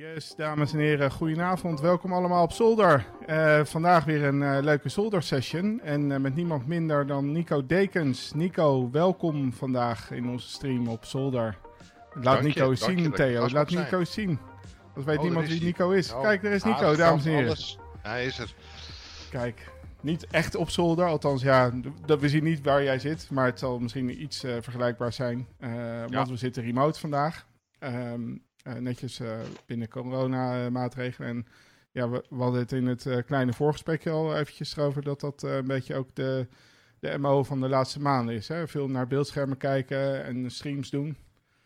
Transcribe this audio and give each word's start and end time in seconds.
Yes, 0.00 0.34
dames 0.36 0.72
en 0.72 0.78
heren, 0.78 1.10
goedenavond. 1.10 1.80
Welkom 1.80 2.12
allemaal 2.12 2.42
op 2.42 2.52
Zolder. 2.52 3.06
Uh, 3.26 3.64
vandaag 3.64 4.04
weer 4.04 4.24
een 4.24 4.40
uh, 4.40 4.58
leuke 4.60 4.88
Zolder-session. 4.88 5.80
En 5.80 6.10
uh, 6.10 6.16
met 6.16 6.34
niemand 6.34 6.66
minder 6.66 7.06
dan 7.06 7.32
Nico 7.32 7.66
Dekens. 7.66 8.32
Nico, 8.32 8.90
welkom 8.90 9.52
vandaag 9.52 10.10
in 10.10 10.28
onze 10.28 10.48
stream 10.48 10.88
op 10.88 11.04
Zolder. 11.04 11.58
Laat 12.14 12.24
dank 12.24 12.42
Nico 12.42 12.70
je, 12.70 12.76
zien, 12.76 13.02
je, 13.02 13.10
Theo. 13.10 13.48
Laat 13.48 13.70
Nico 13.70 14.04
zijn. 14.04 14.06
zien. 14.06 14.38
Dat 14.94 15.04
weet 15.04 15.16
oh, 15.16 15.22
niemand 15.22 15.48
wie 15.48 15.62
Nico 15.62 15.90
is. 15.90 16.12
Oh. 16.12 16.22
Kijk, 16.22 16.42
daar 16.42 16.52
is 16.52 16.62
Nico, 16.62 16.96
dames 16.96 17.24
en 17.24 17.30
heren. 17.30 17.46
Alles. 17.46 17.78
Hij 18.02 18.26
is 18.26 18.38
er. 18.38 18.54
Kijk, 19.30 19.70
niet 20.00 20.26
echt 20.26 20.54
op 20.54 20.70
zolder. 20.70 21.06
Althans, 21.06 21.42
ja, 21.42 21.72
we 22.06 22.28
zien 22.28 22.44
niet 22.44 22.62
waar 22.62 22.82
jij 22.82 22.98
zit. 22.98 23.30
Maar 23.30 23.46
het 23.46 23.58
zal 23.58 23.78
misschien 23.78 24.22
iets 24.22 24.38
vergelijkbaar 24.40 25.12
zijn. 25.12 25.46
want 26.10 26.28
we 26.28 26.36
zitten 26.36 26.62
remote 26.62 27.00
vandaag. 27.00 27.46
Um, 27.80 28.48
netjes 28.62 29.20
uh, 29.20 29.40
binnen 29.66 29.88
corona-maatregelen. 29.88 31.28
En 31.28 31.46
ja, 31.90 32.08
we, 32.08 32.24
we, 32.28 32.42
hadden 32.42 32.60
het 32.60 32.72
in 32.72 32.86
het 32.86 33.04
uh, 33.04 33.18
kleine 33.26 33.52
voorgesprekje 33.52 34.10
al 34.10 34.36
eventjes 34.36 34.78
over 34.78 35.02
dat 35.02 35.20
dat 35.20 35.42
een 35.42 35.66
beetje 35.66 35.94
ook 35.94 36.14
de, 36.14 36.48
de 36.98 37.18
MO 37.18 37.44
van 37.44 37.60
de 37.60 37.68
laatste 37.68 38.00
maanden 38.00 38.34
is. 38.34 38.48
Hè? 38.48 38.68
Veel 38.68 38.88
naar 38.88 39.06
beeldschermen 39.06 39.56
kijken 39.56 40.24
en 40.24 40.50
streams 40.50 40.90
doen. 40.90 41.16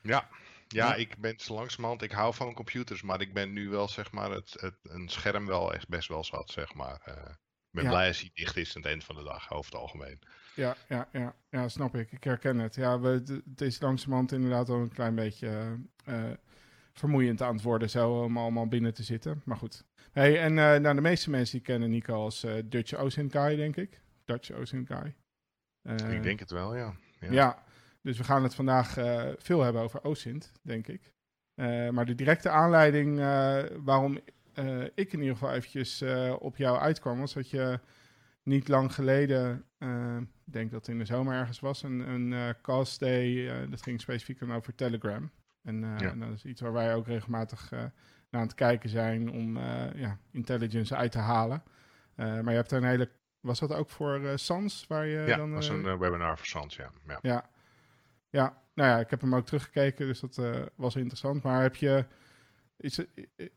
Ja. 0.02 0.28
Ja, 0.68 0.94
ik 0.94 1.16
ben 1.18 1.36
langzamerhand, 1.46 2.02
ik 2.02 2.12
hou 2.12 2.34
van 2.34 2.54
computers, 2.54 3.02
maar 3.02 3.20
ik 3.20 3.32
ben 3.32 3.52
nu 3.52 3.68
wel, 3.68 3.88
zeg 3.88 4.12
maar, 4.12 4.30
het, 4.30 4.56
het 4.60 4.74
een 4.82 5.08
scherm 5.08 5.46
wel 5.46 5.74
echt 5.74 5.88
best 5.88 6.08
wel 6.08 6.24
zat, 6.24 6.50
zeg 6.50 6.74
maar. 6.74 7.00
Ik 7.04 7.80
ben 7.80 7.88
blij 7.88 8.08
als 8.08 8.20
hij 8.20 8.30
dicht 8.34 8.56
is 8.56 8.76
aan 8.76 8.82
het 8.82 8.90
eind 8.90 9.04
van 9.04 9.16
de 9.16 9.22
dag, 9.22 9.52
over 9.52 9.72
het 9.72 9.80
algemeen. 9.80 10.18
Ja, 10.54 10.76
ja, 10.88 11.08
ja, 11.12 11.34
ja 11.50 11.68
snap 11.68 11.96
ik. 11.96 12.12
Ik 12.12 12.24
herken 12.24 12.58
het. 12.58 12.74
Ja, 12.74 13.00
we, 13.00 13.42
het 13.50 13.60
is 13.60 13.80
langzamerhand 13.80 14.32
inderdaad 14.32 14.68
al 14.68 14.80
een 14.80 14.92
klein 14.92 15.14
beetje 15.14 15.78
vermoeiend 16.94 17.42
aan 17.42 17.54
het 17.54 17.62
worden 17.62 17.90
zo 17.90 18.22
om 18.22 18.38
allemaal 18.38 18.66
binnen 18.66 18.94
te 18.94 19.02
zitten. 19.02 19.42
Maar 19.44 19.56
goed. 19.56 19.84
Hey, 20.12 20.40
en 20.40 20.50
uh, 20.50 20.56
nou, 20.56 20.94
de 20.94 21.00
meeste 21.00 21.30
mensen 21.30 21.56
die 21.56 21.66
kennen 21.66 21.90
Nico 21.90 22.14
als 22.14 22.44
uh, 22.44 22.52
Dutch 22.64 22.94
Ocean 22.94 23.30
Guy, 23.30 23.56
denk 23.56 23.76
ik. 23.76 24.00
Dutch 24.24 24.50
Ocean 24.50 24.86
Guy. 24.86 25.14
Uh, 25.82 26.14
ik 26.14 26.22
denk 26.22 26.40
het 26.40 26.50
wel, 26.50 26.76
ja. 26.76 26.94
Ja, 27.20 27.32
ja 27.32 27.62
dus 28.02 28.18
we 28.18 28.24
gaan 28.24 28.42
het 28.42 28.54
vandaag 28.54 28.92
veel 29.38 29.62
hebben 29.62 29.82
over 29.82 30.04
OSINT, 30.04 30.52
denk 30.62 30.86
ik. 30.86 31.12
maar 31.90 32.06
de 32.06 32.14
directe 32.14 32.48
aanleiding 32.48 33.18
waarom 33.84 34.18
ik 34.94 35.12
in 35.12 35.18
ieder 35.18 35.36
geval 35.36 35.52
eventjes 35.52 36.04
op 36.38 36.56
jou 36.56 36.78
uitkwam, 36.78 37.18
was 37.18 37.32
dat 37.32 37.50
je 37.50 37.80
niet 38.42 38.68
lang 38.68 38.94
geleden, 38.94 39.64
ik 40.46 40.52
denk 40.52 40.70
dat 40.70 40.80
het 40.80 40.88
in 40.88 40.98
de 40.98 41.04
zomer 41.04 41.34
ergens 41.34 41.60
was, 41.60 41.82
een, 41.82 42.00
een 42.00 42.54
cast 42.62 43.00
day, 43.00 43.68
dat 43.68 43.82
ging 43.82 44.00
specifiek 44.00 44.42
over 44.42 44.74
Telegram. 44.74 45.30
En, 45.64 45.82
uh, 45.82 45.98
ja. 45.98 46.14
dat 46.14 46.30
is 46.30 46.44
iets 46.44 46.60
waar 46.60 46.72
wij 46.72 46.94
ook 46.94 47.06
regelmatig 47.06 47.72
uh, 47.72 47.78
naar 47.78 47.92
aan 48.30 48.40
het 48.40 48.54
kijken 48.54 48.88
zijn 48.88 49.30
om 49.30 49.56
uh, 49.56 49.94
ja, 49.94 50.18
intelligence 50.30 50.96
uit 50.96 51.12
te 51.12 51.18
halen. 51.18 51.62
maar 52.16 52.50
je 52.50 52.50
hebt 52.50 52.72
een 52.72 52.84
hele. 52.84 53.10
Was 53.40 53.60
dat 53.60 53.72
ook 53.72 53.90
voor 53.90 54.32
Sans? 54.34 54.84
Waar 54.88 55.06
je 55.06 55.18
ja, 55.26 55.36
dan, 55.36 55.52
dat 55.52 55.58
was 55.58 55.68
een 55.68 55.98
webinar 55.98 56.36
voor 56.38 56.46
Sans, 56.46 56.76
ja. 56.76 56.90
ja. 57.06 57.18
ja. 57.22 57.52
Ja, 58.30 58.62
nou 58.74 58.90
ja, 58.90 58.98
ik 58.98 59.10
heb 59.10 59.20
hem 59.20 59.34
ook 59.34 59.46
teruggekeken, 59.46 60.06
dus 60.06 60.20
dat 60.20 60.40
was 60.74 60.96
interessant. 60.96 61.42
Maar 61.42 61.62
heb 61.62 61.76
je. 61.76 62.04
Is, 62.76 63.00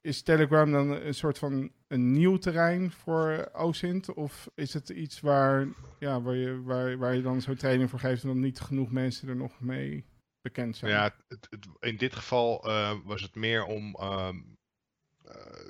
is 0.02 0.22
Telegram 0.22 0.72
dan 0.72 0.90
een 0.90 1.14
soort 1.14 1.38
van 1.38 1.72
een 1.88 2.12
nieuw 2.12 2.38
terrein 2.38 2.92
voor 2.92 3.50
OSINT? 3.54 4.14
Of 4.14 4.50
is 4.56 4.74
het 4.74 4.90
iets 4.90 5.20
waar, 5.20 5.68
ja, 6.00 6.22
waar, 6.22 6.36
je, 6.36 6.62
waar, 6.62 6.98
waar 6.98 7.16
je 7.16 7.22
dan 7.22 7.42
zo'n 7.42 7.56
training 7.56 7.90
voor 7.90 8.00
geeft 8.00 8.22
en 8.22 8.28
dan 8.28 8.40
niet 8.40 8.60
genoeg 8.60 8.92
mensen 8.92 9.30
er 9.30 9.36
nog 9.36 9.60
mee 9.60 10.06
bekend 10.48 10.78
zijn. 10.78 10.92
Ja, 10.92 11.16
het, 11.28 11.48
in 11.80 11.98
dit 11.98 12.16
geval 12.16 12.70
uh, 12.70 12.94
was 13.04 13.22
het 13.22 13.36
meer 13.36 13.64
om. 13.64 13.98
Uh, 14.00 14.30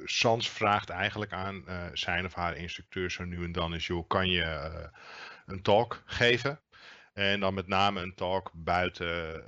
Sans 0.03 0.50
vraagt 0.50 0.89
eigenlijk 0.89 1.33
aan 1.33 1.64
uh, 1.67 1.86
zijn 1.94 2.25
of 2.25 2.33
haar 2.33 2.56
instructeur 2.56 3.11
zo 3.11 3.23
nu 3.23 3.44
en 3.44 3.52
dan 3.52 3.73
is: 3.73 3.88
joh, 3.88 4.08
kan 4.08 4.30
je 4.30 4.89
een 5.45 5.61
talk 5.61 6.03
geven? 6.05 6.61
En 7.14 7.39
dan 7.39 7.54
met 7.54 7.67
name 7.67 8.02
een 8.02 8.16
talk 8.16 8.52
buiten 8.54 9.43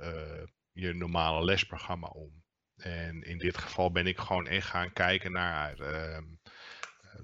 je 0.72 0.94
normale 0.94 1.44
lesprogramma 1.44 2.06
om. 2.06 2.42
En 2.76 3.22
in 3.22 3.38
dit 3.38 3.58
geval 3.58 3.92
ben 3.92 4.06
ik 4.06 4.18
gewoon 4.18 4.46
echt 4.46 4.66
gaan 4.66 4.92
kijken 4.92 5.32
naar 5.32 5.78
ehm, 5.78 6.24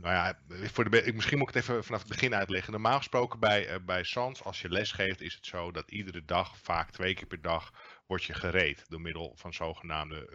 nou 0.01 0.15
ja, 0.15 0.39
voor 0.49 0.91
de, 0.91 1.13
misschien 1.15 1.39
moet 1.39 1.49
ik 1.49 1.55
het 1.55 1.63
even 1.63 1.85
vanaf 1.85 2.01
het 2.01 2.09
begin 2.09 2.35
uitleggen. 2.35 2.73
Normaal 2.73 2.97
gesproken 2.97 3.41
bij, 3.41 3.85
bij 3.85 4.05
SANS, 4.05 4.45
als 4.45 4.61
je 4.61 4.69
les 4.69 4.93
geeft, 4.93 5.21
is 5.21 5.35
het 5.35 5.47
zo 5.47 5.71
dat 5.71 5.91
iedere 5.91 6.25
dag, 6.25 6.59
vaak 6.59 6.91
twee 6.91 7.15
keer 7.15 7.27
per 7.27 7.43
dag, 7.43 7.73
word 8.07 8.25
je 8.25 8.35
gereed 8.35 8.85
door 8.89 9.01
middel 9.01 9.33
van 9.37 9.55
zogenaamde 9.55 10.31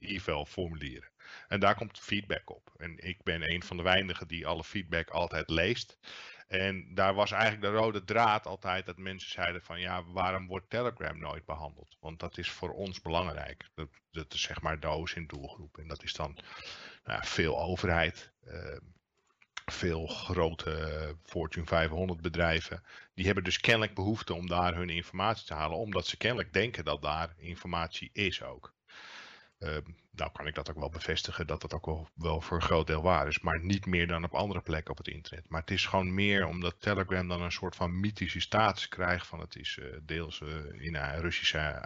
uh, 0.00 0.10
eval 0.10 0.46
formulieren. 0.46 1.10
En 1.48 1.60
daar 1.60 1.74
komt 1.74 1.98
feedback 1.98 2.50
op. 2.50 2.72
En 2.76 2.98
ik 2.98 3.22
ben 3.22 3.50
een 3.50 3.62
van 3.62 3.76
de 3.76 3.82
weinigen 3.82 4.28
die 4.28 4.46
alle 4.46 4.64
feedback 4.64 5.10
altijd 5.10 5.48
leest. 5.50 5.98
En 6.48 6.94
daar 6.94 7.14
was 7.14 7.30
eigenlijk 7.30 7.62
de 7.62 7.78
rode 7.78 8.04
draad 8.04 8.46
altijd 8.46 8.86
dat 8.86 8.96
mensen 8.98 9.30
zeiden 9.30 9.62
van 9.62 9.80
ja, 9.80 10.04
waarom 10.04 10.46
wordt 10.46 10.70
Telegram 10.70 11.18
nooit 11.18 11.44
behandeld? 11.44 11.96
Want 12.00 12.20
dat 12.20 12.38
is 12.38 12.50
voor 12.50 12.70
ons 12.70 13.00
belangrijk. 13.00 13.68
Dat, 13.74 13.88
dat 14.10 14.32
is 14.32 14.42
zeg 14.42 14.60
maar 14.60 14.80
doos 14.80 15.14
in 15.14 15.26
doelgroep. 15.26 15.78
En 15.78 15.88
dat 15.88 16.02
is 16.02 16.12
dan 16.12 16.38
nou 17.04 17.26
veel 17.26 17.60
overheid. 17.60 18.32
Uh, 18.44 18.76
veel 19.72 20.06
grote 20.06 21.16
Fortune 21.22 21.66
500 21.66 22.20
bedrijven, 22.20 22.82
die 23.14 23.24
hebben 23.24 23.44
dus 23.44 23.60
kennelijk 23.60 23.94
behoefte 23.94 24.34
om 24.34 24.46
daar 24.46 24.74
hun 24.74 24.90
informatie 24.90 25.46
te 25.46 25.54
halen, 25.54 25.78
omdat 25.78 26.06
ze 26.06 26.16
kennelijk 26.16 26.52
denken 26.52 26.84
dat 26.84 27.02
daar 27.02 27.34
informatie 27.36 28.10
is 28.12 28.42
ook. 28.42 28.72
Uh, 29.58 29.76
nou 30.10 30.30
kan 30.32 30.46
ik 30.46 30.54
dat 30.54 30.70
ook 30.70 30.78
wel 30.78 30.90
bevestigen 30.90 31.46
dat 31.46 31.60
dat 31.60 31.74
ook 31.74 31.86
wel, 31.86 32.08
wel, 32.14 32.40
voor 32.40 32.56
een 32.56 32.62
groot 32.62 32.86
deel 32.86 33.02
waar 33.02 33.26
is, 33.26 33.40
maar 33.40 33.60
niet 33.64 33.86
meer 33.86 34.06
dan 34.06 34.24
op 34.24 34.34
andere 34.34 34.60
plekken 34.60 34.90
op 34.90 34.96
het 34.98 35.08
internet. 35.08 35.48
Maar 35.48 35.60
het 35.60 35.70
is 35.70 35.86
gewoon 35.86 36.14
meer 36.14 36.46
omdat 36.46 36.80
Telegram 36.80 37.28
dan 37.28 37.42
een 37.42 37.52
soort 37.52 37.76
van 37.76 38.00
mythische 38.00 38.40
status 38.40 38.88
krijgt 38.88 39.26
van 39.26 39.40
het 39.40 39.56
is 39.56 39.76
uh, 39.76 39.96
deels 40.02 40.40
uh, 40.40 40.84
in 40.84 40.96
Russische 40.96 41.80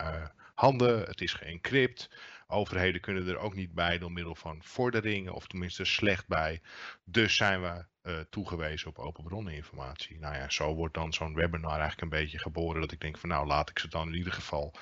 handen, 0.55 1.01
het 1.07 1.21
is 1.21 1.33
geëncrypt, 1.33 2.11
Overheden 2.49 3.01
kunnen 3.01 3.29
er 3.29 3.39
ook 3.39 3.55
niet 3.55 3.75
bij 3.75 3.99
door 3.99 4.13
middel 4.13 4.35
van 4.35 4.63
vorderingen, 4.63 5.35
of 5.35 5.47
tenminste 5.47 5.85
slecht 5.85 6.27
bij. 6.27 6.63
Dus 7.05 7.37
zijn 7.37 7.63
we 7.63 7.85
uh, 8.03 8.21
toegewezen 8.31 8.89
op 8.89 8.99
open 8.99 9.25
bronneninformatie. 9.25 10.19
Nou 10.19 10.35
ja, 10.35 10.51
zo 10.51 10.75
wordt 10.75 10.95
dan 10.95 11.13
zo'n 11.13 11.35
webinar 11.35 11.71
eigenlijk 11.71 12.01
een 12.01 12.19
beetje 12.21 12.39
geboren. 12.39 12.81
Dat 12.81 12.93
ik 12.93 13.01
denk 13.01 13.19
van 13.19 13.29
nou, 13.29 13.47
laat 13.47 13.71
ik 13.71 13.79
ze 13.79 13.89
dan 13.89 14.09
in 14.09 14.15
ieder 14.15 14.33
geval 14.33 14.75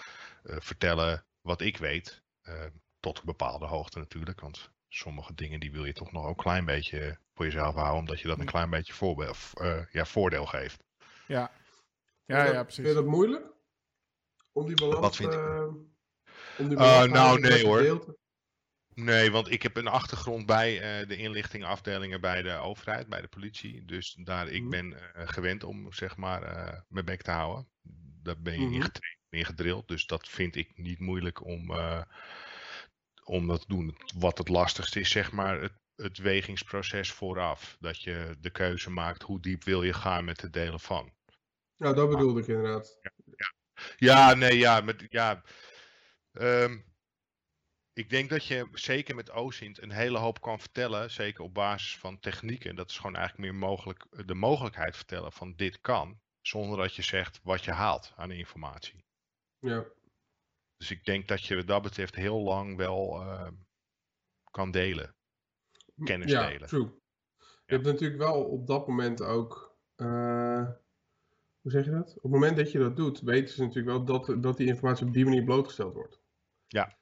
uh, 0.44 0.56
vertellen 0.58 1.24
wat 1.40 1.60
ik 1.60 1.76
weet. 1.76 2.22
Uh, 2.42 2.64
tot 3.00 3.18
een 3.18 3.24
bepaalde 3.24 3.66
hoogte 3.66 3.98
natuurlijk. 3.98 4.40
Want 4.40 4.70
sommige 4.88 5.34
dingen 5.34 5.60
die 5.60 5.72
wil 5.72 5.84
je 5.84 5.92
toch 5.92 6.12
nog 6.12 6.24
ook 6.24 6.36
een 6.36 6.44
klein 6.44 6.64
beetje 6.64 7.18
voor 7.34 7.44
jezelf 7.44 7.74
houden. 7.74 7.98
Omdat 7.98 8.20
je 8.20 8.28
dat 8.28 8.38
een 8.38 8.46
klein 8.46 8.70
beetje 8.70 9.34
ja, 9.90 10.04
voordeel 10.04 10.46
geeft. 10.46 10.84
Ja, 11.26 11.50
ja, 12.24 12.44
ja, 12.44 12.62
precies. 12.62 12.84
Vind 12.84 12.96
je 12.96 13.02
dat 13.02 13.12
moeilijk? 13.12 13.46
Om 14.52 14.66
die 14.66 14.76
balans... 14.76 15.00
Wat 15.00 15.16
vind 15.16 15.32
ik? 15.32 15.40
Uh, 16.58 17.02
nou, 17.02 17.40
nee 17.40 17.64
hoor. 17.64 18.16
Nee, 18.94 19.30
want 19.30 19.50
ik 19.50 19.62
heb 19.62 19.76
een 19.76 19.86
achtergrond 19.86 20.46
bij 20.46 21.00
uh, 21.00 21.08
de 21.08 21.16
inlichtingafdelingen 21.16 22.20
bij 22.20 22.42
de 22.42 22.52
overheid, 22.52 23.08
bij 23.08 23.20
de 23.20 23.28
politie. 23.28 23.84
Dus 23.84 24.16
daar, 24.22 24.48
ik 24.48 24.60
mhm. 24.60 24.70
ben 24.70 24.90
uh, 24.92 24.98
gewend 25.14 25.64
om 25.64 25.92
zeg 25.92 26.16
maar 26.16 26.42
uh, 26.42 26.80
mijn 26.88 27.04
bek 27.04 27.22
te 27.22 27.30
houden. 27.30 27.68
Daar 28.22 28.40
ben 28.40 28.60
je 28.60 28.66
mm 28.66 28.80
-hmm. 28.80 28.90
ingedrild. 29.30 29.88
Dus 29.88 30.06
dat 30.06 30.28
vind 30.28 30.56
ik 30.56 30.72
niet 30.74 30.98
moeilijk 30.98 31.44
om, 31.44 31.70
om 33.24 33.46
dat 33.46 33.60
te 33.60 33.66
doen. 33.68 33.96
Wat 34.18 34.38
het 34.38 34.48
lastigste 34.48 35.00
is, 35.00 35.10
zeg 35.10 35.32
maar, 35.32 35.60
het, 35.60 35.72
het 35.96 36.18
wegingsproces 36.18 37.12
vooraf. 37.12 37.76
Dat 37.80 38.02
je 38.02 38.36
de 38.40 38.50
keuze 38.50 38.90
maakt 38.90 39.22
hoe 39.22 39.40
diep 39.40 39.64
wil 39.64 39.82
je 39.82 39.92
gaan 39.92 40.24
met 40.24 40.40
het 40.40 40.52
delen 40.52 40.80
van. 40.80 41.12
Ja, 41.76 41.92
dat 41.92 42.10
bedoelde 42.10 42.40
ik 42.40 42.46
inderdaad. 42.46 42.98
Ja, 43.00 43.10
ja. 43.36 43.52
ja 43.96 44.34
nee, 44.34 44.58
ja, 44.58 44.80
met, 44.80 45.06
ja 45.08 45.42
Um, 46.40 46.84
ik 47.92 48.10
denk 48.10 48.30
dat 48.30 48.46
je 48.46 48.68
zeker 48.72 49.14
met 49.14 49.30
OSINT 49.30 49.82
een 49.82 49.90
hele 49.90 50.18
hoop 50.18 50.40
kan 50.40 50.60
vertellen, 50.60 51.10
zeker 51.10 51.42
op 51.42 51.54
basis 51.54 51.98
van 51.98 52.20
technieken. 52.20 52.76
Dat 52.76 52.90
is 52.90 52.96
gewoon 52.96 53.16
eigenlijk 53.16 53.50
meer 53.50 53.60
mogelijk, 53.60 54.06
de 54.26 54.34
mogelijkheid 54.34 54.96
vertellen 54.96 55.32
van 55.32 55.54
dit 55.56 55.80
kan, 55.80 56.20
zonder 56.40 56.78
dat 56.78 56.94
je 56.94 57.02
zegt 57.02 57.40
wat 57.42 57.64
je 57.64 57.70
haalt 57.70 58.12
aan 58.16 58.30
informatie. 58.30 59.04
Ja. 59.58 59.84
Dus 60.76 60.90
ik 60.90 61.04
denk 61.04 61.28
dat 61.28 61.44
je 61.44 61.56
wat 61.56 61.66
dat 61.66 61.82
betreft 61.82 62.14
heel 62.14 62.40
lang 62.40 62.76
wel 62.76 63.22
uh, 63.22 63.48
kan 64.50 64.70
delen. 64.70 65.14
Kennis 66.04 66.30
ja, 66.30 66.46
delen. 66.46 66.68
True. 66.68 67.02
Je 67.38 67.74
hebt 67.74 67.84
natuurlijk 67.84 68.20
wel 68.20 68.44
op 68.44 68.66
dat 68.66 68.88
moment 68.88 69.22
ook. 69.22 69.76
Uh, 69.96 70.68
hoe 71.60 71.70
zeg 71.70 71.84
je 71.84 71.90
dat? 71.90 72.16
Op 72.16 72.22
het 72.22 72.32
moment 72.32 72.56
dat 72.56 72.72
je 72.72 72.78
dat 72.78 72.96
doet, 72.96 73.20
weten 73.20 73.54
ze 73.54 73.62
natuurlijk 73.62 73.96
wel 73.96 74.04
dat, 74.04 74.42
dat 74.42 74.56
die 74.56 74.66
informatie 74.66 75.06
op 75.06 75.12
die 75.12 75.24
manier 75.24 75.44
blootgesteld 75.44 75.94
wordt. 75.94 76.22
Ja, 76.74 76.98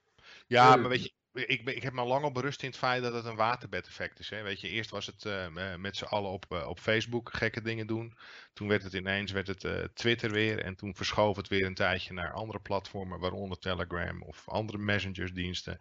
ja 0.47 0.77
maar 0.77 0.89
weet 0.89 1.03
je, 1.03 1.13
ik, 1.47 1.69
ik 1.69 1.83
heb 1.83 1.93
me 1.93 2.05
lang 2.05 2.25
al 2.25 2.33
berust 2.33 2.63
in 2.63 2.69
het 2.69 2.79
feit 2.79 3.03
dat 3.03 3.15
het 3.15 3.25
een 3.25 3.37
waterbedeffect 3.37 4.19
is. 4.19 4.31
Hè. 4.31 4.43
Weet 4.43 4.61
je, 4.61 4.69
eerst 4.69 4.91
was 4.91 5.07
het 5.07 5.25
uh, 5.25 5.77
met 5.77 5.97
z'n 5.97 6.05
allen 6.05 6.31
op, 6.31 6.45
uh, 6.49 6.69
op 6.69 6.79
Facebook 6.79 7.31
gekke 7.35 7.63
dingen 7.63 7.87
doen. 7.87 8.17
Toen 8.53 8.69
werd 8.69 8.83
het 8.83 8.93
ineens 8.93 9.33
werd 9.33 9.47
het, 9.47 9.65
uh, 9.65 9.85
Twitter 9.95 10.31
weer. 10.31 10.59
En 10.65 10.77
toen 10.77 10.95
verschoof 10.95 11.37
het 11.37 11.49
weer 11.49 11.67
een 11.67 11.75
tijdje 11.75 12.13
naar 12.15 12.33
andere 12.33 12.61
platformen, 12.61 13.19
waaronder 13.21 13.59
Telegram 13.59 14.23
of 14.23 14.49
andere 14.49 14.79
messengersdiensten. 14.79 15.79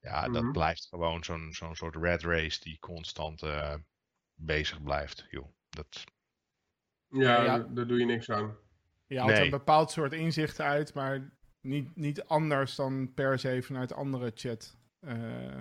Ja, 0.00 0.28
dat 0.28 0.42
Mhm. 0.42 0.52
blijft 0.52 0.86
gewoon 0.86 1.24
zo'n 1.24 1.52
zo'n 1.52 1.74
soort 1.76 1.96
red 1.96 2.22
race 2.22 2.60
die 2.60 2.78
constant 2.78 3.42
eh, 3.42 3.74
bezig 4.34 4.82
blijft. 4.82 5.26
Joh. 5.28 5.48
Dat, 5.68 6.04
Ja, 7.08 7.20
Ja. 7.20 7.44
Daar, 7.44 7.74
daar 7.74 7.86
doe 7.86 7.98
je 7.98 8.04
niks 8.04 8.30
aan. 8.30 8.56
Je 9.06 9.18
haalt 9.18 9.30
Nee. 9.30 9.44
een 9.44 9.50
bepaald 9.50 9.90
soort 9.90 10.12
inzicht 10.12 10.60
uit, 10.60 10.94
maar 10.94 11.35
niet, 11.66 11.96
niet 11.96 12.24
anders 12.24 12.74
dan 12.74 13.14
per 13.14 13.38
se 13.38 13.62
vanuit 13.62 13.92
andere 13.92 14.32
chat 14.34 14.76
eh, 15.00 15.60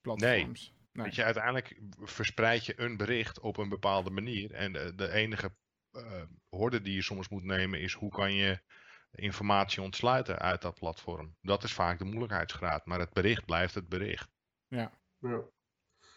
platforms. 0.00 0.74
Nee. 0.92 1.04
Weet 1.04 1.14
je, 1.14 1.24
uiteindelijk 1.24 1.80
verspreid 2.02 2.66
je 2.66 2.80
een 2.80 2.96
bericht 2.96 3.40
op 3.40 3.56
een 3.56 3.68
bepaalde 3.68 4.10
manier. 4.10 4.52
En 4.52 4.72
de, 4.72 4.94
de 4.94 5.10
enige 5.12 5.54
eh 5.90 6.22
horde 6.48 6.82
die 6.82 6.94
je 6.94 7.02
soms 7.02 7.28
moet 7.28 7.44
nemen 7.44 7.80
is 7.80 7.92
hoe 7.92 8.10
kan 8.10 8.34
je 8.34 8.60
informatie 9.10 9.82
ontsluiten 9.82 10.38
uit 10.38 10.62
dat 10.62 10.74
platform. 10.74 11.36
Dat 11.40 11.62
is 11.62 11.72
vaak 11.72 11.98
de 11.98 12.04
moeilijkheidsgraad. 12.04 12.86
Maar 12.86 12.98
het 12.98 13.12
bericht 13.12 13.44
blijft 13.44 13.74
het 13.74 13.88
bericht. 13.88 14.30
Ja. 14.68 14.92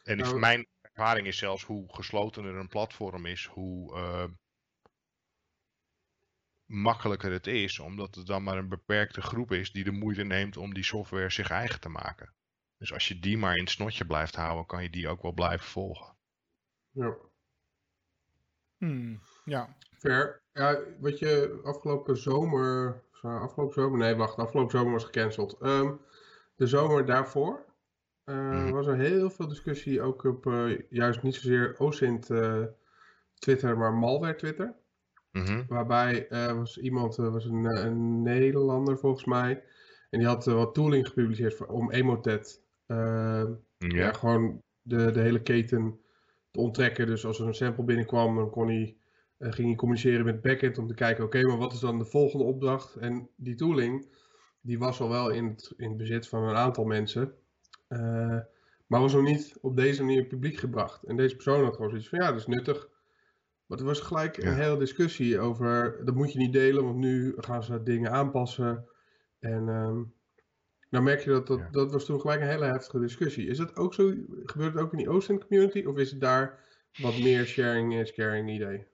En 0.03 0.17
Nou- 0.17 0.39
mijn 0.39 0.67
ervaring 0.81 1.27
is 1.27 1.37
zelfs 1.37 1.63
hoe 1.63 1.93
geslotener 1.93 2.55
een 2.55 2.67
platform 2.67 3.25
is, 3.25 3.45
hoe 3.45 3.95
eh, 3.95 4.25
makkelijker 6.69 7.31
het 7.31 7.47
is. 7.47 7.79
Omdat 7.79 8.15
het 8.15 8.25
dan 8.27 8.43
maar 8.43 8.57
een 8.57 8.69
beperkte 8.69 9.21
groep 9.21 9.51
is 9.51 9.71
die 9.71 9.83
de 9.83 9.91
moeite 9.91 10.23
neemt 10.23 10.57
om 10.57 10.73
die 10.73 10.83
software 10.83 11.29
zich 11.29 11.49
eigen 11.49 11.79
te 11.79 11.89
maken. 11.89 12.33
Dus 12.77 12.93
als 12.93 13.07
je 13.07 13.19
die 13.19 13.37
maar 13.37 13.55
in 13.55 13.61
het 13.63 13.69
snotje 13.69 14.05
blijft 14.05 14.35
houden, 14.35 14.65
kan 14.65 14.83
je 14.83 14.89
die 14.89 15.07
ook 15.07 15.21
wel 15.21 15.31
blijven 15.33 15.67
volgen. 15.67 16.15
ja. 16.91 17.15
Hmm, 18.77 19.19
ja. 19.45 19.75
Fair. 19.97 20.41
Ja, 20.53 20.79
wat 20.99 21.19
je 21.19 21.59
afgelopen 21.63 22.17
zomer. 22.17 23.01
zo, 23.13 23.27
Afgelopen 23.27 23.73
zomer? 23.73 23.97
Nee, 23.99 24.15
wacht. 24.15 24.37
Afgelopen 24.37 24.71
zomer 24.77 24.91
was 24.93 25.03
gecanceld. 25.03 25.57
Ehm, 25.61 25.93
de 26.55 26.67
zomer 26.67 27.05
daarvoor 27.05 27.65
eh, 28.23 28.35
Mhm. 28.35 28.71
was 28.71 28.87
er 28.87 28.97
heel 28.97 29.29
veel 29.29 29.47
discussie. 29.47 30.01
Ook 30.01 30.23
op 30.23 30.45
eh, 30.47 30.79
juist 30.89 31.21
niet 31.23 31.35
zozeer 31.35 31.75
OSINT 31.79 32.29
eh, 32.29 32.63
Twitter, 33.33 33.77
maar 33.77 33.93
malware 33.93 34.35
Twitter. 34.35 34.75
Mhm. 35.31 35.63
Waarbij 35.67 36.27
eh, 36.27 36.53
was 36.55 36.77
iemand, 36.77 37.17
eh, 37.17 37.31
was 37.31 37.45
een, 37.45 37.65
eh, 37.65 37.83
een 37.85 38.21
Nederlander 38.21 38.97
volgens 38.97 39.25
mij. 39.25 39.63
En 40.09 40.19
die 40.19 40.27
had 40.27 40.45
wat 40.45 40.73
tooling 40.73 41.07
gepubliceerd 41.07 41.53
voor, 41.55 41.67
om 41.67 41.91
Emotet. 41.91 42.63
eh, 42.85 43.43
ja. 43.77 43.87
Ja. 43.87 44.11
gewoon 44.13 44.61
de, 44.81 45.11
de 45.11 45.19
hele 45.19 45.41
keten 45.41 45.99
te 46.51 46.59
onttrekken. 46.59 47.05
Dus 47.07 47.25
als 47.25 47.39
er 47.39 47.47
een 47.47 47.53
sample 47.53 47.83
binnenkwam, 47.83 48.35
dan 48.35 48.49
kon 48.49 48.67
hij, 48.67 48.97
ging 49.39 49.67
hij 49.67 49.75
communiceren 49.75 50.25
met 50.25 50.41
backend 50.41 50.77
om 50.77 50.87
te 50.87 50.93
kijken, 50.93 51.23
oké, 51.23 51.41
maar 51.43 51.57
wat 51.57 51.73
is 51.73 51.79
dan 51.79 51.97
de 51.99 52.05
volgende 52.05 52.43
opdracht? 52.45 52.95
En 52.95 53.29
die 53.35 53.55
tooling, 53.55 54.11
die 54.61 54.79
was 54.79 54.99
al 55.01 55.09
wel 55.09 55.29
in 55.29 55.45
het, 55.45 55.73
in 55.77 55.87
het 55.87 55.97
bezit 55.97 56.27
van 56.27 56.43
een 56.43 56.55
aantal 56.55 56.83
mensen, 56.85 57.33
maar 58.87 58.99
was 59.01 59.13
nog 59.13 59.23
niet 59.23 59.57
op 59.61 59.75
deze 59.75 60.03
manier 60.03 60.25
publiek 60.25 60.57
gebracht. 60.57 61.03
En 61.03 61.15
deze 61.15 61.35
persoon 61.35 61.63
had 61.63 61.75
gewoon 61.75 61.89
zoiets 61.89 62.09
van, 62.09 62.19
ja, 62.19 62.31
dat 62.31 62.39
is 62.39 62.47
nuttig. 62.47 62.89
Maar 63.69 63.77
er 63.77 63.85
was 63.85 63.99
gelijk 63.99 64.37
een 64.37 64.49
Ja. 64.49 64.55
hele 64.55 64.77
discussie 64.77 65.39
over, 65.39 66.01
dat 66.05 66.15
moet 66.15 66.31
je 66.33 66.39
niet 66.39 66.53
delen, 66.53 66.83
want 66.83 66.95
nu 66.97 67.33
gaan 67.37 67.63
ze 67.63 67.83
dingen 67.83 68.11
aanpassen. 68.11 68.85
En 69.39 69.69
ehm 69.69 70.01
nou 70.89 71.03
merk 71.03 71.19
je 71.23 71.29
dat, 71.29 71.47
dat, 71.47 71.59
Ja. 71.59 71.69
dat 71.71 71.91
was 71.91 72.05
toen 72.05 72.19
gelijk 72.21 72.41
een 72.41 72.47
hele 72.47 72.65
heftige 72.65 72.99
discussie. 72.99 73.47
Is 73.47 73.57
dat 73.57 73.75
ook 73.75 73.93
zo, 73.93 74.13
gebeurt 74.43 74.73
het 74.73 74.83
ook 74.83 74.91
in 74.91 74.97
die 74.97 75.11
OSINT 75.11 75.45
community? 75.47 75.83
Of 75.85 75.97
is 75.97 76.11
het 76.11 76.21
daar 76.21 76.59
wat 77.01 77.19
meer 77.19 77.45
sharing 77.45 77.95
is 77.95 78.13
caring 78.13 78.49
idee? 78.49 78.87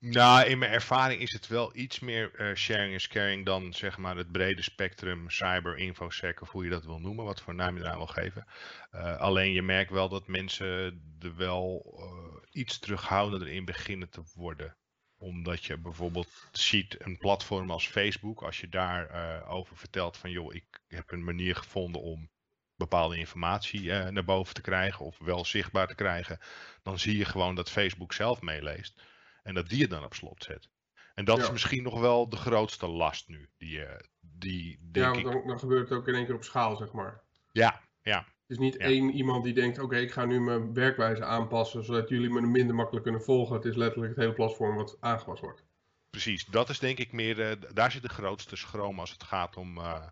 Nou, 0.00 0.46
in 0.46 0.58
mijn 0.58 0.72
ervaring 0.72 1.20
is 1.20 1.32
het 1.32 1.46
wel 1.48 1.76
iets 1.76 2.00
meer 2.00 2.34
eh, 2.34 2.54
sharing 2.54 2.94
is 2.94 3.08
caring 3.08 3.46
dan 3.46 3.72
zeg 3.74 3.98
maar 3.98 4.16
het 4.16 4.32
brede 4.32 4.62
spectrum 4.62 5.30
cyber, 5.30 5.76
infosec 5.76 6.40
of 6.40 6.50
hoe 6.50 6.64
je 6.64 6.70
dat 6.70 6.84
wil 6.84 6.98
noemen, 6.98 7.24
wat 7.24 7.40
voor 7.40 7.54
naam 7.54 7.76
je 7.76 7.82
eraan 7.82 7.96
wil 7.96 8.06
geven. 8.06 8.44
Eh, 8.90 9.16
alleen 9.16 9.52
je 9.52 9.62
merkt 9.62 9.90
wel 9.90 10.08
dat 10.08 10.26
mensen 10.26 11.02
er 11.20 11.36
wel 11.36 11.94
eh, 11.98 12.27
iets 12.58 12.78
terughoudender 12.78 13.48
in 13.48 13.64
beginnen 13.64 14.10
te 14.10 14.22
worden. 14.34 14.76
Omdat 15.18 15.64
je 15.64 15.78
bijvoorbeeld 15.78 16.28
ziet 16.52 16.96
een 17.04 17.18
platform 17.18 17.70
als 17.70 17.88
Facebook, 17.88 18.42
als 18.42 18.60
je 18.60 18.68
daar 18.68 19.06
eh, 19.10 19.50
over 19.50 19.76
vertelt 19.76 20.16
van 20.16 20.30
joh, 20.30 20.54
ik 20.54 20.80
heb 20.88 21.10
een 21.12 21.24
manier 21.24 21.56
gevonden 21.56 22.00
om 22.02 22.30
bepaalde 22.76 23.16
informatie 23.18 23.92
eh, 23.92 24.08
naar 24.08 24.24
boven 24.24 24.54
te 24.54 24.60
krijgen 24.60 25.04
of 25.06 25.18
wel 25.18 25.44
zichtbaar 25.44 25.86
te 25.86 25.94
krijgen, 25.94 26.38
dan 26.82 26.98
zie 26.98 27.16
je 27.16 27.24
gewoon 27.24 27.54
dat 27.54 27.70
Facebook 27.70 28.12
zelf 28.12 28.40
meeleest. 28.40 29.02
En 29.42 29.54
dat 29.54 29.68
die 29.68 29.80
het 29.80 29.90
dan 29.90 30.04
op 30.04 30.14
slot 30.14 30.44
zet. 30.44 30.68
En 31.14 31.24
dat 31.24 31.38
is 31.38 31.46
Ja. 31.46 31.52
misschien 31.52 31.82
nog 31.82 32.00
wel 32.00 32.28
de 32.28 32.36
grootste 32.36 32.86
last 32.86 33.28
nu. 33.28 33.48
Die, 33.56 33.84
eh, 33.84 34.00
die 34.20 34.70
Ja, 34.70 34.78
denk 34.90 35.06
want 35.06 35.16
ik. 35.26 35.32
dan, 35.32 35.46
dan 35.46 35.58
gebeurt 35.58 35.88
het 35.88 35.98
ook 35.98 36.08
in 36.08 36.14
één 36.14 36.26
keer 36.26 36.34
op 36.34 36.44
schaal, 36.44 36.76
zeg 36.76 36.92
maar. 36.92 37.22
Ja, 37.52 37.80
ja, 38.02 38.26
is 38.50 38.58
niet 38.58 38.74
Ja. 38.74 38.80
één 38.86 39.10
iemand 39.10 39.44
die 39.44 39.54
denkt, 39.54 39.78
oké, 39.78 39.96
ik 39.96 40.12
ga 40.12 40.24
nu 40.24 40.40
mijn 40.40 40.74
werkwijze 40.74 41.24
aanpassen, 41.24 41.84
zodat 41.84 42.08
jullie 42.08 42.30
me 42.30 42.40
minder 42.40 42.74
makkelijk 42.74 43.04
kunnen 43.04 43.22
volgen. 43.22 43.56
Het 43.56 43.64
is 43.64 43.76
letterlijk 43.76 44.12
het 44.14 44.22
hele 44.22 44.34
platform 44.34 44.76
wat 44.76 44.96
aangepast 45.00 45.40
wordt. 45.42 45.64
precies. 46.10 46.44
Dat 46.44 46.68
is 46.68 46.78
denk 46.78 46.98
ik 46.98 47.12
meer. 47.12 47.40
eh, 47.40 47.56
daar 47.74 47.90
zit 47.92 48.02
de 48.02 48.08
grootste 48.08 48.56
schroom 48.56 49.00
als 49.00 49.10
het 49.10 49.22
gaat 49.22 49.56
om, 49.56 49.78
eh 49.78 50.06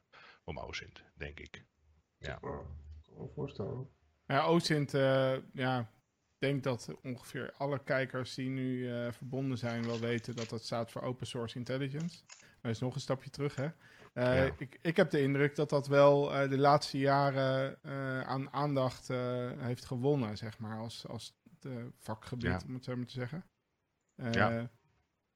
om 0.44 0.58
OSINT, 0.58 1.02
denk 1.14 1.40
ik. 1.40 1.64
Nou, 2.18 2.34
ik 2.34 2.40
kan 2.40 3.16
me 3.18 3.28
voorstellen. 3.34 3.88
Ja, 4.26 4.46
OSINT, 4.46 4.94
eh, 4.94 5.36
ja, 5.52 5.80
ik 5.80 6.38
denk 6.38 6.62
dat 6.62 6.94
ongeveer 7.02 7.52
alle 7.56 7.82
kijkers 7.84 8.34
die 8.34 8.48
nu 8.48 8.92
eh, 8.92 9.12
verbonden 9.12 9.58
zijn 9.58 9.86
wel 9.86 9.98
weten 10.00 10.36
dat 10.36 10.48
dat 10.48 10.64
staat 10.64 10.90
voor 10.90 11.02
Open 11.02 11.26
Source 11.26 11.58
Intelligence. 11.58 12.22
Dat 12.62 12.70
is 12.70 12.78
nog 12.78 12.94
een 12.94 13.00
stapje 13.00 13.30
terug, 13.30 13.54
hè. 13.54 13.68
Eh, 14.16 14.36
Ja. 14.36 14.52
ik, 14.58 14.78
ik 14.82 14.96
heb 14.96 15.10
de 15.10 15.20
indruk 15.20 15.56
dat 15.56 15.70
dat 15.70 15.86
wel 15.86 16.34
eh, 16.34 16.48
de 16.50 16.58
laatste 16.58 16.98
jaren 16.98 17.82
eh, 17.82 18.20
aan 18.20 18.52
aandacht 18.52 19.08
heeft 19.58 19.84
gewonnen, 19.84 20.36
zeg 20.36 20.58
maar, 20.58 20.78
als, 20.78 21.06
als 21.06 21.36
het, 21.60 21.72
vakgebied, 21.98 22.44
Ja. 22.50 22.60
om 22.66 22.74
het 22.74 22.84
zo 22.84 22.96
maar 22.96 23.06
te 23.06 23.12
zeggen. 23.12 23.44
Ja. 24.32 24.70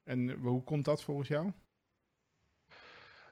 En 0.04 0.30
hoe 0.30 0.62
komt 0.64 0.84
dat 0.84 1.02
volgens 1.02 1.28
jou? 1.28 1.52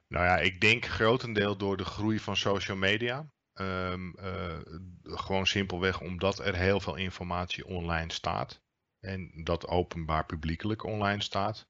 Nou 0.09 0.25
ja, 0.25 0.39
ik 0.39 0.61
denk 0.61 0.85
grotendeel 0.87 1.57
door 1.57 1.77
de 1.77 1.85
groei 1.85 2.19
van 2.19 2.37
social 2.37 2.77
media. 2.77 3.27
Ehm, 3.53 4.11
eh, 4.11 4.59
gewoon 5.03 5.47
simpelweg 5.47 6.01
omdat 6.01 6.39
er 6.39 6.55
heel 6.55 6.81
veel 6.81 6.97
informatie 6.97 7.67
online 7.67 8.13
staat. 8.13 8.63
En 9.01 9.31
dat 9.45 9.67
openbaar 9.67 10.27
publiekelijk 10.27 10.85
online 10.85 11.23
staat. 11.23 11.69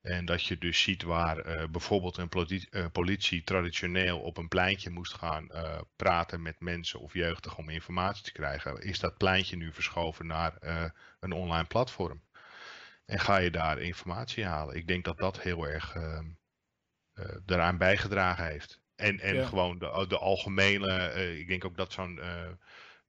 En 0.00 0.24
dat 0.24 0.44
je 0.44 0.58
dus 0.58 0.82
ziet 0.82 1.02
waar 1.02 1.38
eh, 1.38 1.68
bijvoorbeeld 1.68 2.16
een 2.16 2.28
politie, 2.28 2.70
eh, 2.70 2.86
politie 2.92 3.44
traditioneel 3.44 4.20
op 4.20 4.36
een 4.36 4.48
pleintje 4.48 4.90
moest 4.90 5.14
gaan 5.14 5.50
eh, 5.50 5.80
praten 5.96 6.42
met 6.42 6.60
mensen 6.60 7.00
of 7.00 7.12
jeugdigen 7.12 7.58
om 7.58 7.68
informatie 7.68 8.24
te 8.24 8.32
krijgen, 8.32 8.80
is 8.80 8.98
dat 9.00 9.16
pleintje 9.16 9.56
nu 9.56 9.72
verschoven 9.72 10.26
naar 10.26 10.56
een 11.20 11.32
online 11.32 11.66
platform. 11.66 12.22
En 13.04 13.20
ga 13.20 13.36
je 13.36 13.50
daar 13.50 13.78
informatie 13.78 14.44
halen. 14.44 14.76
Ik 14.76 14.86
denk 14.86 15.04
dat 15.04 15.18
dat 15.18 15.40
heel 15.40 15.66
erg 15.68 15.94
ehm, 15.94 16.26
daaraan 17.44 17.78
bijgedragen 17.78 18.46
heeft. 18.46 18.80
En, 18.96 19.20
en 19.20 19.34
Ja. 19.36 19.46
gewoon 19.46 19.78
de, 19.78 20.04
de 20.08 20.18
algemene, 20.18 21.12
ik 21.38 21.48
denk 21.48 21.64
ook 21.64 21.76
dat 21.76 21.92
zo'n 21.92 22.20
eh, 22.20 22.48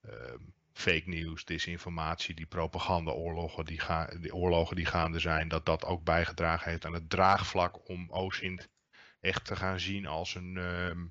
ehm, 0.02 0.38
fake 0.80 1.10
news, 1.10 1.46
disinformatie, 1.46 2.36
die 2.36 2.46
propagandaoorlogen 2.46 3.66
die, 3.66 3.80
ga, 3.80 4.06
die 4.06 4.36
oorlogen 4.36 4.76
die 4.76 4.86
gaande 4.86 5.20
zijn, 5.20 5.48
dat 5.48 5.66
dat 5.66 5.86
ook 5.86 6.04
bijgedragen 6.04 6.72
heeft 6.72 6.86
aan 6.86 6.94
het 6.94 7.10
draagvlak 7.10 7.90
om 7.90 8.12
OSINT 8.12 8.70
echt 9.20 9.46
te 9.46 9.56
gaan 9.56 9.80
zien 9.80 10.06
als 10.06 10.36
een 10.36 10.58
ehm, 10.58 11.06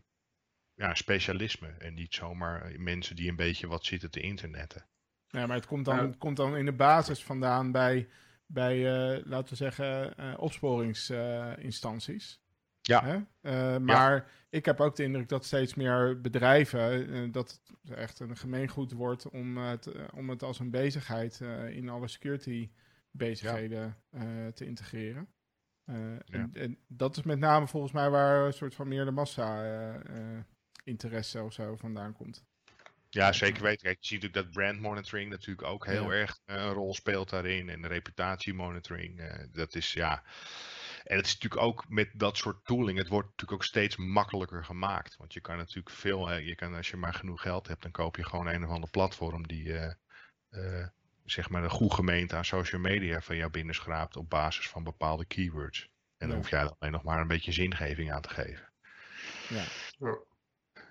ja, 0.75 0.95
specialisme. 0.95 1.69
En 1.69 1.95
niet 1.95 2.15
zomaar 2.15 2.81
mensen 2.81 3.17
die 3.17 3.29
een 3.29 3.37
beetje 3.37 3.67
wat 3.67 3.85
zitten 3.85 4.11
te 4.11 4.21
internetten. 4.21 4.87
Ja, 5.27 5.47
maar 5.47 5.57
het 5.57 5.67
komt 5.67 5.85
dan, 5.85 5.97
Ja. 5.97 6.07
het 6.07 6.19
komt 6.19 6.37
dan 6.37 6.57
in 6.57 6.65
de 6.65 6.73
basis 6.73 7.25
vandaan 7.25 7.73
bij, 7.73 8.09
bij 8.47 8.77
eh, 8.77 9.25
laten 9.27 9.49
we 9.49 9.57
zeggen, 9.57 10.17
eh 10.17 10.35
opsporingsinstanties. 10.39 12.41
Ja. 12.89 13.27
Eh, 13.41 13.77
maar 13.77 14.31
ik 14.51 14.65
heb 14.65 14.81
ook 14.81 14.97
de 14.97 15.03
indruk 15.03 15.29
dat 15.29 15.45
steeds 15.45 15.75
meer 15.75 16.21
bedrijven, 16.21 17.13
eh, 17.13 17.33
dat 17.33 17.61
het 17.83 17.97
echt 17.97 18.21
een 18.21 18.37
gemeengoed 18.37 18.93
wordt 18.93 19.29
om 19.29 19.57
het, 19.59 19.87
eh, 19.87 20.05
om 20.15 20.31
het 20.31 20.43
als 20.43 20.59
een 20.59 20.71
bezigheid 20.71 21.41
in 21.71 21.89
alle 21.89 22.09
security 22.09 22.71
bezigheden 23.11 23.97
te 24.55 24.65
integreren. 24.67 25.29
En, 25.85 26.51
en 26.53 26.79
dat 26.87 27.17
is 27.17 27.23
met 27.23 27.39
name 27.39 27.67
volgens 27.67 27.93
mij 27.93 28.11
waar 28.11 28.47
een 28.47 28.53
soort 28.53 28.75
van 28.75 28.89
meer 28.89 29.05
de 29.05 29.11
massa 29.11 30.03
interesse 30.85 31.43
of 31.43 31.53
zo 31.53 31.77
vandaan 31.77 32.13
komt. 32.13 32.47
Ja, 33.11 33.33
zeker 33.33 33.63
weten. 33.63 33.83
Kijk, 33.83 33.99
je 34.01 34.07
ziet 34.07 34.23
natuurlijk 34.23 34.47
dat 34.47 34.55
brand 34.55 34.81
monitoring 34.81 35.31
natuurlijk 35.31 35.69
ook 35.69 35.87
heel 35.87 36.13
Ja. 36.13 36.19
erg 36.19 36.41
een 36.45 36.73
rol 36.73 36.95
speelt 36.95 37.31
daarin. 37.31 37.69
En 37.69 37.87
reputatiemonitoring. 37.87 39.19
eh 39.19 39.45
dat 39.53 39.75
is 39.75 39.93
ja. 39.93 40.23
En 41.05 41.17
het 41.17 41.27
is 41.27 41.33
natuurlijk 41.33 41.63
ook 41.63 41.85
met 41.89 42.09
dat 42.15 42.37
soort 42.37 42.65
tooling. 42.65 42.99
Het 42.99 43.09
wordt 43.09 43.27
natuurlijk 43.29 43.53
ook 43.61 43.65
steeds 43.65 43.97
makkelijker 43.97 44.65
gemaakt. 44.65 45.17
Want 45.17 45.33
je 45.33 45.41
kan 45.41 45.57
natuurlijk 45.57 45.91
veel. 45.97 46.29
Hè, 46.29 46.35
je 46.37 46.55
kan, 46.55 46.75
als 46.75 46.91
je 46.91 46.97
maar 46.97 47.15
genoeg 47.15 47.43
geld 47.43 47.67
hebt, 47.69 47.83
dan 47.83 47.91
koop 47.91 48.17
je 48.17 48.25
gewoon 48.25 48.47
een 48.47 48.65
of 48.65 48.71
ander 48.71 48.91
platform 48.91 49.47
die. 49.47 49.73
eh, 49.73 49.93
eh, 50.51 50.87
zeg 51.25 51.51
maar 51.51 51.63
een 51.63 51.71
goed 51.71 51.95
gemeente 51.95 52.37
aan 52.37 52.45
social 52.45 52.81
media 52.81 53.21
van 53.21 53.37
jou 53.37 53.51
binnenschraapt 53.51 54.17
op 54.17 54.31
basis 54.31 54.69
van 54.69 54.85
bepaalde 54.85 55.25
keywords. 55.25 55.81
En 56.17 56.27
dan 56.29 56.29
Ja. 56.29 56.35
hoef 56.37 56.51
jij 56.51 56.61
er 56.61 56.75
alleen 56.79 56.93
nog 56.93 57.03
maar 57.03 57.21
een 57.21 57.29
beetje 57.29 57.53
zingeving 57.53 58.13
aan 58.13 58.23
te 58.23 58.29
geven. 58.29 58.69
Ja. 59.49 59.65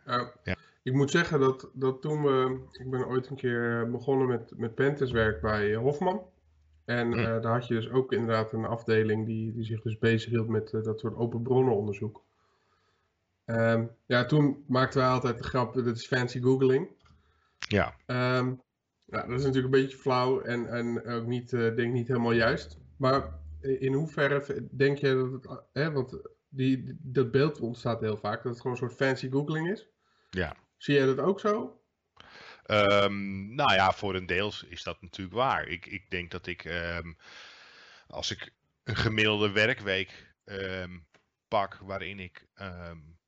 Uh, 0.05 0.27
Ja. 0.43 0.55
Ik 0.83 0.93
moet 0.93 1.11
zeggen 1.11 1.39
dat, 1.39 1.69
dat 1.73 2.01
toen 2.01 2.23
we. 2.23 2.67
Ik 2.71 2.89
ben 2.89 3.05
ooit 3.07 3.27
een 3.29 3.35
keer 3.35 3.89
begonnen 3.91 4.27
met, 4.27 4.57
met 4.57 4.75
pentestwerk 4.75 5.41
bij 5.41 5.75
Hofman. 5.75 6.29
En 6.87 7.11
Hm. 7.11 7.19
eh, 7.19 7.41
daar 7.41 7.51
had 7.53 7.67
je 7.67 7.73
dus 7.73 7.89
ook 7.89 8.11
inderdaad 8.13 8.53
een 8.53 8.65
afdeling 8.65 9.25
die, 9.25 9.53
die 9.53 9.63
zich 9.63 9.81
dus 9.81 9.97
bezighield 9.97 10.47
met 10.47 10.73
eh, 10.73 10.83
dat 10.83 10.99
soort 10.99 11.15
open 11.15 11.41
bronnenonderzoek. 11.41 12.23
Ehm, 13.45 13.85
ja, 14.05 14.25
toen 14.25 14.63
maakten 14.67 14.99
wij 14.99 15.09
altijd 15.09 15.37
de 15.37 15.43
grap, 15.43 15.73
dit 15.73 15.85
is 15.85 16.07
fancy 16.07 16.41
googling. 16.41 16.87
Ja, 17.57 17.93
Ehm, 18.05 18.53
ja, 19.05 19.21
dat 19.27 19.39
is 19.39 19.45
natuurlijk 19.45 19.73
een 19.73 19.81
beetje 19.81 19.97
flauw 19.97 20.41
en, 20.41 20.67
en 20.69 21.05
ook 21.05 21.25
niet, 21.25 21.53
eh, 21.53 21.75
denk 21.75 21.93
niet 21.93 22.07
helemaal 22.07 22.31
juist. 22.31 22.77
Maar 22.97 23.39
in 23.61 23.93
hoeverre 23.93 24.67
denk 24.71 24.97
je 24.97 25.13
dat 25.15 25.31
het, 25.31 25.61
hè, 25.73 25.91
want 25.91 26.21
die, 26.49 26.83
die- 26.83 26.97
dat 27.01 27.31
beeld 27.31 27.59
ontstaat 27.59 27.99
heel 27.99 28.17
vaak, 28.17 28.43
dat 28.43 28.51
het 28.51 28.61
gewoon 28.61 28.71
een 28.71 28.87
soort 28.87 28.93
fancy 28.99 29.29
googling 29.29 29.69
is. 29.71 29.87
ja. 30.29 30.55
Zie 30.77 30.95
jij 30.95 31.05
dat 31.05 31.19
ook 31.19 31.39
zo? 31.39 31.76
Ehm, 32.67 33.55
nou 33.55 33.73
ja, 33.73 33.91
voor 33.91 34.15
een 34.15 34.25
deel 34.25 34.53
is 34.67 34.83
dat 34.83 35.01
natuurlijk 35.01 35.35
waar. 35.35 35.67
Ik, 35.67 35.85
ik 35.85 36.09
denk 36.09 36.31
dat 36.31 36.47
ik, 36.47 36.65
ehm, 36.65 37.13
als 38.07 38.31
ik 38.31 38.53
een 38.83 38.95
gemiddelde 38.95 39.51
werkweek 39.51 40.35
ehm, 40.45 40.97
pak 41.47 41.77
waarin 41.77 42.19
ik 42.19 42.47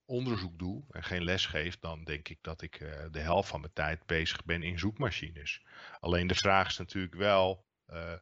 onderzoek 0.06 0.60
doe 0.60 0.84
en 0.90 1.04
geen 1.04 1.24
les 1.24 1.46
geef, 1.46 1.80
dan 1.80 2.04
denk 2.04 2.30
ik 2.30 2.38
dat 2.42 2.62
ik 2.62 2.76
eh, 2.76 3.06
de 3.12 3.20
helft 3.20 3.50
van 3.50 3.60
mijn 3.60 3.74
tijd 3.74 4.06
bezig 4.06 4.46
ben 4.46 4.64
in 4.64 4.80
zoekmachines. 4.80 5.62
Alleen 6.00 6.28
de 6.28 6.36
vraag 6.36 6.68
is 6.68 6.78
natuurlijk 6.78 7.16
wel, 7.16 7.66
eh, 7.86 8.14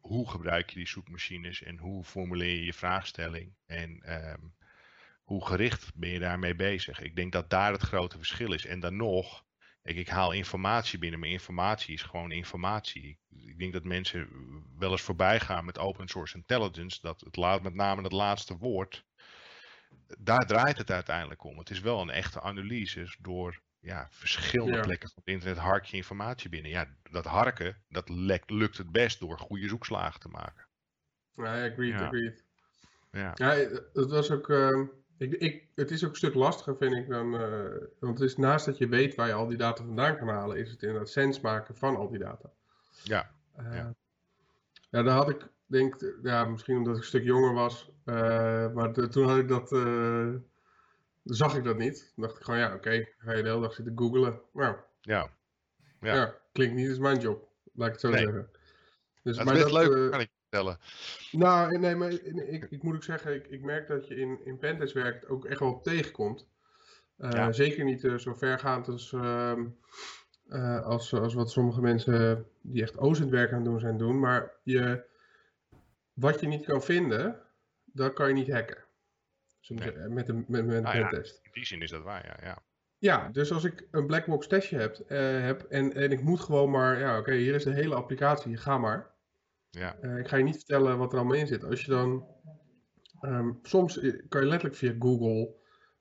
hoe 0.00 0.30
gebruik 0.30 0.70
je 0.70 0.76
die 0.76 0.88
zoekmachines 0.88 1.62
en 1.62 1.78
hoe 1.78 2.04
formuleer 2.04 2.54
je 2.54 2.64
je 2.64 2.74
vraagstelling 2.74 3.54
en 3.66 4.02
hoe 5.22 5.46
gericht 5.46 5.94
ben 5.94 6.10
je 6.10 6.18
daarmee 6.18 6.54
bezig? 6.54 7.00
Ik 7.00 7.16
denk 7.16 7.32
dat 7.32 7.50
daar 7.50 7.72
het 7.72 7.82
grote 7.82 8.16
verschil 8.16 8.52
is. 8.52 8.66
En 8.66 8.80
dan 8.80 8.96
nog, 8.96 9.44
Kijk, 9.82 9.96
ik 9.96 10.08
haal 10.08 10.32
informatie 10.32 10.98
binnen, 10.98 11.20
maar 11.20 11.28
informatie 11.28 11.94
is 11.94 12.02
gewoon 12.02 12.32
informatie. 12.32 13.02
Ik, 13.08 13.18
ik 13.48 13.58
denk 13.58 13.72
dat 13.72 13.84
mensen 13.84 14.28
wel 14.78 14.90
eens 14.90 15.02
voorbij 15.02 15.40
gaan 15.40 15.64
met 15.64 15.78
open 15.78 16.08
source 16.08 16.36
intelligence, 16.36 16.98
dat 17.00 17.20
het 17.20 17.36
laat 17.36 17.62
met 17.62 17.74
name 17.74 18.02
het 18.02 18.12
laatste 18.12 18.56
woord, 18.56 19.04
daar 20.18 20.46
draait 20.46 20.78
het 20.78 20.90
uiteindelijk 20.90 21.44
om. 21.44 21.58
Het 21.58 21.70
is 21.70 21.80
wel 21.80 22.00
een 22.00 22.10
echte 22.10 22.40
analyse 22.40 23.14
door 23.20 23.60
ja, 23.80 24.08
verschillende 24.10 24.76
Ja. 24.76 24.80
plekken 24.80 25.08
van 25.08 25.22
het 25.24 25.34
internet 25.34 25.58
hark 25.58 25.84
je 25.84 25.96
informatie 25.96 26.50
binnen. 26.50 26.70
Ja, 26.70 26.96
dat 27.10 27.24
harken, 27.24 27.84
dat 27.88 28.08
lek- 28.08 28.50
lukt 28.50 28.78
het 28.78 28.92
best 28.92 29.20
door 29.20 29.38
goede 29.38 29.68
zoekslagen 29.68 30.20
te 30.20 30.28
maken. 30.28 30.68
Ja, 31.32 31.66
agreed, 31.66 31.90
Ja. 31.92 32.04
agreed. 32.06 32.44
Ja, 33.10 33.32
Ja, 33.34 33.50
het 33.92 34.10
was 34.10 34.30
ook. 34.30 34.48
ehm, 34.50 34.86
ik, 35.22 35.32
ik, 35.32 35.66
het 35.74 35.90
is 35.90 36.04
ook 36.04 36.10
een 36.10 36.16
stuk 36.16 36.34
lastiger, 36.34 36.76
vind 36.76 36.94
ik, 36.94 37.08
dan. 37.08 37.34
eh, 37.34 37.84
want 37.98 38.18
het 38.18 38.28
is 38.28 38.36
naast 38.36 38.66
dat 38.66 38.78
je 38.78 38.88
weet 38.88 39.14
waar 39.14 39.26
je 39.26 39.32
al 39.32 39.46
die 39.46 39.56
data 39.58 39.84
vandaan 39.84 40.16
kan 40.16 40.28
halen, 40.28 40.56
is 40.56 40.70
het 40.70 40.82
inderdaad 40.82 41.08
sens 41.08 41.40
maken 41.40 41.74
van 41.76 41.96
al 41.96 42.08
die 42.10 42.18
data. 42.18 42.50
ja, 43.02 43.30
Eh, 43.56 43.64
Ja. 43.74 43.94
ja, 44.90 45.02
daar 45.02 45.14
had 45.16 45.28
ik, 45.28 45.48
denk 45.66 46.14
ja, 46.22 46.44
misschien 46.44 46.76
omdat 46.76 46.94
ik 46.94 47.00
een 47.00 47.06
stuk 47.06 47.24
jonger 47.24 47.52
was, 47.54 47.90
eh, 48.04 48.72
maar 48.72 48.92
de- 48.92 49.08
toen 49.08 49.28
had 49.28 49.38
ik 49.38 49.48
dat, 49.48 49.68
zag 51.24 51.56
ik 51.56 51.64
dat 51.64 51.78
niet. 51.78 52.12
Toen 52.14 52.24
dacht 52.24 52.36
ik 52.38 52.42
gewoon, 52.44 52.60
ja, 52.60 52.74
oké, 52.74 53.08
ga 53.18 53.32
je 53.32 53.42
de 53.42 53.48
hele 53.48 53.60
dag 53.60 53.72
zitten 53.74 53.98
googlen. 53.98 54.40
Nou, 54.52 54.76
ja. 55.00 55.30
Ja. 56.00 56.14
ja. 56.14 56.34
klinkt 56.52 56.74
niet 56.74 56.88
als 56.88 56.98
mijn 56.98 57.18
job, 57.20 57.48
laat 57.74 57.86
ik 57.86 57.92
het 57.92 58.00
zo 58.00 58.08
Nee. 58.10 58.22
zeggen. 58.24 58.50
Dus, 59.22 59.36
Dat 59.36 59.46
is 59.46 59.52
best 59.62 59.72
leuk, 59.72 60.28
vertellen. 60.52 60.78
nou, 61.30 61.78
nee, 61.78 61.94
maar 61.94 62.10
ik, 62.10 62.66
ik 62.70 62.82
moet 62.82 62.94
ook 62.94 63.02
zeggen, 63.02 63.34
ik, 63.34 63.46
ik 63.46 63.62
merk 63.62 63.86
dat 63.88 64.08
je 64.08 64.16
in, 64.16 64.38
in 64.44 64.58
pentest 64.58 64.94
werkt 64.94 65.28
ook 65.28 65.44
echt 65.44 65.60
wel 65.60 65.72
op 65.72 65.82
tegenkomt. 65.82 66.48
Eh, 67.16 67.30
Ja. 67.30 67.52
Zeker 67.52 67.84
niet 67.84 68.04
eh, 68.04 68.14
zo 68.14 68.34
vergaand 68.34 68.88
als, 68.88 69.12
ehm, 69.12 69.66
eh, 70.48 70.82
als, 70.86 71.14
als 71.14 71.34
wat 71.34 71.50
sommige 71.50 71.80
mensen 71.80 72.46
die 72.60 72.82
echt 72.82 72.98
OSINT 72.98 73.30
werk 73.30 73.52
aan 73.52 73.64
doen 73.64 73.80
zijn 73.80 73.98
doen. 73.98 74.20
Maar 74.20 74.52
je, 74.62 75.04
wat 76.12 76.40
je 76.40 76.46
niet 76.46 76.64
kan 76.64 76.82
vinden, 76.82 77.40
dat 77.84 78.12
kan 78.12 78.28
je 78.28 78.34
niet 78.34 78.50
hacken. 78.52 78.84
Nee. 79.68 80.08
Met 80.08 80.28
een, 80.28 80.44
met, 80.48 80.66
met 80.66 80.76
een 80.76 80.86
Ah, 80.86 80.94
ja. 80.94 81.08
pentest. 81.08 81.40
In 81.42 81.50
die 81.52 81.66
zin 81.66 81.82
is 81.82 81.90
dat 81.90 82.02
waar, 82.02 82.26
ja. 82.26 82.48
ja. 82.48 82.58
Ja, 82.98 83.28
dus 83.28 83.52
als 83.52 83.64
ik 83.64 83.86
een 83.90 84.06
blackbox 84.06 84.46
testje 84.46 84.78
heb, 84.78 84.98
heb 85.42 85.62
en, 85.62 85.92
en 85.94 86.10
ik 86.12 86.22
moet 86.22 86.40
gewoon 86.40 86.70
maar, 86.70 86.98
ja 86.98 87.18
oké, 87.18 87.32
hier 87.34 87.54
is 87.54 87.64
de 87.64 87.72
hele 87.72 87.94
applicatie, 87.94 88.56
ga 88.56 88.78
maar. 88.78 89.11
Ja. 89.72 89.96
Eh, 90.00 90.18
ik 90.18 90.28
ga 90.28 90.36
je 90.36 90.44
niet 90.44 90.56
vertellen 90.56 90.98
wat 90.98 91.12
er 91.12 91.18
allemaal 91.18 91.36
in 91.36 91.46
zit. 91.46 91.64
Als 91.64 91.84
je 91.84 91.90
dan, 91.90 92.26
ehm, 93.20 93.52
soms 93.62 93.94
kan 94.28 94.40
je 94.40 94.46
letterlijk 94.46 94.74
via 94.74 94.94
Google 94.98 95.54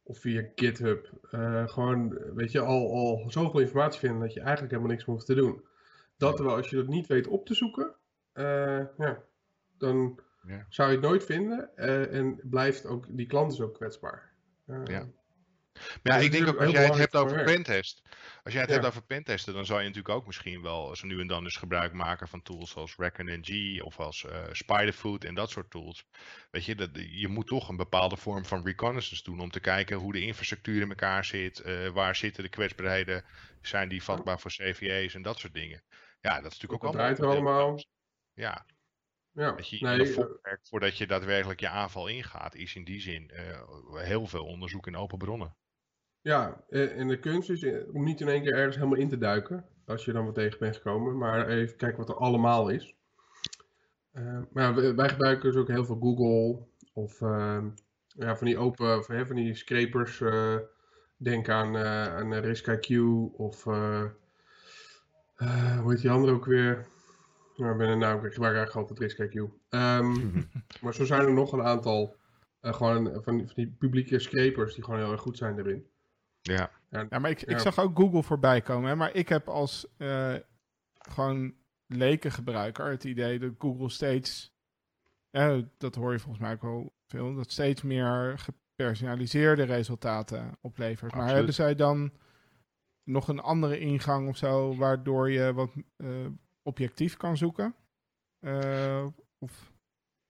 of 0.03 0.19
via 0.19 0.49
GitHub 0.55 1.11
eh, 1.31 1.67
gewoon, 1.67 2.09
weet 2.33 2.51
je, 2.51 2.59
al, 2.59 2.91
al 2.93 3.29
zoveel 3.29 3.59
informatie 3.59 3.99
vinden 3.99 4.19
dat 4.19 4.33
je 4.33 4.39
eigenlijk 4.39 4.71
helemaal 4.71 4.91
niks 4.91 5.05
meer 5.05 5.15
hoeft 5.15 5.27
te 5.27 5.35
doen. 5.35 5.65
Dat 6.17 6.35
terwijl 6.35 6.57
als 6.57 6.69
je 6.69 6.75
dat 6.75 6.87
niet 6.87 7.07
weet 7.07 7.27
op 7.27 7.45
te 7.45 7.53
zoeken, 7.53 7.95
eh, 8.33 8.85
ja, 8.97 9.23
dan 9.77 10.19
Ja. 10.47 10.65
zou 10.69 10.89
je 10.89 10.95
het 10.97 11.05
nooit 11.05 11.23
vinden 11.23 11.75
en 12.11 12.39
blijft 12.43 12.85
ook, 12.85 13.05
die 13.17 13.25
klant 13.25 13.51
is 13.51 13.61
ook 13.61 13.73
kwetsbaar. 13.73 14.33
Ja. 14.85 15.07
Maar 15.73 15.99
Ja, 16.03 16.13
dat 16.13 16.21
ik 16.21 16.31
denk 16.31 16.47
ook 16.47 16.59
als 16.59 16.71
jij 16.71 16.85
het 16.85 16.97
hebt 16.97 17.15
over 17.15 17.43
pentest. 17.43 18.01
Als 18.43 18.53
jij 18.53 18.61
het 18.61 18.69
Ja. 18.71 18.75
hebt 18.75 18.87
over 18.87 19.03
pentesten, 19.03 19.53
dan 19.53 19.65
zou 19.65 19.79
je 19.79 19.87
natuurlijk 19.87 20.15
ook 20.15 20.25
misschien 20.25 20.61
wel 20.61 20.95
zo 20.95 21.07
nu 21.07 21.19
en 21.19 21.27
dan 21.27 21.43
eens 21.43 21.57
gebruik 21.57 21.93
maken 21.93 22.27
van 22.27 22.41
tools 22.41 22.71
zoals 22.71 22.95
ReckonNG 22.95 23.81
of 23.81 23.99
als 23.99 24.25
eh, 24.25 24.43
Spiderfoot 24.51 25.23
en 25.23 25.35
dat 25.35 25.49
soort 25.49 25.69
tools. 25.69 26.05
Weet 26.51 26.65
je, 26.65 26.75
dat, 26.75 26.89
je 26.93 27.27
moet 27.27 27.47
toch 27.47 27.69
een 27.69 27.75
bepaalde 27.75 28.17
vorm 28.17 28.45
van 28.45 28.65
reconnaissance 28.65 29.23
doen 29.23 29.39
om 29.39 29.51
te 29.51 29.59
kijken 29.59 29.97
hoe 29.97 30.13
de 30.13 30.21
infrastructuur 30.21 30.81
in 30.81 30.89
elkaar 30.89 31.25
zit, 31.25 31.59
eh, 31.59 31.87
waar 31.87 32.15
zitten 32.15 32.43
de 32.43 32.49
kwetsbaarheden, 32.49 33.25
zijn 33.61 33.89
die 33.89 34.03
vatbaar 34.03 34.39
voor 34.39 34.51
CVE's 34.51 35.13
en 35.13 35.21
dat 35.21 35.39
soort 35.39 35.53
dingen. 35.53 35.83
Ja, 36.21 36.41
dat 36.41 36.51
is 36.51 36.59
natuurlijk 36.59 36.83
ook 36.83 36.95
allemaal. 36.95 37.15
allemaal. 37.15 37.83
Ja, 38.33 38.65
ja. 39.31 39.51
dat 39.51 39.69
je 39.69 39.85
Nee, 39.85 40.15
eh, 40.15 40.53
voordat 40.61 40.97
je 40.97 41.07
daadwerkelijk 41.07 41.59
je 41.59 41.69
aanval 41.69 42.07
ingaat, 42.07 42.55
is 42.55 42.75
in 42.75 42.83
die 42.83 43.01
zin 43.01 43.31
heel 43.93 44.27
veel 44.27 44.45
onderzoek 44.45 44.87
in 44.87 44.95
open 44.95 45.17
bronnen. 45.17 45.55
Ja, 46.21 46.63
eh, 46.69 46.99
en 46.99 47.07
de 47.07 47.19
kunst 47.19 47.49
is 47.49 47.63
eh, 47.63 47.93
om 47.93 48.03
niet 48.03 48.21
in 48.21 48.27
één 48.27 48.41
keer 48.41 48.53
ergens 48.53 48.75
helemaal 48.75 48.97
in 48.97 49.09
te 49.09 49.17
duiken, 49.17 49.65
als 49.85 50.05
je 50.05 50.11
dan 50.11 50.25
wat 50.25 50.35
tegen 50.35 50.59
bent 50.59 50.75
gekomen, 50.75 51.17
maar 51.17 51.47
even 51.47 51.77
kijken 51.77 51.97
wat 51.97 52.09
er 52.09 52.15
allemaal 52.15 52.69
is. 52.69 52.95
Eh, 54.11 54.39
maar 54.51 54.63
ja, 54.63 54.95
wij- 54.95 55.09
gebruiken 55.09 55.51
dus 55.51 55.61
ook 55.61 55.67
heel 55.67 55.85
veel 55.85 55.99
Google 55.99 56.65
of 56.93 57.21
eh, 57.21 57.63
ja, 58.07 58.35
van 58.35 58.47
die 58.47 58.57
open, 58.57 58.97
of, 58.97 59.07
hè, 59.07 59.25
van 59.25 59.35
die 59.35 59.55
scrapers. 59.55 60.23
denk 61.17 61.49
aan, 61.49 61.77
aan 61.77 62.33
RiskIQ 62.33 62.97
of 63.37 63.63
hoe 63.63 64.13
heet 65.91 66.01
die 66.01 66.09
andere 66.09 66.33
ook 66.33 66.45
weer? 66.45 66.87
Nou, 67.55 67.71
ik 67.71 67.77
ben 67.77 67.89
een 67.89 67.99
naam, 67.99 68.25
ik 68.25 68.33
gebruik 68.33 68.55
eigenlijk 68.55 68.89
altijd 68.89 68.99
RiskIQ. 68.99 69.41
Ehm, 69.69 70.13
maar 70.81 70.93
zo 70.93 71.05
zijn 71.05 71.21
er 71.21 71.33
nog 71.33 71.53
een 71.53 71.61
aantal 71.63 72.15
gewoon 72.61 73.23
van 73.23 73.37
die, 73.37 73.45
van 73.45 73.55
die 73.55 73.75
publieke 73.79 74.19
scrapers 74.19 74.75
die 74.75 74.83
gewoon 74.83 74.99
heel 74.99 75.11
erg 75.11 75.21
goed 75.21 75.37
zijn 75.37 75.59
erin. 75.59 75.85
Ja. 76.41 76.71
Ja, 77.09 77.19
maar 77.19 77.29
ik, 77.29 77.41
ik 77.41 77.49
Ja. 77.49 77.59
zag 77.59 77.79
ook 77.79 77.97
Google 77.97 78.23
voorbij 78.23 78.61
komen. 78.61 78.89
Hè, 78.89 78.95
maar 78.95 79.13
ik 79.15 79.29
heb 79.29 79.47
als 79.49 79.87
eh, 79.97 80.35
gewoon 80.93 81.53
lekengebruiker 81.87 82.89
het 82.89 83.03
idee 83.03 83.39
dat 83.39 83.51
Google 83.59 83.89
steeds, 83.89 84.53
eh, 85.29 85.57
dat 85.77 85.95
hoor 85.95 86.11
je 86.11 86.19
volgens 86.19 86.43
mij 86.43 86.53
ook 86.53 86.61
wel 86.61 86.93
veel, 87.07 87.35
dat 87.35 87.51
steeds 87.51 87.81
meer 87.81 88.39
gepersonaliseerde 88.39 89.63
resultaten 89.63 90.57
oplevert. 90.61 91.15
Maar 91.15 91.33
hebben 91.33 91.53
zij 91.53 91.75
dan 91.75 92.11
nog 93.03 93.27
een 93.27 93.39
andere 93.39 93.79
ingang 93.79 94.27
of 94.29 94.37
zo, 94.37 94.75
waardoor 94.75 95.31
je 95.31 95.53
wat 95.53 95.71
eh, 95.97 96.25
objectief 96.63 97.17
kan 97.17 97.37
zoeken? 97.37 97.75
Eh, 98.39 99.05
of, 99.39 99.71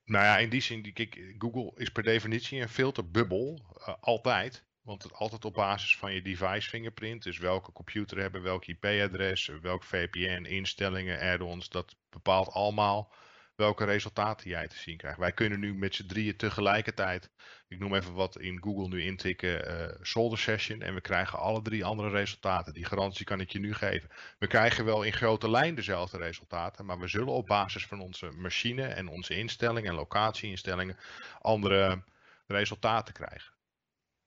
Nou 0.05 0.25
ja, 0.25 0.37
in 0.37 0.49
die 0.49 0.61
zin, 0.61 0.93
kijk, 0.93 1.35
Google 1.37 1.71
is 1.75 1.91
per 1.91 2.03
definitie 2.03 2.61
een 2.61 2.69
filterbubbel, 2.69 3.59
altijd. 3.99 4.65
Want 4.81 5.03
het 5.03 5.13
altijd 5.13 5.45
op 5.45 5.53
basis 5.53 5.97
van 5.97 6.13
je 6.13 6.21
device 6.21 6.69
fingerprint, 6.69 7.23
dus 7.23 7.37
welke 7.37 7.71
computer 7.71 8.17
hebben, 8.17 8.41
welk 8.41 8.65
IP-adres, 8.65 9.51
welk 9.61 9.83
VPN, 9.83 10.45
instellingen, 10.45 11.19
add-ons, 11.19 11.69
dat 11.69 11.95
bepaalt 12.09 12.49
allemaal 12.49 13.13
welke 13.55 13.85
resultaten 13.85 14.49
jij 14.49 14.67
te 14.67 14.77
zien 14.77 14.97
krijgt. 14.97 15.17
Wij 15.17 15.31
kunnen 15.31 15.59
nu 15.59 15.73
met 15.75 15.95
z'n 15.95 16.05
drieën 16.05 16.35
tegelijkertijd, 16.35 17.29
ik 17.67 17.79
noem 17.79 17.95
even 17.95 18.13
wat 18.13 18.39
in 18.39 18.61
Google 18.61 18.87
nu 18.87 19.03
intikken, 19.03 19.65
eh 19.67 19.97
solder 20.01 20.37
session, 20.37 20.81
en 20.81 20.93
we 20.93 21.01
krijgen 21.01 21.39
alle 21.39 21.61
drie 21.61 21.85
andere 21.85 22.09
resultaten. 22.09 22.73
Die 22.73 22.85
garantie 22.85 23.25
kan 23.25 23.39
ik 23.39 23.51
je 23.51 23.59
nu 23.59 23.73
geven. 23.73 24.09
We 24.39 24.47
krijgen 24.47 24.85
wel 24.85 25.03
in 25.03 25.13
grote 25.13 25.49
lijn 25.49 25.75
dezelfde 25.75 26.17
resultaten, 26.17 26.85
maar 26.85 26.99
we 26.99 27.07
zullen 27.07 27.33
op 27.33 27.47
basis 27.47 27.85
van 27.85 27.99
onze 27.99 28.31
machine 28.31 28.83
en 28.83 29.07
onze 29.07 29.35
instellingen 29.35 29.89
en 29.89 29.95
locatieinstellingen 29.95 30.97
andere 31.41 32.03
resultaten 32.47 33.13
krijgen. 33.13 33.60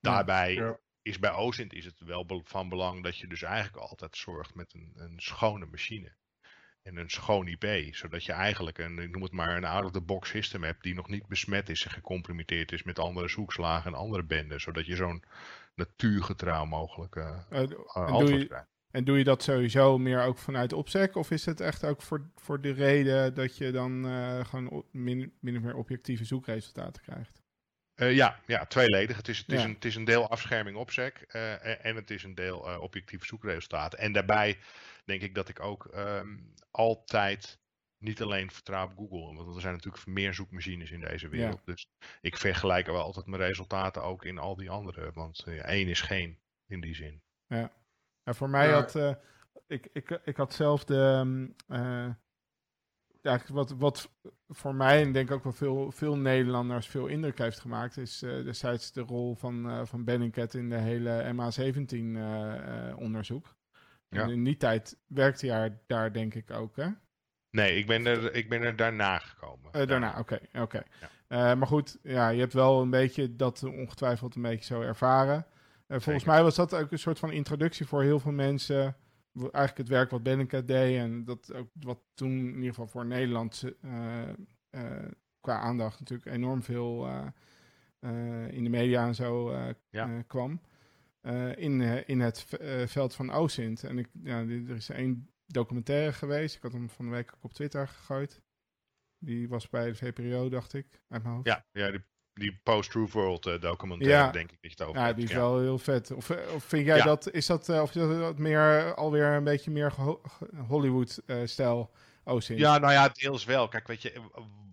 Daarbij 0.04 0.54
Ja. 0.54 0.78
is 1.02 1.18
bij 1.18 1.32
OSINT 1.32 1.72
is 1.72 1.84
het 1.84 2.00
wel 2.00 2.42
van 2.44 2.68
belang 2.68 3.02
dat 3.02 3.18
je 3.18 3.26
dus 3.26 3.42
eigenlijk 3.42 3.76
altijd 3.76 4.16
zorgt 4.16 4.54
met 4.54 4.74
een, 4.74 4.92
een 4.94 5.14
schone 5.16 5.66
machine. 5.66 6.12
En 6.82 6.96
een 6.96 7.10
schoon 7.10 7.46
IP, 7.46 7.94
zodat 7.94 8.24
je 8.24 8.32
eigenlijk 8.32 8.78
een, 8.78 8.98
ik 8.98 9.10
noem 9.10 9.22
het 9.22 9.32
maar, 9.32 9.56
een 9.56 9.64
out-of-the-box 9.64 10.28
system 10.28 10.62
hebt 10.62 10.82
die 10.82 10.94
nog 10.94 11.08
niet 11.08 11.26
besmet 11.26 11.68
is 11.68 11.84
en 11.84 11.90
gecompromitteerd 11.90 12.72
is 12.72 12.82
met 12.82 12.98
andere 12.98 13.28
zoekslagen 13.28 13.92
en 13.92 13.98
andere 13.98 14.22
benden. 14.22 14.60
Zodat 14.60 14.86
je 14.86 14.96
zo'n 14.96 15.22
natuurgetrouw 15.74 16.64
mogelijk 16.64 17.16
uh, 17.16 17.38
en 17.48 17.86
antwoord 17.86 18.28
doe 18.28 18.38
je, 18.38 18.46
krijgen. 18.46 18.68
En 18.90 19.04
doe 19.04 19.18
je 19.18 19.24
dat 19.24 19.42
sowieso 19.42 19.98
meer 19.98 20.22
ook 20.22 20.38
vanuit 20.38 20.72
opzek? 20.72 21.16
Of 21.16 21.30
is 21.30 21.46
het 21.46 21.60
echt 21.60 21.84
ook 21.84 22.02
voor, 22.02 22.30
voor 22.36 22.60
de 22.60 22.72
reden 22.72 23.34
dat 23.34 23.56
je 23.56 23.70
dan 23.70 24.04
gewoon 24.46 24.84
min, 24.90 25.32
min 25.40 25.56
of 25.56 25.62
meer 25.62 25.76
objectieve 25.76 26.24
zoekresultaten 26.24 27.02
krijgt? 27.02 27.43
Uh, 27.96 28.14
ja, 28.14 28.40
ja, 28.46 28.64
tweeledig. 28.64 29.16
Het 29.16 29.28
is, 29.28 29.38
het, 29.38 29.52
is 29.52 29.62
een, 29.62 29.72
het 29.74 29.84
is 29.84 29.94
een 29.94 30.04
deel 30.04 30.28
afscherming 30.28 30.76
opsec 30.76 31.24
uh, 31.32 31.86
en 31.86 31.96
het 31.96 32.10
is 32.10 32.22
een 32.22 32.34
deel 32.34 32.70
uh, 32.70 32.80
objectieve 32.80 33.26
zoekresultaten. 33.26 33.98
En 33.98 34.12
daarbij 34.12 34.58
denk 35.04 35.22
ik 35.22 35.34
dat 35.34 35.48
ik 35.48 35.60
ook 35.60 35.90
um, 35.94 36.52
altijd 36.70 37.58
niet 37.98 38.22
alleen 38.22 38.50
vertrouw 38.50 38.84
op 38.84 38.96
Google. 38.96 39.34
Want 39.34 39.54
er 39.54 39.60
zijn 39.60 39.74
natuurlijk 39.74 40.06
meer 40.06 40.34
zoekmachines 40.34 40.90
in 40.90 41.00
deze 41.00 41.28
wereld. 41.28 41.62
Ja. 41.64 41.72
Dus 41.72 41.88
ik 42.20 42.36
vergelijk 42.36 42.86
wel 42.86 43.02
altijd 43.02 43.26
mijn 43.26 43.42
resultaten 43.42 44.02
ook 44.02 44.24
in 44.24 44.38
al 44.38 44.56
die 44.56 44.70
andere. 44.70 45.10
Want 45.12 45.44
één 45.46 45.88
is 45.88 46.00
geen 46.00 46.38
in 46.66 46.80
die 46.80 46.94
zin. 46.94 47.22
Ja, 47.46 47.72
en 48.22 48.34
voor 48.34 48.50
mij 48.50 48.70
had 48.70 48.94
ik, 49.66 49.88
ik, 49.92 50.20
ik 50.24 50.36
had 50.36 50.54
zelf 50.54 50.84
de. 50.84 50.96
Um, 50.96 51.54
ja, 53.24 53.40
wat, 53.52 53.70
wat 53.70 54.10
voor 54.48 54.74
mij 54.74 55.02
en 55.02 55.12
denk 55.12 55.30
ook 55.30 55.42
wel 55.42 55.52
veel, 55.52 55.92
veel 55.92 56.16
Nederlanders 56.16 56.86
veel 56.86 57.06
indruk 57.06 57.38
heeft 57.38 57.60
gemaakt, 57.60 57.96
is 57.96 58.22
uh, 58.22 58.44
destijds 58.44 58.92
de 58.92 59.00
rol 59.00 59.34
van, 59.34 59.70
uh, 59.70 59.80
van 59.84 60.04
Benningcat 60.04 60.54
in 60.54 60.68
de 60.68 60.78
hele 60.78 61.32
MA17-onderzoek. 61.32 63.46
Uh, 63.46 63.52
ja. 64.08 64.26
In 64.26 64.44
die 64.44 64.56
tijd 64.56 64.98
werkte 65.06 65.46
hij 65.46 65.78
daar 65.86 66.12
denk 66.12 66.34
ik 66.34 66.50
ook, 66.50 66.76
hè? 66.76 66.88
Nee, 67.50 67.76
ik 67.76 67.86
ben 67.86 68.06
er, 68.06 68.34
ik 68.34 68.48
ben 68.48 68.62
er 68.62 68.76
daarna 68.76 69.18
gekomen. 69.18 69.88
daarna, 69.88 70.18
oké. 70.18 70.40
Okay, 70.50 70.62
oké. 70.62 70.82
Ja. 71.28 71.54
maar 71.54 71.66
goed, 71.66 71.98
ja, 72.02 72.28
je 72.28 72.40
hebt 72.40 72.52
wel 72.52 72.82
een 72.82 72.90
beetje 72.90 73.36
dat 73.36 73.62
ongetwijfeld 73.62 74.34
een 74.34 74.42
beetje 74.42 74.74
zo 74.74 74.80
ervaren. 74.80 75.46
volgens 75.88 76.24
mij 76.24 76.42
was 76.42 76.54
dat 76.54 76.74
ook 76.74 76.92
een 76.92 76.98
soort 76.98 77.18
van 77.18 77.32
introductie 77.32 77.86
voor 77.86 78.02
heel 78.02 78.18
veel 78.18 78.32
mensen 78.32 78.96
eigenlijk 79.34 79.76
het 79.76 79.88
werk 79.88 80.10
wat 80.10 80.22
Benneke 80.22 80.64
deed 80.64 80.98
en 80.98 81.24
dat 81.24 81.52
ook 81.52 81.68
wat 81.80 82.00
toen 82.14 82.30
in 82.30 82.54
ieder 82.54 82.68
geval 82.68 82.86
voor 82.86 83.06
Nederland 83.06 83.64
uh, 83.84 84.28
uh, 84.70 84.82
qua 85.40 85.58
aandacht 85.58 86.00
natuurlijk 86.00 86.36
enorm 86.36 86.62
veel 86.62 87.08
uh, 88.00 88.48
in 88.48 88.64
de 88.64 88.70
media 88.70 89.06
en 89.06 89.14
zo 89.14 89.56
ja. 89.90 90.22
kwam. 90.26 90.60
in, 91.56 91.80
in 92.06 92.20
het 92.20 92.46
veld 92.86 93.14
van 93.14 93.32
OSINT. 93.32 93.84
En 93.84 93.98
ik, 93.98 94.08
ja, 94.22 94.38
er 94.38 94.70
is 94.70 94.88
één 94.88 95.30
documentaire 95.46 96.12
geweest. 96.12 96.56
Ik 96.56 96.62
had 96.62 96.72
hem 96.72 96.88
van 96.88 97.04
de 97.04 97.10
week 97.10 97.32
ook 97.34 97.44
op 97.44 97.52
Twitter 97.52 97.88
gegooid. 97.88 98.42
Die 99.18 99.48
was 99.48 99.68
bij 99.68 99.86
de 99.86 99.94
VPRO, 99.94 100.48
dacht 100.48 100.72
ik, 100.72 101.02
uit 101.08 101.22
mijn 101.22 101.34
hoofd. 101.34 101.46
Ja, 101.46 101.66
ja 101.72 101.90
die 101.90 102.00
die 102.34 102.60
post-truth 102.62 103.12
world 103.12 103.46
uh, 103.46 103.60
documentaire, 103.60 104.32
denk 104.32 104.52
ik, 104.52 104.58
niet 104.60 104.82
over. 104.82 105.00
Ja, 105.00 105.12
die 105.12 105.24
is 105.24 105.32
wel 105.32 105.60
heel 105.60 105.78
vet. 105.78 106.10
Of, 106.10 106.30
eh, 106.30 106.54
of 106.54 106.64
vind 106.64 106.86
jij 106.86 107.02
dat, 107.02 107.30
is 107.30 107.46
dat, 107.46 107.68
uh, 107.68 107.82
of 107.82 107.94
is 107.94 108.18
dat 108.18 108.38
meer, 108.38 108.94
alweer 108.94 109.26
een 109.26 109.44
beetje 109.44 109.70
meer 109.70 109.92
Hollywood-stijl? 110.68 111.90
oh, 112.24 112.40
ja, 112.40 112.78
nou 112.78 112.92
ja, 112.92 113.08
deels 113.08 113.44
wel. 113.44 113.68
Kijk, 113.68 113.86
weet 113.86 114.02
je, 114.02 114.12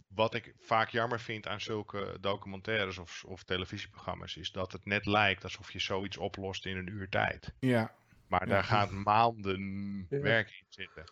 wat 0.07 0.33
ik 0.33 0.53
vaak 0.59 0.89
jammer 0.89 1.19
vind 1.19 1.47
aan 1.47 1.61
zulke 1.61 2.17
documentaires 2.21 2.97
of, 2.97 3.23
of 3.27 3.43
televisieprogramma's, 3.43 4.35
is 4.35 4.51
dat 4.51 4.71
het 4.71 4.85
net 4.85 5.05
lijkt 5.05 5.43
alsof 5.43 5.71
je 5.71 5.79
zoiets 5.79 6.17
oplost 6.17 6.65
in 6.65 6.77
een 6.77 6.87
uur 6.87 7.09
tijd. 7.09 7.53
Ja. 7.59 7.91
Maar 8.27 8.47
daar 8.47 8.63
gaat 8.63 8.91
maanden 8.91 10.05
werk 10.09 10.47
in 10.47 10.65
zitten. 10.69 11.03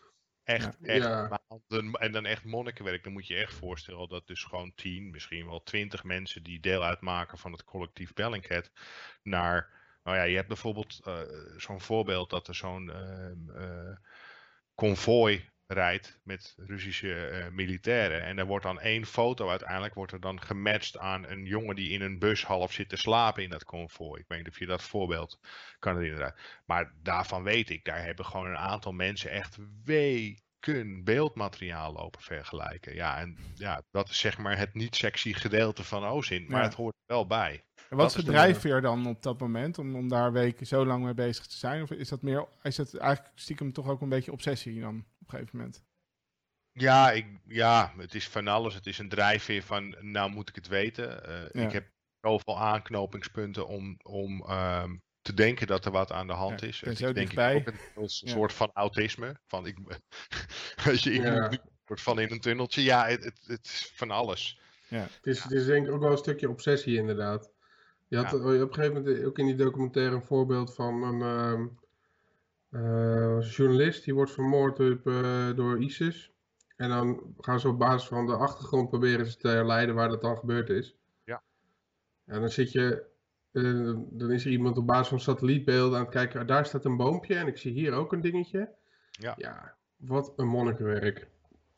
Echt, 0.50 0.78
echt 0.82 1.10
maanden, 1.10 1.94
en 2.00 2.12
dan 2.12 2.26
echt 2.26 2.44
monnikenwerk. 2.44 3.04
Dan 3.04 3.14
moet 3.14 3.28
je 3.28 3.36
echt 3.36 3.54
voorstellen 3.54 4.10
dat 4.10 4.28
dus 4.28 4.44
gewoon 4.44 4.72
tien, 4.76 5.10
misschien 5.10 5.46
wel 5.46 5.64
twintig 5.64 6.04
mensen 6.04 6.44
die 6.44 6.60
deel 6.60 6.84
uitmaken 6.84 7.38
van 7.38 7.52
het 7.52 7.64
collectief 7.64 8.14
Bellingcat 8.14 8.72
naar, 9.24 9.70
nou 10.04 10.18
ja, 10.18 10.24
je 10.24 10.36
hebt 10.36 10.48
bijvoorbeeld 10.48 11.02
uh, 11.08 11.20
zo'n 11.58 11.82
voorbeeld 11.82 12.30
dat 12.30 12.48
er 12.48 12.56
zo'n 12.56 12.88
uh, 12.88 13.62
uh, 13.62 13.96
konvooi 14.76 15.50
rijdt 15.74 16.20
met 16.24 16.56
Russische 16.58 17.32
uh, 17.32 17.48
militairen. 17.52 18.24
En 18.24 18.38
er 18.38 18.46
wordt 18.46 18.66
dan 18.66 18.80
één 18.80 19.06
foto 19.06 19.50
uiteindelijk 19.50 19.94
wordt 19.94 20.12
er 20.12 20.20
dan 20.20 20.42
gematcht 20.42 20.98
aan 20.98 21.28
een 21.28 21.46
jongen 21.46 21.76
die 21.76 21.90
in 21.90 22.02
een 22.02 22.20
bus 22.20 22.44
half 22.44 22.72
zit 22.72 22.90
te 22.90 22.98
slapen 22.98 23.44
in 23.44 23.50
dat 23.50 23.64
konvooi. 23.64 24.22
Ik 24.22 24.28
weet 24.28 24.38
niet 24.38 24.48
of 24.48 24.60
je 24.60 24.66
dat 24.66 24.84
voorbeeld 24.84 25.40
kan 25.80 25.96
herinneren. 25.96 26.36
Maar 26.66 26.94
daarvan 27.04 27.44
weet 27.44 27.70
ik, 27.70 27.86
daar 27.86 28.04
hebben 28.04 28.26
gewoon 28.26 28.48
een 28.48 28.58
aantal 28.58 28.92
mensen 28.92 29.32
echt 29.32 29.58
weken 29.84 31.04
beeldmateriaal 31.04 31.94
lopen 31.94 32.22
vergelijken. 32.22 32.96
Ja, 32.96 33.18
en 33.18 33.38
ja, 33.56 33.82
dat 33.92 34.10
is 34.10 34.20
zeg 34.20 34.38
maar 34.38 34.58
het 34.58 34.74
niet 34.74 34.96
sexy 34.96 35.34
gedeelte 35.34 35.84
van 35.84 36.06
Ozin, 36.06 36.46
maar 36.48 36.60
ja. 36.60 36.66
het 36.66 36.76
hoort 36.76 36.96
er 36.96 37.16
wel 37.16 37.28
bij. 37.28 37.64
En 37.90 37.98
wat 37.98 38.16
is 38.16 38.24
drijf 38.24 38.64
je 38.64 38.70
er 38.70 38.82
dan 38.82 39.08
op 39.08 39.24
dat 39.24 39.40
moment 39.40 39.78
om, 39.78 39.96
om 39.96 40.08
daar 40.08 40.32
weken 40.32 40.68
zo 40.68 40.86
lang 40.86 41.04
mee 41.04 41.14
bezig 41.14 41.48
te 41.48 41.58
zijn? 41.58 41.82
Of 41.82 41.92
is 41.92 42.10
dat 42.10 42.22
meer, 42.22 42.48
is 42.62 42.76
dat 42.76 42.96
eigenlijk 42.96 43.32
stiekem 43.36 43.74
toch 43.74 43.88
ook 43.88 44.02
een 44.02 44.10
beetje 44.10 44.32
obsessie 44.32 44.82
dan? 44.82 45.06
Een 45.34 45.40
gegeven 45.40 45.58
moment. 45.58 45.84
Ja, 46.72 47.12
ik, 47.12 47.26
ja, 47.48 47.94
het 47.98 48.16
is 48.16 48.28
van 48.28 48.48
alles. 48.48 48.74
Het 48.74 48.86
is 48.86 48.98
een 48.98 49.10
drijfveer 49.10 49.64
van, 49.64 49.96
nou 50.00 50.32
moet 50.32 50.50
ik 50.50 50.56
het 50.56 50.68
weten. 50.68 51.30
Uh, 51.54 51.64
Ik 51.64 51.72
heb 51.72 51.90
zoveel 52.22 52.60
aanknopingspunten 52.60 53.68
om, 53.68 53.98
om 54.02 54.50
um, 54.50 55.02
te 55.22 55.34
denken 55.34 55.68
dat 55.68 55.86
er 55.86 55.92
wat 55.92 56.12
aan 56.12 56.28
de 56.28 56.34
hand 56.34 56.64
is. 56.64 56.80
Ja, 56.80 56.90
ik 56.90 56.98
denk 56.98 57.32
ik 57.32 57.40
ook 57.40 57.68
een, 57.68 57.80
een 57.96 58.10
soort 58.10 58.54
van 58.54 58.72
autisme. 58.74 59.40
Van, 59.48 59.66
ik, 59.66 59.78
als 60.86 61.04
je 61.04 61.14
ja. 61.14 61.52
wordt 61.86 62.02
van 62.02 62.20
in 62.20 62.32
een 62.32 62.40
tunneltje. 62.40 62.84
Ja, 62.84 63.08
het, 63.08 63.24
het, 63.24 63.40
het 63.46 63.66
is 63.66 63.92
van 63.96 64.12
alles. 64.12 64.60
Ja. 64.88 64.98
Het, 64.98 65.26
is, 65.26 65.44
het 65.44 65.52
is 65.52 65.66
denk 65.66 65.88
ik 65.88 65.94
ook 65.94 66.02
wel 66.02 66.12
een 66.12 66.18
stukje 66.18 66.50
obsessie 66.50 66.98
inderdaad. 66.98 67.52
Je 68.08 68.18
had 68.18 68.34
op 68.34 68.44
een 68.44 68.74
gegeven 68.74 68.94
moment 68.94 69.26
ook 69.26 69.38
in 69.38 69.46
die 69.46 69.56
documentaire 69.56 70.16
een 70.16 70.24
voorbeeld 70.24 70.76
van 70.76 71.04
een... 71.04 71.20
Uh, 71.20 71.68
uh, 72.70 72.82
een 72.82 73.42
journalist 73.42 74.04
die 74.04 74.14
wordt 74.14 74.32
vermoord 74.32 74.80
op, 74.80 75.08
uh, 75.08 75.56
door 75.56 75.82
ISIS. 75.82 76.32
En 76.76 76.90
dan 76.90 77.36
gaan 77.38 77.60
ze 77.60 77.68
op 77.68 77.80
basis 77.80 78.08
van 78.08 78.26
de 78.26 78.36
achtergrond 78.36 78.90
proberen 78.90 79.26
ze 79.26 79.38
te 79.38 79.48
herleiden 79.48 79.96
waar 79.96 80.10
dat 80.10 80.22
dan 80.22 80.38
gebeurd 80.38 80.70
is. 80.70 80.96
Ja. 81.24 81.42
En 82.26 82.40
dan 82.40 82.50
zit 82.50 82.72
je, 82.72 83.06
uh, 83.52 83.98
dan 84.10 84.32
is 84.32 84.46
er 84.46 84.52
iemand 84.52 84.78
op 84.78 84.88
basis 84.88 85.08
van 85.08 85.20
satellietbeelden 85.20 85.98
aan 85.98 86.04
het 86.06 86.14
kijken. 86.14 86.48
Daar 86.48 86.66
staat 86.66 86.86
een 86.86 86.98
boompje 86.98 87.36
en 87.36 87.48
ik 87.48 87.58
zie 87.58 87.72
hier 87.72 87.94
ook 87.94 88.14
een 88.14 88.22
dingetje. 88.22 88.74
Ja. 89.12 89.34
Ja, 89.38 89.76
wat 89.96 90.34
een 90.36 90.48
monnikenwerk. 90.48 91.28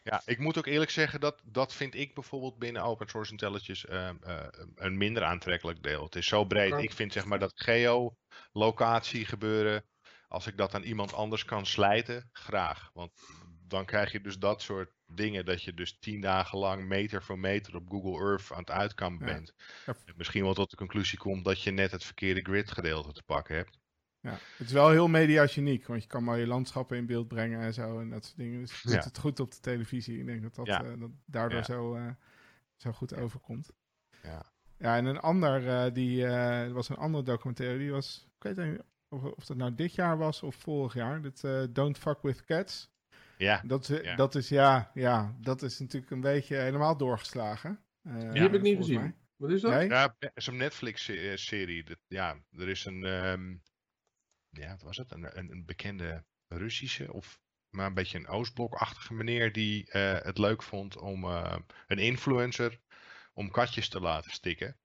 Ja, 0.03 0.21
ik 0.25 0.39
moet 0.39 0.57
ook 0.57 0.65
eerlijk 0.65 0.91
zeggen 0.91 1.19
dat 1.19 1.41
dat 1.45 1.73
vind 1.73 1.95
ik 1.95 2.13
bijvoorbeeld 2.13 2.59
binnen 2.59 2.83
open 2.83 3.09
source 3.09 3.31
intelligence 3.31 3.87
uh, 3.89 4.09
uh, 4.27 4.45
een 4.75 4.97
minder 4.97 5.23
aantrekkelijk 5.23 5.83
deel. 5.83 6.03
Het 6.03 6.15
is 6.15 6.27
zo 6.27 6.45
breed. 6.45 6.73
Ik 6.73 6.91
vind 6.91 7.13
zeg 7.13 7.25
maar 7.25 7.39
dat 7.39 7.53
geolocatie 7.55 9.25
gebeuren, 9.25 9.83
als 10.31 10.47
ik 10.47 10.57
dat 10.57 10.75
aan 10.75 10.83
iemand 10.83 11.13
anders 11.13 11.45
kan 11.45 11.65
slijten, 11.65 12.29
graag. 12.31 12.89
Want 12.93 13.11
dan 13.67 13.85
krijg 13.85 14.11
je 14.11 14.21
dus 14.21 14.39
dat 14.39 14.61
soort 14.61 14.91
dingen 15.05 15.45
dat 15.45 15.63
je 15.63 15.73
dus 15.73 15.99
tien 15.99 16.21
dagen 16.21 16.57
lang 16.57 16.87
meter 16.87 17.23
voor 17.23 17.39
meter 17.39 17.75
op 17.75 17.89
Google 17.89 18.27
Earth 18.29 18.51
aan 18.51 18.59
het 18.59 18.71
uitkampen 18.71 19.27
ja. 19.27 19.33
bent. 19.33 19.53
Ja. 19.85 19.95
Misschien 20.15 20.43
wel 20.43 20.53
tot 20.53 20.69
de 20.69 20.75
conclusie 20.75 21.17
komt 21.17 21.45
dat 21.45 21.61
je 21.61 21.71
net 21.71 21.91
het 21.91 22.03
verkeerde 22.03 22.41
grid 22.41 22.71
gedeelte 22.71 23.11
te 23.11 23.23
pakken 23.23 23.55
hebt. 23.55 23.79
Ja, 24.19 24.37
het 24.57 24.67
is 24.67 24.71
wel 24.71 24.89
heel 24.89 25.07
mediageniek, 25.07 25.87
want 25.87 26.01
je 26.01 26.07
kan 26.07 26.23
maar 26.23 26.39
je 26.39 26.47
landschappen 26.47 26.97
in 26.97 27.05
beeld 27.05 27.27
brengen 27.27 27.59
en 27.59 27.73
zo 27.73 27.99
en 27.99 28.09
dat 28.09 28.25
soort 28.25 28.37
dingen. 28.37 28.59
Dus 28.59 28.81
ja. 28.81 28.99
het 28.99 29.17
goed 29.17 29.39
op 29.39 29.51
de 29.51 29.59
televisie. 29.59 30.19
Ik 30.19 30.25
denk 30.25 30.41
dat 30.41 30.55
dat, 30.55 30.65
ja. 30.65 30.83
uh, 30.83 30.99
dat 30.99 31.09
daardoor 31.25 31.63
zo, 31.63 31.95
uh, 31.95 32.11
zo 32.75 32.91
goed 32.91 33.15
overkomt. 33.15 33.71
Ja. 34.23 34.45
Ja, 34.77 34.97
en 34.97 35.05
een 35.05 35.19
ander, 35.19 35.63
uh, 35.63 35.93
die 35.93 36.25
was 36.73 36.89
een 36.89 36.95
andere 36.95 37.23
documentaire, 37.23 37.77
die 37.77 37.91
was, 37.91 38.27
ik 38.37 38.43
weet 38.43 38.57
niet 38.57 38.81
of, 39.11 39.23
of 39.23 39.45
dat 39.45 39.57
nou 39.57 39.75
dit 39.75 39.95
jaar 39.95 40.17
was 40.17 40.43
of 40.43 40.55
vorig 40.55 40.93
jaar, 40.93 41.21
dat 41.21 41.73
Don't 41.75 41.97
Fuck 41.97 42.21
With 42.21 42.43
Cats. 42.45 42.89
Ja. 43.37 43.61
Dat, 43.65 43.89
is, 43.89 44.01
ja. 44.01 44.15
dat 44.15 44.35
is, 44.35 44.49
ja, 44.49 44.91
ja, 44.93 45.35
dat 45.39 45.61
is 45.61 45.79
natuurlijk 45.79 46.11
een 46.11 46.21
beetje 46.21 46.55
helemaal 46.55 46.97
doorgeslagen. 46.97 47.79
die 48.01 48.41
heb 48.41 48.53
ik 48.53 48.61
niet 48.61 48.77
gezien. 48.77 48.99
Mij. 48.99 49.15
Wat 49.35 49.49
is 49.49 49.61
dat? 49.61 49.71
Nee? 49.71 49.89
Ja, 49.89 50.15
het 50.19 50.31
is 50.33 50.47
een 50.47 50.57
Netflix-serie. 50.57 51.85
Ja, 52.07 52.43
er 52.51 52.69
is 52.69 52.85
een, 52.85 53.03
um, 53.03 53.61
ja, 54.49 54.69
wat 54.69 54.81
was 54.81 54.97
het? 54.97 55.11
Een, 55.11 55.37
een, 55.37 55.51
een, 55.51 55.65
bekende 55.65 56.23
Russische 56.47 57.13
of 57.13 57.39
maar 57.69 57.85
een 57.85 57.93
beetje 57.93 58.17
een 58.17 58.27
Oostblok-achtige 58.27 59.13
meneer 59.13 59.51
die 59.51 59.85
uh, 59.87 60.19
het 60.19 60.37
leuk 60.37 60.63
vond 60.63 60.97
om 60.97 61.23
uh, 61.23 61.57
een 61.87 61.97
influencer 61.97 62.79
om 63.33 63.51
katjes 63.51 63.89
te 63.89 63.99
laten 63.99 64.31
stikken, 64.31 64.77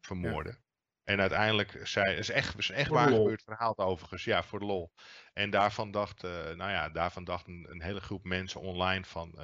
vermoorden. 0.00 0.61
En 1.04 1.20
uiteindelijk 1.20 1.86
zei, 1.86 2.16
is 2.16 2.30
echt, 2.30 2.58
is 2.58 2.70
echt 2.70 2.90
waar 2.90 3.08
gebeurd 3.08 3.42
verhaal 3.42 3.78
overigens, 3.78 4.24
ja, 4.24 4.42
voor 4.42 4.58
de 4.58 4.64
lol. 4.64 4.92
En 5.32 5.50
daarvan 5.50 5.90
dacht, 5.90 6.24
uh, 6.24 6.30
nou 6.30 6.70
ja, 6.70 6.88
daarvan 6.88 7.24
dacht 7.24 7.46
een, 7.46 7.66
een, 7.70 7.82
hele 7.82 8.00
groep 8.00 8.24
mensen 8.24 8.60
online 8.60 9.04
van, 9.04 9.38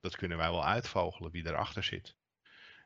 dat 0.00 0.16
kunnen 0.16 0.38
wij 0.38 0.50
wel 0.50 0.64
uitvogelen 0.64 1.30
wie 1.30 1.46
erachter 1.46 1.82
zit. 1.82 2.16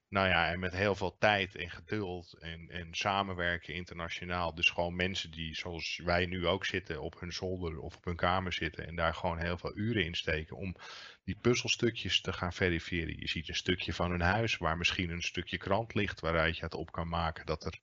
Nou 0.09 0.29
ja, 0.29 0.51
en 0.51 0.59
met 0.59 0.73
heel 0.73 0.95
veel 0.95 1.17
tijd 1.19 1.57
en 1.57 1.71
geduld 1.71 2.33
en, 2.33 2.69
en 2.71 2.95
samenwerken 2.95 3.75
internationaal. 3.75 4.55
Dus 4.55 4.71
gewoon 4.71 4.97
mensen 4.97 5.31
die, 5.31 5.55
zoals 5.55 6.01
wij 6.05 6.27
nu 6.27 6.47
ook 6.47 6.65
zitten, 6.65 7.03
op 7.03 7.21
hun 7.21 7.33
zolder 7.33 7.79
of 7.79 7.97
op 7.97 8.05
hun 8.05 8.17
kamer 8.17 8.53
zitten. 8.53 8.87
En 8.87 8.97
daar 8.97 9.15
gewoon 9.15 9.39
heel 9.39 9.59
veel 9.59 9.77
uren 9.77 10.05
in 10.05 10.15
steken 10.15 10.57
om 10.57 10.77
die 11.25 11.39
puzzelstukjes 11.41 12.21
te 12.21 12.33
gaan 12.33 12.53
verifiëren. 12.53 13.19
Je 13.19 13.29
ziet 13.29 13.49
een 13.49 13.55
stukje 13.55 13.93
van 13.93 14.11
hun 14.11 14.21
huis 14.21 14.57
waar 14.57 14.77
misschien 14.77 15.11
een 15.11 15.23
stukje 15.23 15.59
krant 15.59 15.95
ligt 15.95 16.21
waaruit 16.21 16.57
je 16.57 16.63
het 16.65 16.75
op 16.75 16.93
kan 16.93 17.09
maken 17.09 17.47
dat 17.47 17.65
er 17.65 17.81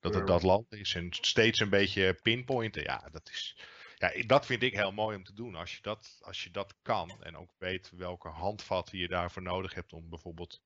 Dat 0.00 0.14
het 0.14 0.26
dat 0.26 0.42
land 0.42 0.72
is. 0.72 0.94
En 0.94 1.06
steeds 1.10 1.60
een 1.60 1.70
beetje 1.70 2.18
pinpointen. 2.22 2.82
Ja, 2.82 3.08
dat 3.12 3.30
is. 3.30 3.56
Ja, 3.96 4.26
dat 4.26 4.46
vind 4.46 4.62
ik 4.62 4.74
heel 4.74 4.92
mooi 4.92 5.16
om 5.16 5.24
te 5.24 5.34
doen. 5.34 5.54
Als 5.54 5.74
je 5.74 5.82
dat, 5.82 6.18
als 6.20 6.44
je 6.44 6.50
dat 6.50 6.74
kan 6.82 7.22
en 7.22 7.36
ook 7.36 7.54
weet 7.58 7.90
welke 7.96 8.28
handvatten 8.28 8.98
je 8.98 9.08
daarvoor 9.08 9.42
nodig 9.42 9.74
hebt 9.74 9.92
om 9.92 10.08
bijvoorbeeld 10.08 10.60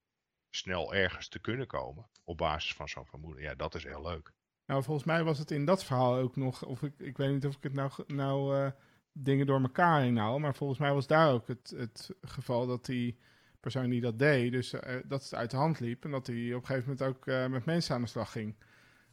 snel 0.50 0.94
ergens 0.94 1.28
te 1.28 1.38
kunnen 1.38 1.66
komen. 1.66 2.06
Op 2.24 2.36
basis 2.36 2.74
van 2.74 2.88
zo'n 2.88 3.06
vermoeden. 3.06 3.42
Ja, 3.42 3.54
dat 3.54 3.74
is 3.74 3.84
heel 3.84 4.02
leuk. 4.02 4.32
Nou, 4.66 4.82
volgens 4.82 5.06
mij 5.06 5.24
was 5.24 5.38
het 5.38 5.50
in 5.50 5.64
dat 5.64 5.84
verhaal 5.84 6.16
ook 6.16 6.36
nog, 6.36 6.64
of 6.64 6.82
ik, 6.82 6.92
ik 6.98 7.16
weet 7.16 7.30
niet 7.32 7.46
of 7.46 7.56
ik 7.56 7.62
het 7.62 7.72
nou, 7.74 7.90
nou 8.06 8.56
eh, 8.56 8.70
dingen 9.12 9.46
door 9.46 9.60
elkaar 9.60 10.04
inhoud, 10.04 10.38
maar 10.40 10.54
volgens 10.54 10.78
mij 10.78 10.92
was 10.92 11.06
daar 11.06 11.32
ook 11.32 11.48
het, 11.48 11.72
het 11.76 12.10
geval 12.22 12.66
dat 12.66 12.84
die 12.86 13.18
persoon 13.60 13.90
die 13.90 14.00
dat 14.00 14.18
deed, 14.18 14.52
dus 14.52 14.72
eh, 14.72 14.96
dat 15.04 15.22
het 15.22 15.34
uit 15.34 15.50
de 15.50 15.56
hand 15.56 15.80
liep 15.80 16.04
en 16.04 16.10
dat 16.10 16.26
hij 16.26 16.54
op 16.54 16.60
een 16.60 16.66
gegeven 16.66 16.90
moment 16.90 17.08
ook 17.16 17.26
eh, 17.26 17.46
met 17.46 17.64
mensen 17.64 17.94
aan 17.94 18.02
de 18.02 18.08
slag 18.08 18.32
ging. 18.32 18.54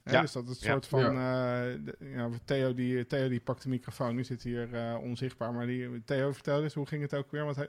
Hè, 0.04 0.12
Ja, 0.14 0.22
Dus 0.22 0.32
dat 0.32 0.48
het 0.48 0.60
ja. 0.62 0.72
soort 0.72 0.88
van, 0.88 1.02
eh, 1.02 1.16
de- 1.86 1.96
ja, 2.00 2.30
Theo, 2.46 2.74
die, 2.74 3.06
Theo 3.06 3.28
die 3.30 3.42
pakt 3.42 3.64
de 3.64 3.70
microfoon, 3.70 4.16
die 4.16 4.26
zit 4.26 4.44
hier 4.44 4.74
eh, 4.74 4.98
onzichtbaar, 5.02 5.54
maar 5.54 5.66
die, 5.66 6.04
Theo 6.04 6.32
vertelde 6.32 6.64
eens, 6.64 6.74
hoe 6.74 6.86
ging 6.88 7.02
het 7.02 7.16
ook 7.16 7.32
weer? 7.32 7.44
Want 7.44 7.56
hij, 7.56 7.68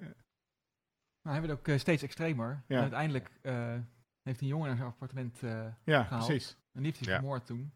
hij 1.32 1.40
werd 1.40 1.52
ook 1.52 1.68
eh, 1.68 1.78
steeds 1.78 2.02
extremer. 2.02 2.62
Ja. 2.66 2.76
En 2.76 2.80
uiteindelijk 2.82 3.30
eh, 3.42 3.74
heeft 4.22 4.40
een 4.40 4.46
jongen 4.46 4.66
naar 4.68 4.76
zijn 4.76 4.88
appartement 4.88 5.42
eh, 5.42 5.50
ja, 5.84 6.02
Gehaald. 6.04 6.26
precies. 6.26 6.50
en 6.50 6.82
die 6.82 6.84
heeft 6.84 6.98
hij 7.04 7.08
Ja. 7.08 7.18
vermoord 7.18 7.46
toen. 7.46 7.72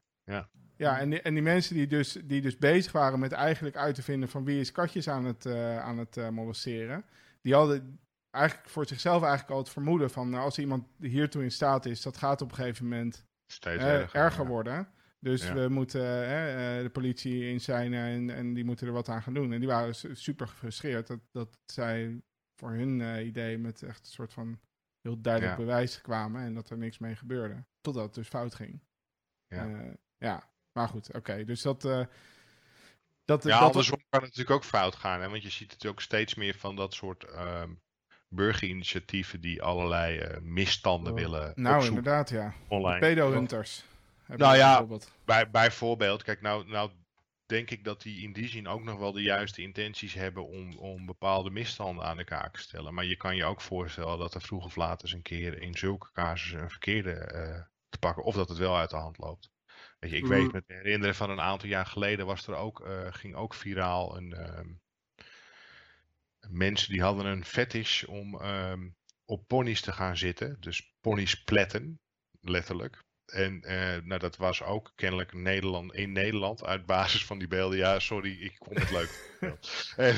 Ja, 0.76 0.98
en 0.98 1.10
die, 1.10 1.22
en 1.22 1.34
die 1.34 1.42
mensen 1.42 1.74
die 1.74 1.86
dus, 1.86 2.12
die 2.24 2.40
dus 2.40 2.58
bezig 2.58 2.92
waren 2.92 3.18
met 3.18 3.32
eigenlijk 3.32 3.76
uit 3.76 3.94
te 3.94 4.02
vinden 4.02 4.28
van 4.28 4.44
wie 4.44 4.60
is 4.60 4.72
katjes 4.72 5.08
aan 5.08 5.24
het, 5.24 5.46
eh, 5.46 5.78
aan 5.78 5.98
het 5.98 6.30
molesteren, 6.30 7.04
die 7.40 7.54
hadden 7.54 8.00
eigenlijk 8.30 8.68
voor 8.68 8.86
zichzelf 8.86 9.20
eigenlijk 9.22 9.50
al 9.52 9.58
het 9.58 9.68
vermoeden 9.68 10.10
van 10.10 10.30
nou, 10.30 10.44
als 10.44 10.58
iemand 10.58 10.86
hiertoe 10.98 11.42
in 11.42 11.50
staat 11.50 11.86
is, 11.86 12.02
dat 12.02 12.16
gaat 12.16 12.42
op 12.42 12.50
een 12.50 12.56
gegeven 12.56 12.84
moment 12.88 13.26
Steeds 13.46 13.82
erger. 13.82 14.20
erger 14.20 14.42
ja. 14.42 14.48
worden. 14.48 14.88
Dus 15.18 15.46
Ja. 15.46 15.54
we 15.54 15.68
moeten 15.68 16.00
de 16.82 16.90
politie 16.92 17.44
in 17.50 17.60
zijn 17.60 17.94
en, 17.94 18.30
en 18.30 18.54
die 18.54 18.64
moeten 18.64 18.86
er 18.86 18.92
wat 18.92 19.08
aan 19.08 19.22
gaan 19.22 19.34
doen. 19.34 19.52
En 19.52 19.58
die 19.58 19.68
waren 19.68 19.94
su- 19.94 20.14
super 20.14 20.48
gefrustreerd 20.48 21.06
dat, 21.06 21.20
dat 21.32 21.58
zij 21.66 22.20
voor 22.60 22.70
hun 22.72 23.00
eh, 23.00 23.26
idee 23.26 23.58
met 23.58 23.82
echt 23.82 24.00
een 24.00 24.12
soort 24.12 24.32
van 24.32 24.60
heel 25.00 25.20
duidelijk 25.20 25.58
Ja. 25.58 25.64
bewijs 25.64 26.00
kwamen 26.00 26.42
en 26.42 26.54
dat 26.54 26.70
er 26.70 26.78
niks 26.78 26.98
mee 26.98 27.16
gebeurde. 27.16 27.64
Totdat 27.80 28.04
het 28.04 28.14
dus 28.14 28.28
fout 28.28 28.54
ging. 28.54 28.80
Ja. 29.46 29.66
Eh, 29.68 29.92
ja. 30.18 30.50
maar 30.72 30.88
goed, 30.88 31.14
oké. 31.14 31.44
Dus 31.44 31.62
dat... 31.62 31.84
eh, 31.84 32.04
dat 33.24 33.42
Ja, 33.42 33.58
dat, 33.58 33.66
andersom 33.66 33.96
kan 33.98 34.20
het 34.20 34.22
natuurlijk 34.22 34.50
ook 34.50 34.64
fout 34.64 34.94
gaan. 34.94 35.20
Hè? 35.20 35.28
Want 35.28 35.42
je 35.42 35.50
ziet 35.50 35.72
het 35.72 35.86
ook 35.86 36.00
steeds 36.00 36.34
meer 36.34 36.54
van 36.54 36.76
dat 36.76 36.94
soort 36.94 37.24
ehm, 37.24 37.70
burgerinitiatieven 38.28 39.40
die 39.40 39.62
allerlei 39.62 40.38
misstanden 40.42 41.12
Oh. 41.12 41.18
willen 41.18 41.52
Nou, 41.54 41.74
opzoeken 41.76 41.96
inderdaad, 41.98 42.30
ja. 42.30 42.54
online. 42.68 42.98
Pedo-hunters. 42.98 43.84
Nou 44.26 44.56
ja, 44.56 44.68
bijvoorbeeld. 44.68 45.12
Bij, 45.24 45.50
bijvoorbeeld, 45.50 46.22
kijk, 46.22 46.40
nou, 46.40 46.66
nou 46.68 46.90
denk 47.50 47.70
ik 47.70 47.84
dat 47.84 48.02
die 48.02 48.22
in 48.22 48.32
die 48.32 48.48
zin 48.48 48.68
ook 48.68 48.82
nog 48.82 48.98
wel 48.98 49.12
de 49.12 49.22
juiste 49.22 49.62
intenties 49.62 50.14
hebben 50.14 50.46
om, 50.46 50.78
om 50.78 51.06
bepaalde 51.06 51.50
misstanden 51.50 52.04
aan 52.04 52.16
de 52.16 52.24
kaak 52.24 52.54
te 52.54 52.60
stellen. 52.60 52.94
Maar 52.94 53.04
je 53.04 53.16
kan 53.16 53.36
je 53.36 53.44
ook 53.44 53.60
voorstellen 53.60 54.18
dat 54.18 54.34
er 54.34 54.40
vroeg 54.40 54.64
of 54.64 54.76
laat 54.76 55.02
eens 55.02 55.12
een 55.12 55.22
keer 55.22 55.62
in 55.62 55.74
zulke 55.74 56.10
casussen 56.12 56.60
een 56.60 56.70
verkeerde 56.70 57.12
eh, 57.12 57.62
te 57.88 57.98
pakken, 57.98 58.24
of 58.24 58.34
dat 58.34 58.48
het 58.48 58.58
wel 58.58 58.76
uit 58.76 58.90
de 58.90 58.96
hand 58.96 59.18
loopt. 59.18 59.50
Weet 59.98 60.10
je, 60.10 60.16
ik 60.16 60.22
Mm. 60.22 60.28
weet 60.28 60.52
me 60.52 60.62
herinneren 60.66 61.14
van 61.14 61.30
een 61.30 61.40
aantal 61.40 61.68
jaar 61.68 61.86
geleden 61.86 62.26
was 62.26 62.46
er 62.46 62.54
ook, 62.54 62.80
eh, 62.80 63.06
ging 63.10 63.34
ook 63.34 63.54
viraal 63.54 64.16
een 64.16 64.32
ehm, 64.32 64.68
mensen 66.48 66.92
die 66.92 67.02
hadden 67.02 67.26
een 67.26 67.44
fetish 67.44 68.04
om 68.04 68.40
ehm, 68.40 68.90
op 69.24 69.46
ponies 69.46 69.80
te 69.80 69.92
gaan 69.92 70.16
zitten, 70.16 70.56
dus 70.60 70.94
ponies 71.00 71.42
pletten, 71.42 72.00
letterlijk. 72.40 73.04
En 73.30 73.62
eh, 73.62 74.02
nou, 74.04 74.20
dat 74.20 74.36
was 74.36 74.62
ook 74.62 74.92
kennelijk 74.94 75.32
Nederland, 75.32 75.94
in 75.94 76.12
Nederland 76.12 76.64
uit 76.64 76.86
basis 76.86 77.24
van 77.24 77.38
die 77.38 77.48
beelden. 77.48 77.78
Ja, 77.78 77.98
sorry, 77.98 78.40
ik 78.42 78.56
vond 78.58 78.78
het 78.80 78.90
leuk. 78.90 79.14
En- 79.96 80.16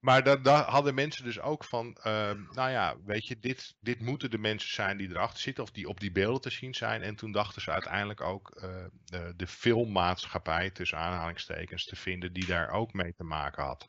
maar 0.00 0.22
daar 0.22 0.42
daar 0.42 0.64
hadden 0.64 0.94
mensen 0.94 1.24
dus 1.24 1.40
ook 1.40 1.64
van, 1.64 1.96
ehm, 2.02 2.42
nou 2.50 2.70
ja, 2.70 2.96
weet 3.04 3.26
je, 3.26 3.38
dit, 3.38 3.74
dit 3.80 4.00
moeten 4.00 4.30
de 4.30 4.38
mensen 4.38 4.70
zijn 4.74 4.96
die 4.96 5.08
erachter 5.10 5.40
zitten 5.40 5.64
of 5.64 5.70
die 5.70 5.88
op 5.88 6.00
die 6.00 6.12
beelden 6.12 6.40
te 6.40 6.50
zien 6.50 6.74
zijn. 6.74 7.02
En 7.02 7.16
toen 7.16 7.32
dachten 7.32 7.62
ze 7.62 7.70
uiteindelijk 7.70 8.20
ook 8.20 8.50
eh, 8.50 8.84
de, 9.04 9.32
de 9.36 9.46
filmmaatschappij, 9.46 10.70
tussen 10.70 10.98
aanhalingstekens, 10.98 11.84
te 11.84 11.96
vinden 11.96 12.32
die 12.32 12.46
daar 12.46 12.70
ook 12.70 12.92
mee 12.92 13.14
te 13.14 13.24
maken 13.24 13.62
had. 13.64 13.88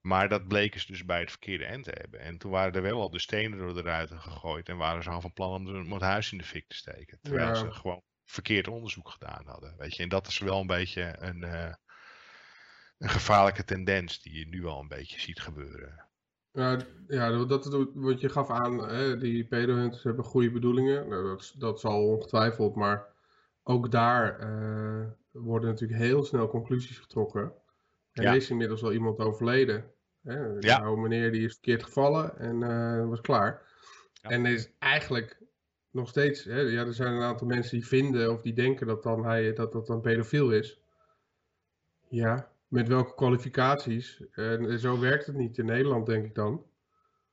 Maar 0.00 0.28
dat 0.28 0.48
bleken 0.48 0.80
ze 0.80 0.86
dus 0.86 1.04
bij 1.04 1.20
het 1.20 1.30
verkeerde 1.30 1.64
eind 1.64 1.84
te 1.84 1.96
hebben. 2.00 2.20
En 2.20 2.38
toen 2.38 2.50
waren 2.50 2.72
er 2.72 2.82
wel 2.82 3.00
al 3.00 3.10
de 3.10 3.18
stenen 3.20 3.58
door 3.58 3.74
de 3.74 3.82
ruiten 3.82 4.20
gegooid 4.20 4.68
en 4.68 4.76
waren 4.76 5.02
ze 5.02 5.10
al 5.10 5.20
van 5.20 5.32
plan 5.32 5.66
om 5.68 5.92
het 5.92 6.02
huis 6.02 6.32
in 6.32 6.38
de 6.38 6.44
fik 6.44 6.68
te 6.68 6.76
steken. 6.76 7.18
Terwijl 7.22 7.48
Ja. 7.48 7.54
ze 7.54 7.70
gewoon 7.72 8.02
verkeerd 8.24 8.68
onderzoek 8.68 9.08
gedaan 9.08 9.46
hadden. 9.46 9.74
Weet 9.78 9.96
je, 9.96 10.02
en 10.02 10.08
dat 10.08 10.26
is 10.26 10.38
wel 10.38 10.60
een 10.60 10.66
beetje 10.66 11.16
een, 11.18 11.42
eh, 11.44 11.72
een 12.98 13.08
gevaarlijke 13.08 13.64
tendens 13.64 14.22
die 14.22 14.38
je 14.38 14.46
nu 14.46 14.64
al 14.64 14.80
een 14.80 14.88
beetje 14.88 15.20
ziet 15.20 15.40
gebeuren. 15.40 16.06
Ja, 16.52 16.78
ja, 17.08 17.44
dat 17.44 17.48
dat- 17.64 17.90
wat 17.94 18.20
je 18.20 18.28
gaf 18.28 18.50
aan, 18.50 18.88
hè, 18.88 19.18
die 19.18 19.44
pedohunters 19.44 20.02
hebben 20.02 20.24
goede 20.24 20.50
bedoelingen. 20.50 21.08
Nou, 21.08 21.24
dat, 21.24 21.54
dat 21.58 21.80
zal 21.80 22.06
ongetwijfeld, 22.06 22.74
maar 22.74 23.06
ook 23.62 23.90
daar 23.90 24.38
eh, 24.38 25.06
worden 25.30 25.68
natuurlijk 25.70 26.00
heel 26.00 26.24
snel 26.24 26.48
conclusies 26.48 26.98
getrokken. 26.98 27.52
En 28.18 28.24
Ja. 28.24 28.30
er 28.30 28.36
is 28.36 28.50
inmiddels 28.50 28.82
al 28.82 28.92
iemand 28.92 29.18
overleden. 29.18 29.90
Hè? 30.22 30.46
Ja. 30.58 30.78
oude 30.78 31.00
meneer 31.02 31.32
die 31.32 31.44
is 31.44 31.52
verkeerd 31.52 31.82
gevallen 31.82 32.38
en 32.38 32.62
eh, 32.62 33.08
was 33.08 33.20
klaar. 33.20 33.62
Ja. 34.12 34.30
En 34.30 34.44
er 34.44 34.52
is 34.52 34.70
eigenlijk 34.78 35.38
nog 35.90 36.08
steeds, 36.08 36.44
hè, 36.44 36.60
ja, 36.60 36.84
er 36.86 36.94
zijn 36.94 37.12
een 37.12 37.22
aantal 37.22 37.46
mensen 37.46 37.78
die 37.78 37.86
vinden 37.86 38.32
of 38.32 38.42
die 38.42 38.52
denken 38.52 38.86
dat 38.86 39.02
dan 39.02 39.24
hij, 39.24 39.52
dat, 39.52 39.72
dat 39.72 39.86
dan 39.86 40.00
pedofiel 40.00 40.50
is. 40.50 40.80
Ja, 42.08 42.50
met 42.68 42.88
welke 42.88 43.14
kwalificaties? 43.14 44.22
En 44.32 44.78
zo 44.78 45.00
werkt 45.00 45.26
het 45.26 45.36
niet 45.36 45.58
in 45.58 45.64
Nederland, 45.66 46.06
denk 46.06 46.24
ik 46.24 46.34
dan. 46.34 46.66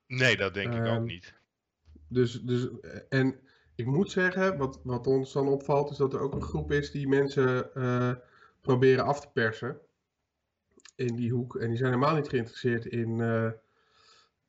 Nee, 0.07 0.37
dat 0.37 0.53
denk 0.53 0.73
ik 0.73 0.79
ook 0.79 0.85
Ehm, 0.85 1.03
niet. 1.03 1.33
Dus, 2.07 2.41
dus, 2.41 2.79
eh, 2.81 2.99
en 3.09 3.39
ik 3.75 3.85
moet 3.85 4.11
zeggen, 4.11 4.57
wat, 4.57 4.79
wat 4.83 5.07
ons 5.07 5.33
dan 5.33 5.47
opvalt, 5.47 5.91
is 5.91 5.97
dat 5.97 6.13
er 6.13 6.19
ook 6.19 6.33
een 6.33 6.41
groep 6.41 6.71
is 6.71 6.91
die 6.91 7.07
mensen 7.07 7.73
eh, 7.73 8.13
proberen 8.61 9.05
af 9.05 9.21
te 9.21 9.27
persen. 9.33 9.79
In 10.95 11.15
die 11.15 11.31
hoek. 11.31 11.55
En 11.55 11.67
die 11.67 11.77
zijn 11.77 11.93
helemaal 11.93 12.15
niet 12.15 12.29
geïnteresseerd 12.29 12.85
in, 12.85 13.21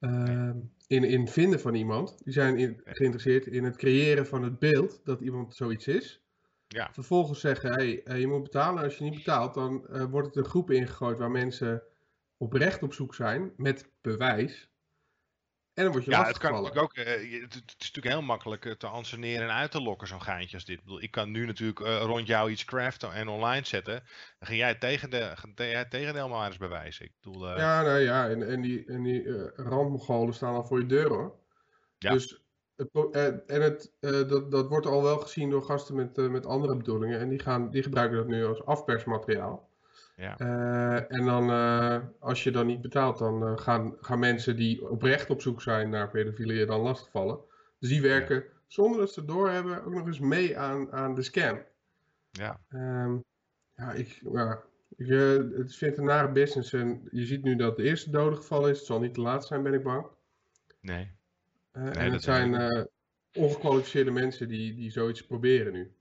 eh, 0.00 0.50
in, 0.86 1.04
in 1.04 1.28
vinden 1.28 1.60
van 1.60 1.74
iemand. 1.74 2.24
Die 2.24 2.32
zijn 2.32 2.56
in- 2.56 2.80
geïnteresseerd 2.84 3.46
in 3.46 3.64
het 3.64 3.76
creëren 3.76 4.26
van 4.26 4.42
het 4.42 4.58
beeld 4.58 5.00
dat 5.04 5.20
iemand 5.20 5.54
zoiets 5.54 5.86
is. 5.86 6.20
Ja. 6.68 6.88
Vervolgens 6.92 7.40
zeggen, 7.40 7.72
hey, 7.72 8.02
eh, 8.02 8.20
je 8.20 8.26
moet 8.26 8.42
betalen. 8.42 8.82
Als 8.82 8.98
je 8.98 9.04
niet 9.04 9.14
betaalt, 9.14 9.54
dan 9.54 9.86
eh, 9.88 10.04
wordt 10.04 10.26
het 10.26 10.36
een 10.36 10.50
groep 10.50 10.70
ingegooid 10.70 11.18
waar 11.18 11.30
mensen 11.30 11.82
oprecht 12.36 12.82
op 12.82 12.92
zoek 12.92 13.14
zijn 13.14 13.52
met 13.56 13.88
bewijs. 14.00 14.70
En 15.76 15.82
dan 15.84 15.92
word 15.92 16.04
je 16.04 16.10
Ja, 16.10 16.26
het 16.26 16.38
kan 16.38 16.52
natuurlijk 16.52 16.82
ook. 16.82 16.94
eh, 16.94 17.40
het, 17.42 17.54
het 17.54 17.74
is 17.78 17.86
natuurlijk 17.86 18.14
heel 18.14 18.22
makkelijk 18.22 18.64
eh, 18.64 18.72
te 18.72 18.86
anseneren 18.86 19.48
en 19.48 19.54
uit 19.54 19.70
te 19.70 19.82
lokken, 19.82 20.08
zo'n 20.08 20.22
geintje 20.22 20.54
als 20.56 20.64
dit. 20.64 20.78
Ik, 20.78 20.84
bedoel, 20.84 21.02
ik 21.02 21.10
kan 21.10 21.30
nu 21.30 21.46
natuurlijk 21.46 21.80
eh, 21.80 22.00
rond 22.02 22.26
jou 22.26 22.50
iets 22.50 22.64
craften 22.64 23.12
en 23.12 23.28
online 23.28 23.66
zetten. 23.66 23.94
Dan 24.38 24.48
ga 24.48 24.54
jij 24.54 24.68
het 24.68 24.80
tegendeel, 24.80 25.28
het 25.54 25.90
tegendeel 25.90 26.28
maar 26.28 26.46
eens 26.46 26.56
bewijzen. 26.56 27.04
Ik 27.04 27.12
bedoel, 27.20 27.48
Ja, 27.56 27.82
nou 27.82 27.98
ja, 27.98 28.28
en, 28.28 28.48
en 28.48 28.60
die, 28.60 28.84
en 28.86 29.02
die 29.02 29.50
randmogolen 29.56 30.34
staan 30.34 30.54
al 30.54 30.64
voor 30.64 30.78
je 30.80 30.86
deur 30.86 31.08
hoor. 31.08 31.34
Ja. 31.98 32.12
Dus 32.12 32.44
het, 32.76 32.90
en 33.46 33.62
het, 33.62 33.92
dat, 34.00 34.50
dat 34.50 34.68
wordt 34.68 34.86
al 34.86 35.02
wel 35.02 35.18
gezien 35.18 35.50
door 35.50 35.62
gasten 35.62 35.94
met, 35.94 36.16
met 36.16 36.46
andere 36.46 36.76
bedoelingen. 36.76 37.20
En 37.20 37.28
die, 37.28 37.38
gaan, 37.38 37.70
die 37.70 37.82
gebruiken 37.82 38.16
dat 38.16 38.26
nu 38.26 38.44
als 38.44 38.64
afpersmateriaal. 38.64 39.65
Ja. 40.16 40.38
Eh, 40.38 41.16
en 41.16 41.24
dan, 41.24 41.50
eh, 41.50 41.98
als 42.18 42.44
je 42.44 42.50
dan 42.50 42.66
niet 42.66 42.80
betaalt, 42.80 43.18
dan 43.18 43.46
eh, 43.46 43.58
gaan, 43.58 43.94
gaan 44.00 44.18
mensen 44.18 44.56
die 44.56 44.88
oprecht 44.88 45.30
op 45.30 45.40
zoek 45.40 45.62
zijn 45.62 45.90
naar 45.90 46.10
pedofilie 46.10 46.58
je 46.58 46.66
dan 46.66 46.80
lastigvallen. 46.80 47.38
Dus 47.78 47.88
die 47.88 48.00
werken, 48.00 48.44
zonder 48.66 49.00
dat 49.00 49.12
ze 49.12 49.20
het 49.20 49.28
doorhebben, 49.28 49.84
ook 49.84 49.94
nog 49.94 50.06
eens 50.06 50.20
mee 50.20 50.58
aan, 50.58 50.92
aan 50.92 51.14
de 51.14 51.22
scam. 51.22 51.62
ja. 52.30 52.60
Ehm, 52.68 53.16
ja, 53.76 53.92
ik, 53.92 54.20
ja, 54.32 54.62
ik 54.96 55.08
het 55.56 55.74
vind 55.74 55.98
een 55.98 56.04
nare 56.04 56.32
business. 56.32 56.72
En 56.72 57.08
je 57.10 57.26
ziet 57.26 57.42
nu 57.42 57.56
dat 57.56 57.76
de 57.76 57.82
eerste 57.82 58.10
dode 58.10 58.36
geval 58.36 58.68
is. 58.68 58.78
Het 58.78 58.86
zal 58.86 59.00
niet 59.00 59.14
de 59.14 59.20
laatste 59.20 59.46
zijn, 59.46 59.62
ben 59.62 59.74
ik 59.74 59.82
bang. 59.82 60.06
Nee. 60.80 61.10
Dat 61.72 61.96
en 61.96 62.12
het 62.12 62.22
zijn 62.22 62.88
ongekwalificeerde 63.34 64.10
mensen 64.10 64.48
die, 64.48 64.74
die 64.74 64.90
zoiets 64.90 65.26
proberen 65.26 65.72
nu. 65.72 65.95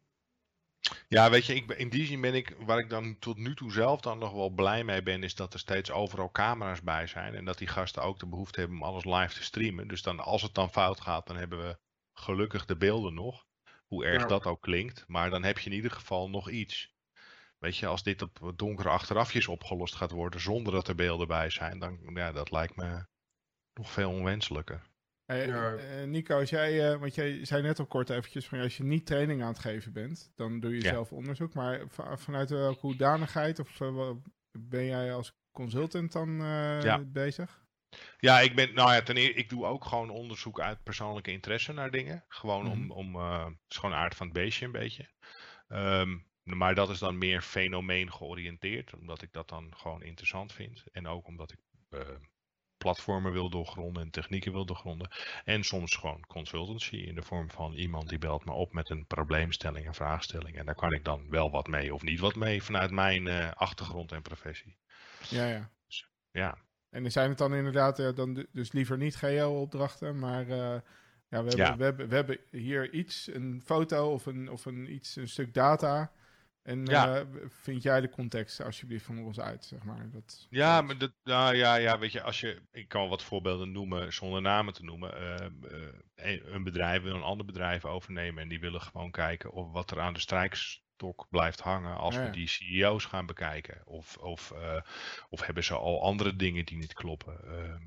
Ja, 1.08 1.30
weet 1.30 1.46
je, 1.46 1.56
ik, 1.56 1.72
in 1.72 1.90
die 1.90 2.06
zin 2.06 2.22
ben 2.22 2.34
ik, 2.34 2.56
waar 2.60 2.80
ik 2.80 2.90
dan 2.90 3.20
tot 3.20 3.38
nu 3.38 3.56
toe 3.56 3.72
zelf 3.72 4.02
dan 4.02 4.18
nog 4.18 4.32
wel 4.32 4.50
blij 4.50 4.84
mee 4.84 5.04
ben, 5.04 5.24
is 5.24 5.36
dat 5.36 5.54
er 5.54 5.60
steeds 5.60 5.92
overal 5.92 6.32
camera's 6.32 6.82
bij 6.82 7.08
zijn. 7.08 7.36
En 7.36 7.46
dat 7.46 7.58
die 7.58 7.68
gasten 7.68 8.04
ook 8.04 8.20
de 8.20 8.26
behoefte 8.26 8.60
hebben 8.60 8.78
om 8.78 8.84
alles 8.84 9.06
live 9.06 9.34
te 9.34 9.44
streamen. 9.44 9.88
Dus 9.88 10.02
dan, 10.02 10.20
als 10.20 10.42
het 10.42 10.54
dan 10.54 10.72
fout 10.72 11.02
gaat, 11.02 11.28
dan 11.28 11.36
hebben 11.36 11.68
we 11.68 11.78
gelukkig 12.14 12.66
de 12.66 12.76
beelden 12.76 13.14
nog. 13.14 13.46
Hoe 13.88 14.06
erg 14.06 14.26
dat 14.26 14.46
ook 14.46 14.62
klinkt. 14.62 15.04
Maar 15.08 15.30
dan 15.30 15.44
heb 15.44 15.60
je 15.60 15.70
in 15.70 15.76
ieder 15.76 15.92
geval 15.92 16.30
nog 16.30 16.50
iets. 16.50 16.94
Weet 17.60 17.78
je, 17.78 17.88
als 17.88 18.04
dit 18.04 18.22
op 18.22 18.54
donkere 18.56 18.90
achterafjes 18.90 19.48
opgelost 19.48 19.96
gaat 19.96 20.12
worden 20.12 20.40
zonder 20.40 20.74
dat 20.74 20.88
er 20.88 20.96
beelden 20.96 21.28
bij 21.28 21.50
zijn, 21.50 21.80
dan 21.80 22.00
ja, 22.14 22.32
dat 22.32 22.52
lijkt 22.52 22.76
me 22.76 23.06
nog 23.74 23.92
veel 23.92 24.10
onwenselijker. 24.10 24.82
Hey, 25.26 25.48
Ja. 25.48 25.74
eh, 25.76 26.04
Nico, 26.08 26.40
als 26.40 26.50
jij, 26.50 26.92
eh, 26.92 27.00
want 27.00 27.16
jij 27.16 27.46
zei 27.46 27.62
net 27.62 27.80
al 27.80 27.86
kort 27.86 28.10
eventjes 28.10 28.48
van 28.48 28.60
als 28.60 28.78
je 28.78 28.84
niet 28.84 29.06
training 29.06 29.42
aan 29.42 29.48
het 29.48 29.60
geven 29.60 29.94
bent, 29.94 30.32
dan 30.36 30.60
doe 30.60 30.72
je 30.76 30.82
Ja. 30.84 30.90
zelf 30.90 31.12
onderzoek. 31.12 31.54
Maar 31.54 31.84
va- 31.88 32.18
vanuit 32.18 32.50
welke 32.50 32.80
hoedanigheid 32.80 33.60
of 33.60 33.82
eh, 33.82 34.12
ben 34.52 34.86
jij 34.86 35.14
als 35.14 35.34
consultant 35.52 36.12
dan 36.12 36.42
eh, 36.42 36.82
Ja. 36.84 36.98
bezig? 37.00 37.64
Ja, 38.18 38.40
ik 38.40 38.56
ben, 38.56 38.74
nou 38.74 38.92
ja, 38.94 39.02
ten 39.02 39.18
eerste, 39.18 39.34
ik 39.40 39.50
doe 39.50 39.66
ook 39.66 39.86
gewoon 39.86 40.10
onderzoek 40.10 40.60
uit 40.60 40.84
persoonlijke 40.84 41.32
interesse 41.32 41.74
naar 41.74 41.92
dingen. 41.92 42.26
Gewoon 42.28 42.70
om, 42.72 42.80
Mhm. 42.80 42.92
om 42.92 43.16
eh, 43.16 43.46
het 43.46 43.56
is 43.68 43.78
gewoon 43.78 43.96
aard 43.96 44.16
van 44.16 44.26
het 44.28 44.36
beestje 44.36 44.66
een 44.66 44.72
beetje. 44.72 45.10
Ehm, 45.68 46.18
maar 46.44 46.76
dat 46.76 46.90
is 46.90 47.00
dan 47.00 47.18
meer 47.18 47.42
fenomeen 47.42 48.12
georiënteerd, 48.12 48.94
omdat 48.96 49.22
ik 49.22 49.32
dat 49.34 49.50
dan 49.50 49.74
gewoon 49.78 50.04
interessant 50.04 50.54
vind. 50.54 50.84
En 50.92 51.08
ook 51.08 51.28
omdat 51.28 51.52
ik 51.52 51.60
eh, 51.90 52.00
platformen 52.86 53.32
wil 53.32 53.50
doorgronden 53.50 54.04
en 54.04 54.10
technieken 54.10 54.52
wil 54.52 54.66
doorgronden. 54.66 55.10
En 55.44 55.64
soms 55.64 55.96
gewoon 55.96 56.24
consultancy 56.28 56.96
in 56.96 57.16
de 57.16 57.22
vorm 57.22 57.50
van 57.50 57.74
iemand 57.74 58.10
die 58.10 58.18
belt 58.18 58.46
me 58.46 58.52
op 58.52 58.74
met 58.74 58.90
een 58.90 59.06
probleemstelling, 59.08 59.88
een 59.88 59.94
vraagstelling. 59.94 60.58
En 60.58 60.66
daar 60.66 60.76
kan 60.76 60.94
ik 60.94 61.04
dan 61.04 61.30
wel 61.30 61.52
wat 61.52 61.68
mee 61.68 61.94
of 61.94 62.02
niet 62.02 62.20
wat 62.20 62.36
mee 62.36 62.64
vanuit 62.64 62.92
mijn 62.92 63.28
eh, 63.28 63.52
achtergrond 63.52 64.12
en 64.12 64.22
professie. 64.22 64.78
Ja, 65.30 65.48
ja. 65.48 65.70
Ja, 66.32 66.58
En 66.90 67.12
zijn 67.12 67.30
het 67.30 67.38
dan 67.38 67.54
inderdaad 67.56 68.00
eh, 68.00 68.16
dan 68.16 68.34
du- 68.34 68.48
dus 68.52 68.72
liever 68.72 68.98
niet 68.98 69.16
geo-opdrachten, 69.16 70.20
maar 70.20 70.42
eh, 70.50 70.80
ja, 71.30 71.44
we, 71.44 71.50
hebben, 71.50 71.58
Ja. 71.58 71.78
We, 71.78 71.84
hebben, 71.84 72.08
we 72.10 72.16
hebben 72.16 72.40
hier 72.52 72.94
iets, 72.94 73.28
een 73.34 73.62
foto 73.66 74.12
of 74.12 74.26
een, 74.26 74.50
of 74.50 74.66
een, 74.66 74.94
iets, 74.94 75.16
een 75.16 75.28
stuk 75.28 75.54
data. 75.54 76.12
En 76.66 76.86
Ja. 76.86 77.18
eh, 77.20 77.26
vind 77.48 77.84
jij 77.84 78.02
de 78.02 78.10
context 78.10 78.62
alsjeblieft 78.62 79.06
van 79.06 79.20
ons 79.20 79.40
uit, 79.40 79.66
zeg 79.66 79.84
maar. 79.84 80.10
Dat, 80.12 80.48
Ja, 80.50 80.82
maar 80.82 80.98
dat, 80.98 81.12
nou, 81.24 81.56
ja, 81.56 81.76
ja, 81.76 82.00
weet 82.00 82.12
je, 82.12 82.22
als 82.22 82.40
je, 82.40 82.62
ik 82.72 82.88
kan 82.88 83.10
wat 83.10 83.24
voorbeelden 83.24 83.72
noemen 83.72 84.14
zonder 84.14 84.42
namen 84.42 84.74
te 84.74 84.84
noemen. 84.84 85.16
Eh, 85.18 85.46
eh, 85.46 85.94
een- 86.16 86.54
een 86.54 86.64
bedrijf 86.64 87.02
wil 87.02 87.16
een 87.16 87.22
ander 87.22 87.46
bedrijf 87.46 87.86
overnemen 87.86 88.44
en 88.44 88.50
die 88.50 88.60
willen 88.60 88.82
gewoon 88.82 89.12
kijken 89.12 89.52
of 89.52 89.72
wat 89.72 89.92
er 89.92 90.00
aan 90.00 90.14
de 90.14 90.20
strijkstok 90.20 91.28
blijft 91.30 91.60
hangen 91.60 91.96
als 91.98 92.16
Ja, 92.16 92.24
we 92.24 92.30
die 92.30 92.48
CEO's 92.48 93.06
gaan 93.06 93.26
bekijken. 93.26 93.82
Of, 93.86 94.18
of, 94.18 94.52
eh, 94.52 94.82
of 95.30 95.42
hebben 95.46 95.64
ze 95.64 95.74
al 95.76 96.02
andere 96.04 96.36
dingen 96.36 96.66
die 96.66 96.78
niet 96.78 96.94
kloppen. 96.94 97.44
Ehm, 97.48 97.84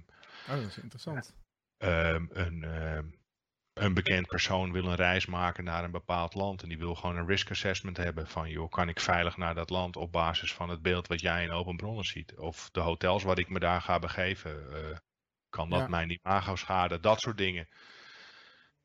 Oh, 0.48 0.62
dat 0.62 0.66
is 0.70 0.78
interessant. 0.78 1.34
ehm, 1.78 2.26
een, 2.30 2.64
ehm, 2.64 3.06
een 3.78 3.94
bekend 3.94 4.26
persoon 4.28 4.72
wil 4.72 4.84
een 4.84 4.94
reis 4.94 5.26
maken 5.26 5.64
naar 5.64 5.84
een 5.84 5.90
bepaald 5.90 6.34
land 6.34 6.62
en 6.62 6.68
die 6.68 6.78
wil 6.78 6.94
gewoon 6.94 7.16
een 7.16 7.26
risk 7.26 7.50
assessment 7.50 7.96
hebben 7.96 8.28
van 8.28 8.50
joh, 8.50 8.70
kan 8.70 8.88
ik 8.88 9.00
veilig 9.00 9.36
naar 9.36 9.54
dat 9.54 9.70
land 9.70 9.96
op 9.96 10.12
basis 10.12 10.54
van 10.54 10.68
het 10.68 10.82
beeld 10.82 11.06
wat 11.06 11.20
jij 11.20 11.42
in 11.44 11.50
open 11.50 11.76
bronnen 11.76 12.04
ziet? 12.04 12.36
Of 12.38 12.70
de 12.70 12.80
hotels 12.80 13.22
waar 13.22 13.38
ik 13.38 13.48
me 13.48 13.58
daar 13.58 13.80
ga 13.80 13.98
begeven, 13.98 14.72
eh, 14.90 14.96
kan 15.48 15.70
dat 15.70 15.78
Ja. 15.80 15.88
mijn 15.88 16.10
imago 16.10 16.56
schaden? 16.56 17.02
Dat 17.02 17.20
soort 17.20 17.38
dingen. 17.38 17.68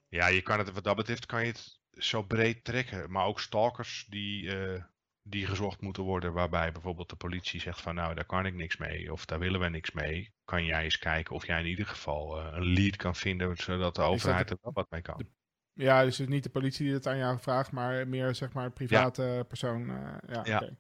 Ja, 0.07 0.27
je 0.27 0.41
kan 0.41 0.59
het 0.59 0.71
wat 0.71 0.83
dat 0.83 0.95
betreft 0.95 1.25
kan 1.25 1.41
je 1.45 1.51
het 1.51 1.79
zo 1.91 2.23
breed 2.23 2.63
trekken, 2.63 3.11
maar 3.11 3.25
ook 3.25 3.39
stalkers 3.39 4.05
die, 4.09 4.55
eh, 4.57 4.83
die 5.23 5.45
gezocht 5.45 5.81
moeten 5.81 6.03
worden, 6.03 6.33
waarbij 6.33 6.71
bijvoorbeeld 6.71 7.09
de 7.09 7.15
politie 7.15 7.59
zegt 7.59 7.81
van 7.81 7.95
nou, 7.95 8.13
daar 8.15 8.25
kan 8.25 8.45
ik 8.45 8.53
niks 8.53 8.77
mee 8.77 9.11
of 9.11 9.25
daar 9.25 9.39
willen 9.39 9.59
we 9.59 9.69
niks 9.69 9.91
mee. 9.91 10.33
Kan 10.45 10.65
jij 10.65 10.83
eens 10.83 10.97
kijken 10.99 11.35
of 11.35 11.45
jij 11.45 11.59
in 11.59 11.65
ieder 11.65 11.85
geval 11.85 12.39
eh, 12.39 12.47
een 12.57 12.73
lead 12.73 12.95
kan 12.95 13.15
vinden, 13.15 13.55
zodat 13.57 13.95
de 13.95 14.01
overheid 14.01 14.47
de- 14.47 14.53
er 14.53 14.59
wel 14.61 14.73
wat 14.73 14.89
mee 14.89 15.01
kan. 15.01 15.27
Ja, 15.73 16.03
dus 16.03 16.17
het 16.17 16.27
is 16.27 16.33
niet 16.33 16.43
de 16.43 16.49
politie 16.49 16.85
die 16.85 16.93
het 16.93 17.07
aan 17.07 17.17
jou 17.17 17.39
vraagt, 17.39 17.71
maar 17.71 18.07
meer 18.07 18.35
zeg 18.35 18.53
maar 18.53 18.65
een 18.65 18.73
private 18.73 19.45
persoon. 19.47 19.89
eh, 19.89 20.17
ja, 20.27 20.41
Ja. 20.45 20.55
oké. 20.57 20.77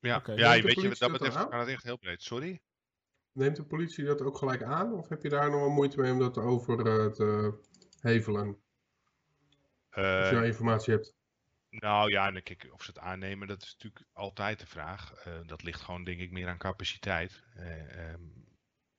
Ja, 0.00 0.16
Oké. 0.16 0.32
ja 0.32 0.50
weet 0.62 0.80
je, 0.80 0.88
wat 0.88 0.98
dat 0.98 1.12
betreft 1.12 1.48
kan 1.48 1.58
het 1.58 1.68
echt 1.68 1.82
heel 1.82 1.98
breed. 1.98 2.22
Sorry? 2.22 2.60
Neemt 3.32 3.56
de 3.56 3.64
politie 3.64 4.04
dat 4.04 4.20
ook 4.22 4.36
gelijk 4.38 4.62
aan? 4.62 4.92
Of 4.92 5.08
heb 5.08 5.22
je 5.22 5.28
daar 5.28 5.50
nog 5.50 5.60
wel 5.60 5.70
moeite 5.70 6.00
mee 6.00 6.12
om 6.12 6.18
dat 6.18 6.38
over 6.38 6.78
eh, 6.86 7.06
te 7.12 7.54
hevelen? 8.00 8.56
Als 9.90 10.28
je 10.30 10.42
informatie 10.44 10.92
hebt. 10.94 11.14
Nou 11.80 12.10
ja, 12.10 12.26
en 12.26 12.42
kijk, 12.42 12.68
of 12.72 12.82
ze 12.82 12.90
het 12.90 12.98
aannemen, 12.98 13.48
dat 13.48 13.62
is 13.62 13.72
natuurlijk 13.72 14.04
altijd 14.12 14.60
de 14.60 14.66
vraag. 14.66 15.12
Eh, 15.12 15.32
dat 15.46 15.62
ligt 15.62 15.80
gewoon, 15.80 16.04
denk 16.04 16.20
ik, 16.20 16.30
meer 16.30 16.48
aan 16.48 16.58
capaciteit. 16.58 17.42
Eh, 17.54 18.10
ehm, 18.10 18.22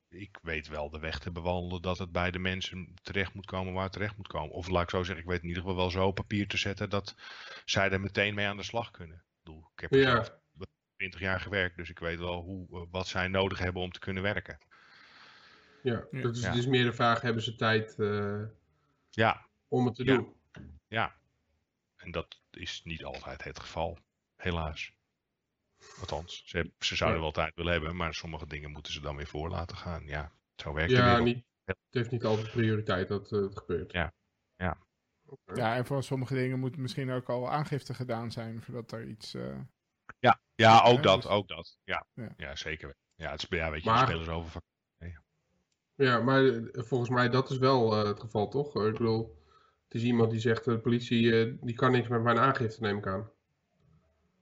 ik 0.07 0.39
weet 0.41 0.67
wel 0.67 0.89
de 0.89 0.99
weg 0.99 1.19
te 1.19 1.31
bewandelen 1.31 1.81
dat 1.81 1.97
het 1.97 2.11
bij 2.11 2.31
de 2.31 2.39
mensen 2.39 2.93
terecht 3.01 3.33
moet 3.33 3.45
komen 3.45 3.73
waar 3.73 3.83
het 3.83 3.91
terecht 3.93 4.17
moet 4.17 4.27
komen. 4.27 4.55
Of 4.55 4.67
laat 4.67 4.83
ik 4.83 4.89
zo 4.89 5.03
zeggen, 5.03 5.23
ik 5.23 5.29
weet 5.29 5.41
in 5.41 5.47
ieder 5.47 5.61
geval 5.61 5.77
wel 5.77 5.89
zo 5.89 6.07
op 6.07 6.15
papier 6.15 6.47
te 6.47 6.57
zetten 6.57 6.89
dat 6.89 7.15
zij 7.65 7.89
er 7.89 8.01
meteen 8.01 8.33
mee 8.33 8.47
aan 8.47 8.57
de 8.57 8.63
slag 8.63 8.91
kunnen. 8.91 9.17
Ik 9.17 9.43
bedoel, 9.43 9.69
ik 9.75 9.79
heb 9.79 9.93
Ja. 9.93 10.01
zelf 10.01 10.41
20 10.95 11.19
jaar 11.19 11.39
gewerkt, 11.39 11.77
dus 11.77 11.89
ik 11.89 11.99
weet 11.99 12.19
wel 12.19 12.41
hoe, 12.41 12.67
eh, 12.69 12.87
wat 12.91 13.07
zij 13.07 13.27
nodig 13.27 13.59
hebben 13.59 13.81
om 13.81 13.91
te 13.91 13.99
kunnen 13.99 14.23
werken. 14.23 14.57
Ja, 15.83 16.07
dat 16.11 16.35
is 16.35 16.41
Ja. 16.41 16.51
dus 16.51 16.65
meer 16.65 16.85
de 16.85 16.93
vraag, 16.93 17.21
hebben 17.21 17.43
ze 17.43 17.55
tijd 17.55 17.99
eh, 17.99 18.41
Ja, 19.09 19.47
om 19.67 19.85
het 19.85 19.95
te 19.95 20.03
Ja. 20.03 20.15
doen? 20.15 20.35
Ja, 20.87 21.15
en 22.03 22.11
dat 22.11 22.41
is 22.49 22.81
niet 22.83 23.03
altijd 23.03 23.43
het 23.43 23.59
geval, 23.59 23.97
helaas. 24.35 24.93
Althans, 25.99 26.43
ze, 26.45 26.71
ze 26.79 26.95
zouden 26.95 27.19
Ja. 27.19 27.23
wel 27.25 27.33
tijd 27.33 27.55
willen 27.55 27.71
hebben, 27.71 27.95
maar 27.95 28.13
sommige 28.13 28.47
dingen 28.47 28.71
moeten 28.71 28.93
ze 28.93 29.01
dan 29.01 29.15
weer 29.15 29.27
voor 29.27 29.49
laten 29.49 29.77
gaan. 29.77 30.05
Ja, 30.05 30.31
zo 30.55 30.73
werkt 30.73 30.91
Ja, 30.91 31.05
wereld. 31.05 31.25
niet, 31.25 31.45
het 31.65 31.77
heeft 31.89 32.11
niet 32.11 32.23
altijd 32.25 32.51
prioriteit 32.51 33.07
dat 33.07 33.31
eh, 33.31 33.39
het 33.41 33.57
gebeurt. 33.57 33.91
Ja. 33.91 34.13
Ja. 34.55 34.77
Ja, 35.53 35.75
en 35.75 35.85
voor 35.85 36.03
sommige 36.03 36.33
dingen 36.33 36.59
moet 36.59 36.77
misschien 36.77 37.11
ook 37.11 37.29
al 37.29 37.49
aangifte 37.49 37.93
gedaan 37.93 38.31
zijn 38.31 38.61
voordat 38.61 38.91
er 38.91 39.05
iets. 39.07 39.33
eh, 39.33 39.59
Ja, 40.19 40.39
ja 40.55 40.81
ook 40.83 40.95
Ja, 40.95 41.01
dat, 41.01 41.21
dus- 41.21 41.31
ook 41.31 41.47
dat. 41.47 41.77
Ja, 41.83 42.05
Ja. 42.13 42.33
ja. 42.37 42.55
zeker. 42.55 42.95
Ja, 43.15 43.31
het 43.31 43.41
is, 43.41 43.47
ja, 43.49 43.71
weet 43.71 43.83
je, 43.83 43.89
Maar- 43.89 44.07
spelers 44.07 44.27
over. 44.27 44.61
Ja, 45.95 46.19
maar 46.19 46.45
eh, 46.45 46.83
volgens 46.83 47.09
mij 47.09 47.29
dat 47.29 47.49
is 47.49 47.57
wel 47.57 47.91
het 48.05 48.19
geval, 48.19 48.49
toch? 48.49 48.75
Ik 48.85 48.91
bedoel, 48.97 49.37
het 49.93 50.01
is 50.01 50.07
iemand 50.07 50.31
die 50.31 50.39
zegt, 50.39 50.67
eh, 50.67 50.73
de 50.73 50.79
politie 50.79 51.41
eh, 51.41 51.53
die 51.61 51.75
kan 51.75 51.91
niks 51.91 52.07
met 52.07 52.21
mijn 52.23 52.39
aangifte, 52.39 52.81
neem 52.81 52.97
ik 52.97 53.07
aan. 53.07 53.29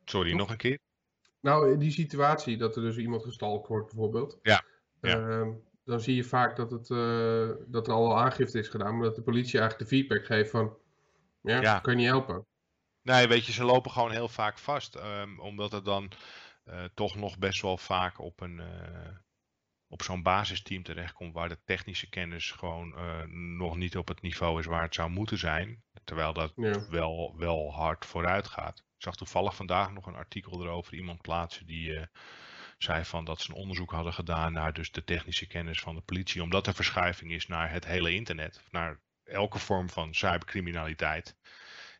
Sorry, 0.06 0.34
nog 0.34 0.50
een 0.50 0.58
keer? 0.58 0.80
Nou, 1.40 1.72
in 1.72 1.80
die 1.80 1.92
situatie 1.92 2.58
dat 2.58 2.76
er 2.76 2.82
dus 2.82 2.98
iemand 2.98 3.24
gestalkt 3.24 3.68
wordt 3.68 3.86
bijvoorbeeld. 3.88 4.40
Ja, 4.42 4.64
ja. 5.02 5.30
ehm, 5.30 5.52
dan 5.86 6.00
zie 6.00 6.16
je 6.16 6.24
vaak 6.24 6.56
dat, 6.56 6.72
het, 6.72 6.90
eh, 6.90 7.50
dat 7.68 7.88
er 7.88 7.94
al 7.94 8.08
wel 8.08 8.20
aangifte 8.20 8.60
is 8.60 8.68
gedaan, 8.68 8.96
maar 8.98 9.06
dat 9.06 9.16
de 9.16 9.22
politie 9.22 9.60
eigenlijk 9.60 9.90
de 9.90 9.96
feedback 9.96 10.26
geeft 10.26 10.50
van, 10.50 10.78
ja, 11.42 11.62
Ja. 11.62 11.80
kan 11.80 11.94
je 11.94 12.00
niet 12.00 12.10
helpen. 12.10 12.46
Nee, 13.02 13.28
weet 13.28 13.46
je, 13.46 13.52
ze 13.52 13.64
lopen 13.64 13.92
gewoon 13.92 14.12
heel 14.12 14.28
vaak 14.30 14.58
vast. 14.58 14.96
ehm, 14.96 15.40
omdat 15.40 15.72
het 15.72 15.86
dan 15.86 16.12
toch 16.94 17.16
nog 17.16 17.38
best 17.38 17.62
wel 17.62 17.78
vaak 17.78 18.20
op 18.20 18.42
een. 18.42 18.62
Op 19.92 20.04
zo'n 20.04 20.24
basisteam 20.24 20.84
terechtkomt 20.84 21.34
waar 21.34 21.50
de 21.50 21.60
technische 21.66 22.10
kennis 22.10 22.52
gewoon 22.52 22.98
eh, 22.98 23.24
nog 23.58 23.76
niet 23.76 23.98
op 23.98 24.08
het 24.08 24.22
niveau 24.22 24.60
is 24.60 24.66
waar 24.66 24.82
het 24.82 24.94
zou 24.94 25.10
moeten 25.10 25.38
zijn. 25.38 25.84
Terwijl 26.04 26.34
dat 26.34 26.54
Ja. 26.56 26.86
wel, 26.90 27.36
wel 27.38 27.74
hard 27.74 28.06
vooruit 28.06 28.48
gaat. 28.48 28.78
Ik 28.78 29.08
zag 29.08 29.16
toevallig 29.16 29.56
vandaag 29.56 29.92
nog 29.92 30.06
een 30.06 30.16
artikel 30.16 30.62
erover 30.64 30.94
iemand 30.94 31.22
plaatsen 31.22 31.66
die 31.66 31.96
eh, 31.96 32.06
zei 32.78 33.06
van 33.06 33.26
dat 33.26 33.42
ze 33.42 33.50
een 33.50 33.56
onderzoek 33.56 33.92
hadden 33.92 34.14
gedaan 34.14 34.54
naar 34.54 34.74
dus 34.74 34.92
de 34.92 35.04
technische 35.04 35.48
kennis 35.48 35.80
van 35.80 35.96
de 35.96 36.02
politie. 36.02 36.44
Omdat 36.44 36.68
er 36.68 36.74
verschuiving 36.74 37.32
is 37.32 37.48
naar 37.48 37.72
het 37.72 37.86
hele 37.86 38.14
internet, 38.14 38.64
naar 38.70 39.00
elke 39.24 39.60
vorm 39.60 39.90
van 39.90 40.14
cybercriminaliteit. 40.14 41.36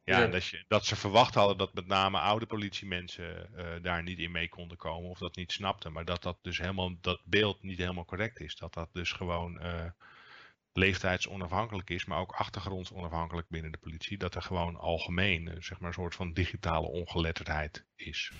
Ja, 0.04 0.28
dat, 0.28 0.46
je, 0.46 0.64
dat 0.68 0.86
ze 0.86 0.96
verwacht 0.96 1.36
hadden 1.36 1.58
dat 1.58 1.74
met 1.74 1.88
name 1.88 2.20
oude 2.20 2.46
politiemensen 2.46 3.56
eh, 3.56 3.84
daar 3.84 4.04
niet 4.04 4.20
in 4.20 4.32
mee 4.32 4.50
konden 4.50 4.78
komen 4.78 5.10
of 5.10 5.18
dat 5.18 5.36
niet 5.36 5.52
snapten. 5.52 5.92
Maar 5.92 6.06
dat 6.06 6.24
dat 6.24 6.38
dus 6.42 6.58
helemaal, 6.58 6.92
dat 7.02 7.22
beeld 7.24 7.64
niet 7.64 7.78
helemaal 7.78 8.06
correct 8.06 8.40
is. 8.40 8.56
Dat 8.56 8.74
dat 8.74 8.90
dus 8.94 9.12
gewoon 9.12 9.60
eh, 9.60 9.86
leeftijdsonafhankelijk 10.74 11.90
is, 11.90 12.06
maar 12.06 12.20
ook 12.20 12.32
achtergrondsonafhankelijk 12.32 13.50
binnen 13.50 13.72
de 13.72 13.78
politie. 13.78 14.18
Dat 14.18 14.36
er 14.36 14.42
gewoon 14.42 14.76
algemeen, 14.76 15.48
eh, 15.48 15.62
zeg 15.62 15.80
maar, 15.80 15.88
een 15.88 15.94
soort 15.94 16.16
van 16.16 16.34
digitale 16.34 16.88
ongeletterdheid 16.88 17.86
is. 17.96 18.32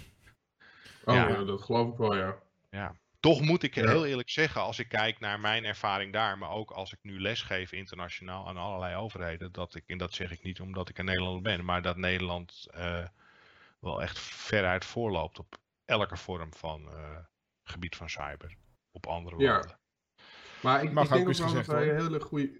Oh 1.06 1.14
Ja. 1.14 1.28
ja. 1.28 1.44
dat 1.44 1.62
geloof 1.62 1.92
ik 1.92 1.98
wel, 1.98 2.16
ja. 2.16 2.42
Ja. 2.70 2.96
Toch 3.22 3.42
moet 3.42 3.64
ik 3.64 3.76
Ja. 3.76 3.88
heel 3.88 4.06
eerlijk 4.06 4.30
zeggen, 4.30 4.62
als 4.62 4.80
ik 4.80 4.88
kijk 4.90 5.20
naar 5.20 5.40
mijn 5.40 5.66
ervaring 5.66 6.14
daar, 6.14 6.38
maar 6.38 6.50
ook 6.50 6.72
als 6.72 6.94
ik 6.94 7.00
nu 7.02 7.20
lesgeef 7.22 7.72
internationaal 7.72 8.48
aan 8.48 8.58
allerlei 8.58 8.96
overheden, 8.96 9.52
dat 9.52 9.76
ik, 9.76 9.84
en 9.88 9.98
dat 9.98 10.14
zeg 10.14 10.32
ik 10.32 10.44
niet 10.44 10.60
omdat 10.62 10.90
ik 10.90 10.98
een 10.98 11.06
Nederlander 11.06 11.42
ben, 11.42 11.66
maar 11.66 11.82
dat 11.82 11.98
Nederland 11.98 12.68
eh, 12.72 13.08
wel 13.80 14.02
echt 14.02 14.20
veruit 14.20 14.86
voorloopt 14.86 15.40
op 15.40 15.58
elke 15.86 16.18
vorm 16.18 16.54
van 16.54 16.92
eh, 16.92 17.18
gebied 17.64 17.96
van 17.96 18.10
cyber. 18.10 18.56
Op 18.92 19.08
andere 19.08 19.42
Ja. 19.42 19.52
landen. 19.54 19.80
Maar 20.62 20.84
ik, 20.84 20.92
Mag 20.92 21.04
ik 21.06 21.10
ook 21.12 21.16
denk 21.18 21.30
ook 21.30 21.36
dat 21.36 21.46
gezegd 21.46 21.68
wij 21.68 21.86
worden. 21.86 22.04
hele 22.04 22.20
goede... 22.20 22.60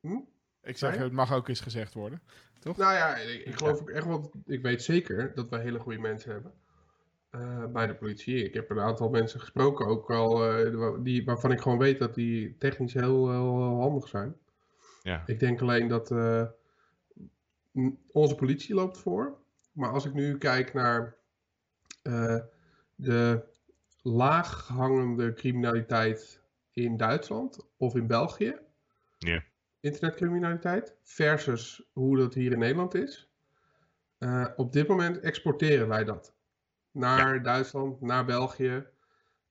Hm? 0.00 0.18
ik 0.62 0.76
zeg, 0.78 0.96
het 0.96 1.12
mag 1.12 1.32
ook 1.32 1.48
eens 1.48 1.60
gezegd 1.60 1.94
worden. 1.94 2.22
Toch? 2.58 2.76
Nou 2.76 2.94
ja, 2.94 3.16
ik, 3.16 3.44
ik 3.44 3.56
geloof 3.56 3.80
ook 3.80 3.90
echt 3.90 4.06
wel, 4.06 4.32
ik 4.44 4.62
weet 4.62 4.82
zeker 4.82 5.34
dat 5.34 5.48
wij 5.48 5.60
hele 5.60 5.78
goede 5.78 5.98
mensen 5.98 6.32
hebben. 6.32 6.52
Eh, 7.40 7.64
bij 7.66 7.86
de 7.86 7.94
politie. 7.94 8.44
Ik 8.44 8.54
heb 8.54 8.70
een 8.70 8.80
aantal 8.80 9.08
mensen 9.08 9.40
gesproken, 9.40 9.86
ook 9.86 10.10
al, 10.10 10.50
eh, 10.50 10.94
die, 11.02 11.24
waarvan 11.24 11.52
ik 11.52 11.60
gewoon 11.60 11.78
weet 11.78 11.98
dat 11.98 12.14
die 12.14 12.56
technisch 12.58 12.94
heel, 12.94 13.30
heel, 13.30 13.56
heel 13.56 13.80
handig 13.80 14.08
zijn. 14.08 14.36
Ja. 15.02 15.22
Ik 15.26 15.40
denk 15.40 15.60
alleen 15.60 15.88
dat 15.88 16.10
eh, 16.10 16.46
onze 18.12 18.34
politie 18.34 18.74
loopt 18.74 18.98
voor. 18.98 19.38
Maar 19.72 19.90
als 19.90 20.04
ik 20.04 20.12
nu 20.12 20.38
kijk 20.38 20.74
naar 20.74 21.16
de 22.94 23.44
laaghangende 24.02 25.32
criminaliteit 25.32 26.40
in 26.72 26.96
Duitsland 26.96 27.66
of 27.76 27.94
in 27.94 28.06
België. 28.06 28.58
Ja. 29.18 29.42
internetcriminaliteit 29.80 30.94
versus 31.02 31.88
hoe 31.92 32.16
dat 32.16 32.34
hier 32.34 32.52
in 32.52 32.58
Nederland 32.58 32.94
is. 32.94 33.30
Op 34.56 34.72
dit 34.72 34.88
moment 34.88 35.20
exporteren 35.20 35.88
wij 35.88 36.04
dat 36.04 36.35
naar 36.96 37.42
Duitsland, 37.42 38.00
naar 38.00 38.24
België. 38.24 38.86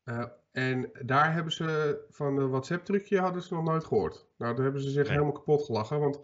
Uh, 0.06 0.26
en 0.52 0.92
daar 1.02 1.34
hebben 1.34 1.52
ze 1.54 2.00
van 2.10 2.38
een 2.38 2.50
WhatsApp-trucje 2.50 3.20
hadden 3.20 3.42
ze 3.42 3.54
nog 3.54 3.64
nooit 3.64 3.86
gehoord. 3.86 4.26
Nou, 4.38 4.56
daar 4.56 4.64
hebben 4.64 4.82
ze 4.82 4.90
zich 4.90 5.10
helemaal 5.10 5.32
kapot 5.32 5.66
gelachen. 5.66 6.00
Want 6.00 6.22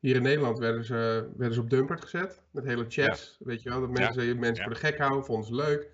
hier 0.00 0.16
in 0.16 0.22
Nederland 0.22 0.58
werden 0.58 0.84
ze, 0.84 1.30
werden 1.36 1.54
ze 1.54 1.60
op 1.60 1.70
Dumpert 1.70 2.02
gezet. 2.02 2.42
Met 2.50 2.64
hele 2.64 2.84
chats. 2.88 3.36
Weet 3.38 3.62
je 3.62 3.68
wel, 3.68 3.80
dat 3.80 3.90
mensen, 3.90 4.24
ja. 4.24 4.34
mensen 4.34 4.64
voor 4.64 4.72
de 4.72 4.78
gek 4.80 4.98
houden, 4.98 5.24
vonden 5.24 5.46
ze 5.46 5.54
leuk. 5.54 5.90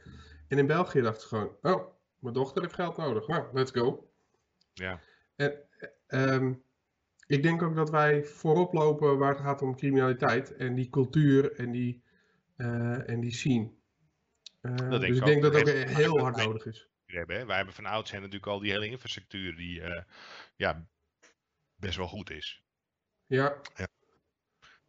En 0.48 0.58
in 0.58 0.66
België 0.66 1.00
dachten 1.00 1.22
ze 1.22 1.28
gewoon: 1.28 1.56
Oh, 1.62 1.86
mijn 2.18 2.34
dochter 2.34 2.62
heeft 2.62 2.74
geld 2.74 2.96
nodig. 2.96 3.26
Nou, 3.26 3.44
let's 3.52 3.70
go. 3.70 4.08
Ja. 4.72 5.00
En, 5.36 5.54
um, 6.08 6.62
ik 7.26 7.42
denk 7.42 7.62
ook 7.62 7.76
dat 7.76 7.90
wij 7.90 8.24
voorop 8.24 8.72
lopen 8.72 9.18
waar 9.18 9.32
het 9.32 9.42
gaat 9.42 9.62
om 9.62 9.76
criminaliteit. 9.76 10.56
En 10.56 10.74
die 10.74 10.90
cultuur 10.90 11.52
en 11.52 11.70
die, 11.70 12.02
uh, 12.56 13.08
en 13.08 13.20
die 13.20 13.32
scene. 13.32 13.70
Uh, 14.62 14.90
dus 14.90 15.18
ik, 15.18 15.24
denk 15.24 15.42
dat 15.42 15.52
dat 15.52 15.68
ook 15.70 15.88
heel 15.88 16.18
hard 16.18 16.36
nodig 16.36 16.66
is 16.66 16.90
hebben. 17.04 17.36
Hè? 17.36 17.46
Wij 17.46 17.56
hebben 17.56 17.74
van 17.74 17.86
oudsher 17.86 18.18
natuurlijk 18.18 18.46
al 18.46 18.58
die 18.58 18.70
hele 18.70 18.86
infrastructuur 18.86 19.56
die 19.56 19.80
uh, 19.80 20.02
ja, 20.56 20.86
best 21.74 21.96
wel 21.96 22.08
goed 22.08 22.30
is. 22.30 22.62
Ja. 23.26 23.60
ja. 23.74 23.88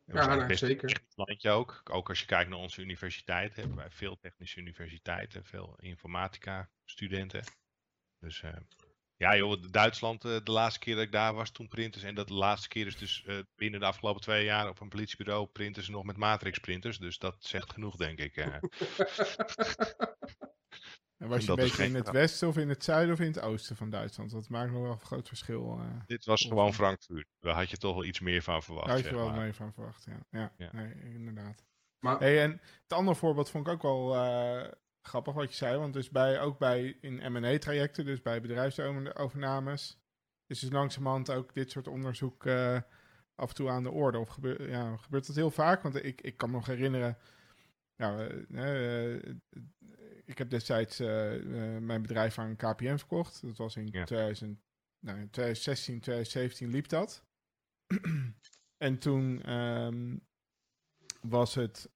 Ja, 0.06 0.36
nou, 0.36 0.56
zeker. 0.56 1.02
landje 1.16 1.50
ook. 1.50 1.82
Ook 1.92 2.10
als 2.10 2.20
je 2.20 2.26
kijkt 2.26 2.50
naar 2.50 2.60
onze 2.60 2.82
universiteit, 2.82 3.56
hebben 3.56 3.76
wij 3.76 3.90
veel 3.90 4.18
technische 4.18 4.60
universiteiten, 4.60 5.46
veel 5.46 5.76
informatica 5.80 6.70
studenten. 6.86 7.44
Dus 8.20 8.42
uh, 8.42 8.54
ja 9.24 9.38
joh, 9.38 9.62
Duitsland, 9.72 10.26
uh, 10.26 10.38
de 10.44 10.52
laatste 10.52 10.80
keer 10.80 10.96
dat 10.96 11.04
ik 11.04 11.12
daar 11.12 11.34
was 11.34 11.52
toen 11.52 11.68
printers. 11.68 12.04
En 12.04 12.16
dat 12.16 12.28
de 12.28 12.34
laatste 12.34 12.68
keer 12.68 12.88
is 12.88 12.98
dus 12.98 13.24
uh, 13.28 13.40
binnen 13.56 13.80
de 13.80 13.86
afgelopen 13.86 14.22
twee 14.22 14.46
jaar 14.46 14.70
op 14.70 14.80
een 14.80 14.90
politiebureau 14.90 15.48
printers 15.48 15.90
nog 15.90 16.04
met 16.04 16.18
matrix 16.18 16.60
printers. 16.60 16.98
Dus 16.98 17.18
dat 17.18 17.36
zegt 17.40 17.72
genoeg 17.72 17.96
denk 17.96 18.20
ik. 18.20 18.36
En 21.24 21.30
was 21.30 21.46
je 21.46 21.50
een 21.50 21.56
beetje 21.56 21.84
in 21.84 21.96
het 21.96 22.12
westen 22.12 22.48
of 22.48 22.58
in 22.58 22.70
het 22.70 22.84
zuiden 22.84 23.14
of 23.14 23.20
in 23.20 23.28
het 23.28 23.42
oosten 23.42 23.76
van 23.76 23.90
Duitsland? 23.90 24.32
Dat 24.32 24.50
maakt 24.50 24.72
nog 24.72 24.82
wel 24.82 24.92
een 24.92 25.00
groot 25.00 25.28
verschil. 25.28 25.80
Uh, 25.80 25.86
Dit 26.06 26.26
was 26.26 26.42
gewoon 26.42 26.74
Frankfurt. 26.74 27.28
Daar 27.40 27.56
had 27.56 27.70
je 27.70 27.78
toch 27.78 27.94
wel 27.94 28.04
iets 28.04 28.20
meer 28.20 28.42
van 28.42 28.64
verwacht. 28.64 28.88
Daar 28.88 28.96
had 28.96 29.06
je 29.06 29.16
wel 29.16 29.30
maar. 29.30 29.40
meer 29.40 29.54
van 29.54 29.74
verwacht, 29.74 30.06
ja. 30.06 30.40
Ja, 30.40 30.54
ja. 30.58 30.70
Nee, 30.72 30.94
inderdaad. 31.04 31.66
Maar... 32.00 32.20
Hey, 32.20 32.42
en 32.42 32.52
het 32.84 32.94
andere 32.94 33.18
voorbeeld 33.18 33.50
vond 33.50 33.68
ik 33.68 33.74
ook 33.74 33.82
wel 33.82 34.16
uh, 34.16 34.72
grappig 35.04 35.34
wat 35.34 35.50
je 35.50 35.56
zei. 35.56 35.78
Want 35.78 35.94
dus 35.94 36.10
bij, 36.10 36.42
ook 36.42 36.60
bij 36.60 36.98
in 37.02 37.32
M&A-trajecten, 37.32 38.06
dus 38.06 38.22
bij 38.22 38.42
bedrijfsovernames, 38.42 40.00
is 40.48 40.60
dus 40.60 40.72
langzamerhand 40.72 41.32
ook 41.32 41.54
dit 41.54 41.72
soort 41.72 41.88
onderzoek 41.88 42.46
uh, 42.46 42.80
af 43.36 43.50
en 43.50 43.56
toe 43.56 43.70
aan 43.70 43.84
de 43.84 43.92
orde. 43.92 44.18
Of 44.18 44.30
gebeur, 44.30 44.70
ja, 44.70 44.98
gebeurt 44.98 45.28
dat 45.28 45.36
heel 45.36 45.52
vaak? 45.52 45.82
Want 45.82 46.04
ik, 46.04 46.22
ik 46.22 46.38
kan 46.38 46.50
me 46.50 46.56
nog 46.56 46.66
herinneren... 46.66 47.18
Nou, 47.96 48.44
ik 50.26 50.38
heb 50.38 50.50
destijds 50.50 51.00
mijn 51.80 52.02
bedrijf 52.02 52.40
aan 52.40 52.56
KPN 52.56 52.98
verkocht. 52.98 53.42
Dat 53.42 53.58
was 53.58 53.76
in 53.76 53.88
ja. 53.92 54.04
2000, 54.04 54.60
nou, 55.00 55.18
2016, 55.30 56.00
2017 56.00 56.70
liep 56.70 56.88
dat. 56.88 57.24
en 58.88 58.98
toen 58.98 59.54
um, 59.54 60.28
was 61.22 61.56
het 61.56 61.90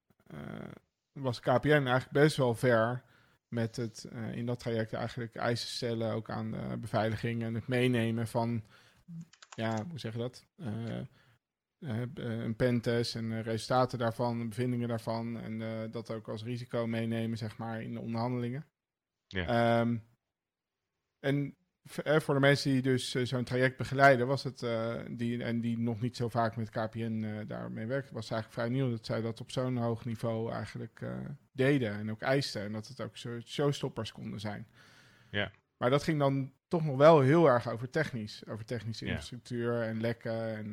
was 1.20 1.40
KPN 1.40 1.68
eigenlijk 1.68 2.10
best 2.10 2.36
wel 2.36 2.54
ver 2.54 3.02
met 3.48 3.76
het 3.76 4.08
in 4.32 4.46
dat 4.46 4.58
traject 4.58 4.92
eigenlijk 4.92 5.36
eisen 5.36 5.68
stellen 5.68 6.12
ook 6.12 6.30
aan 6.30 6.50
de 6.50 6.76
beveiliging 6.80 7.42
en 7.42 7.54
het 7.54 7.66
meenemen 7.66 8.26
van 8.26 8.64
ja, 9.54 9.84
hoe 9.88 9.98
zeg 9.98 10.12
je 10.12 10.18
dat? 10.18 10.46
Uh, 10.56 12.02
een 12.14 12.56
pentest 12.56 13.14
en 13.14 13.42
resultaten 13.42 13.98
daarvan, 13.98 14.48
bevindingen 14.48 14.88
daarvan. 14.88 15.40
En 15.40 15.60
uh, 15.60 15.80
dat 15.90 16.10
ook 16.10 16.28
als 16.28 16.44
risico 16.44 16.86
meenemen, 16.86 17.38
zeg 17.38 17.56
maar, 17.56 17.82
in 17.82 17.92
de 17.92 18.00
onderhandelingen. 18.00 18.66
Ja. 19.26 19.80
Um, 19.80 20.04
en 21.20 21.56
voor 21.90 22.34
de 22.34 22.40
mensen 22.40 22.70
die 22.70 22.82
dus 22.82 23.10
zo'n 23.10 23.44
traject 23.44 23.76
begeleiden, 23.76 24.26
was 24.26 24.42
het, 24.42 24.66
die, 25.10 25.44
en 25.44 25.60
die 25.60 25.78
nog 25.78 26.00
niet 26.00 26.16
zo 26.16 26.28
vaak 26.28 26.56
met 26.56 26.70
KPN 26.70 27.44
daarmee 27.46 27.86
werken, 27.86 28.14
was 28.14 28.24
het 28.24 28.32
eigenlijk 28.32 28.52
vrij 28.52 28.68
nieuw 28.68 28.90
dat 28.90 29.06
zij 29.06 29.20
dat 29.20 29.40
op 29.40 29.50
zo'n 29.50 29.76
hoog 29.76 30.04
niveau 30.04 30.52
eigenlijk 30.52 31.02
deden 31.52 31.92
en 31.92 32.10
ook 32.10 32.22
eisten. 32.22 32.62
En 32.62 32.72
dat 32.72 32.88
het 32.88 33.00
ook 33.00 33.16
zo 33.16 33.40
showstoppers 33.40 34.12
konden 34.12 34.40
zijn. 34.40 34.66
Ja. 35.30 35.50
Maar 35.76 35.90
dat 35.90 36.02
ging 36.02 36.18
dan 36.18 36.52
toch 36.68 36.84
nog 36.84 36.96
wel 36.96 37.20
heel 37.20 37.48
erg 37.48 37.68
over 37.68 37.90
technisch. 37.90 38.42
Over 38.46 38.64
technische 38.64 39.04
ja. 39.04 39.10
infrastructuur 39.10 39.82
en 39.82 40.00
lekken 40.00 40.56
en 40.56 40.70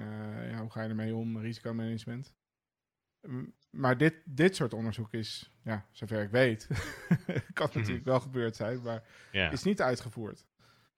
ja, 0.49 0.59
hoe 0.59 0.71
ga 0.71 0.81
je 0.81 0.89
ermee 0.89 1.15
om, 1.15 1.39
risicomanagement. 1.39 2.33
Maar 3.69 3.97
dit, 3.97 4.15
dit 4.25 4.55
soort 4.55 4.73
onderzoek 4.73 5.13
is, 5.13 5.51
ja, 5.63 5.85
zover 5.91 6.23
ik 6.23 6.29
weet, 6.29 6.67
kan 7.53 7.69
natuurlijk 7.73 7.87
mm 7.87 7.95
-hmm. 7.95 8.03
wel 8.03 8.19
gebeurd 8.19 8.55
zijn, 8.55 8.81
maar 8.81 9.03
ja. 9.31 9.51
is 9.51 9.63
niet 9.63 9.81
uitgevoerd. 9.81 10.45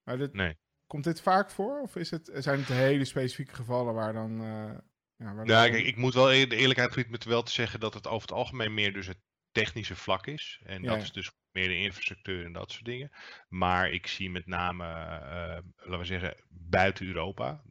Maar 0.07 0.17
dit, 0.17 0.33
nee. 0.33 0.57
komt 0.85 1.03
dit 1.03 1.21
vaak 1.21 1.51
voor? 1.51 1.81
Of 1.81 1.95
is 1.95 2.11
het, 2.11 2.29
zijn 2.33 2.59
het 2.59 2.67
hele 2.67 3.05
specifieke 3.05 3.53
gevallen 3.53 3.93
waar 3.93 4.13
dan... 4.13 4.41
Uh, 4.41 4.77
ja, 5.15 5.33
waar 5.33 5.45
nou, 5.45 5.69
kijk, 5.69 5.85
ik 5.85 5.97
moet 5.97 6.13
wel 6.13 6.25
de 6.25 6.55
eerlijkheid 6.55 6.93
gebied 6.93 7.09
met 7.09 7.23
wel 7.23 7.43
te 7.43 7.51
zeggen 7.51 7.79
dat 7.79 7.93
het 7.93 8.07
over 8.07 8.27
het 8.27 8.37
algemeen 8.37 8.73
meer 8.73 8.93
dus 8.93 9.07
het 9.07 9.21
technische 9.51 9.95
vlak 9.95 10.27
is. 10.27 10.61
En 10.63 10.81
Ja, 10.81 10.87
dat 10.87 10.97
ja. 10.97 11.03
is 11.03 11.11
dus 11.11 11.31
meer 11.51 11.67
de 11.67 11.77
infrastructuur 11.77 12.45
en 12.45 12.53
dat 12.53 12.71
soort 12.71 12.85
dingen. 12.85 13.11
Maar 13.47 13.91
ik 13.91 14.07
zie 14.07 14.29
met 14.29 14.45
name, 14.45 14.85
eh, 14.85 15.63
laten 15.75 15.99
we 15.99 16.05
zeggen, 16.05 16.45
buiten 16.49 17.07
Europa. 17.07 17.63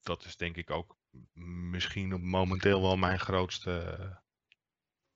Dat 0.00 0.24
is 0.24 0.36
denk 0.36 0.56
ik 0.56 0.70
ook 0.70 0.98
misschien 1.62 2.14
op 2.14 2.20
momenteel 2.20 2.82
wel 2.82 2.96
mijn 2.96 3.20
grootste 3.20 3.96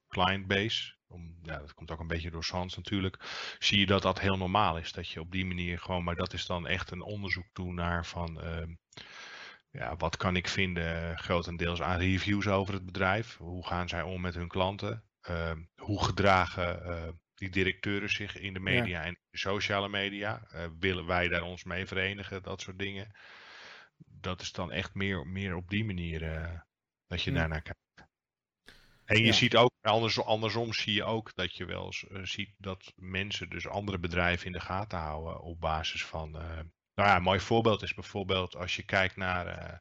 client 0.08 0.46
base. 0.46 0.94
Om, 1.10 1.38
ja, 1.42 1.58
dat 1.58 1.74
komt 1.74 1.90
ook 1.90 2.00
een 2.00 2.06
beetje 2.06 2.30
door 2.30 2.44
Sans 2.44 2.76
natuurlijk. 2.76 3.16
Zie 3.58 3.78
je 3.78 3.86
dat 3.86 4.02
dat 4.02 4.20
heel 4.20 4.36
normaal 4.36 4.78
is. 4.78 4.92
Dat 4.92 5.08
je 5.08 5.20
op 5.20 5.30
die 5.32 5.46
manier 5.46 5.78
gewoon, 5.78 6.04
maar 6.04 6.14
dat 6.16 6.32
is 6.32 6.46
dan 6.46 6.66
echt 6.66 6.90
een 6.90 7.02
onderzoek 7.02 7.46
toe 7.52 7.72
naar 7.72 8.06
van. 8.06 8.40
ehm, 8.40 8.74
ja, 9.70 9.96
wat 9.96 10.16
kan 10.16 10.36
ik 10.36 10.48
vinden 10.48 11.18
grotendeels 11.18 11.82
aan 11.82 11.98
reviews 11.98 12.46
over 12.48 12.74
het 12.74 12.84
bedrijf? 12.84 13.36
Hoe 13.36 13.66
gaan 13.66 13.88
zij 13.88 14.02
om 14.02 14.20
met 14.20 14.34
hun 14.34 14.48
klanten? 14.48 15.04
Ehm, 15.20 15.64
hoe 15.74 16.04
gedragen 16.04 16.84
eh, 16.84 17.08
die 17.34 17.50
directeuren 17.50 18.10
zich 18.10 18.36
in 18.36 18.52
de 18.52 18.60
media 18.60 19.02
en 19.04 19.18
de 19.30 19.38
sociale 19.38 19.88
media? 19.88 20.42
Eh, 20.50 20.66
willen 20.78 21.06
wij 21.06 21.28
daar 21.28 21.42
ons 21.42 21.64
mee 21.64 21.86
verenigen? 21.86 22.42
Dat 22.42 22.60
soort 22.60 22.78
dingen. 22.78 23.16
Dat 23.96 24.40
is 24.40 24.52
dan 24.52 24.72
echt 24.72 24.94
meer, 24.94 25.26
meer 25.26 25.54
op 25.56 25.68
die 25.70 25.84
manier 25.84 26.22
eh, 26.22 26.60
dat 27.06 27.22
je 27.22 27.30
Hm. 27.30 27.36
daarnaar 27.36 27.62
kijkt. 27.62 27.78
En 29.10 29.18
je 29.24 29.26
Ja. 29.26 29.32
ziet 29.32 29.56
ook, 29.56 29.70
anders, 29.80 30.20
andersom 30.24 30.72
zie 30.72 30.94
je 30.94 31.04
ook 31.04 31.34
dat 31.34 31.56
je 31.56 31.64
wel 31.64 31.84
eens, 31.86 32.06
eh, 32.08 32.22
ziet 32.22 32.54
dat 32.58 32.92
mensen 32.96 33.50
dus 33.50 33.68
andere 33.68 33.98
bedrijven 33.98 34.46
in 34.46 34.52
de 34.52 34.60
gaten 34.60 34.98
houden 34.98 35.40
op 35.40 35.60
basis 35.60 36.04
van. 36.04 36.36
eh, 36.40 36.42
nou 36.94 37.08
ja, 37.08 37.16
een 37.16 37.22
mooi 37.22 37.40
voorbeeld 37.40 37.82
is 37.82 37.94
bijvoorbeeld 37.94 38.56
als 38.56 38.76
je 38.76 38.82
kijkt 38.82 39.16
naar 39.16 39.46
eh, 39.46 39.78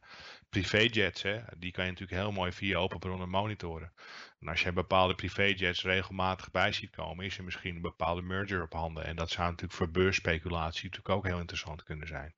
privéjets. 0.48 1.22
Hè, 1.22 1.40
die 1.58 1.70
kan 1.72 1.84
je 1.84 1.90
natuurlijk 1.90 2.20
heel 2.20 2.32
mooi 2.32 2.52
via 2.52 2.78
open 2.78 2.98
bronnen 2.98 3.28
monitoren. 3.28 3.92
En 4.40 4.48
als 4.48 4.62
je 4.62 4.72
bepaalde 4.72 5.14
privéjets 5.14 5.82
regelmatig 5.82 6.50
bij 6.50 6.72
ziet 6.72 6.90
komen, 6.90 7.24
is 7.24 7.38
er 7.38 7.44
misschien 7.44 7.74
een 7.74 7.80
bepaalde 7.82 8.22
merger 8.22 8.62
op 8.62 8.72
handen. 8.72 9.04
En 9.04 9.16
dat 9.16 9.30
zou 9.30 9.46
natuurlijk 9.48 9.78
voor 9.78 9.90
beursspeculatie 9.90 10.84
natuurlijk 10.84 11.16
ook 11.16 11.26
heel 11.26 11.38
interessant 11.38 11.82
kunnen 11.82 12.06
zijn. 12.06 12.34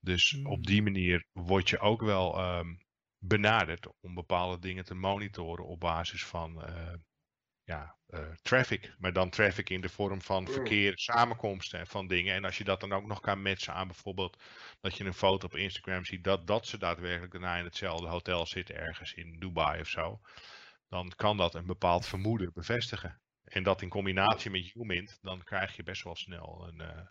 Dus 0.00 0.30
Hmm. 0.30 0.46
op 0.46 0.66
die 0.66 0.82
manier 0.82 1.26
word 1.32 1.68
je 1.68 1.78
ook 1.78 2.00
wel 2.02 2.38
ehm, 2.38 2.74
benaderd 3.26 3.86
om 4.00 4.14
bepaalde 4.14 4.58
dingen 4.58 4.84
te 4.84 4.94
monitoren 4.94 5.66
op 5.66 5.80
basis 5.80 6.24
van 6.24 6.62
eh, 6.62 6.92
ja, 7.64 7.96
eh, 8.06 8.32
traffic. 8.42 8.94
Maar 8.98 9.12
dan 9.12 9.30
traffic 9.30 9.70
in 9.70 9.80
de 9.80 9.88
vorm 9.88 10.22
van 10.22 10.42
Mm. 10.42 10.48
verkeer, 10.48 10.98
samenkomsten 10.98 11.78
en 11.78 11.86
van 11.86 12.06
dingen. 12.06 12.34
En 12.34 12.44
als 12.44 12.58
je 12.58 12.64
dat 12.64 12.80
dan 12.80 12.92
ook 12.92 13.06
nog 13.06 13.20
kan 13.20 13.42
matchen 13.42 13.74
aan 13.74 13.86
bijvoorbeeld 13.86 14.42
dat 14.80 14.96
je 14.96 15.04
een 15.04 15.14
foto 15.14 15.46
op 15.46 15.54
Instagram 15.54 16.04
ziet 16.04 16.24
dat, 16.24 16.46
dat 16.46 16.66
ze 16.66 16.78
daadwerkelijk 16.78 17.32
daarna 17.32 17.56
in 17.56 17.64
hetzelfde 17.64 18.06
hotel 18.06 18.46
zitten 18.46 18.76
ergens 18.76 19.12
in 19.12 19.38
Dubai 19.38 19.80
of 19.80 19.88
zo. 19.88 20.20
Dan 20.88 21.12
kan 21.16 21.36
dat 21.36 21.54
een 21.54 21.66
bepaald 21.66 22.06
vermoeden 22.06 22.52
bevestigen. 22.52 23.20
En 23.44 23.62
dat 23.62 23.82
in 23.82 23.88
combinatie 23.88 24.50
met 24.50 24.74
Umint, 24.74 25.18
dan 25.22 25.42
krijg 25.44 25.76
je 25.76 25.82
best 25.82 26.02
wel 26.02 26.16
snel 26.16 26.68
een, 26.68 26.80
eh, 26.80 27.06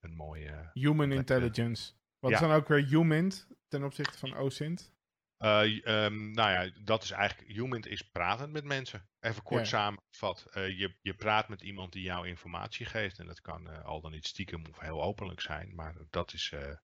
een 0.00 0.14
mooie... 0.14 0.70
Human 0.72 1.12
intelligence. 1.12 1.92
Wat 2.18 2.30
is 2.30 2.38
ja. 2.38 2.46
dan 2.46 2.56
ook 2.56 2.68
weer 2.68 2.86
humint 2.86 3.48
ten 3.68 3.84
opzichte 3.84 4.18
van 4.18 4.36
OSINT? 4.36 4.95
Eh, 5.36 5.86
ehm, 5.86 6.30
nou 6.30 6.50
ja, 6.50 6.70
dat 6.84 7.02
is 7.02 7.10
eigenlijk, 7.10 7.50
Humint 7.52 7.86
is 7.86 8.02
pratend 8.02 8.52
met 8.52 8.64
mensen. 8.64 9.08
Even 9.20 9.42
kort 9.42 9.60
Ja. 9.62 9.66
samengevat. 9.68 10.46
Eh, 10.50 10.78
je, 10.78 10.96
je 11.02 11.14
praat 11.14 11.48
met 11.48 11.62
iemand 11.62 11.92
die 11.92 12.02
jou 12.02 12.28
informatie 12.28 12.86
geeft. 12.86 13.18
En 13.18 13.26
dat 13.26 13.40
kan 13.40 13.70
eh, 13.70 13.84
al 13.84 14.00
dan 14.00 14.10
niet 14.10 14.26
stiekem 14.26 14.64
of 14.70 14.78
heel 14.78 15.02
openlijk 15.02 15.40
zijn. 15.40 15.74
Maar 15.74 15.94
dat 16.10 16.32
is 16.32 16.50
eh, 16.52 16.76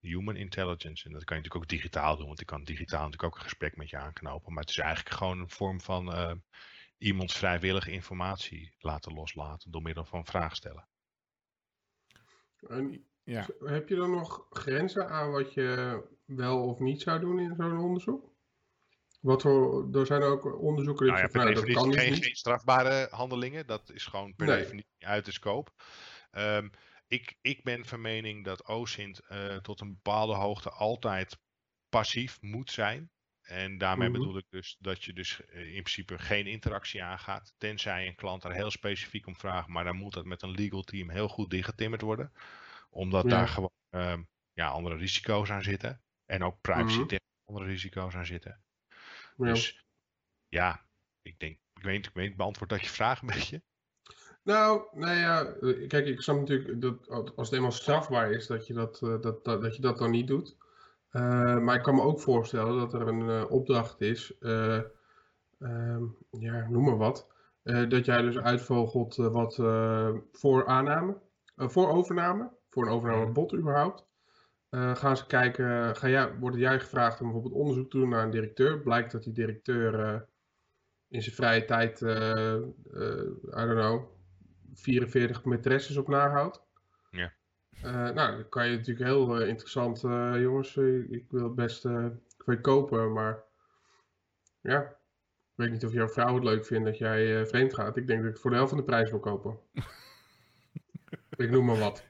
human 0.00 0.36
intelligence. 0.36 1.06
En 1.06 1.12
dat 1.12 1.24
kan 1.24 1.36
je 1.36 1.42
natuurlijk 1.42 1.72
ook 1.72 1.78
digitaal 1.78 2.16
doen. 2.16 2.26
Want 2.26 2.38
je 2.38 2.44
kan 2.44 2.64
digitaal 2.64 3.04
natuurlijk 3.04 3.32
ook 3.32 3.36
een 3.38 3.48
gesprek 3.48 3.76
met 3.76 3.90
je 3.90 3.96
aanknopen. 3.96 4.52
Maar 4.52 4.62
het 4.62 4.70
is 4.70 4.78
eigenlijk 4.78 5.16
gewoon 5.16 5.38
een 5.40 5.50
vorm 5.50 5.80
van 5.80 6.12
eh, 6.12 6.34
iemands 6.98 7.36
vrijwillige 7.36 7.90
informatie 7.90 8.74
laten 8.78 9.12
loslaten. 9.12 9.70
Door 9.70 9.82
middel 9.82 10.04
van 10.04 10.26
vraag 10.26 10.56
stellen. 10.56 10.88
En 12.68 13.09
Ja. 13.30 13.46
Heb 13.64 13.88
je 13.88 13.94
dan 13.94 14.10
nog 14.10 14.46
grenzen 14.50 15.08
aan 15.08 15.30
wat 15.30 15.54
je 15.54 16.00
wel 16.24 16.62
of 16.68 16.78
niet 16.78 17.02
zou 17.02 17.20
doen 17.20 17.40
in 17.40 17.54
zo'n 17.56 17.78
onderzoek? 17.78 18.28
Wat 19.20 19.42
voor, 19.42 19.88
er 19.94 20.06
zijn 20.06 20.22
ook 20.22 20.60
onderzoeken 20.60 21.04
die 21.06 21.14
Nou 21.14 21.28
ja, 21.32 21.38
nou, 21.42 21.54
dat 21.54 21.64
kan 21.72 21.92
geen, 21.92 22.12
niet. 22.12 22.24
geen 22.24 22.36
strafbare 22.36 23.08
handelingen. 23.10 23.66
Dat 23.66 23.90
is 23.92 24.06
gewoon 24.06 24.34
per 24.34 24.46
Nee. 24.46 24.56
definitie 24.58 25.06
uit 25.06 25.24
de 25.24 25.32
scope. 25.32 25.70
Ehm, 26.30 26.68
ik, 27.06 27.36
ik 27.40 27.62
ben 27.62 27.84
van 27.86 28.00
mening 28.00 28.44
dat 28.44 28.68
OSINT 28.68 29.18
eh, 29.28 29.56
tot 29.56 29.80
een 29.80 29.92
bepaalde 29.92 30.34
hoogte 30.34 30.70
altijd 30.70 31.38
passief 31.88 32.38
moet 32.40 32.70
zijn. 32.70 33.10
En 33.42 33.78
daarmee 33.78 34.08
Mhm. 34.08 34.18
bedoel 34.18 34.36
ik 34.38 34.46
dus 34.50 34.76
dat 34.78 35.04
je 35.04 35.12
dus 35.12 35.44
eh, 35.46 35.60
in 35.66 35.82
principe 35.82 36.18
geen 36.18 36.46
interactie 36.46 37.02
aangaat. 37.02 37.54
Tenzij 37.58 38.06
een 38.06 38.14
klant 38.14 38.42
daar 38.42 38.52
heel 38.52 38.70
specifiek 38.70 39.26
om 39.26 39.36
vraagt. 39.36 39.68
Maar 39.68 39.84
dan 39.84 39.96
moet 39.96 40.14
dat 40.14 40.24
met 40.24 40.42
een 40.42 40.50
legal 40.50 40.82
team 40.82 41.10
heel 41.10 41.28
goed 41.28 41.50
dichtgetimmerd 41.50 42.02
worden. 42.02 42.32
Omdat 42.90 43.22
Ja. 43.22 43.28
daar 43.28 43.48
gewoon 43.48 43.70
ehm, 43.90 44.22
ja, 44.52 44.68
andere 44.68 44.96
risico's 44.96 45.50
aan 45.50 45.62
zitten. 45.62 46.02
En 46.26 46.44
ook 46.44 46.60
privacy 46.60 47.00
Mhm. 47.00 47.16
andere 47.44 47.66
risico's 47.66 48.14
aan 48.14 48.26
zitten. 48.26 48.62
Ja. 49.36 49.44
Dus 49.44 49.84
ja, 50.48 50.86
ik 51.22 51.38
denk, 51.38 51.58
ik 51.74 51.82
weet, 51.82 52.06
ik 52.06 52.14
weet, 52.14 52.36
beantwoord 52.36 52.70
dat 52.70 52.80
je 52.80 52.88
vraag 52.88 53.20
een 53.20 53.26
beetje. 53.26 53.62
Nou, 54.42 54.88
nou 54.92 55.16
ja, 55.16 55.44
eh, 55.44 55.88
kijk, 55.88 56.06
ik 56.06 56.20
snap 56.20 56.36
natuurlijk 56.38 56.80
dat 56.80 57.08
als 57.36 57.48
het 57.48 57.52
eenmaal 57.52 57.72
strafbaar 57.72 58.30
is, 58.30 58.46
dat 58.46 58.66
je 58.66 58.72
dat, 58.74 59.02
eh, 59.02 59.20
dat, 59.20 59.44
dat, 59.44 59.62
dat, 59.62 59.76
je 59.76 59.82
dat 59.82 59.98
dan 59.98 60.10
niet 60.10 60.26
doet. 60.26 60.56
Eh, 61.10 61.58
maar 61.58 61.74
ik 61.76 61.82
kan 61.82 61.94
me 61.94 62.02
ook 62.02 62.20
voorstellen 62.20 62.78
dat 62.78 62.94
er 62.94 63.08
een 63.08 63.48
opdracht 63.48 64.00
is, 64.00 64.38
eh, 64.38 64.80
ehm, 65.58 66.04
ja, 66.30 66.68
noem 66.68 66.84
maar 66.84 66.96
wat, 66.96 67.28
dat 67.62 68.04
jij 68.04 68.22
dus 68.22 68.38
uitvogelt 68.38 69.16
wat 69.16 69.54
voor 70.32 70.66
aanname, 70.66 71.20
voor 71.56 71.88
overname, 71.88 72.58
voor 72.70 72.86
een 72.86 72.92
overnamebod 72.92 73.54
überhaupt. 73.54 74.08
Eh, 74.70 74.96
gaan 74.96 75.16
ze 75.16 75.26
kijken, 75.26 75.96
ga 75.96 76.08
jij, 76.08 76.34
wordt 76.34 76.56
jij 76.56 76.80
gevraagd 76.80 77.20
om 77.20 77.24
bijvoorbeeld 77.24 77.60
onderzoek 77.60 77.90
te 77.90 77.98
doen 77.98 78.08
naar 78.08 78.24
een 78.24 78.30
directeur? 78.30 78.80
Blijkt 78.80 79.12
dat 79.12 79.22
die 79.22 79.32
directeur 79.32 80.00
eh, 80.00 80.20
in 81.08 81.22
zijn 81.22 81.34
vrije 81.34 81.64
tijd, 81.64 82.02
eh, 82.02 82.56
I 83.42 83.64
don't 83.66 83.78
know, 83.78 84.08
44 84.74 85.42
maîtresses 85.44 85.96
op 85.96 86.08
nahoudt. 86.08 86.62
Ja. 87.10 87.32
Nou, 87.82 88.14
dan 88.14 88.48
kan 88.48 88.68
je 88.68 88.76
natuurlijk 88.76 89.06
heel 89.06 89.40
interessant, 89.40 90.00
jongens, 90.40 90.76
ik 91.08 91.24
wil 91.30 91.44
het 91.44 91.54
best 91.54 91.82
voor 92.38 92.52
je 92.52 92.60
kopen, 92.60 93.12
maar 93.12 93.42
ja, 94.60 94.80
ik 94.80 95.54
weet 95.54 95.70
niet 95.70 95.84
of 95.84 95.92
jouw 95.92 96.08
vrouw 96.08 96.34
het 96.34 96.44
leuk 96.44 96.66
vindt 96.66 96.84
dat 96.84 96.98
jij 96.98 97.46
vreemd 97.46 97.74
gaat. 97.74 97.96
Ik 97.96 98.06
denk 98.06 98.18
dat 98.18 98.28
ik 98.28 98.32
het 98.32 98.42
voor 98.42 98.50
de 98.50 98.56
helft 98.56 98.72
van 98.72 98.80
de 98.80 98.86
prijs 98.86 99.10
wil 99.10 99.20
kopen. 99.20 99.58
ik 101.36 101.50
noem 101.50 101.64
maar 101.64 101.78
wat. 101.78 102.08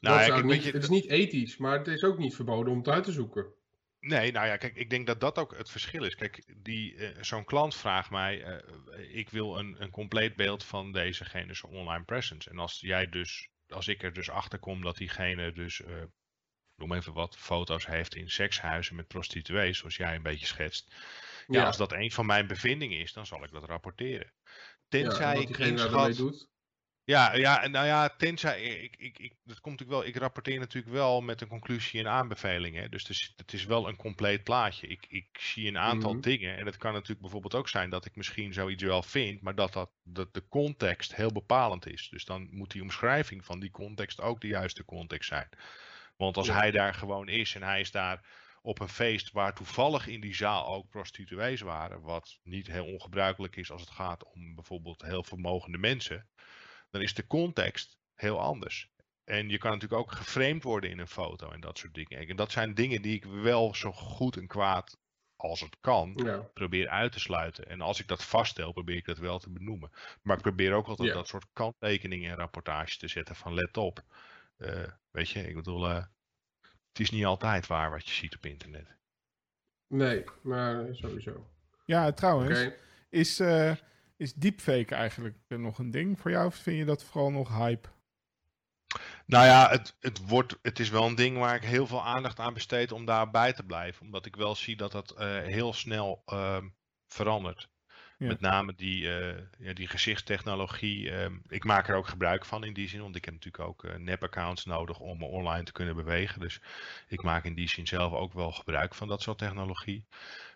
Nou, 0.00 0.16
Dat 0.18 0.26
ja, 0.26 0.30
zou 0.32 0.40
kijk, 0.40 0.44
niet, 0.44 0.62
weet 0.62 0.64
je, 0.64 0.72
het 0.72 0.82
is 0.82 0.88
niet 0.88 1.08
ethisch, 1.10 1.56
maar 1.56 1.78
het 1.78 1.86
is 1.86 2.04
ook 2.04 2.18
niet 2.18 2.34
verboden 2.34 2.72
om 2.72 2.78
het 2.78 2.88
uit 2.88 3.04
te 3.04 3.12
zoeken. 3.12 3.52
Nee, 4.00 4.32
nou 4.32 4.46
ja, 4.46 4.56
kijk, 4.56 4.76
ik 4.76 4.90
denk 4.90 5.06
dat 5.06 5.20
dat 5.20 5.38
ook 5.38 5.56
het 5.56 5.70
verschil 5.70 6.04
is. 6.04 6.14
Kijk, 6.14 6.42
die, 6.56 6.96
eh, 6.96 7.22
zo'n 7.22 7.44
klant 7.44 7.74
vraagt 7.76 8.10
mij, 8.10 8.42
eh, 8.42 9.16
ik 9.16 9.30
wil 9.30 9.58
een, 9.58 9.82
een 9.82 9.90
compleet 9.90 10.36
beeld 10.36 10.64
van 10.64 10.92
dezegene's 10.92 11.64
online 11.64 12.04
presence. 12.04 12.50
En 12.50 12.58
als 12.58 12.80
jij 12.80 13.08
dus, 13.08 13.48
als 13.68 13.88
ik 13.88 14.02
er 14.02 14.12
dus 14.12 14.30
achter 14.30 14.58
kom 14.58 14.82
dat 14.82 14.96
diegene 14.96 15.52
dus, 15.52 15.82
eh 15.82 16.02
noem 16.74 16.92
even 16.92 17.12
wat, 17.12 17.36
foto's 17.36 17.86
heeft 17.86 18.14
in 18.14 18.30
sekshuizen 18.30 18.96
met 18.96 19.06
prostituees, 19.08 19.78
zoals 19.78 19.96
jij 19.96 20.14
een 20.14 20.22
beetje 20.22 20.46
schetst. 20.46 20.94
Ja, 21.46 21.60
Ja. 21.60 21.66
als 21.66 21.76
dat 21.76 21.92
een 21.92 22.10
van 22.10 22.26
mijn 22.26 22.46
bevindingen 22.46 22.98
is, 22.98 23.12
dan 23.12 23.26
zal 23.26 23.44
ik 23.44 23.50
dat 23.50 23.64
rapporteren. 23.64 24.32
Ja, 24.44 24.50
Tenzij 24.88 25.30
en 25.32 25.40
wat 25.40 25.48
ik 25.48 25.58
inschat... 25.58 26.16
doet. 26.16 26.48
Ja, 27.10 27.34
ja, 27.34 27.62
en 27.62 27.70
nou 27.70 27.86
ja, 27.86 28.08
tenzij, 28.08 28.62
ik, 28.62 28.96
ik, 28.96 29.18
ik, 29.18 29.34
dat 29.44 29.60
komt 29.60 29.78
natuurlijk 29.78 30.00
wel, 30.00 30.14
ik 30.14 30.16
rapporteer 30.20 30.58
natuurlijk 30.58 30.94
wel 30.94 31.20
met 31.20 31.40
een 31.40 31.48
conclusie 31.48 32.00
en 32.00 32.08
aanbevelingen. 32.08 32.90
Dus 32.90 33.02
het 33.02 33.10
is, 33.10 33.32
het 33.36 33.52
is 33.52 33.64
wel 33.64 33.88
een 33.88 33.96
compleet 33.96 34.44
plaatje. 34.44 34.86
Ik, 34.86 35.06
ik 35.08 35.26
zie 35.40 35.68
een 35.68 35.78
aantal 35.78 36.12
Mhm. 36.12 36.20
dingen 36.20 36.56
en 36.56 36.66
het 36.66 36.76
kan 36.76 36.92
natuurlijk 36.92 37.20
bijvoorbeeld 37.20 37.54
ook 37.54 37.68
zijn 37.68 37.90
dat 37.90 38.04
ik 38.04 38.16
misschien 38.16 38.52
zoiets 38.52 38.82
wel 38.82 39.02
vind, 39.02 39.40
maar 39.40 39.54
dat, 39.54 39.72
dat, 39.72 39.90
dat 40.02 40.34
de 40.34 40.48
context 40.48 41.14
heel 41.14 41.32
bepalend 41.32 41.86
is. 41.86 42.08
Dus 42.08 42.24
dan 42.24 42.48
moet 42.50 42.70
die 42.70 42.82
omschrijving 42.82 43.44
van 43.44 43.60
die 43.60 43.70
context 43.70 44.20
ook 44.20 44.40
de 44.40 44.46
juiste 44.48 44.84
context 44.84 45.28
zijn. 45.28 45.48
Want 46.16 46.36
als 46.36 46.46
Ja. 46.46 46.54
hij 46.54 46.70
daar 46.70 46.94
gewoon 46.94 47.28
is 47.28 47.54
en 47.54 47.62
hij 47.62 47.80
is 47.80 47.90
daar 47.90 48.20
op 48.62 48.80
een 48.80 48.88
feest 48.88 49.32
waar 49.32 49.54
toevallig 49.54 50.06
in 50.06 50.20
die 50.20 50.34
zaal 50.34 50.66
ook 50.66 50.88
prostituees 50.90 51.60
waren, 51.60 52.00
wat 52.00 52.38
niet 52.42 52.66
heel 52.66 52.84
ongebruikelijk 52.86 53.56
is 53.56 53.70
als 53.70 53.80
het 53.80 53.90
gaat 53.90 54.24
om 54.24 54.54
bijvoorbeeld 54.54 55.02
heel 55.02 55.24
vermogende 55.24 55.78
mensen, 55.78 56.28
dan 56.90 57.02
is 57.02 57.14
de 57.14 57.26
context 57.26 57.98
heel 58.14 58.40
anders. 58.40 58.90
En 59.24 59.48
je 59.48 59.58
kan 59.58 59.70
natuurlijk 59.72 60.00
ook 60.00 60.12
geframed 60.12 60.62
worden 60.62 60.90
in 60.90 60.98
een 60.98 61.06
foto 61.08 61.50
en 61.50 61.60
dat 61.60 61.78
soort 61.78 61.94
dingen. 61.94 62.28
En 62.28 62.36
dat 62.36 62.52
zijn 62.52 62.74
dingen 62.74 63.02
die 63.02 63.14
ik 63.14 63.24
wel 63.24 63.74
zo 63.74 63.92
goed 63.92 64.36
en 64.36 64.46
kwaad 64.46 64.98
als 65.36 65.60
het 65.60 65.76
kan 65.80 66.12
Ja. 66.24 66.38
probeer 66.54 66.88
uit 66.88 67.12
te 67.12 67.20
sluiten. 67.20 67.66
En 67.68 67.80
als 67.80 68.00
ik 68.00 68.08
dat 68.08 68.24
vaststel, 68.24 68.72
probeer 68.72 68.96
ik 68.96 69.04
dat 69.06 69.18
wel 69.18 69.38
te 69.38 69.50
benoemen. 69.50 69.90
Maar 70.22 70.36
ik 70.36 70.42
probeer 70.42 70.72
ook 70.72 70.86
altijd 70.86 71.08
Ja. 71.08 71.14
dat 71.14 71.28
soort 71.28 71.46
kanttekeningen 71.52 72.30
in 72.30 72.36
rapportages 72.36 72.96
te 72.98 73.08
zetten 73.08 73.36
van 73.36 73.54
let 73.54 73.76
op. 73.76 74.02
Eh, 74.56 74.88
weet 75.10 75.30
je, 75.30 75.48
ik 75.48 75.54
bedoel, 75.54 75.88
eh, 75.88 76.04
het 76.88 77.00
is 77.00 77.10
niet 77.10 77.24
altijd 77.24 77.66
waar 77.66 77.90
wat 77.90 78.08
je 78.08 78.14
ziet 78.14 78.36
op 78.36 78.46
internet. 78.46 78.96
Nee, 79.86 80.24
maar 80.42 80.86
sowieso. 80.94 81.50
Ja, 81.84 82.12
trouwens, 82.12 82.60
Oké. 82.60 82.74
is, 83.08 83.40
eh, 83.40 83.76
is 84.20 84.34
deepfake 84.34 84.94
eigenlijk 84.94 85.36
nog 85.48 85.78
een 85.78 85.90
ding 85.90 86.20
voor 86.20 86.30
jou? 86.30 86.46
Of 86.46 86.54
vind 86.54 86.76
je 86.76 86.84
dat 86.84 87.04
vooral 87.04 87.30
nog 87.30 87.48
hype? 87.48 87.88
Nou 89.26 89.44
ja, 89.44 89.68
het, 89.70 89.96
het, 90.00 90.26
wordt, 90.26 90.58
het 90.62 90.78
is 90.78 90.90
wel 90.90 91.06
een 91.06 91.14
ding 91.14 91.38
waar 91.38 91.54
ik 91.54 91.62
heel 91.62 91.86
veel 91.86 92.04
aandacht 92.04 92.38
aan 92.38 92.54
besteed 92.54 92.92
om 92.92 93.04
daarbij 93.04 93.52
te 93.52 93.62
blijven. 93.62 94.06
Omdat 94.06 94.26
ik 94.26 94.36
wel 94.36 94.54
zie 94.54 94.76
dat 94.76 94.92
dat 94.92 95.10
eh, 95.10 95.38
heel 95.38 95.72
snel 95.72 96.22
ehm, 96.26 96.68
verandert. 97.06 97.68
Ja. 98.18 98.26
Met 98.26 98.40
name 98.40 98.74
die, 98.74 99.18
eh, 99.18 99.42
ja, 99.58 99.72
die 99.72 99.88
gezichtstechnologie. 99.88 101.10
ehm, 101.10 101.36
ik 101.48 101.64
maak 101.64 101.88
er 101.88 101.96
ook 101.96 102.08
gebruik 102.08 102.44
van 102.44 102.64
in 102.64 102.72
die 102.72 102.88
zin. 102.88 103.00
Want 103.00 103.16
ik 103.16 103.24
heb 103.24 103.34
natuurlijk 103.34 103.64
ook 103.68 103.84
eh 103.84 103.96
nep-accounts 103.96 104.64
nodig 104.64 104.98
om 104.98 105.18
me 105.18 105.24
online 105.24 105.64
te 105.64 105.72
kunnen 105.72 105.96
bewegen. 105.96 106.40
Dus 106.40 106.60
ik 107.08 107.22
maak 107.22 107.44
in 107.44 107.54
die 107.54 107.68
zin 107.68 107.86
zelf 107.86 108.12
ook 108.12 108.32
wel 108.32 108.52
gebruik 108.52 108.94
van 108.94 109.08
dat 109.08 109.22
soort 109.22 109.38
technologie. 109.38 110.06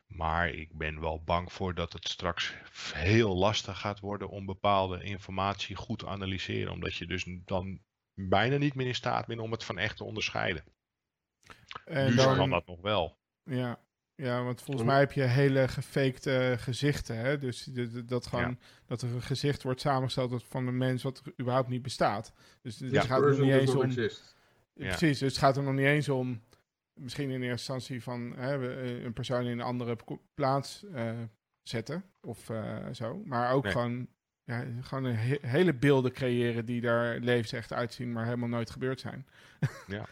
Maar 0.06 0.48
ik 0.50 0.76
ben 0.78 1.00
wel 1.00 1.22
bang 1.24 1.52
voor 1.52 1.74
dat 1.74 1.92
het 1.92 2.08
straks 2.08 2.54
heel 2.94 3.36
lastig 3.36 3.78
gaat 3.80 4.00
worden 4.00 4.28
om 4.28 4.46
bepaalde 4.46 5.02
informatie 5.02 5.76
goed 5.76 5.98
te 5.98 6.06
analyseren. 6.06 6.72
Omdat 6.72 6.94
je 6.94 7.06
dus 7.06 7.24
dan 7.44 7.80
bijna 8.14 8.56
niet 8.56 8.74
meer 8.74 8.86
in 8.86 8.94
staat 8.94 9.26
bent 9.26 9.40
om 9.40 9.52
het 9.52 9.64
van 9.64 9.78
echt 9.78 9.96
te 9.96 10.04
onderscheiden. 10.04 10.64
En 11.84 12.08
nu 12.10 12.14
dan- 12.14 12.36
kan 12.36 12.50
dat 12.50 12.66
nog 12.66 12.80
wel. 12.80 13.16
Ja, 13.44 13.78
ja 14.14 14.42
want 14.42 14.62
volgens 14.62 14.86
mij 14.86 14.98
heb 14.98 15.12
je 15.12 15.22
hele 15.22 15.68
gefakte 15.68 16.56
gezichten. 16.58 17.16
Hè? 17.16 17.38
Dus 17.38 17.64
de- 17.64 17.90
de- 17.90 18.04
dat, 18.04 18.26
gewoon, 18.26 18.58
dat 18.86 19.02
er 19.02 19.08
een 19.14 19.22
gezicht 19.22 19.62
wordt 19.62 19.80
samengesteld 19.80 20.30
dat- 20.30 20.44
van 20.44 20.66
een 20.66 20.76
mens 20.78 21.02
wat 21.02 21.22
er 21.24 21.32
überhaupt 21.40 21.68
niet 21.68 21.82
bestaat. 21.82 22.32
Dus 22.62 22.78
het 22.78 22.90
Ja. 22.92 23.02
gaat 23.02 23.22
er 23.22 23.28
nog 23.30 23.38
niet 23.38 23.52
eens 23.54 23.74
om. 23.74 23.90
Ja. 23.90 24.88
Precies, 24.88 25.18
dus 25.18 25.28
het 25.32 25.38
gaat 25.38 25.56
er 25.56 25.62
nog 25.62 25.74
niet 25.74 25.86
eens 25.86 26.08
om. 26.08 26.42
Misschien 26.94 27.30
in 27.30 27.42
eerste 27.42 27.72
instantie 27.72 28.02
van 28.02 28.32
hè, 28.36 28.58
we- 28.58 28.74
eh, 28.74 29.02
een 29.04 29.12
persoon 29.12 29.44
in 29.44 29.50
een 29.58 29.60
andere 29.60 29.96
plaats 30.34 30.84
eh, 30.94 31.18
zetten 31.62 32.04
of 32.20 32.50
eh, 32.50 32.86
zo. 32.92 33.22
Maar 33.24 33.52
ook 33.52 33.62
Nee. 33.62 33.72
gewoon, 33.72 34.08
ja, 34.44 34.64
gewoon 34.80 35.04
een 35.04 35.16
he- 35.16 35.38
hele 35.48 35.74
beelden 35.74 36.12
creëren 36.12 36.64
die 36.64 36.80
daar 36.80 37.18
levensecht 37.18 37.72
uitzien, 37.72 38.12
maar 38.12 38.24
helemaal 38.24 38.48
nooit 38.48 38.70
gebeurd 38.70 39.00
zijn. 39.00 39.26
Ja, 39.86 40.06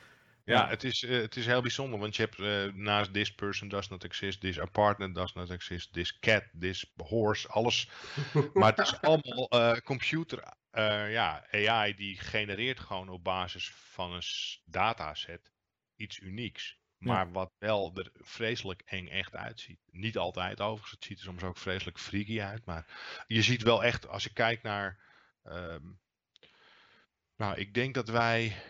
Ja. 0.45 0.68
Het, 0.68 0.85
is, 0.85 1.01
het 1.01 1.37
is 1.37 1.47
heel 1.47 1.61
bijzonder, 1.62 1.99
want 1.99 2.16
je 2.16 2.28
hebt 2.30 2.74
naast 2.76 3.12
this 3.12 3.35
person 3.35 3.68
does 3.68 3.89
not 3.89 4.05
exist, 4.05 4.41
this 4.41 4.61
apartment 4.61 5.14
does 5.14 5.33
not 5.33 5.51
exist, 5.51 5.93
this 5.93 6.18
cat, 6.18 6.45
this 6.59 6.93
horse, 6.97 7.49
alles. 7.49 7.89
Maar 8.55 8.70
het 8.76 8.87
is 8.87 9.01
allemaal 9.01 9.49
eh, 9.49 9.76
computer, 9.85 10.43
eh, 10.70 11.12
ja, 11.12 11.47
AI 11.51 11.95
die 11.95 12.18
genereert 12.18 12.80
gewoon 12.80 13.09
op 13.09 13.24
basis 13.24 13.70
van 13.70 14.12
een 14.12 14.22
dataset 14.64 15.52
iets 15.97 16.20
unieks. 16.20 16.80
Maar 16.99 17.32
wat 17.32 17.53
wel 17.59 17.93
er 17.95 18.11
vreselijk 18.14 18.82
eng 18.84 19.09
echt 19.09 19.34
uitziet. 19.34 19.80
Niet 19.90 20.16
altijd 20.16 20.61
overigens, 20.61 20.90
het 20.90 21.05
ziet 21.05 21.18
er 21.18 21.24
soms 21.24 21.43
ook 21.43 21.57
vreselijk 21.57 21.99
freaky 21.99 22.40
uit. 22.40 22.64
Maar 22.64 22.86
je 23.26 23.43
ziet 23.43 23.62
wel 23.62 23.84
echt, 23.84 24.09
als 24.09 24.26
ik 24.26 24.34
kijk 24.34 24.62
naar... 24.62 24.99
ehm, 25.43 25.86
nou, 27.36 27.57
ik 27.57 27.74
denk 27.74 27.95
dat 27.95 28.09
wij... 28.09 28.62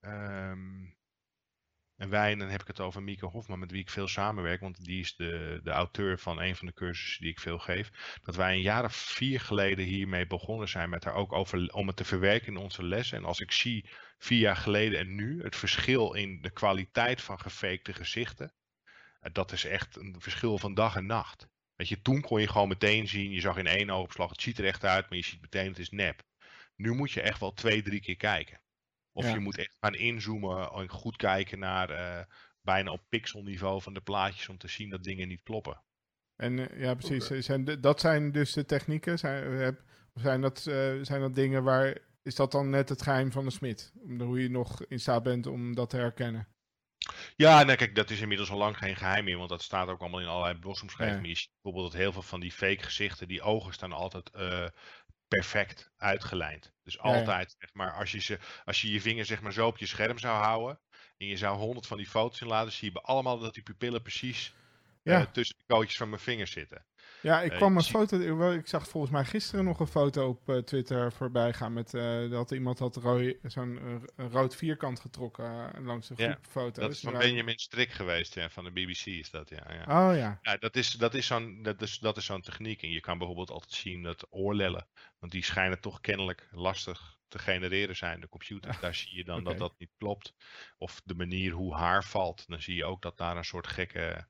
ehm, 0.00 0.84
en 2.02 2.08
wij, 2.08 2.32
en 2.32 2.38
dan 2.38 2.48
heb 2.48 2.60
ik 2.60 2.66
het 2.66 2.80
over 2.80 3.02
Mieke 3.02 3.26
Hofman, 3.26 3.58
met 3.58 3.70
wie 3.70 3.80
ik 3.80 3.90
veel 3.90 4.08
samenwerk, 4.08 4.60
want 4.60 4.84
die 4.84 5.00
is 5.00 5.16
de, 5.16 5.60
de 5.62 5.70
auteur 5.70 6.18
van 6.18 6.40
een 6.40 6.56
van 6.56 6.66
de 6.66 6.72
cursussen 6.72 7.22
die 7.22 7.30
ik 7.30 7.40
veel 7.40 7.58
geef. 7.58 8.16
Dat 8.22 8.36
wij 8.36 8.52
een 8.52 8.60
jaar 8.60 8.84
of 8.84 8.94
vier 8.94 9.40
geleden 9.40 9.84
hiermee 9.84 10.26
begonnen 10.26 10.68
zijn 10.68 10.90
met 10.90 11.02
daar 11.02 11.14
ook 11.14 11.32
over, 11.32 11.72
om 11.72 11.86
het 11.86 11.96
te 11.96 12.04
verwerken 12.04 12.54
in 12.54 12.56
onze 12.56 12.84
lessen. 12.84 13.18
En 13.18 13.24
als 13.24 13.40
ik 13.40 13.52
zie 13.52 13.88
vier 14.18 14.38
jaar 14.38 14.56
geleden 14.56 14.98
en 14.98 15.14
nu, 15.14 15.42
het 15.42 15.56
verschil 15.56 16.12
in 16.12 16.40
de 16.40 16.50
kwaliteit 16.50 17.20
van 17.20 17.40
gefakte 17.40 17.92
gezichten, 17.92 18.52
eh, 19.20 19.32
dat 19.32 19.52
is 19.52 19.64
echt 19.64 19.96
een 19.96 20.16
verschil 20.18 20.58
van 20.58 20.74
dag 20.74 20.96
en 20.96 21.06
nacht. 21.06 21.48
Weet 21.74 21.88
je, 21.88 22.02
toen 22.02 22.20
kon 22.20 22.40
je 22.40 22.48
gewoon 22.48 22.68
meteen 22.68 23.08
zien, 23.08 23.30
je 23.30 23.40
zag 23.40 23.56
in 23.56 23.66
één 23.66 23.90
oogopslag, 23.90 24.30
het 24.30 24.42
ziet 24.42 24.58
er 24.58 24.64
echt 24.64 24.84
uit, 24.84 25.08
maar 25.08 25.18
je 25.18 25.24
ziet 25.24 25.40
meteen 25.40 25.68
het 25.68 25.78
is 25.78 25.90
nep. 25.90 26.22
Nu 26.76 26.92
moet 26.92 27.12
je 27.12 27.20
echt 27.20 27.40
wel 27.40 27.52
twee, 27.52 27.82
drie 27.82 28.00
keer 28.00 28.16
kijken. 28.16 28.60
Of 29.12 29.24
Ja. 29.24 29.32
je 29.32 29.38
moet 29.40 29.58
echt 29.58 29.76
gaan 29.80 29.94
inzoomen 29.94 30.70
en 30.70 30.88
goed 30.88 31.16
kijken 31.16 31.58
naar 31.58 31.90
eh, 31.90 32.24
bijna 32.60 32.90
op 32.92 33.02
pixelniveau 33.08 33.82
van 33.82 33.94
de 33.94 34.00
plaatjes 34.00 34.48
om 34.48 34.58
te 34.58 34.68
zien 34.68 34.90
dat 34.90 35.04
dingen 35.04 35.28
niet 35.28 35.42
kloppen. 35.42 35.82
En 36.36 36.70
eh, 36.70 36.80
ja, 36.80 36.94
precies. 36.94 37.24
Oké. 37.24 37.40
Zijn 37.42 37.64
de- 37.64 37.80
dat 37.80 38.00
zijn 38.00 38.32
dus 38.32 38.52
de 38.52 38.64
technieken. 38.64 39.18
Zijn, 39.18 39.76
zijn, 40.14 40.40
dat, 40.40 40.66
eh, 40.66 40.92
zijn 41.02 41.20
dat 41.20 41.34
dingen 41.34 41.62
waar. 41.64 41.98
Is 42.22 42.34
dat 42.34 42.52
dan 42.52 42.70
net 42.70 42.88
het 42.88 43.02
geheim 43.02 43.32
van 43.32 43.44
de 43.44 43.50
smid? 43.50 43.92
Om- 44.02 44.20
Hoe 44.20 44.42
je 44.42 44.50
nog 44.50 44.84
in 44.84 45.00
staat 45.00 45.22
bent 45.22 45.46
om 45.46 45.74
dat 45.74 45.90
te 45.90 45.96
herkennen? 45.96 46.46
Ja, 47.36 47.62
nou 47.62 47.76
kijk, 47.76 47.94
dat 47.94 48.10
is 48.10 48.20
inmiddels 48.20 48.50
al 48.50 48.58
lang 48.58 48.76
geen 48.78 48.96
geheim 48.96 49.24
meer, 49.24 49.36
want 49.36 49.48
dat 49.48 49.62
staat 49.62 49.88
ook 49.88 50.00
allemaal 50.00 50.20
in 50.20 50.26
allerlei 50.26 50.58
blosomschrijvingen. 50.58 51.22
Ja. 51.22 51.28
Je 51.28 51.36
ziet 51.36 51.50
bijvoorbeeld 51.62 51.92
dat 51.92 52.00
heel 52.00 52.12
veel 52.12 52.22
van 52.22 52.40
die 52.40 52.52
fake 52.52 52.82
gezichten, 52.82 53.28
die 53.28 53.42
ogen 53.42 53.72
staan 53.72 53.92
altijd 53.92 54.30
eh, 54.30 54.66
perfect 55.36 55.90
uitgelijnd. 55.96 56.72
Dus 56.82 56.94
Ja, 56.94 57.00
ja. 57.10 57.18
altijd, 57.18 57.54
zeg 57.58 57.74
maar, 57.74 57.92
als 57.92 58.12
je, 58.12 58.20
ze, 58.20 58.38
als 58.64 58.80
je 58.80 58.90
je 58.92 59.00
vinger 59.00 59.24
zeg 59.24 59.40
maar 59.40 59.52
zo 59.52 59.66
op 59.66 59.78
je 59.78 59.86
scherm 59.86 60.18
zou 60.18 60.42
houden 60.42 60.80
en 61.18 61.26
je 61.26 61.36
zou 61.36 61.56
honderd 61.58 61.86
van 61.86 61.96
die 61.96 62.06
foto's 62.08 62.40
inladen, 62.40 62.72
zie 62.72 62.86
je 62.86 62.92
bij 62.92 63.02
allemaal 63.02 63.38
dat 63.38 63.54
die 63.54 63.62
pupillen 63.62 64.02
precies 64.02 64.54
Ja. 65.02 65.20
eh, 65.20 65.26
tussen 65.32 65.56
de 65.58 65.74
kootjes 65.74 65.96
van 65.96 66.08
mijn 66.08 66.20
vingers 66.20 66.50
zitten. 66.52 66.86
Ja, 67.22 67.42
ik 67.42 67.50
kwam 67.50 67.76
een 67.76 67.82
foto. 67.82 68.50
Ik 68.50 68.66
zag 68.66 68.88
volgens 68.88 69.12
mij 69.12 69.24
gisteren 69.24 69.64
nog 69.64 69.80
een 69.80 69.86
foto 69.86 70.28
op 70.28 70.48
eh, 70.48 70.56
Twitter 70.56 71.12
voorbij 71.12 71.52
gaan. 71.52 71.72
Met, 71.72 71.94
eh, 71.94 72.30
dat 72.30 72.50
iemand 72.50 72.78
had 72.78 73.00
zo'n 73.42 73.78
eh, 74.16 74.26
rood 74.30 74.56
vierkant 74.56 75.00
getrokken 75.00 75.84
langs 75.84 76.10
een 76.10 76.16
Ja, 76.18 76.30
groep 76.30 76.46
foto's. 76.46 76.84
Dat 76.84 76.90
is 76.90 77.00
van 77.00 77.12
Ja. 77.12 77.18
Benjamin 77.18 77.58
Strik 77.58 77.90
geweest, 77.90 78.34
ja, 78.34 78.50
van 78.50 78.64
de 78.64 78.70
BBC 78.70 79.06
is 79.06 79.30
dat, 79.30 79.48
ja. 79.48 79.66
ja. 79.68 80.08
Oh 80.10 80.16
ja. 80.16 80.38
Ja, 80.42 80.56
dat 80.56 80.76
is, 80.76 80.90
dat 80.90 81.14
is 81.14 81.26
zo'n 81.26 81.62
dat 81.62 81.82
is, 81.82 81.98
dat 81.98 82.16
is 82.16 82.24
zo'n 82.24 82.40
techniek. 82.40 82.82
En 82.82 82.90
je 82.90 83.00
kan 83.00 83.18
bijvoorbeeld 83.18 83.50
altijd 83.50 83.72
zien 83.72 84.02
dat 84.02 84.26
oorlellen, 84.30 84.86
want 85.18 85.32
die 85.32 85.44
schijnen 85.44 85.80
toch 85.80 86.00
kennelijk 86.00 86.48
lastig 86.50 87.20
te 87.28 87.38
genereren 87.38 87.96
zijn, 87.96 88.20
de 88.20 88.28
computers. 88.28 88.80
Daar 88.80 88.94
zie 88.94 89.16
je 89.16 89.24
dan 89.24 89.44
dat 89.48 89.58
dat 89.58 89.74
niet 89.78 89.92
klopt. 89.98 90.34
Of 90.78 91.00
de 91.04 91.14
manier 91.14 91.52
hoe 91.52 91.74
haar 91.74 92.04
valt, 92.04 92.44
dan 92.48 92.62
zie 92.62 92.76
je 92.76 92.84
ook 92.84 93.02
dat 93.02 93.16
daar 93.16 93.36
een 93.36 93.44
soort 93.44 93.66
gekke, 93.66 94.26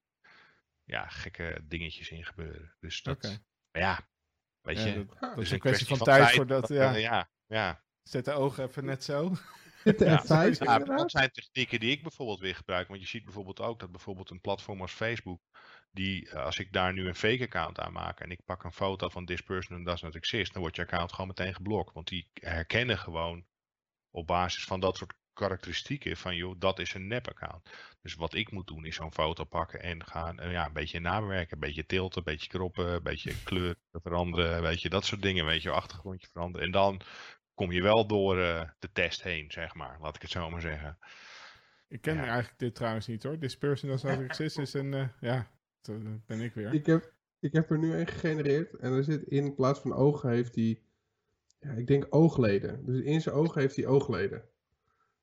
ja, 0.92 1.08
gekke 1.08 1.60
dingetjes 1.64 2.10
in 2.10 2.24
gebeuren. 2.24 2.74
Dus 2.80 3.02
dat, 3.02 3.40
ja, 3.70 4.08
weet 4.60 4.78
Ja, 4.78 4.86
je, 4.86 5.06
dat, 5.20 5.36
is 5.36 5.42
is 5.42 5.50
een 5.50 5.58
kwestie 5.58 5.86
van 5.86 5.98
tijd 5.98 6.22
tijd 6.22 6.34
voordat. 6.36 6.68
Ja, 6.68 6.94
eh, 6.94 7.00
ja, 7.00 7.30
ja. 7.46 7.84
Zet 8.02 8.24
de 8.24 8.32
ogen 8.32 8.64
even 8.64 8.84
net 8.84 9.04
zo. 9.04 9.30
Ja. 9.84 10.22
F5 10.22 10.28
Ja, 10.28 10.44
inderdaad. 10.44 10.86
dat 10.86 11.10
zijn 11.10 11.30
technieken 11.30 11.80
die 11.80 11.90
ik 11.90 12.02
bijvoorbeeld 12.02 12.40
weer 12.40 12.54
gebruik. 12.54 12.88
Want 12.88 13.00
je 13.00 13.06
ziet 13.06 13.24
bijvoorbeeld 13.24 13.60
ook 13.60 13.80
dat 13.80 13.90
bijvoorbeeld 13.90 14.30
een 14.30 14.40
platform 14.40 14.80
als 14.80 14.92
Facebook, 14.92 15.40
die 15.90 16.30
eh, 16.30 16.44
als 16.44 16.58
ik 16.58 16.72
daar 16.72 16.92
nu 16.92 17.06
een 17.06 17.14
fake 17.14 17.42
account 17.42 17.78
aan 17.78 17.92
maak 17.92 18.20
en 18.20 18.30
ik 18.30 18.44
pak 18.44 18.64
een 18.64 18.72
foto 18.72 19.08
van 19.08 19.24
this 19.24 19.40
person 19.40 19.84
does 19.84 20.02
not 20.02 20.14
exist, 20.14 20.52
dan 20.52 20.60
wordt 20.62 20.76
je 20.76 20.82
account 20.82 21.10
gewoon 21.10 21.26
meteen 21.26 21.54
geblokt. 21.54 21.94
Want 21.94 22.08
die 22.08 22.30
herkennen 22.32 22.98
gewoon 22.98 23.46
op 24.10 24.26
basis 24.26 24.64
van 24.64 24.80
dat 24.80 24.96
soort 24.96 25.14
karakteristieken 25.32 26.16
van 26.16 26.36
joh, 26.36 26.54
dat 26.58 26.78
is 26.78 26.94
een 26.94 27.06
nep 27.06 27.28
account. 27.28 27.68
Dus 28.02 28.14
wat 28.14 28.34
ik 28.34 28.50
moet 28.50 28.66
doen 28.66 28.84
is 28.84 28.94
zo'n 28.96 29.12
foto 29.12 29.44
pakken 29.44 29.82
en 29.82 30.04
gaan 30.04 30.38
eh, 30.38 30.52
ja, 30.52 30.66
een 30.66 30.72
beetje 30.72 31.00
nabewerken, 31.00 31.54
een 31.54 31.60
beetje 31.68 31.86
tilten, 31.86 32.18
een 32.18 32.24
beetje 32.32 32.48
kroppen, 32.48 32.86
een 32.92 33.02
beetje 33.02 33.42
kleur 33.44 33.74
veranderen, 33.92 34.62
weet 34.62 34.82
je, 34.82 34.88
dat 34.88 35.04
soort 35.04 35.22
dingen, 35.22 35.44
weet 35.44 35.62
je, 35.62 35.70
achtergrondje 35.70 36.28
veranderen. 36.32 36.66
En 36.66 36.72
dan 36.72 37.00
kom 37.54 37.72
je 37.72 37.82
wel 37.82 38.06
door 38.06 38.40
eh, 38.40 38.68
de 38.78 38.92
test 38.92 39.22
heen, 39.22 39.50
zeg 39.50 39.74
maar, 39.74 39.98
laat 40.00 40.16
ik 40.16 40.22
het 40.22 40.30
zo 40.30 40.50
maar 40.50 40.60
zeggen. 40.60 40.98
Ik 41.88 42.00
ken 42.00 42.14
Ja. 42.14 42.24
eigenlijk 42.26 42.58
dit 42.58 42.74
trouwens 42.74 43.06
niet 43.06 43.22
hoor. 43.22 43.38
This 43.38 43.56
person 43.58 43.88
does 43.88 44.02
not 44.02 44.20
exist 44.20 44.58
is 44.58 44.72
een. 44.74 44.94
eh, 44.94 45.08
ja, 45.20 45.50
dat 45.82 46.26
ben 46.26 46.40
ik 46.40 46.54
weer. 46.54 46.74
Ik 46.74 46.86
heb, 46.86 47.12
ik 47.40 47.52
heb 47.52 47.70
er 47.70 47.78
nu 47.78 47.94
een 47.94 48.06
gegenereerd 48.06 48.74
en 48.74 48.92
er 48.92 49.04
zit 49.04 49.22
in 49.22 49.54
plaats 49.54 49.80
van 49.80 49.92
ogen 49.94 50.30
heeft 50.30 50.54
hij, 50.54 50.82
ja, 51.60 51.70
ik 51.70 51.86
denk 51.86 52.06
oogleden. 52.10 52.84
Dus 52.86 53.00
in 53.04 53.20
zijn 53.20 53.34
ogen 53.34 53.60
heeft 53.60 53.76
hij 53.76 53.86
oogleden. 53.86 54.44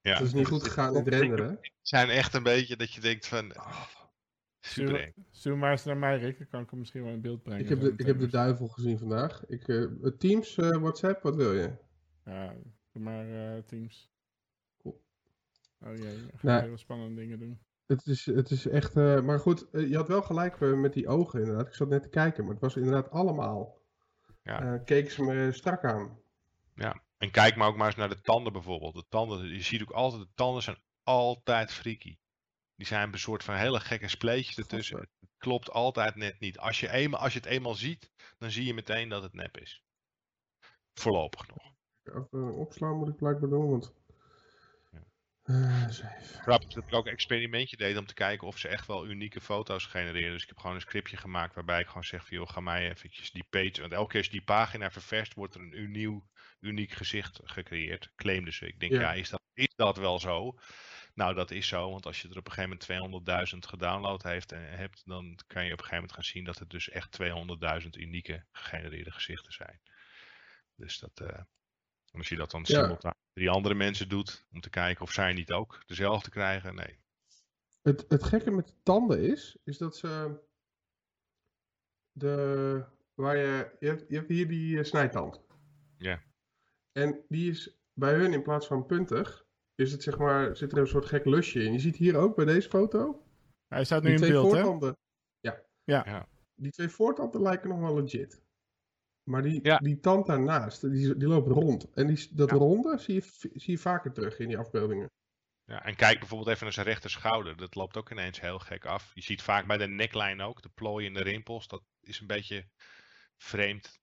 Ja. 0.09 0.17
Dat 0.17 0.27
is 0.27 0.33
niet 0.33 0.47
goed 0.47 0.63
gegaan 0.63 0.95
in 0.95 1.03
het 1.05 1.13
renderen. 1.13 1.49
Het 1.49 1.71
zijn 1.81 2.09
echt 2.09 2.33
een 2.33 2.43
beetje 2.43 2.75
dat 2.75 2.93
je 2.93 3.01
denkt 3.01 3.27
van, 3.27 3.55
Ah, 3.55 3.81
super 4.59 5.01
eng. 5.01 5.13
Stuur 5.31 5.57
maar 5.57 5.71
eens 5.71 5.83
naar 5.83 5.97
mij, 5.97 6.17
Rick. 6.17 6.37
Dan 6.37 6.47
kan 6.47 6.61
ik 6.61 6.69
hem 6.69 6.79
misschien 6.79 7.03
wel 7.03 7.13
in 7.13 7.21
beeld 7.21 7.43
brengen. 7.43 7.63
ik, 7.63 7.69
heb 7.69 7.79
de, 7.81 7.93
ik 7.97 8.05
heb 8.05 8.19
de 8.19 8.27
duivel 8.27 8.67
gezien 8.67 8.97
vandaag. 8.99 9.45
Ik, 9.45 9.67
eh, 9.67 9.85
het 10.01 10.19
Teams, 10.19 10.57
eh, 10.57 10.69
WhatsApp, 10.69 11.21
wat 11.21 11.35
wil 11.35 11.53
je? 11.53 11.71
Ja, 12.25 12.55
doe 12.91 13.03
maar 13.03 13.55
eh, 13.55 13.63
Teams. 13.63 14.11
Cool. 14.81 15.01
Oh 15.81 15.95
jee, 15.95 16.15
ik 16.15 16.39
ga 16.39 16.47
Nou. 16.47 16.61
hele 16.61 16.77
spannende 16.77 17.21
dingen 17.21 17.39
doen. 17.39 17.59
Het 17.85 18.05
is, 18.05 18.25
het 18.25 18.49
is 18.51 18.67
echt, 18.67 18.95
eh, 18.95 19.21
maar 19.21 19.39
goed, 19.39 19.67
je 19.71 19.95
had 19.95 20.07
wel 20.07 20.21
gelijk 20.21 20.59
met 20.59 20.93
die 20.93 21.07
ogen 21.07 21.39
inderdaad. 21.39 21.67
Ik 21.67 21.73
zat 21.73 21.89
net 21.89 22.03
te 22.03 22.09
kijken, 22.09 22.43
maar 22.43 22.53
het 22.53 22.61
was 22.61 22.75
inderdaad 22.75 23.09
allemaal. 23.11 23.77
Ja. 24.43 24.61
Eh, 24.73 24.83
keken 24.85 25.11
ze 25.11 25.23
me 25.23 25.51
strak 25.51 25.83
aan. 25.83 26.19
Ja. 26.75 27.01
En 27.19 27.31
kijk 27.31 27.55
maar 27.55 27.67
ook 27.67 27.75
maar 27.75 27.87
eens 27.87 27.95
naar 27.95 28.09
de 28.09 28.21
tanden 28.21 28.53
bijvoorbeeld. 28.53 28.93
De 28.93 29.05
tanden, 29.09 29.47
je 29.47 29.61
ziet 29.61 29.81
ook 29.81 29.91
altijd, 29.91 30.21
de 30.21 30.33
tanden 30.35 30.63
zijn 30.63 30.81
altijd 31.03 31.71
freaky. 31.71 32.17
Die 32.75 32.87
zijn 32.87 33.13
een 33.13 33.19
soort 33.19 33.43
van 33.43 33.55
hele 33.55 33.79
gekke 33.79 34.07
spleetjes 34.07 34.57
ertussen. 34.57 34.99
Het 34.99 35.29
klopt 35.37 35.71
altijd 35.71 36.15
net 36.15 36.39
niet. 36.39 36.59
Als 36.59 36.79
je, 36.79 36.91
eenmaal, 36.91 37.19
als 37.19 37.33
je 37.33 37.39
het 37.39 37.47
eenmaal 37.47 37.75
ziet, 37.75 38.11
dan 38.37 38.51
zie 38.51 38.65
je 38.65 38.73
meteen 38.73 39.09
dat 39.09 39.23
het 39.23 39.33
nep 39.33 39.57
is. 39.57 39.83
Voorlopig 40.93 41.47
nog. 41.47 41.73
Even 42.03 42.53
opslaan 42.53 42.97
moet 42.97 43.09
ik 43.09 43.15
blijkbaar 43.15 43.49
doen, 43.49 43.69
want... 43.69 43.93
Ja. 44.91 45.89
Grappig 46.41 46.67
is 46.67 46.73
dat 46.73 46.83
ik 46.87 46.93
ook 46.93 47.05
een 47.05 47.11
experimentje 47.11 47.77
deed 47.77 47.97
om 47.97 48.05
te 48.05 48.13
kijken 48.13 48.47
of 48.47 48.57
ze 48.57 48.67
echt 48.67 48.87
wel 48.87 49.07
unieke 49.07 49.41
foto's 49.41 49.85
genereren. 49.85 50.31
Dus 50.31 50.41
ik 50.41 50.47
heb 50.47 50.57
gewoon 50.57 50.75
een 50.75 50.81
scriptje 50.81 51.17
gemaakt 51.17 51.55
waarbij 51.55 51.79
ik 51.79 51.87
gewoon 51.87 52.03
zeg 52.03 52.27
van 52.27 52.37
joh, 52.37 52.49
ga 52.49 52.59
mij 52.59 52.89
eventjes 52.89 53.31
die 53.31 53.47
page. 53.49 53.81
Want 53.81 53.93
elke 53.93 54.09
keer 54.09 54.17
als 54.17 54.25
je 54.25 54.31
die 54.31 54.43
pagina 54.43 54.91
ververst, 54.91 55.33
wordt 55.33 55.55
er 55.55 55.61
een 55.61 55.91
nieuw, 55.91 56.23
uniek 56.59 56.91
gezicht 56.91 57.39
gecreëerd. 57.43 58.11
Claimden 58.15 58.53
ze. 58.53 58.67
Ik 58.67 58.79
denk, 58.79 58.91
Ja. 58.91 58.99
ja, 58.99 59.13
is, 59.13 59.29
dat, 59.29 59.41
is 59.53 59.75
dat 59.75 59.97
wel 59.97 60.19
zo? 60.19 60.57
Nou, 61.13 61.33
dat 61.33 61.51
is 61.51 61.67
zo, 61.67 61.91
want 61.91 62.05
als 62.05 62.21
je 62.21 62.29
er 62.29 62.37
op 62.37 62.45
een 62.47 62.51
gegeven 62.53 62.79
moment 63.09 63.53
200.000 63.53 63.57
gedownload 63.69 64.23
heeft 64.23 64.51
en 64.51 64.77
hebt, 64.77 65.01
dan 65.05 65.39
kan 65.47 65.65
je 65.65 65.71
op 65.73 65.77
een 65.77 65.83
gegeven 65.85 65.95
moment 65.95 66.11
gaan 66.13 66.23
zien 66.23 66.43
dat 66.43 66.59
het 66.59 66.69
dus 66.69 66.89
echt 66.89 67.17
200.000 67.83 67.89
unieke 67.89 68.45
gegenereerde 68.51 69.11
gezichten 69.11 69.53
zijn. 69.53 69.81
Dus 70.75 70.99
dat, 70.99 71.19
eh, 71.19 71.37
en 72.11 72.17
als 72.17 72.29
je 72.29 72.35
dat 72.35 72.51
dan 72.51 72.63
Ja. 72.67 72.81
simultaan 72.81 73.13
met 73.17 73.33
drie 73.33 73.49
andere 73.49 73.75
mensen 73.75 74.09
doet, 74.09 74.47
om 74.51 74.61
te 74.61 74.69
kijken 74.69 75.01
of 75.03 75.11
zij 75.11 75.33
niet 75.33 75.51
ook 75.51 75.83
dezelfde 75.85 76.29
krijgen, 76.29 76.75
nee. 76.75 76.99
Het, 77.81 78.05
het 78.07 78.23
gekke 78.23 78.51
met 78.51 78.67
de 78.67 78.73
tanden 78.83 79.21
is, 79.31 79.57
is 79.63 79.77
dat 79.77 79.97
ze 79.97 80.39
de, 82.11 82.83
waar 83.13 83.37
je, 83.37 83.75
je 83.79 83.87
hebt, 83.87 84.05
je 84.09 84.15
hebt 84.15 84.29
hier 84.29 84.47
die 84.47 84.77
eh, 84.77 84.83
snijtand. 84.83 85.41
Ja. 85.97 86.21
En 86.91 87.25
die 87.27 87.49
is 87.51 87.77
bij 87.93 88.13
hun 88.13 88.33
in 88.33 88.41
plaats 88.43 88.67
van 88.67 88.85
puntig, 88.85 89.45
is 89.75 89.91
het 89.91 90.03
zeg 90.03 90.17
maar, 90.17 90.55
zit 90.57 90.71
er 90.71 90.77
een 90.77 90.87
soort 90.87 91.05
gek 91.05 91.25
lusje 91.25 91.63
in. 91.63 91.71
Je 91.73 91.79
ziet 91.79 91.95
hier 91.95 92.15
ook 92.15 92.35
bij 92.35 92.45
deze 92.45 92.69
foto, 92.69 93.23
Hij 93.67 93.83
staat 93.85 94.01
nu 94.03 94.05
die 94.07 94.15
in 94.15 94.21
twee 94.21 94.31
beeld, 94.31 94.51
hè? 94.51 94.57
voortanden. 94.61 94.97
Ja. 95.39 95.63
Ja. 95.83 96.03
Ja. 96.05 96.27
Die 96.55 96.71
twee 96.71 96.89
voortanden 96.89 97.41
lijken 97.41 97.69
nog 97.69 97.79
wel 97.79 98.01
legit. 98.01 98.41
Maar 99.23 99.41
die, 99.41 99.59
Ja. 99.63 99.77
die 99.77 99.99
tand 99.99 100.25
daarnaast, 100.25 100.81
die, 100.81 101.17
die 101.17 101.27
loopt 101.27 101.47
rond. 101.47 101.91
En 101.93 102.07
die, 102.07 102.27
dat 102.31 102.49
Ja. 102.49 102.55
ronde 102.55 102.97
zie 102.97 103.13
je, 103.13 103.21
zie 103.53 103.71
je 103.71 103.77
vaker 103.77 104.11
terug 104.13 104.39
in 104.39 104.47
die 104.47 104.57
afbeeldingen. 104.57 105.11
Ja, 105.63 105.83
en 105.85 105.95
kijk 105.95 106.19
bijvoorbeeld 106.19 106.49
even 106.49 106.63
naar 106.63 106.73
zijn 106.73 106.85
rechter 106.85 107.09
schouder. 107.09 107.57
Dat 107.57 107.75
loopt 107.75 107.97
ook 107.97 108.11
ineens 108.11 108.41
heel 108.41 108.59
gek 108.59 108.85
af. 108.85 109.11
Je 109.13 109.21
ziet 109.21 109.41
vaak 109.41 109.67
bij 109.67 109.77
de 109.77 109.87
neckline 109.87 110.43
ook, 110.43 110.61
de 110.61 110.69
plooien 110.69 111.07
en 111.07 111.13
de 111.13 111.29
rimpels. 111.29 111.67
Dat 111.67 111.81
is 112.01 112.19
een 112.19 112.27
beetje 112.27 112.67
vreemd. 113.37 113.99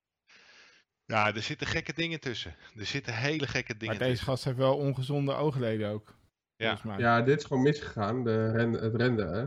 Ja, 1.06 1.34
er 1.34 1.42
zitten 1.42 1.66
gekke 1.66 1.92
dingen 1.92 2.20
tussen. 2.20 2.54
Er 2.76 2.86
zitten 2.86 3.14
hele 3.14 3.46
gekke 3.46 3.76
dingen 3.76 3.86
Maar 3.86 3.98
deze 3.98 4.10
tussen. 4.10 4.26
gast 4.28 4.44
heeft 4.44 4.56
wel 4.56 4.76
ongezonde 4.76 5.32
oogleden 5.32 5.90
ook. 5.90 6.18
Ja. 6.56 6.78
Mij. 6.84 6.98
Ja, 6.98 7.22
dit 7.22 7.38
is 7.38 7.44
gewoon 7.44 7.62
misgegaan, 7.62 8.24
de 8.24 8.50
ren, 8.50 8.72
het 8.72 8.94
renden. 8.94 9.32
Hè? 9.32 9.46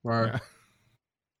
Maar 0.00 0.26
Ja. 0.26 0.42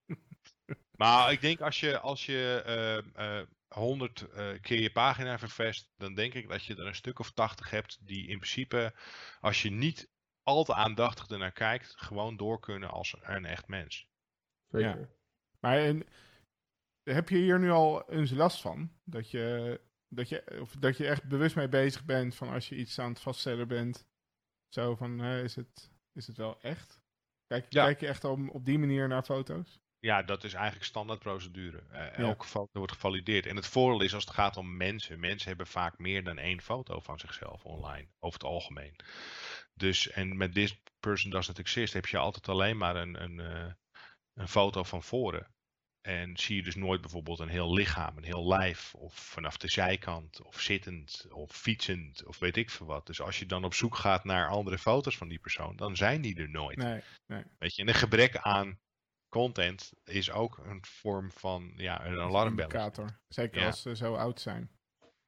Maar 0.96 1.32
ik 1.32 1.40
denk 1.40 1.60
als 1.60 1.80
je, 1.80 1.98
als 1.98 2.26
je 2.26 2.62
eh, 2.66 3.38
eh, 3.38 3.46
100 3.68 4.20
eh, 4.20 4.60
keer 4.60 4.80
je 4.80 4.92
pagina 4.92 5.38
vervest, 5.38 5.92
dan 5.96 6.14
denk 6.14 6.34
ik 6.34 6.48
dat 6.48 6.64
je 6.64 6.76
er 6.76 6.86
een 6.86 6.94
stuk 6.94 7.18
of 7.18 7.30
80 7.32 7.70
hebt 7.70 7.98
die 8.06 8.28
in 8.28 8.38
principe, 8.38 8.94
als 9.40 9.62
je 9.62 9.70
niet 9.70 10.10
al 10.42 10.64
te 10.64 10.74
aandachtig 10.74 11.28
ernaar 11.28 11.52
kijkt, 11.52 11.94
gewoon 11.96 12.36
door 12.36 12.60
kunnen 12.60 12.90
als 12.90 13.16
een 13.20 13.44
echt 13.44 13.68
mens. 13.68 14.08
zeker. 14.70 15.08
Maar 15.60 15.78
en, 15.78 16.06
heb 17.14 17.28
je 17.28 17.36
hier 17.36 17.58
nu 17.58 17.70
al 17.70 18.10
eens 18.10 18.30
last 18.30 18.60
van? 18.60 18.92
Dat 19.04 19.30
je, 19.30 19.80
dat, 20.08 20.28
je, 20.28 20.58
of 20.60 20.74
dat 20.78 20.96
je 20.96 21.06
echt 21.08 21.24
bewust 21.24 21.56
mee 21.56 21.68
bezig 21.68 22.04
bent 22.04 22.34
van 22.34 22.48
als 22.48 22.68
je 22.68 22.76
iets 22.76 22.98
aan 22.98 23.08
het 23.08 23.20
vaststellen 23.20 23.68
bent. 23.68 24.06
Zo 24.68 24.94
van, 24.96 25.18
hè, 25.18 25.42
is, 25.42 25.54
het, 25.54 25.90
is 26.12 26.26
het 26.26 26.36
wel 26.36 26.60
echt? 26.60 27.00
Kijk, 27.46 27.66
Ja. 27.68 27.84
kijk 27.84 28.00
je 28.00 28.06
echt 28.06 28.24
op, 28.24 28.48
op 28.50 28.64
die 28.64 28.78
manier 28.78 29.08
naar 29.08 29.22
foto's? 29.22 29.80
Ja, 30.00 30.22
dat 30.22 30.44
is 30.44 30.54
eigenlijk 30.54 30.84
standaardprocedure. 30.84 31.78
Eh, 31.90 31.98
Ja. 31.98 32.12
Elke 32.12 32.46
foto 32.46 32.70
wordt 32.78 32.92
gevalideerd. 32.92 33.46
En 33.46 33.56
het 33.56 33.66
voordeel 33.66 34.02
is 34.02 34.14
als 34.14 34.24
het 34.24 34.34
gaat 34.34 34.56
om 34.56 34.76
mensen. 34.76 35.20
Mensen 35.20 35.48
hebben 35.48 35.66
vaak 35.66 35.98
meer 35.98 36.24
dan 36.24 36.38
één 36.38 36.60
foto 36.60 37.00
van 37.00 37.18
zichzelf 37.18 37.64
online, 37.64 38.08
over 38.18 38.38
het 38.40 38.48
algemeen. 38.48 38.96
Dus, 39.74 40.10
en 40.10 40.36
met 40.36 40.54
this 40.54 40.82
person 41.00 41.30
does 41.30 41.46
not 41.46 41.58
exist 41.58 41.92
heb 41.92 42.06
je 42.06 42.18
altijd 42.18 42.48
alleen 42.48 42.76
maar 42.76 42.96
een, 42.96 43.22
een, 43.22 43.40
eh, 43.40 43.72
een 44.34 44.48
foto 44.48 44.82
van 44.82 45.02
voren. 45.02 45.46
En 46.00 46.36
zie 46.36 46.56
je 46.56 46.62
dus 46.62 46.74
nooit 46.74 47.00
bijvoorbeeld 47.00 47.38
een 47.38 47.48
heel 47.48 47.72
lichaam, 47.74 48.16
een 48.16 48.24
heel 48.24 48.48
lijf, 48.48 48.94
of 48.94 49.14
vanaf 49.14 49.56
de 49.56 49.68
zijkant, 49.68 50.42
of 50.42 50.60
zittend, 50.60 51.26
of 51.30 51.50
fietsend, 51.50 52.24
of 52.24 52.38
weet 52.38 52.56
ik 52.56 52.70
veel 52.70 52.86
wat. 52.86 53.06
Dus 53.06 53.20
als 53.20 53.38
je 53.38 53.46
dan 53.46 53.64
op 53.64 53.74
zoek 53.74 53.96
gaat 53.96 54.24
naar 54.24 54.48
andere 54.48 54.78
foto's 54.78 55.16
van 55.16 55.28
die 55.28 55.38
persoon, 55.38 55.76
dan 55.76 55.96
zijn 55.96 56.20
die 56.20 56.36
er 56.36 56.50
nooit. 56.50 56.76
Nee, 56.76 57.02
nee. 57.26 57.42
Weet 57.58 57.74
je, 57.74 57.82
en 57.82 57.88
een 57.88 57.94
gebrek 57.94 58.36
aan 58.36 58.78
content 59.28 59.92
is 60.04 60.30
ook 60.30 60.58
een 60.58 60.84
vorm 60.86 61.32
van 61.32 61.72
ja, 61.76 62.06
een 62.06 62.20
alarmbel. 62.20 62.64
Indicator. 62.64 63.18
Zeker 63.28 63.60
Ja. 63.60 63.66
als 63.66 63.82
ze 63.82 63.96
zo 63.96 64.14
oud 64.14 64.40
zijn. 64.40 64.70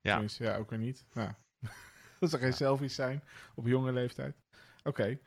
Ja. 0.00 0.12
Tenminste, 0.12 0.44
ja, 0.44 0.56
ook 0.56 0.70
weer 0.70 0.78
niet. 0.78 1.06
Ja. 1.12 1.38
Als 2.20 2.32
er 2.32 2.38
geen 2.38 2.52
selfies 2.52 2.94
zijn 2.94 3.24
op 3.54 3.66
jonge 3.66 3.92
leeftijd. 3.92 4.36
Oké. 4.82 5.18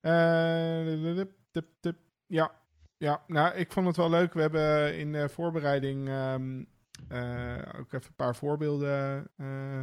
Eh, 0.00 0.84
dup, 0.84 1.30
dup, 1.50 1.66
dup. 1.80 1.98
ja. 2.26 2.66
Ja, 2.98 3.24
nou, 3.26 3.54
ik 3.54 3.72
vond 3.72 3.86
het 3.86 3.96
wel 3.96 4.10
leuk. 4.10 4.32
We 4.32 4.40
hebben 4.40 4.98
in 4.98 5.12
de 5.12 5.28
voorbereiding 5.28 6.08
ehm, 6.08 6.64
eh, 7.08 7.78
ook 7.78 7.92
even 7.92 8.08
een 8.08 8.14
paar 8.16 8.36
voorbeelden 8.36 9.28
eh, 9.36 9.82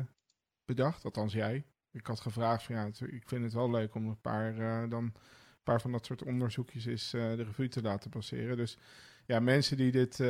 bedacht. 0.65 1.05
Althans, 1.05 1.33
jij. 1.33 1.65
Ik 1.91 2.07
had 2.07 2.19
gevraagd 2.19 2.63
van 2.63 2.75
ja, 2.75 2.85
ik 3.07 3.27
vind 3.27 3.43
het 3.43 3.53
wel 3.53 3.71
leuk 3.71 3.95
om 3.95 4.07
een 4.07 4.21
paar, 4.21 4.57
eh, 4.57 4.89
dan, 4.89 5.13
paar 5.63 5.81
van 5.81 5.91
dat 5.91 6.05
soort 6.05 6.23
onderzoekjes 6.23 7.13
eh, 7.13 7.21
de 7.21 7.43
revue 7.43 7.67
te 7.67 7.81
laten 7.81 8.09
passeren. 8.09 8.57
Dus 8.57 8.77
ja, 9.25 9.39
mensen 9.39 9.77
die 9.77 9.91
dit 9.91 10.23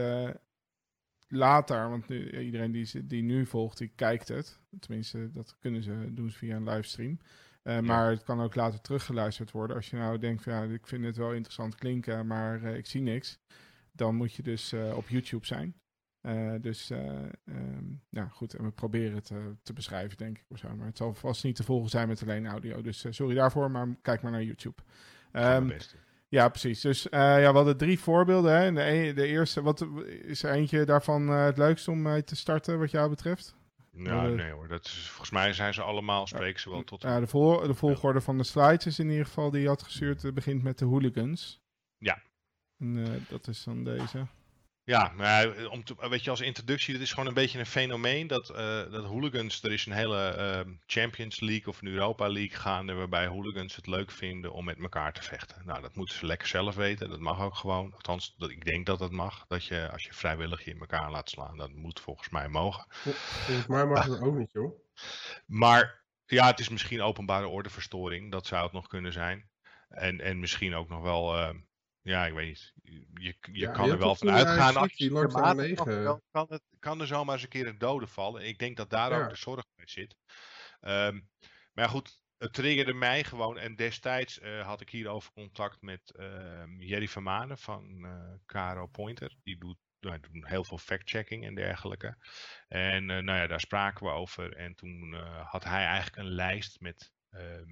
later, 1.28 1.90
want 1.90 2.08
nu, 2.08 2.42
iedereen 2.42 2.72
die, 2.72 3.06
die 3.06 3.24
nu 3.24 3.46
volgt, 3.46 3.78
die 3.78 3.92
kijkt 3.96 4.28
het. 4.28 4.60
Tenminste, 4.80 5.32
dat 5.32 5.56
kunnen 5.60 5.84
ze 5.84 6.14
doen 6.14 6.32
via 6.32 6.56
een 6.56 6.70
livestream. 6.70 7.20
Eh, 7.66 7.80
Maar 7.80 8.10
het 8.10 8.24
kan 8.24 8.42
ook 8.42 8.56
later 8.56 8.82
teruggeluisterd 8.82 9.52
worden. 9.52 9.76
Als 9.76 9.90
je 9.90 9.96
nou 9.96 10.18
denkt 10.18 10.44
van 10.44 10.54
ja, 10.54 10.64
ik 10.64 10.88
vind 10.88 11.06
het 11.06 11.18
wel 11.18 11.34
interessant 11.34 11.76
klinken, 11.76 12.28
maar 12.28 12.64
eh, 12.64 12.76
ik 12.76 12.86
zie 12.86 13.02
niks. 13.02 13.40
Dan 13.92 14.16
moet 14.16 14.34
je 14.34 14.44
dus 14.44 14.72
eh, 14.72 14.98
op 14.98 15.08
YouTube 15.08 15.46
zijn. 15.46 15.76
Dus 16.62 16.90
eh, 16.90 17.24
ehm, 17.46 17.86
ja, 18.10 18.28
goed. 18.28 18.54
En 18.54 18.64
we 18.64 18.72
proberen 18.72 19.16
het 19.16 19.32
te 19.64 19.74
beschrijven, 19.74 20.18
denk 20.18 20.38
ik. 20.38 20.46
Of 20.50 20.58
zo. 20.58 20.76
Maar 20.76 20.88
het 20.88 20.98
zal 20.98 21.14
vast 21.14 21.44
niet 21.44 21.56
te 21.56 21.64
volgen 21.64 21.90
zijn 21.90 22.08
met 22.08 22.22
alleen 22.22 22.48
audio. 22.48 22.82
Dus 22.82 23.06
sorry 23.10 23.36
daarvoor, 23.36 23.72
maar 23.72 23.88
kijk 24.02 24.22
maar 24.22 24.32
naar 24.32 24.44
YouTube. 24.44 24.82
Ehm, 25.32 25.72
ja, 26.28 26.50
precies. 26.50 26.82
Dus 26.82 27.08
ja, 27.10 27.38
we 27.52 27.56
hadden 27.56 27.78
drie 27.78 28.00
voorbeelden. 28.00 28.56
Hè. 28.58 28.72
De, 28.72 28.82
e- 28.82 29.14
de 29.14 29.28
eerste, 29.28 29.62
wat 29.62 29.88
is 30.06 30.44
er 30.44 30.52
eentje 30.52 30.86
daarvan 30.86 31.28
het 31.28 31.58
leukst 31.58 31.88
om 31.88 32.02
mee 32.02 32.24
te 32.24 32.36
starten, 32.36 32.80
wat 32.80 32.92
jou 32.92 33.10
betreft? 33.10 33.56
Nou, 33.96 34.30
eh, 34.32 34.36
nee 34.38 34.52
hoor. 34.52 34.68
Dat 34.68 34.86
is, 34.86 35.08
volgens 35.08 35.30
mij 35.30 35.54
zijn 35.54 35.74
ze 35.74 35.82
allemaal, 35.82 36.28
spreken 36.28 36.60
ze 36.62 36.70
wel 36.70 36.84
tot. 36.84 37.02
Ja, 37.02 37.20
de, 37.20 37.28
vol- 37.28 37.68
de 37.68 37.74
volgorde 37.74 38.22
van 38.22 38.38
de 38.38 38.44
slides 38.44 38.86
is 38.86 39.00
in 39.00 39.10
ieder 39.10 39.26
geval 39.26 39.52
die 39.52 39.62
je 39.62 39.68
had 39.68 39.84
gestuurd. 39.84 40.22
Het 40.22 40.34
begint 40.34 40.64
met 40.64 40.78
de 40.78 40.86
hooligans. 40.86 41.62
Ja. 41.98 42.22
En 42.78 43.06
eh, 43.06 43.22
dat 43.30 43.48
is 43.48 43.64
dan 43.64 43.84
deze. 43.84 44.28
Ja, 44.86 45.12
maar 45.16 45.56
eh, 45.56 45.72
om 45.72 45.84
te, 45.84 46.10
weet 46.10 46.24
je, 46.24 46.30
als 46.30 46.42
introductie, 46.42 46.94
dit 46.94 47.02
is 47.02 47.10
gewoon 47.10 47.28
een 47.28 47.34
beetje 47.34 47.60
een 47.60 47.66
fenomeen 47.66 48.28
dat, 48.28 48.50
eh, 48.50 48.92
dat 48.92 49.06
hooligans, 49.06 49.64
er 49.64 49.72
is 49.72 49.86
een 49.86 49.92
hele 49.92 50.28
ehm, 50.28 50.74
Champions 50.86 51.40
League 51.40 51.68
of 51.68 51.82
een 51.82 51.88
Europa 51.88 52.28
League 52.28 52.58
gaande, 52.58 52.94
waarbij 52.94 53.28
hooligans 53.28 53.76
het 53.76 53.88
leuk 53.88 54.12
vinden 54.12 54.54
om 54.54 54.66
met 54.66 54.80
elkaar 54.80 55.14
te 55.14 55.24
vechten. 55.24 55.62
Nou, 55.66 55.82
dat 55.82 55.96
moeten 55.96 56.16
ze 56.16 56.26
lekker 56.26 56.48
zelf 56.48 56.76
weten, 56.76 57.10
dat 57.10 57.20
mag 57.20 57.42
ook 57.42 57.56
gewoon. 57.56 57.94
Althans, 57.94 58.36
dat, 58.38 58.50
ik 58.50 58.66
denk 58.66 58.86
dat 58.86 59.00
dat 59.00 59.12
mag, 59.12 59.46
dat 59.48 59.66
je 59.66 59.90
als 59.92 60.04
je 60.04 60.14
vrijwillig 60.14 60.66
je 60.66 60.72
in 60.72 60.80
elkaar 60.80 61.12
laat 61.12 61.30
slaan, 61.30 61.58
dat 61.58 61.72
moet 61.72 62.00
volgens 62.00 62.30
mij 62.30 62.48
mogen. 62.48 62.86
Volgens 62.90 63.68
mij 63.68 63.86
mag 63.86 64.06
het 64.06 64.22
ook 64.22 64.36
niet, 64.36 64.52
joh. 64.52 64.74
Maar 65.46 66.04
ja, 66.26 66.48
het 66.48 66.60
is 66.60 66.70
misschien 66.70 67.02
openbare 67.02 67.48
ordeverstoring, 67.48 68.32
dat 68.32 68.46
zou 68.46 68.64
het 68.64 68.74
nog 68.74 68.88
kunnen 68.88 69.14
zijn. 69.14 69.50
En, 69.90 70.22
en 70.22 70.40
misschien 70.40 70.76
ook 70.76 70.90
nog 70.90 71.02
wel, 71.02 71.38
ehm, 71.38 71.58
ja, 72.06 72.26
ik 72.26 72.34
weet 72.34 72.48
niet, 72.48 72.74
je, 73.14 73.36
je 73.52 73.58
Ja, 73.60 73.72
kan 73.72 73.86
je 73.86 73.92
er 73.92 73.98
wel 73.98 74.16
van 74.16 74.28
eh, 74.28 74.34
uitgaan 74.36 74.76
als 74.78 74.94
je 74.98 75.12
langs 75.12 75.34
de 75.34 75.42
systematisch 75.42 75.72
A9. 75.72 75.80
afbelt, 75.80 76.24
kan, 76.32 76.46
het, 76.50 76.64
kan 76.80 77.02
er 77.02 77.08
zomaar 77.08 77.34
eens 77.34 77.44
een 77.44 77.50
keer 77.50 77.68
een 77.68 77.78
dode 77.78 78.08
vallen. 78.08 78.46
Ik 78.48 78.58
denk 78.58 78.78
dat 78.78 78.90
daar 78.90 79.12
Ja. 79.12 79.18
ook 79.24 79.30
de 79.30 79.36
zorg 79.36 79.64
bij 79.76 79.88
zit. 79.88 80.16
Ehm, 80.80 81.22
maar 81.74 81.90
goed, 81.90 82.24
het 82.38 82.54
triggerde 82.54 82.94
mij 82.94 83.24
gewoon. 83.24 83.58
En 83.58 83.76
destijds 83.76 84.40
eh, 84.40 84.66
had 84.66 84.82
ik 84.82 84.90
hierover 84.90 85.32
contact 85.32 85.82
met 85.82 86.12
ehm 86.16 86.80
Jerry 86.82 87.08
Vermanen 87.08 87.58
van 87.58 88.06
eh 88.06 88.34
Caro 88.46 88.88
Pointer. 88.88 89.36
Die 89.44 89.58
doet, 89.58 89.78
nou, 90.00 90.20
die 90.20 90.32
doet 90.32 90.48
heel 90.48 90.64
veel 90.64 90.78
fact-checking 90.78 91.46
en 91.46 91.56
dergelijke. 91.56 92.18
En 92.68 93.10
eh, 93.10 93.18
nou 93.24 93.40
ja, 93.40 93.48
daar 93.48 93.60
spraken 93.60 94.06
we 94.06 94.12
over. 94.12 94.56
En 94.56 94.76
toen 94.76 95.14
eh, 95.14 95.52
had 95.52 95.64
hij 95.64 95.86
eigenlijk 95.86 96.16
een 96.18 96.34
lijst 96.34 96.80
met 96.80 97.12
ehm, 97.30 97.70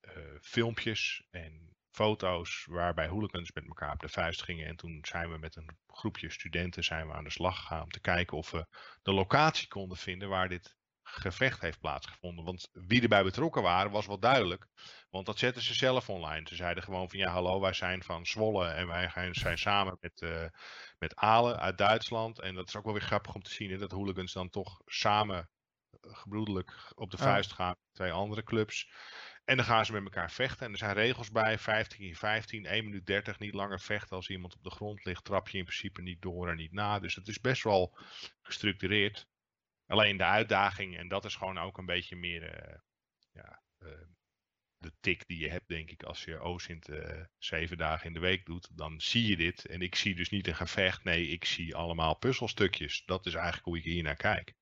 eh, 0.00 0.36
filmpjes 0.40 1.26
en 1.30 1.75
foto's 1.96 2.66
waarbij 2.70 3.08
hooligans 3.08 3.52
met 3.52 3.66
elkaar 3.66 3.92
op 3.92 4.00
de 4.00 4.08
vuist 4.08 4.42
gingen. 4.42 4.66
En 4.66 4.76
toen 4.76 4.98
zijn 5.08 5.30
we 5.30 5.38
met 5.38 5.56
een 5.56 5.76
groepje 5.86 6.30
studenten 6.30 6.84
zijn 6.84 7.06
we 7.06 7.12
aan 7.12 7.24
de 7.24 7.30
slag 7.30 7.58
gegaan 7.58 7.82
om 7.82 7.90
te 7.90 8.00
kijken 8.00 8.36
of 8.36 8.50
we 8.50 8.66
de 9.02 9.12
locatie 9.12 9.68
konden 9.68 9.96
vinden 9.96 10.28
waar 10.28 10.48
dit 10.48 10.76
gevecht 11.02 11.60
heeft 11.60 11.80
plaatsgevonden. 11.80 12.44
Want 12.44 12.68
wie 12.72 13.02
erbij 13.02 13.22
betrokken 13.22 13.62
waren 13.62 13.90
was 13.90 14.06
wel 14.06 14.18
duidelijk. 14.18 14.66
Want 15.10 15.26
dat 15.26 15.38
zetten 15.38 15.62
ze 15.62 15.74
zelf 15.74 16.08
online. 16.10 16.48
Ze 16.48 16.54
zeiden 16.54 16.82
gewoon 16.82 17.08
van 17.10 17.18
ja 17.18 17.30
hallo 17.30 17.60
wij 17.60 17.72
zijn 17.72 18.02
van 18.02 18.26
Zwolle 18.26 18.66
en 18.66 18.86
wij 18.86 19.10
zijn 19.32 19.58
samen 19.58 19.96
met, 20.00 20.20
eh 20.20 20.44
met 20.98 21.16
Alen 21.16 21.58
uit 21.58 21.78
Duitsland. 21.78 22.40
En 22.40 22.54
dat 22.54 22.68
is 22.68 22.76
ook 22.76 22.84
wel 22.84 22.92
weer 22.92 23.02
grappig 23.02 23.34
om 23.34 23.42
te 23.42 23.52
zien 23.52 23.70
hè, 23.70 23.78
dat 23.78 23.90
hooligans 23.90 24.32
dan 24.32 24.50
toch 24.50 24.80
samen 24.84 25.48
eh, 26.00 26.14
gebroedelijk 26.14 26.92
op 26.94 27.10
de 27.10 27.18
vuist 27.18 27.52
gaan 27.52 27.76
met 27.78 27.94
twee 27.94 28.12
andere 28.12 28.42
clubs. 28.42 28.88
En 29.46 29.56
dan 29.56 29.64
gaan 29.66 29.86
ze 29.86 29.92
met 29.92 30.02
elkaar 30.02 30.30
vechten. 30.30 30.66
En 30.66 30.72
er 30.72 30.78
zijn 30.78 30.94
regels 30.94 31.30
bij, 31.30 31.58
15 31.58 32.06
in 32.06 32.16
15, 32.16 32.66
1 32.66 32.84
minuut 32.84 33.06
30, 33.06 33.38
niet 33.38 33.54
langer 33.54 33.80
vechten. 33.80 34.16
Als 34.16 34.28
iemand 34.28 34.54
op 34.54 34.62
de 34.62 34.70
grond 34.70 35.04
ligt, 35.04 35.24
trap 35.24 35.48
je 35.48 35.58
in 35.58 35.64
principe 35.64 36.02
niet 36.02 36.22
door 36.22 36.48
en 36.48 36.56
niet 36.56 36.72
na. 36.72 36.98
Dus 36.98 37.14
het 37.14 37.28
is 37.28 37.40
best 37.40 37.62
wel 37.62 37.98
gestructureerd. 38.42 39.26
Alleen 39.86 40.16
de 40.16 40.24
uitdaging, 40.24 40.96
en 40.96 41.08
dat 41.08 41.24
is 41.24 41.34
gewoon 41.34 41.58
ook 41.58 41.78
een 41.78 41.86
beetje 41.86 42.16
meer 42.16 42.42
eh, 42.42 42.78
ja, 43.32 43.62
eh, 43.78 43.88
de 44.78 44.92
tik 45.00 45.26
die 45.26 45.38
je 45.38 45.50
hebt, 45.50 45.68
denk 45.68 45.90
ik, 45.90 46.02
als 46.02 46.24
je 46.24 46.40
OSINT 46.40 46.88
eh 46.88 47.24
zeven 47.38 47.76
dagen 47.76 48.06
in 48.06 48.12
de 48.12 48.20
week 48.20 48.46
doet. 48.46 48.76
Dan 48.76 49.00
zie 49.00 49.26
je 49.26 49.36
dit. 49.36 49.64
En 49.66 49.80
ik 49.80 49.94
zie 49.94 50.14
dus 50.14 50.30
niet 50.30 50.46
een 50.46 50.56
gevecht. 50.56 51.04
Nee, 51.04 51.28
ik 51.28 51.44
zie 51.44 51.76
allemaal 51.76 52.16
puzzelstukjes. 52.16 53.04
Dat 53.04 53.26
is 53.26 53.34
eigenlijk 53.34 53.64
hoe 53.64 53.78
ik 53.78 53.84
hier 53.84 54.02
naar 54.02 54.16
kijk. 54.16 54.54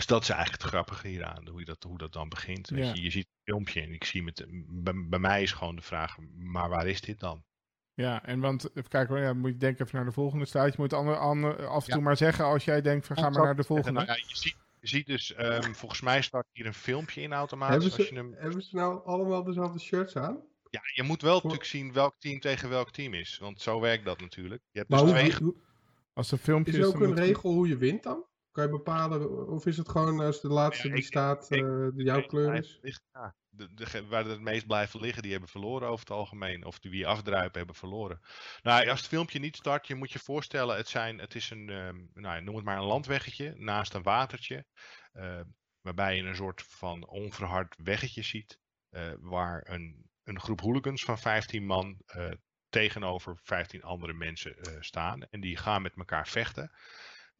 Dus 0.00 0.08
dat 0.08 0.22
is 0.22 0.28
eigenlijk 0.28 0.62
het 0.62 0.70
grappige 0.70 1.08
hieraan, 1.08 1.48
hoe, 1.48 1.58
je 1.58 1.64
dat, 1.64 1.82
hoe 1.82 1.98
dat 1.98 2.12
dan 2.12 2.28
begint. 2.28 2.68
Weet 2.68 2.96
je, 2.96 3.02
je 3.02 3.10
ziet 3.10 3.24
een 3.26 3.42
filmpje 3.52 3.80
en 3.80 3.92
ik 3.92 4.04
zie 4.04 4.22
met, 4.22 4.46
bij, 4.68 4.94
bij 5.08 5.18
mij 5.18 5.42
is 5.42 5.52
gewoon 5.52 5.76
de 5.76 5.82
vraag, 5.82 6.16
maar 6.36 6.68
waar 6.68 6.86
is 6.86 7.00
dit 7.00 7.20
dan? 7.20 7.44
Ja, 7.94 8.24
en 8.24 8.40
want 8.40 8.70
even 8.76 8.88
kijken, 8.90 9.14
hoor, 9.14 9.24
ja, 9.24 9.32
moet 9.32 9.50
je 9.50 9.56
denken 9.56 9.84
even 9.84 9.96
naar 9.96 10.06
de 10.06 10.12
volgende 10.12 10.44
slide. 10.44 10.66
Je 10.66 10.72
moet 10.76 10.92
ander, 10.92 11.16
ander, 11.16 11.66
af 11.66 11.82
en 11.82 11.88
Ja. 11.88 11.94
toe 11.94 12.02
maar 12.02 12.16
zeggen 12.16 12.44
als 12.44 12.64
jij 12.64 12.80
denkt 12.80 13.06
van 13.06 13.16
ga 13.16 13.30
maar 13.30 13.44
naar 13.44 13.56
de 13.56 13.64
volgende. 13.64 13.92
Nou 13.92 14.06
ja, 14.06 14.14
je, 14.14 14.36
ziet, 14.36 14.56
je 14.80 14.88
ziet 14.88 15.06
dus, 15.06 15.34
ehm, 15.34 15.72
volgens 15.72 16.00
mij 16.00 16.22
staat 16.22 16.46
hier 16.52 16.66
een 16.66 16.74
filmpje 16.74 17.20
in 17.20 17.32
automatisch. 17.32 17.74
Hebben 17.76 17.98
Als 17.98 18.06
ze, 18.08 18.14
je, 18.14 18.20
hem, 18.20 18.34
hebben 18.34 18.62
ze 18.62 18.76
nou 18.76 19.04
allemaal 19.06 19.44
dezelfde 19.44 19.78
shirts 19.78 20.16
aan? 20.16 20.38
ja, 20.70 20.80
je 20.94 21.02
moet 21.02 21.22
wel 21.22 21.34
natuurlijk 21.34 21.64
zien 21.64 21.92
welk 21.92 22.14
team 22.18 22.40
tegen 22.40 22.68
welk 22.68 22.90
team 22.90 23.14
is. 23.14 23.38
Want 23.38 23.60
zo 23.60 23.80
werkt 23.80 24.04
dat 24.04 24.20
natuurlijk. 24.20 24.62
Je 24.70 24.78
hebt 24.78 24.90
Maar 24.90 25.00
dus 25.00 25.10
hoe, 25.10 25.18
twee 25.18 25.34
hoe- 25.42 25.56
Als 26.12 26.32
er 26.32 26.38
filmpjes 26.38 26.74
is 26.76 26.80
er 26.82 26.88
ook 26.88 27.00
een 27.00 27.14
regel 27.14 27.52
hoe 27.52 27.68
je 27.68 27.76
wint 27.76 28.02
dan? 28.02 28.24
Kan 28.52 28.64
je 28.64 28.70
bepalen, 28.70 29.48
of 29.48 29.66
is 29.66 29.76
het 29.76 29.88
gewoon 29.88 30.20
als 30.20 30.40
de 30.40 30.48
laatste 30.48 30.88
Ja, 30.88 30.94
die 30.94 31.02
staat, 31.04 31.50
ik- 31.50 31.62
eh, 31.64 31.88
die 31.94 32.04
jouw 32.04 32.22
kleur 32.26 32.54
is? 32.54 32.78
liggen, 32.80 33.04
ja. 33.12 33.34
De, 33.48 33.74
de, 33.74 34.06
waar 34.06 34.24
het 34.24 34.40
meest 34.40 34.66
blijven 34.66 35.00
liggen, 35.00 35.22
die 35.22 35.30
hebben 35.30 35.48
verloren 35.48 35.88
over 35.88 36.00
het 36.00 36.10
algemeen. 36.16 36.64
Of 36.64 36.78
die 36.78 36.90
wie 36.90 37.06
afdruipen 37.06 37.58
hebben 37.58 37.76
verloren. 37.76 38.20
Nou, 38.62 38.88
als 38.88 38.98
het 39.00 39.08
filmpje 39.08 39.38
niet 39.38 39.56
start, 39.56 39.86
je 39.86 39.94
moet 39.94 40.12
je 40.12 40.18
voorstellen, 40.18 40.76
het, 40.76 40.88
zijn, 40.88 41.18
het 41.18 41.34
is 41.34 41.50
een, 41.50 41.68
ehm, 41.70 41.96
nou, 42.14 42.42
noem 42.42 42.54
het 42.56 42.64
maar 42.64 42.76
een 42.78 42.84
landweggetje 42.84 43.54
naast 43.56 43.94
een 43.94 44.02
watertje. 44.02 44.64
ehm, 45.12 45.44
waarbij 45.80 46.16
je 46.16 46.22
een 46.22 46.36
soort 46.36 46.62
van 46.62 47.06
onverhard 47.08 47.74
weggetje 47.82 48.22
ziet. 48.22 48.58
eh, 48.90 49.12
waar 49.18 49.68
een, 49.68 50.10
een 50.24 50.40
groep 50.40 50.60
hooligans 50.60 51.04
van 51.04 51.18
15 51.18 51.66
man 51.66 51.96
eh, 52.06 52.30
tegenover 52.68 53.38
15 53.42 53.82
andere 53.82 54.12
mensen 54.12 54.56
eh, 54.56 54.76
staan. 54.80 55.22
En 55.22 55.40
die 55.40 55.56
gaan 55.56 55.82
met 55.82 55.96
elkaar 55.96 56.28
vechten. 56.28 56.70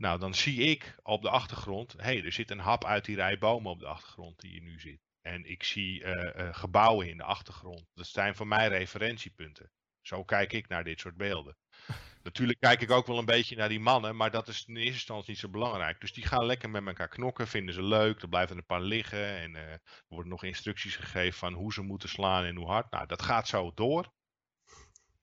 Nou, 0.00 0.18
dan 0.18 0.34
zie 0.34 0.60
ik 0.60 0.94
op 1.02 1.22
de 1.22 1.30
achtergrond, 1.30 1.92
hé, 1.92 2.02
hey, 2.02 2.24
er 2.24 2.32
zit 2.32 2.50
een 2.50 2.58
hap 2.58 2.84
uit 2.84 3.04
die 3.04 3.16
rij 3.16 3.38
bomen 3.38 3.70
op 3.70 3.80
de 3.80 3.86
achtergrond 3.86 4.40
die 4.40 4.54
je 4.54 4.62
nu 4.62 4.80
ziet. 4.80 5.00
En 5.20 5.44
ik 5.44 5.62
zie 5.62 6.04
eh, 6.04 6.46
eh, 6.46 6.54
gebouwen 6.54 7.08
in 7.08 7.16
de 7.16 7.22
achtergrond. 7.22 7.86
Dat 7.94 8.06
zijn 8.06 8.34
voor 8.34 8.46
mij 8.46 8.68
referentiepunten. 8.68 9.70
Zo 10.00 10.24
kijk 10.24 10.52
ik 10.52 10.68
naar 10.68 10.84
dit 10.84 11.00
soort 11.00 11.16
beelden. 11.16 11.56
Natuurlijk 12.22 12.60
kijk 12.60 12.80
ik 12.80 12.90
ook 12.90 13.06
wel 13.06 13.18
een 13.18 13.24
beetje 13.24 13.56
naar 13.56 13.68
die 13.68 13.80
mannen, 13.80 14.16
maar 14.16 14.30
dat 14.30 14.48
is 14.48 14.64
in 14.66 14.76
eerste 14.76 14.92
instantie 14.92 15.30
niet 15.30 15.38
zo 15.38 15.48
belangrijk. 15.48 16.00
Dus 16.00 16.12
die 16.12 16.26
gaan 16.26 16.46
lekker 16.46 16.70
met 16.70 16.86
elkaar 16.86 17.08
knokken, 17.08 17.48
vinden 17.48 17.74
ze 17.74 17.82
leuk. 17.82 18.22
Er 18.22 18.28
blijven 18.28 18.56
een 18.56 18.66
paar 18.66 18.82
liggen 18.82 19.36
en 19.36 19.56
eh, 19.56 19.72
er 19.72 20.04
worden 20.08 20.30
nog 20.30 20.44
instructies 20.44 20.96
gegeven 20.96 21.38
van 21.38 21.52
hoe 21.52 21.72
ze 21.72 21.82
moeten 21.82 22.08
slaan 22.08 22.44
en 22.44 22.56
hoe 22.56 22.66
hard. 22.66 22.90
Nou, 22.90 23.06
dat 23.06 23.22
gaat 23.22 23.48
zo 23.48 23.72
door. 23.74 24.12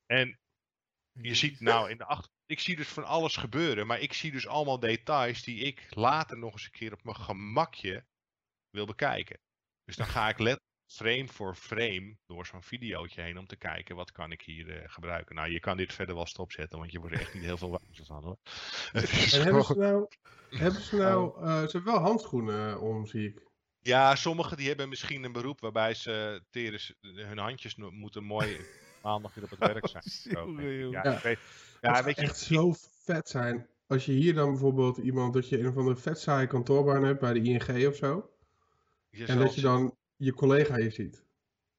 En 0.06 0.40
je 1.12 1.36
ziet 1.36 1.60
nou 1.60 1.90
in 1.90 1.98
de 1.98 2.06
achter. 2.06 2.36
Ik 2.48 2.60
zie 2.60 2.76
dus 2.76 2.88
van 2.88 3.04
alles 3.04 3.36
gebeuren, 3.36 3.88
maar 3.88 4.00
ik 4.00 4.14
zie 4.14 4.32
dus 4.32 4.48
allemaal 4.48 4.80
details 4.80 5.44
die 5.44 5.60
ik 5.60 5.86
later 5.90 6.38
nog 6.38 6.54
eens 6.54 6.64
een 6.66 6.72
keer 6.72 6.94
op 6.94 7.04
mijn 7.04 7.16
gemakje 7.16 8.06
wil 8.70 8.86
bekijken. 8.86 9.40
Dus 9.84 9.96
dan 9.96 10.06
ga 10.08 10.30
ik 10.30 10.40
let 10.40 10.60
frame 10.92 11.28
voor 11.28 11.56
frame 11.56 12.18
door 12.26 12.46
zo'n 12.46 12.64
videootje 12.64 13.22
heen 13.22 13.38
om 13.38 13.46
te 13.48 13.56
kijken 13.56 13.96
wat 13.96 14.12
kan 14.12 14.32
ik 14.32 14.42
hier 14.42 14.70
eh, 14.82 14.90
gebruiken. 14.90 15.36
Nou, 15.36 15.50
je 15.52 15.60
kan 15.60 15.78
dit 15.78 15.94
verder 15.94 16.16
wel 16.16 16.26
stopzetten, 16.26 16.80
want 16.80 16.92
je 16.92 17.00
wordt 17.00 17.16
er 17.16 17.22
echt 17.22 17.34
niet 17.34 17.44
heel 17.44 17.58
veel 17.58 17.72
wijzer 17.82 18.06
van 18.06 18.24
hoor. 18.24 18.38
En 18.94 19.42
hebben 19.44 19.64
ze 19.64 19.74
nou, 19.78 20.08
hebben 20.50 20.82
ze 20.82 20.96
nou, 20.96 21.42
eh, 21.46 21.56
ze 21.62 21.72
hebben 21.72 21.94
wel 21.94 22.02
handschoenen 22.02 22.80
om, 22.82 23.06
zie 23.06 23.28
ik. 23.28 23.46
Ja, 23.80 24.16
sommigen 24.16 24.58
die 24.58 24.68
hebben 24.68 24.90
misschien 24.90 25.24
een 25.24 25.32
beroep 25.32 25.60
waarbij 25.62 25.94
ze 25.94 26.44
teren, 26.50 26.80
ze- 26.80 26.96
hun 27.02 27.38
handjes 27.38 27.76
moeten 27.76 28.24
mooi 28.24 28.66
maandag 29.02 29.34
weer 29.34 29.44
op 29.44 29.50
het 29.50 29.60
werk 29.60 29.88
zijn. 29.88 30.04
Jongen. 30.46 30.90
ja, 30.90 31.04
Ja. 31.04 31.20
weet, 31.22 31.24
Het 31.24 31.78
ja, 31.82 31.94
zou 31.94 32.06
weet 32.06 32.16
je, 32.16 32.22
echt 32.22 32.38
zo 32.38 32.74
vet 33.04 33.30
zijn. 33.30 33.68
Als 33.88 34.06
je 34.06 34.12
hier 34.12 34.34
dan 34.34 34.50
bijvoorbeeld 34.50 34.98
iemand, 34.98 35.34
dat 35.34 35.50
je 35.50 35.60
een 35.60 35.68
of 35.68 35.78
andere 35.78 35.96
vet 35.96 36.20
saaie 36.20 36.48
kantoorbaan 36.48 37.04
hebt 37.04 37.20
bij 37.20 37.34
de 37.34 37.42
ING 37.42 37.88
of 37.88 37.96
zo. 37.96 38.32
je 39.10 39.26
En 39.26 39.38
dat 39.40 39.56
je 39.56 39.62
dan 39.62 39.98
je 40.16 40.34
collega 40.34 40.76
hier 40.76 40.92
ziet. 40.92 41.26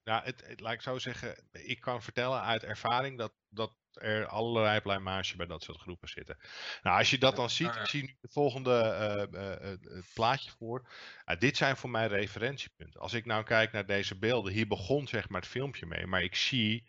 Nou, 0.05 0.25
het, 0.25 0.47
het, 0.47 0.61
laat 0.61 0.73
ik 0.73 0.83
zo 0.83 0.99
zeggen, 0.99 1.49
ik 1.53 1.81
kan 1.81 2.03
vertellen 2.03 2.43
uit 2.43 2.65
ervaring 2.65 3.19
dat, 3.19 3.33
dat 3.49 3.73
er 3.93 4.27
allerlei 4.27 4.81
pluimage 4.81 5.37
bij 5.37 5.47
dat 5.47 5.63
soort 5.63 5.79
groepen 5.79 6.09
zitten. 6.09 6.37
Nou, 6.83 6.99
als 6.99 7.11
je 7.11 7.19
dat 7.19 7.37
dan 7.37 7.51
ziet, 7.51 7.75
ik 7.75 7.87
zie 7.87 8.03
nu 8.03 8.17
het 8.21 8.33
volgende 8.33 8.71
eh, 8.71 9.23
eh, 9.23 9.53
eh, 9.53 9.79
het 9.83 10.11
plaatje 10.15 10.51
voor. 10.59 10.89
Ah, 11.25 11.39
dit 11.41 11.57
zijn 11.57 11.77
voor 11.77 11.91
mij 11.91 12.07
referentiepunten. 12.07 13.01
Als 13.01 13.13
ik 13.13 13.27
nou 13.27 13.45
kijk 13.45 13.73
naar 13.73 13.87
deze 13.87 14.19
beelden, 14.19 14.53
hier 14.53 14.67
begon 14.67 15.07
zeg 15.07 15.29
maar 15.29 15.41
het 15.41 15.51
filmpje 15.51 15.87
mee, 15.87 16.07
maar 16.07 16.23
ik 16.23 16.35
zie 16.35 16.89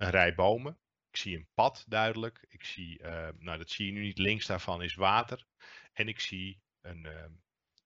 een 0.00 0.10
rij 0.10 0.34
bomen. 0.34 0.78
Ik 1.10 1.16
zie 1.16 1.36
een 1.36 1.48
pad 1.54 1.84
duidelijk. 1.88 2.44
Ik 2.48 2.64
zie, 2.64 3.02
eh, 3.02 3.28
nou 3.38 3.58
dat 3.58 3.70
zie 3.70 3.86
je 3.86 3.92
nu 3.92 4.00
niet, 4.00 4.18
links 4.18 4.46
daarvan 4.46 4.82
is 4.82 4.94
water. 4.94 5.46
En 5.92 6.08
ik 6.08 6.20
zie 6.20 6.60
een, 6.80 7.06
eh, 7.06 7.24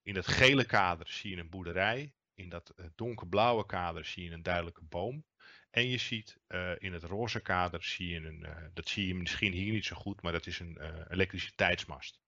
in 0.03 0.17
het 0.17 0.27
gele 0.27 0.65
kader 0.65 1.09
zie 1.09 1.31
je 1.31 1.37
een 1.37 1.49
boerderij. 1.49 2.15
In 2.35 2.49
dat 2.49 2.71
eh, 2.71 2.87
donkerblauwe 2.95 3.67
kader 3.67 4.05
zie 4.05 4.25
je 4.25 4.31
een 4.31 4.43
duidelijke 4.43 4.85
boom. 4.85 5.25
En 5.71 5.89
je 5.89 5.99
ziet 5.99 6.39
eh, 6.47 6.73
in 6.79 6.93
het 6.93 7.03
roze 7.03 7.41
kader 7.41 7.83
zie 7.83 8.09
je 8.09 8.27
een, 8.27 8.47
dat 8.75 8.89
zie 8.89 9.07
je 9.07 9.15
misschien 9.15 9.53
hier 9.53 9.73
niet 9.73 9.85
zo 9.85 9.97
goed, 9.97 10.23
maar 10.23 10.33
dat 10.33 10.47
is 10.47 10.59
een 10.59 10.79
elektriciteitsmast. 11.09 12.21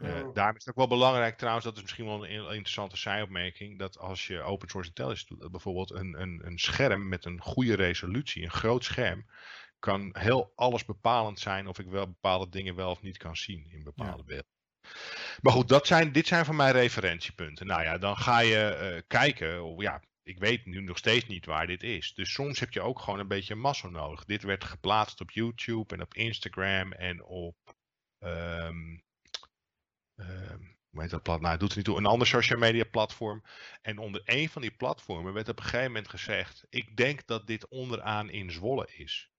Oh. 0.00 0.34
daarom 0.34 0.56
is 0.56 0.64
het 0.64 0.68
ook 0.68 0.76
wel 0.88 0.98
belangrijk 0.98 1.36
trouwens, 1.38 1.64
dat 1.64 1.76
is 1.76 1.82
misschien 1.82 2.04
wel 2.04 2.24
een 2.24 2.30
in- 2.30 2.40
interessante 2.54 2.96
zijopmerking, 2.96 3.78
dat 3.78 3.98
als 3.98 4.26
je 4.26 4.40
open 4.40 4.68
source 4.68 4.88
intelligence 4.88 5.26
doet, 5.26 5.50
bijvoorbeeld 5.50 5.90
een, 5.90 6.20
een, 6.20 6.40
een 6.44 6.58
scherm 6.58 7.08
met 7.08 7.24
een 7.24 7.40
goede 7.40 7.74
resolutie, 7.74 8.42
een 8.42 8.50
groot 8.50 8.84
scherm, 8.84 9.26
kan 9.78 10.16
heel 10.18 10.52
alles 10.54 10.84
bepalend 10.84 11.40
zijn 11.40 11.66
of 11.66 11.78
ik 11.78 11.86
wel 11.86 12.06
bepaalde 12.06 12.48
dingen 12.48 12.74
wel 12.74 12.90
of 12.90 13.02
niet 13.02 13.16
kan 13.16 13.36
zien 13.36 13.66
in 13.70 13.82
bepaalde 13.82 14.24
beelden. 14.24 14.50
Maar 15.40 15.52
goed, 15.52 15.68
dat 15.68 15.86
zijn, 15.86 16.12
dit 16.12 16.26
zijn 16.26 16.44
voor 16.44 16.54
mij 16.54 16.70
referentiepunten. 16.70 17.66
Nou 17.66 17.82
ja, 17.82 17.98
dan 17.98 18.16
ga 18.16 18.38
je 18.40 18.64
eh, 18.64 19.02
kijken. 19.06 19.64
of 19.64 19.80
Ja, 19.82 20.02
ik 20.22 20.38
weet 20.38 20.66
nu 20.66 20.80
nog 20.80 20.98
steeds 20.98 21.26
niet 21.26 21.46
waar 21.46 21.66
dit 21.66 21.82
is. 21.82 22.14
Dus 22.14 22.32
soms 22.32 22.60
heb 22.60 22.72
je 22.72 22.80
ook 22.80 22.98
gewoon 23.00 23.18
een 23.18 23.28
beetje 23.28 23.54
massa 23.54 23.88
nodig. 23.88 24.24
Dit 24.24 24.42
werd 24.42 24.64
geplaatst 24.64 25.20
op 25.20 25.30
YouTube 25.30 25.94
en 25.94 26.02
op 26.02 26.14
Instagram 26.14 26.92
en 26.92 27.24
op. 27.24 27.56
ehm, 28.18 28.96
hoe 30.90 31.00
heet 31.00 31.10
dat 31.10 31.22
plat? 31.22 31.40
Nou, 31.40 31.50
het 31.50 31.60
doet 31.60 31.70
er 31.70 31.76
niet 31.76 31.86
toe. 31.86 31.96
Een 31.96 32.06
ander 32.06 32.26
social 32.26 32.58
media 32.58 32.84
platform. 32.84 33.42
En 33.82 33.98
onder 33.98 34.22
een 34.24 34.48
van 34.48 34.62
die 34.62 34.70
platformen 34.70 35.32
werd 35.32 35.48
op 35.48 35.56
een 35.56 35.64
gegeven 35.64 35.86
moment 35.86 36.08
gezegd: 36.08 36.66
Ik 36.68 36.96
denk 36.96 37.26
dat 37.26 37.46
dit 37.46 37.68
onderaan 37.68 38.30
in 38.30 38.50
Zwolle 38.50 38.88
is. 38.96 39.32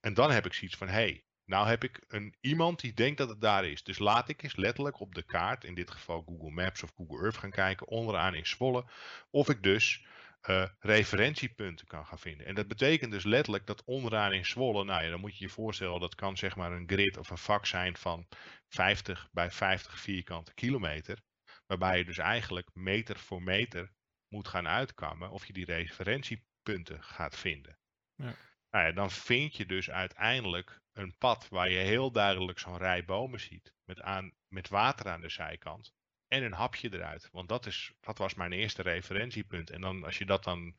En 0.00 0.14
dan 0.14 0.30
heb 0.30 0.46
ik 0.46 0.52
zoiets 0.52 0.76
van: 0.76 0.88
hey, 0.88 1.24
nou 1.44 1.68
heb 1.68 1.84
ik 1.84 2.04
een, 2.08 2.34
iemand 2.40 2.80
die 2.80 2.92
denkt 2.92 3.18
dat 3.18 3.28
het 3.28 3.40
daar 3.40 3.64
is. 3.64 3.82
Dus 3.82 3.98
laat 3.98 4.28
ik 4.28 4.42
eens 4.42 4.56
letterlijk 4.56 5.00
op 5.00 5.14
de 5.14 5.22
kaart, 5.22 5.64
in 5.64 5.74
dit 5.74 5.90
geval 5.90 6.22
Google 6.22 6.50
Maps 6.50 6.82
of 6.82 6.92
Google 6.96 7.22
Earth, 7.22 7.36
gaan 7.36 7.50
kijken 7.50 7.88
onderaan 7.88 8.34
in 8.34 8.46
Zwolle. 8.46 8.84
Of 9.30 9.48
ik 9.48 9.62
dus 9.62 10.04
eh, 10.40 10.68
referentiepunten 10.78 11.86
kan 11.86 12.06
gaan 12.06 12.18
vinden. 12.18 12.46
En 12.46 12.54
dat 12.54 12.68
betekent 12.68 13.12
dus 13.12 13.24
letterlijk 13.24 13.66
dat 13.66 13.84
onderaan 13.84 14.32
in 14.32 14.44
Zwolle, 14.44 14.84
nou 14.84 15.04
ja, 15.04 15.10
dan 15.10 15.20
moet 15.20 15.38
je 15.38 15.44
je 15.44 15.50
voorstellen, 15.50 16.00
dat 16.00 16.14
kan 16.14 16.36
zeg 16.36 16.56
maar 16.56 16.72
een 16.72 16.88
grid 16.88 17.16
of 17.16 17.30
een 17.30 17.38
vak 17.38 17.66
zijn 17.66 17.96
van 17.96 18.28
50 18.68 19.28
bij 19.32 19.50
50 19.50 20.00
vierkante 20.00 20.54
kilometer. 20.54 21.22
Waarbij 21.66 21.98
je 21.98 22.04
dus 22.04 22.18
eigenlijk 22.18 22.74
meter 22.74 23.18
voor 23.18 23.42
meter 23.42 23.92
moet 24.28 24.48
gaan 24.48 24.68
uitkammen 24.68 25.30
of 25.30 25.46
je 25.46 25.52
die 25.52 25.64
referentiepunten 25.64 27.02
gaat 27.02 27.36
vinden. 27.36 27.78
Ja. 28.14 28.34
Nou 28.70 28.86
ja, 28.86 28.92
dan 28.92 29.10
vind 29.10 29.56
je 29.56 29.66
dus 29.66 29.90
uiteindelijk 29.90 30.80
een 30.92 31.16
pad 31.18 31.48
waar 31.48 31.70
je 31.70 31.78
heel 31.78 32.12
duidelijk 32.12 32.58
zo'n 32.58 32.76
rij 32.76 33.04
bomen 33.04 33.40
ziet. 33.40 33.74
Met, 33.84 34.00
aan, 34.00 34.32
met 34.48 34.68
water 34.68 35.08
aan 35.08 35.20
de 35.20 35.28
zijkant. 35.28 35.92
En 36.30 36.42
een 36.42 36.52
hapje 36.52 36.92
eruit. 36.92 37.28
Want 37.32 37.48
dat, 37.48 37.66
is, 37.66 37.92
dat 38.00 38.18
was 38.18 38.34
mijn 38.34 38.52
eerste 38.52 38.82
referentiepunt. 38.82 39.70
En 39.70 39.80
dan, 39.80 40.04
als 40.04 40.18
je 40.18 40.26
dat 40.26 40.44
dan 40.44 40.76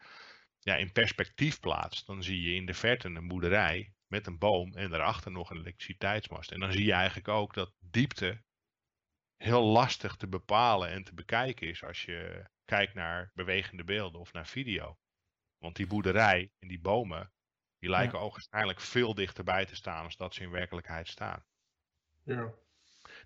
ja, 0.60 0.76
in 0.76 0.92
perspectief 0.92 1.60
plaatst, 1.60 2.06
dan 2.06 2.24
zie 2.24 2.42
je 2.42 2.56
in 2.56 2.66
de 2.66 2.74
verte 2.74 3.08
een 3.08 3.28
boerderij 3.28 3.94
met 4.08 4.28
een 4.28 4.38
boom 4.38 4.74
en 4.74 4.90
daarachter 4.90 5.32
nog 5.32 5.50
een 5.50 5.58
elektriciteitsmast. 5.58 6.52
En 6.52 6.60
dan 6.60 6.72
zie 6.72 6.86
je 6.86 6.94
eigenlijk 6.94 7.28
ook 7.28 7.54
dat 7.54 7.74
diepte 7.80 8.44
heel 9.38 9.64
lastig 9.64 10.16
te 10.16 10.28
bepalen 10.28 10.90
en 10.90 11.04
te 11.04 11.14
bekijken 11.14 11.68
is 11.68 11.84
als 11.84 12.04
je 12.04 12.50
kijkt 12.66 12.94
naar 12.94 13.32
bewegende 13.34 13.84
beelden 13.84 14.22
of 14.22 14.34
naar 14.34 14.48
video. 14.48 14.98
Want 15.58 15.76
die 15.76 15.88
boerderij 15.88 16.52
en 16.60 16.68
die 16.68 16.80
bomen, 16.80 17.34
die 17.80 17.90
lijken 17.90 18.20
ook 18.20 18.32
waarschijnlijk 18.32 18.80
veel 18.80 19.14
dichterbij 19.14 19.66
te 19.66 19.76
staan 19.76 20.04
als 20.04 20.18
dat 20.18 20.34
ze 20.34 20.44
in 20.44 20.52
werkelijkheid 20.52 21.08
staan. 21.08 21.46
Ja. 22.24 22.54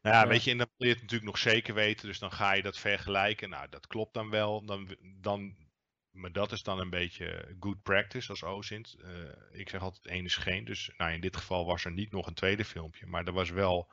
Nou 0.06 0.18
ja, 0.18 0.24
Ja. 0.24 0.28
weet 0.28 0.44
je, 0.44 0.52
en 0.52 0.58
dan 0.58 0.68
wil 0.78 0.88
je 0.88 0.94
het 0.94 1.02
natuurlijk 1.02 1.32
nog 1.32 1.38
zeker 1.38 1.74
weten, 1.74 2.08
dus 2.08 2.20
dan 2.20 2.32
ga 2.32 2.54
je 2.54 2.62
dat 2.62 2.78
vergelijken. 2.78 3.50
Nou, 3.50 3.70
dat 3.70 3.88
klopt 3.88 4.14
dan 4.14 4.30
wel. 4.30 4.66
Dan, 4.66 4.98
dan, 5.02 5.56
maar 6.12 6.32
dat 6.32 6.52
is 6.52 6.64
dan 6.64 6.80
een 6.80 6.90
beetje 6.90 7.56
good 7.60 7.82
practice 7.84 8.30
als 8.30 8.44
OSINT. 8.44 8.96
Eh, 9.04 9.60
ik 9.60 9.70
zeg 9.70 9.82
altijd 9.82 10.06
één 10.08 10.26
is 10.26 10.36
geen, 10.36 10.66
dus 10.66 10.92
nou, 10.98 11.12
in 11.12 11.22
dit 11.22 11.38
geval 11.38 11.66
was 11.66 11.86
er 11.86 11.92
niet 11.92 12.12
nog 12.12 12.28
een 12.28 12.34
tweede 12.34 12.66
filmpje, 12.66 13.06
maar 13.08 13.26
er 13.26 13.34
was 13.34 13.50
wel 13.50 13.92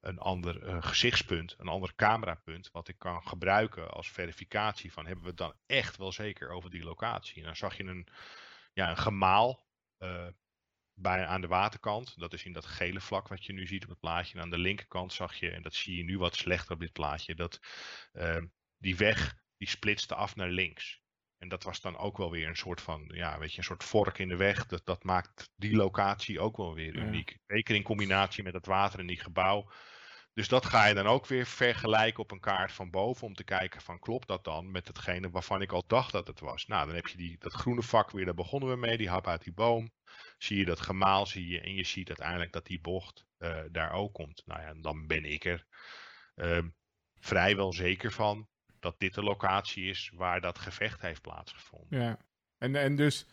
een 0.00 0.18
ander 0.18 0.62
eh, 0.62 0.82
gezichtspunt, 0.82 1.54
een 1.58 1.68
ander 1.68 1.94
camerapunt, 1.94 2.70
wat 2.72 2.88
ik 2.88 2.98
kan 2.98 3.22
gebruiken 3.26 3.90
als 3.90 4.10
verificatie 4.10 4.92
van 4.92 5.04
hebben 5.06 5.22
we 5.24 5.30
het 5.30 5.38
dan 5.38 5.54
echt 5.66 5.96
wel 5.96 6.12
zeker 6.12 6.50
over 6.50 6.70
die 6.70 6.84
locatie. 6.84 7.36
En 7.38 7.44
dan 7.44 7.56
zag 7.56 7.76
je 7.76 7.84
een, 7.84 8.06
ja, 8.72 8.90
een 8.90 8.96
gemaal 8.96 9.66
eh, 9.98 10.26
bij, 11.00 11.26
aan 11.26 11.40
de 11.40 11.46
waterkant. 11.46 12.18
Dat 12.18 12.32
is 12.32 12.44
in 12.44 12.52
dat 12.52 12.66
gele 12.66 13.00
vlak 13.00 13.28
wat 13.28 13.44
je 13.44 13.52
nu 13.52 13.66
ziet 13.66 13.82
op 13.82 13.90
het 13.90 14.00
plaatje. 14.00 14.34
En 14.34 14.42
aan 14.42 14.50
de 14.50 14.58
linkerkant 14.58 15.12
zag 15.12 15.34
je, 15.34 15.50
en 15.50 15.62
dat 15.62 15.74
zie 15.74 15.96
je 15.96 16.04
nu 16.04 16.18
wat 16.18 16.36
slechter 16.36 16.74
op 16.74 16.80
dit 16.80 16.92
plaatje, 16.92 17.34
dat 17.34 17.60
eh, 18.12 18.42
die 18.78 18.96
weg 18.96 19.34
die 19.56 19.68
splitste 19.68 20.14
af 20.14 20.36
naar 20.36 20.48
links. 20.48 21.00
En 21.38 21.48
dat 21.48 21.62
was 21.62 21.80
dan 21.80 21.96
ook 21.96 22.16
wel 22.16 22.30
weer 22.30 22.48
een 22.48 22.56
soort 22.56 22.80
van, 22.80 23.10
ja, 23.14 23.38
weet 23.38 23.52
je, 23.52 23.58
een 23.58 23.64
soort 23.64 23.84
vork 23.84 24.18
in 24.18 24.28
de 24.28 24.36
weg. 24.36 24.66
Dat, 24.66 24.86
dat 24.86 25.04
maakt 25.04 25.50
die 25.56 25.76
locatie 25.76 26.40
ook 26.40 26.56
wel 26.56 26.74
weer 26.74 26.96
Ja. 26.96 27.02
uniek. 27.02 27.38
Zeker 27.46 27.74
in 27.74 27.82
combinatie 27.82 28.42
met 28.42 28.52
het 28.52 28.66
water 28.66 29.00
in 29.00 29.06
die 29.06 29.20
gebouw. 29.20 29.70
Dus 30.32 30.48
dat 30.48 30.66
ga 30.66 30.86
je 30.86 30.94
dan 30.94 31.06
ook 31.06 31.26
weer 31.26 31.46
vergelijken 31.46 32.22
op 32.22 32.30
een 32.30 32.40
kaart 32.40 32.72
van 32.72 32.90
boven 32.90 33.26
om 33.26 33.34
te 33.34 33.44
kijken 33.44 33.80
van 33.80 33.98
klopt 33.98 34.28
dat 34.28 34.44
dan 34.44 34.70
met 34.70 34.86
hetgene 34.86 35.30
waarvan 35.30 35.62
ik 35.62 35.72
al 35.72 35.84
dacht 35.86 36.12
dat 36.12 36.26
het 36.26 36.40
was. 36.40 36.66
Nou, 36.66 36.86
dan 36.86 36.94
heb 36.94 37.06
je 37.06 37.16
die, 37.16 37.36
dat 37.38 37.52
groene 37.52 37.82
vak 37.82 38.10
weer, 38.10 38.24
daar 38.24 38.34
begonnen 38.34 38.68
we 38.68 38.76
mee, 38.76 38.96
die 38.96 39.08
hap 39.08 39.26
uit 39.26 39.44
die 39.44 39.52
boom. 39.52 39.92
Zie 40.38 40.58
je 40.58 40.64
dat 40.64 40.80
gemaal, 40.80 41.26
zie 41.26 41.48
je 41.48 41.60
en 41.60 41.74
je 41.74 41.84
ziet 41.84 42.08
uiteindelijk 42.08 42.52
dat 42.52 42.66
die 42.66 42.80
bocht 42.80 43.26
eh, 43.38 43.60
daar 43.70 43.92
ook 43.92 44.12
komt. 44.12 44.42
Nou 44.46 44.60
ja, 44.60 44.74
dan 44.74 45.06
ben 45.06 45.24
ik 45.24 45.44
er 45.44 45.66
ehm, 46.34 46.68
vrijwel 47.14 47.72
zeker 47.72 48.12
van 48.12 48.48
dat 48.80 48.98
dit 48.98 49.14
de 49.14 49.22
locatie 49.22 49.84
is 49.84 50.12
waar 50.14 50.40
dat 50.40 50.58
gevecht 50.58 51.00
heeft 51.00 51.22
plaatsgevonden. 51.22 52.00
Ja, 52.00 52.18
en, 52.58 52.76
en 52.76 52.96
dus, 52.96 53.26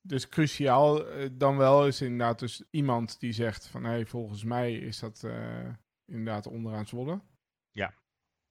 dus 0.00 0.28
cruciaal 0.28 1.06
eh, 1.06 1.28
dan 1.32 1.56
wel 1.56 1.86
is 1.86 2.00
inderdaad 2.00 2.38
dus 2.38 2.64
iemand 2.70 3.20
die 3.20 3.32
zegt 3.32 3.66
van... 3.66 3.84
hé, 3.84 3.90
hey, 3.90 4.06
volgens 4.06 4.44
mij 4.44 4.74
is 4.74 4.98
dat 4.98 5.24
eh, 5.24 5.68
inderdaad 6.06 6.46
onderaan 6.46 6.86
Zwolle. 6.86 7.20
Ja. 7.70 7.94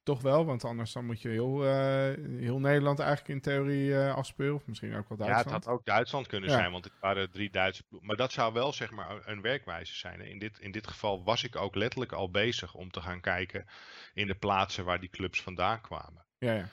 Toch 0.03 0.21
wel, 0.21 0.45
want 0.45 0.63
anders 0.63 0.91
dan 0.93 1.05
moet 1.05 1.21
je 1.21 1.29
heel, 1.29 1.65
eh, 1.65 2.13
heel 2.39 2.59
Nederland 2.59 2.99
eigenlijk 2.99 3.29
in 3.29 3.41
theorie 3.41 3.95
eh 3.99 4.15
afspeuren. 4.15 4.55
Of 4.55 4.65
misschien 4.67 4.95
ook 4.95 5.09
wel 5.09 5.17
Ja, 5.17 5.23
het 5.23 5.33
Duitsland. 5.33 5.65
had 5.65 5.73
ook 5.73 5.85
Duitsland 5.85 6.27
kunnen 6.27 6.49
Ja. 6.49 6.55
zijn, 6.55 6.71
want 6.71 6.83
het 6.85 6.93
waren 6.99 7.31
drie 7.31 7.49
Duitse 7.49 7.83
ploegen. 7.83 8.07
Maar 8.07 8.17
dat 8.17 8.31
zou 8.31 8.53
wel 8.53 8.73
zeg 8.73 8.91
maar 8.91 9.27
een 9.27 9.41
werkwijze 9.41 9.95
zijn. 9.95 10.21
In 10.21 10.39
dit, 10.39 10.59
in 10.59 10.71
dit 10.71 10.87
geval 10.87 11.23
was 11.23 11.43
ik 11.43 11.55
ook 11.55 11.75
letterlijk 11.75 12.11
al 12.11 12.31
bezig 12.31 12.73
om 12.73 12.91
te 12.91 13.01
gaan 13.01 13.21
kijken 13.21 13.65
in 14.13 14.27
de 14.27 14.35
plaatsen 14.35 14.85
waar 14.85 14.99
die 14.99 15.09
clubs 15.09 15.41
vandaan 15.41 15.81
kwamen. 15.81 16.25
Ja, 16.37 16.53
ja. 16.53 16.69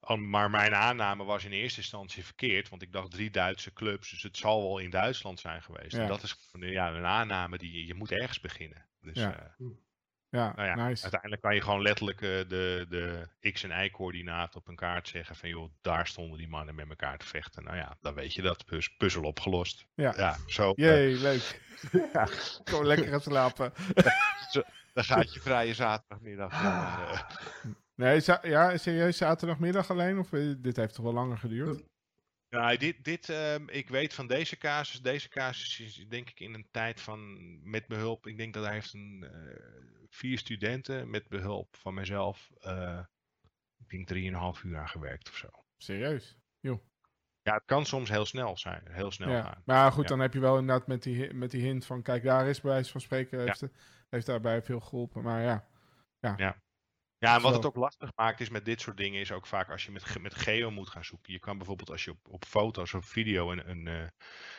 Al- 0.00 0.16
Maar 0.16 0.50
mijn 0.50 0.74
aanname 0.74 1.24
was 1.24 1.44
in 1.44 1.52
eerste 1.52 1.80
instantie 1.80 2.24
verkeerd, 2.24 2.68
want 2.68 2.82
ik 2.82 2.92
dacht 2.92 3.10
drie 3.10 3.30
Duitse 3.30 3.72
clubs, 3.72 4.10
dus 4.10 4.22
het 4.22 4.36
zal 4.36 4.62
wel 4.62 4.78
in 4.78 4.90
Duitsland 4.90 5.40
zijn 5.40 5.62
geweest. 5.62 5.92
Ja. 5.96 6.02
En 6.02 6.08
dat 6.08 6.22
is 6.22 6.48
ja, 6.52 6.92
een 6.94 7.04
aanname 7.04 7.58
die 7.58 7.86
je, 7.86 7.94
moet 7.94 8.12
ergens 8.12 8.40
beginnen. 8.40 8.86
Dus 9.00 9.16
Ja. 9.18 9.54
eh, 9.58 9.66
Ja, 10.34 10.52
nou 10.56 10.68
ja, 10.68 10.74
nice. 10.88 11.02
uiteindelijk 11.02 11.42
kan 11.42 11.54
je 11.54 11.60
gewoon 11.60 11.82
letterlijk 11.82 12.20
eh, 12.20 12.28
de, 12.28 12.86
de 12.88 13.28
x- 13.52 13.62
en 13.62 13.84
y-coördinaten 13.84 14.60
op 14.60 14.68
een 14.68 14.76
kaart 14.76 15.08
zeggen 15.08 15.36
van 15.36 15.48
joh, 15.48 15.70
daar 15.80 16.06
stonden 16.06 16.38
die 16.38 16.48
mannen 16.48 16.74
met 16.74 16.88
elkaar 16.88 17.18
te 17.18 17.26
vechten. 17.26 17.64
Nou 17.64 17.76
ja, 17.76 17.96
dan 18.00 18.14
weet 18.14 18.34
je 18.34 18.42
dat, 18.42 18.64
puz- 18.64 18.88
puzzel 18.98 19.22
opgelost. 19.22 19.86
Ja. 19.94 20.14
Ja, 20.16 20.36
zo. 20.46 20.72
eh, 20.72 20.84
Jee, 20.84 21.16
leuk. 21.20 21.60
Kom 22.72 22.84
lekker 22.84 23.08
gaan 23.08 23.20
slapen. 23.20 23.72
dan 24.94 25.04
gaat 25.04 25.34
je 25.34 25.40
vrije 25.40 25.74
zaterdagmiddag. 25.74 26.52
Ah. 26.52 27.08
eh, 27.12 27.20
Nee, 27.96 28.20
za- 28.20 28.40
ja, 28.42 28.76
serieus 28.76 29.16
zaterdagmiddag 29.16 29.90
alleen? 29.90 30.18
Of 30.18 30.28
dit 30.58 30.76
heeft 30.76 30.94
toch 30.94 31.04
wel 31.04 31.14
langer 31.14 31.38
geduurd? 31.38 31.82
Nou, 32.54 32.76
dit, 32.76 33.04
dit, 33.04 33.28
ehm, 33.28 33.68
ik 33.68 33.88
weet 33.88 34.14
van 34.14 34.26
deze 34.26 34.56
casus. 34.56 35.02
Deze 35.02 35.28
casus 35.28 35.80
is 35.80 36.06
denk 36.08 36.30
ik 36.30 36.40
in 36.40 36.54
een 36.54 36.68
tijd 36.70 37.00
van 37.00 37.38
met 37.70 37.86
behulp. 37.86 38.26
Ik 38.26 38.36
denk 38.36 38.54
dat 38.54 38.64
hij 38.64 38.72
heeft 38.72 38.92
een, 38.92 39.28
eh, 39.32 39.56
vier 40.08 40.38
studenten 40.38 41.10
met 41.10 41.28
behulp 41.28 41.76
van 41.76 41.94
mezelf. 41.94 42.50
eh, 42.60 43.00
ik 43.78 43.88
denk 43.90 44.06
drieënhalf 44.06 44.62
uur 44.62 44.78
aan 44.78 44.88
gewerkt 44.88 45.28
of 45.28 45.36
zo. 45.36 45.48
Serieus? 45.76 46.38
Ja, 47.42 47.54
het 47.54 47.62
kan 47.66 47.86
soms 47.86 48.08
heel 48.10 48.24
snel 48.26 48.56
zijn. 48.56 48.82
Heel 48.90 49.10
snel 49.10 49.30
Ja. 49.30 49.42
gaan. 49.42 49.62
Maar 49.64 49.92
goed, 49.92 50.02
Ja. 50.02 50.08
dan 50.08 50.20
heb 50.20 50.32
je 50.32 50.40
wel 50.40 50.58
inderdaad 50.58 50.86
met 50.86 51.02
die, 51.02 51.34
met 51.34 51.50
die 51.50 51.62
hint 51.62 51.86
van... 51.86 52.02
Kijk, 52.02 52.22
daar 52.22 52.48
is 52.48 52.60
bij 52.60 52.70
wijze 52.70 52.90
van 52.90 53.00
spreken... 53.00 53.40
Heeft, 53.40 53.62
heeft 54.08 54.26
daarbij 54.26 54.62
veel 54.62 54.80
geholpen. 54.80 55.22
Maar 55.22 55.42
ja, 55.42 55.68
Ja, 56.20 56.62
en 57.24 57.42
wat 57.42 57.54
het 57.54 57.64
ook 57.66 57.76
lastig 57.76 58.10
maakt 58.16 58.40
is 58.40 58.48
met 58.48 58.64
dit 58.64 58.80
soort 58.80 58.96
dingen 58.96 59.20
is 59.20 59.32
ook 59.32 59.46
vaak 59.46 59.70
als 59.70 59.84
je 59.84 59.90
met, 59.90 60.18
met 60.20 60.34
geo 60.34 60.70
moet 60.70 60.88
gaan 60.88 61.04
zoeken. 61.04 61.32
Je 61.32 61.38
kan 61.38 61.56
bijvoorbeeld 61.56 61.90
als 61.90 62.04
je 62.04 62.10
op, 62.10 62.28
op 62.28 62.44
foto's 62.44 62.94
of 62.94 63.06
video 63.06 63.52
een, 63.52 63.70
een, 63.70 63.86
eh, 63.86 64.08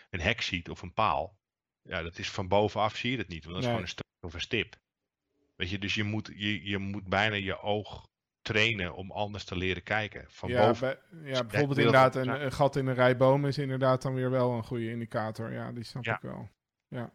een 0.09 0.21
hek 0.21 0.41
ziet 0.41 0.69
of 0.69 0.81
een 0.81 0.93
paal. 0.93 1.37
Ja, 1.81 2.01
dat 2.01 2.17
is 2.19 2.31
van 2.31 2.47
bovenaf 2.47 2.95
zie 2.95 3.11
je 3.11 3.17
het 3.17 3.27
niet, 3.27 3.43
want 3.45 3.55
dat 3.55 3.63
is 3.63 3.69
Nee. 3.69 3.75
gewoon 3.75 3.81
een 3.81 3.87
streep 3.91 4.23
of 4.25 4.33
een 4.33 4.41
stip. 4.41 4.75
Weet 5.55 5.69
je, 5.69 5.79
dus 5.79 5.95
je 5.95 6.03
moet, 6.03 6.31
je, 6.35 6.63
je 6.69 6.77
moet 6.77 7.07
bijna 7.07 7.35
je 7.35 7.59
oog 7.59 8.07
trainen 8.41 8.93
om 8.95 9.11
anders 9.11 9.43
te 9.43 9.55
leren 9.57 9.83
kijken. 9.83 10.25
Van 10.27 10.49
ja, 10.49 10.67
boven. 10.67 10.99
bij- 11.11 11.31
ja 11.31 11.43
bijvoorbeeld 11.43 11.77
inderdaad 11.77 12.13
dat- 12.13 12.27
een, 12.27 12.43
een 12.43 12.51
gat 12.51 12.75
in 12.75 12.87
een 12.87 12.93
rij 12.93 13.17
bomen 13.17 13.49
is 13.49 13.57
inderdaad 13.57 14.01
dan 14.01 14.13
weer 14.13 14.29
wel 14.29 14.51
een 14.53 14.63
goede 14.63 14.89
indicator. 14.89 15.51
Ja, 15.51 15.71
die 15.71 15.83
snap 15.83 16.03
Ja. 16.05 16.15
ik 16.15 16.21
wel. 16.21 16.49
Ja, 16.87 17.13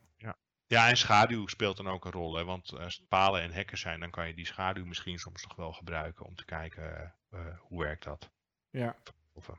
en 0.79 0.97
schaduw 0.97 1.47
speelt 1.47 1.77
dan 1.77 1.89
ook 1.89 2.05
een 2.05 2.12
rol. 2.12 2.35
Hè? 2.35 2.45
Want 2.45 2.79
als 2.79 2.97
het 2.97 3.09
palen 3.09 3.43
en 3.43 3.53
hekken 3.53 3.79
zijn, 3.79 4.01
dan 4.01 4.11
kan 4.11 4.27
je 4.27 4.35
die 4.35 4.47
schaduw 4.47 4.85
misschien 4.85 5.18
soms 5.18 5.43
nog 5.43 5.57
wel 5.57 5.73
gebruiken 5.73 6.27
om 6.27 6.35
te 6.35 6.45
kijken 6.45 6.97
eh, 6.97 7.11
eh, 7.31 7.59
hoe 7.59 7.83
werkt 7.83 8.05
dat. 8.05 8.31
Ja, 8.71 8.97
Of, 9.33 9.49
eh, 9.49 9.55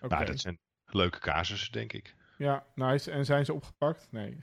oké. 0.00 0.14
Nou, 0.14 0.24
dat 0.24 0.40
zijn 0.40 0.58
leuke 0.84 1.18
casussen, 1.18 1.72
denk 1.72 1.92
ik. 1.92 2.14
Ja, 2.38 2.66
nice. 2.74 3.10
En 3.10 3.24
zijn 3.24 3.44
ze 3.44 3.52
opgepakt? 3.52 4.08
Nee. 4.10 4.38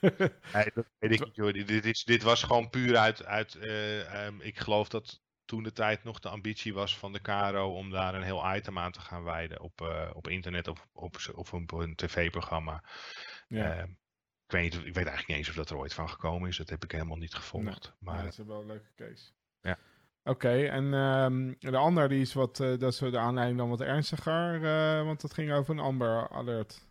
Nee, 0.52 0.70
dat 0.74 0.86
weet 0.98 1.12
ik 1.12 1.24
niet, 1.24 1.34
joh. 1.34 1.52
Dit, 1.52 1.84
is, 1.84 2.04
dit 2.04 2.22
was 2.22 2.42
gewoon 2.42 2.70
puur 2.70 2.96
uit. 2.96 3.24
uit 3.24 3.54
eh, 3.54 4.24
ehm, 4.26 4.40
ik 4.40 4.58
geloof 4.58 4.88
dat 4.88 5.20
toen 5.44 5.62
de 5.62 5.72
tijd 5.72 6.04
nog 6.04 6.18
de 6.18 6.28
ambitie 6.28 6.74
was 6.74 6.98
van 6.98 7.12
de 7.12 7.20
KRO 7.20 7.76
om 7.76 7.90
daar 7.90 8.14
een 8.14 8.22
heel 8.22 8.54
item 8.54 8.78
aan 8.78 8.92
te 8.92 9.00
gaan 9.00 9.22
wijden 9.22 9.60
op, 9.60 9.80
op 10.12 10.28
internet 10.28 10.68
of 10.68 10.86
op, 10.92 11.16
op 11.34 11.72
een 11.72 11.94
tv-programma. 11.94 12.84
ja, 13.48 13.74
Ehm, 13.74 13.90
ik, 14.46 14.52
weet, 14.52 14.74
ik 14.74 14.80
weet 14.82 14.94
eigenlijk 14.96 15.26
niet 15.28 15.36
eens 15.36 15.48
of 15.48 15.54
dat 15.54 15.70
er 15.70 15.76
ooit 15.76 15.94
van 15.94 16.08
gekomen 16.08 16.48
is. 16.48 16.56
Dat 16.56 16.70
heb 16.70 16.84
ik 16.84 16.92
helemaal 16.92 17.16
niet 17.16 17.34
gevolgd. 17.34 17.94
maar 17.98 18.14
maar 18.14 18.24
dat 18.24 18.38
is 18.38 18.46
wel 18.46 18.60
een 18.60 18.66
leuke 18.66 18.94
case. 18.96 19.32
Ja. 19.60 19.78
Oké, 20.22 20.64
en 20.66 20.94
ehm, 20.94 21.54
de 21.58 21.76
ander 21.76 22.08
die 22.08 22.20
is 22.20 22.32
wat, 22.32 22.60
eh, 22.60 22.78
dat 22.78 22.92
is 22.92 22.98
de 22.98 23.18
aanleiding 23.18 23.58
dan 23.58 23.68
wat 23.68 23.80
ernstiger, 23.80 24.64
eh, 24.64 25.04
want 25.04 25.20
dat 25.20 25.34
ging 25.34 25.52
over 25.52 25.74
een 25.74 25.80
Amber 25.80 26.28
Alert. 26.28 26.88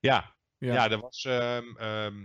ja, 0.00 0.36
Ja. 0.58 0.74
ja. 0.74 0.90
er 0.90 1.00
was. 1.00 1.24
ehm, 1.24 1.76
ehm, 1.76 2.22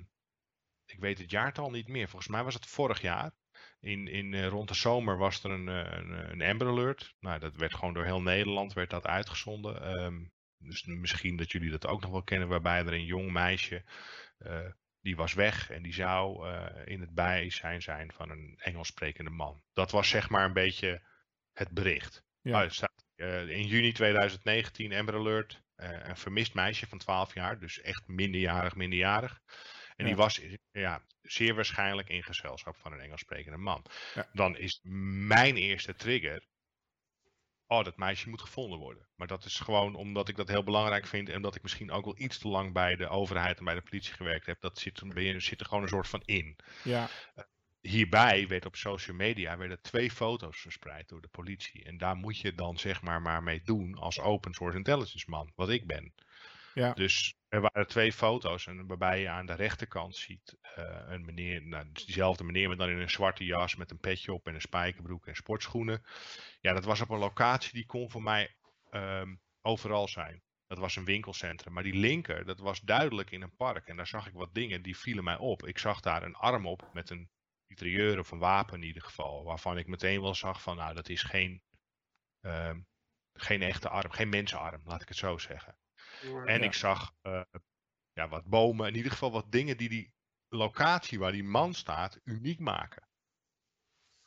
ik 0.86 1.00
weet 1.00 1.18
het 1.18 1.32
jaartal 1.32 1.70
niet 1.70 1.88
meer. 1.88 2.08
Volgens 2.10 2.32
mij 2.32 2.44
was 2.44 2.54
het 2.54 2.66
vorig 2.66 3.02
jaar. 3.02 3.32
In, 3.80 4.08
in, 4.08 4.34
eh, 4.34 4.48
rond 4.48 4.68
de 4.68 4.74
zomer 4.74 5.18
was 5.18 5.44
er 5.44 5.52
een, 5.52 5.68
een, 5.68 6.32
een 6.32 6.42
Amber 6.42 6.68
Alert. 6.68 7.16
Nou, 7.20 7.40
dat 7.40 7.56
werd 7.56 7.76
gewoon 7.76 7.94
door 7.94 8.06
heel 8.06 8.22
Nederland 8.22 8.74
werd 8.74 8.90
dat 8.90 9.08
uitgezonden. 9.08 9.82
Dus 10.60 10.86
misschien 10.86 11.36
dat 11.36 11.52
jullie 11.52 11.70
dat 11.70 11.88
ook 11.88 12.02
nog 12.02 12.12
wel 12.12 12.24
kennen, 12.24 12.48
waarbij 12.48 12.80
er 12.80 12.94
een 12.94 13.06
jong 13.06 13.32
meisje. 13.32 13.84
eh, 14.38 14.66
die 15.02 15.16
was 15.16 15.34
weg 15.34 15.70
en 15.70 15.84
die 15.84 15.94
zou 15.94 16.50
eh, 16.50 16.82
in 16.86 17.02
het 17.02 17.14
bijzijn 17.14 17.82
zijn 17.82 18.12
van 18.12 18.30
een 18.30 18.56
Engels 18.58 18.88
sprekende 18.88 19.30
man. 19.30 19.64
Dat 19.74 19.92
was 19.92 20.10
zeg 20.10 20.30
maar 20.30 20.46
een 20.46 20.54
beetje 20.54 21.02
het 21.54 21.70
bericht. 21.70 22.24
Ja. 22.42 22.64
Oh, 22.64 22.70
staat, 22.70 23.06
eh, 23.16 23.50
in 23.50 23.68
juni 23.68 23.92
2019 23.92 24.94
Amber 24.94 25.16
Alert. 25.16 25.62
een 25.76 26.18
vermist 26.18 26.54
meisje 26.54 26.88
van 26.88 26.98
12 26.98 27.34
jaar, 27.34 27.60
dus 27.60 27.82
echt 27.82 28.08
minderjarig, 28.08 28.76
minderjarig. 28.76 29.42
En 29.96 30.06
die 30.06 30.16
was 30.16 30.42
ja, 30.72 31.02
zeer 31.22 31.56
waarschijnlijk 31.56 32.10
in 32.10 32.24
gezelschap 32.24 32.78
van 32.78 32.94
een 32.94 33.00
Engels 33.00 33.22
sprekende 33.22 33.58
man. 33.58 33.86
Ja. 34.14 34.30
Dan 34.34 34.58
is 34.58 34.80
mijn 35.28 35.56
eerste 35.58 35.96
trigger. 35.96 36.48
Oh, 37.72 37.84
dat 37.84 37.98
meisje 37.98 38.30
moet 38.30 38.42
gevonden 38.42 38.80
worden. 38.80 39.08
Maar 39.16 39.28
dat 39.28 39.46
is 39.46 39.60
gewoon 39.60 39.96
omdat 39.96 40.30
ik 40.30 40.36
dat 40.36 40.48
heel 40.48 40.64
belangrijk 40.64 41.08
vind. 41.08 41.30
En 41.30 41.36
omdat 41.36 41.56
ik 41.56 41.62
misschien 41.62 41.92
ook 41.92 42.06
wel 42.06 42.20
iets 42.20 42.38
te 42.38 42.48
lang 42.48 42.74
bij 42.74 42.96
de 42.96 43.08
overheid 43.08 43.58
en 43.60 43.66
bij 43.66 43.74
de 43.74 43.82
politie 43.82 44.14
gewerkt 44.14 44.46
heb. 44.46 44.62
Dat 44.62 44.80
zit, 44.80 45.00
er- 45.00 45.08
ben 45.08 45.24
je- 45.24 45.40
zit 45.40 45.60
er 45.60 45.66
gewoon 45.66 45.84
een 45.84 45.90
soort 45.90 46.08
van 46.08 46.22
in. 46.26 46.56
ja, 46.84 47.10
Hierbij 47.82 48.48
werd 48.48 48.66
op 48.66 48.76
social 48.76 49.16
media 49.16 49.58
werden 49.58 49.82
twee 49.82 50.12
foto's 50.12 50.60
verspreid 50.60 51.10
door 51.10 51.22
de 51.22 51.28
politie. 51.28 51.84
En 51.84 51.98
daar 51.98 52.16
moet 52.16 52.38
je 52.40 52.54
dan 52.56 52.78
zeg 52.78 53.02
maar 53.02 53.22
maar 53.22 53.44
mee 53.44 53.62
doen 53.62 53.96
als 53.96 54.20
open 54.20 54.54
source 54.54 54.78
intelligence 54.78 55.30
man, 55.30 55.52
wat 55.56 55.70
ik 55.70 55.88
ben. 55.88 56.14
Ja, 56.74 56.94
Dus 56.94 57.36
er 57.48 57.62
waren 57.62 57.88
twee 57.88 58.14
foto's 58.14 58.68
en 58.68 58.88
waarbij 58.88 59.22
je 59.22 59.30
aan 59.30 59.46
de 59.46 59.54
rechterkant 59.54 60.16
ziet 60.16 60.58
eh, 60.62 61.04
een 61.08 61.26
meneer, 61.26 61.68
nou, 61.68 61.92
diezelfde 61.92 62.44
meneer, 62.44 62.68
maar 62.68 62.78
dan 62.78 62.90
in 62.90 63.00
een 63.00 63.10
zwarte 63.10 63.46
jas 63.46 63.76
met 63.76 63.92
een 63.92 64.00
petje 64.00 64.34
op 64.34 64.48
en 64.48 64.54
een 64.54 64.62
spijkerbroek 64.62 65.28
en 65.28 65.36
sportschoenen. 65.36 66.04
Ja, 66.62 66.74
dat 66.74 66.86
was 66.86 67.02
op 67.02 67.10
een 67.10 67.18
locatie 67.18 67.74
die 67.74 67.86
kon 67.86 68.12
voor 68.12 68.24
mij 68.24 68.56
ehm, 68.90 69.36
overal 69.62 70.08
zijn. 70.08 70.42
Dat 70.68 70.78
was 70.78 70.96
een 70.96 71.06
winkelcentrum. 71.06 71.74
Maar 71.74 71.84
die 71.84 71.94
linker, 71.94 72.46
dat 72.46 72.60
was 72.60 72.80
duidelijk 72.80 73.32
in 73.32 73.42
een 73.42 73.56
park. 73.56 73.88
En 73.88 73.96
daar 73.96 74.08
zag 74.08 74.28
ik 74.28 74.34
wat 74.34 74.54
dingen 74.54 74.82
die 74.82 74.98
vielen 74.98 75.24
mij 75.24 75.38
op. 75.38 75.66
Ik 75.66 75.78
zag 75.78 76.00
daar 76.00 76.24
een 76.24 76.36
arm 76.36 76.68
op 76.68 76.90
met 76.94 77.10
een 77.10 77.30
mitrailleur 77.68 78.20
of 78.20 78.32
een 78.32 78.40
wapen 78.40 78.82
in 78.82 78.88
ieder 78.88 79.02
geval. 79.02 79.44
Waarvan 79.44 79.78
ik 79.78 79.88
meteen 79.88 80.22
wel 80.22 80.36
zag 80.36 80.62
van, 80.62 80.76
nou, 80.76 80.94
dat 80.94 81.10
is 81.10 81.24
geen, 81.24 81.62
ehm, 82.42 82.80
geen 83.34 83.62
echte 83.62 83.90
arm, 83.90 84.12
geen 84.12 84.30
mensenarm, 84.30 84.82
laat 84.84 85.02
ik 85.02 85.08
het 85.08 85.18
zo 85.18 85.38
zeggen. 85.38 85.78
En 86.22 86.60
Ja. 86.60 86.66
ik 86.66 86.74
zag 86.74 87.14
eh, 87.22 87.42
ja, 88.14 88.28
wat 88.28 88.46
bomen, 88.46 88.88
in 88.88 88.96
ieder 88.96 89.12
geval 89.12 89.32
wat 89.32 89.52
dingen 89.52 89.78
die 89.78 89.90
die 89.90 90.14
locatie 90.50 91.20
waar 91.20 91.32
die 91.32 91.44
man 91.44 91.74
staat 91.74 92.20
uniek 92.24 92.60
maken. 92.60 93.08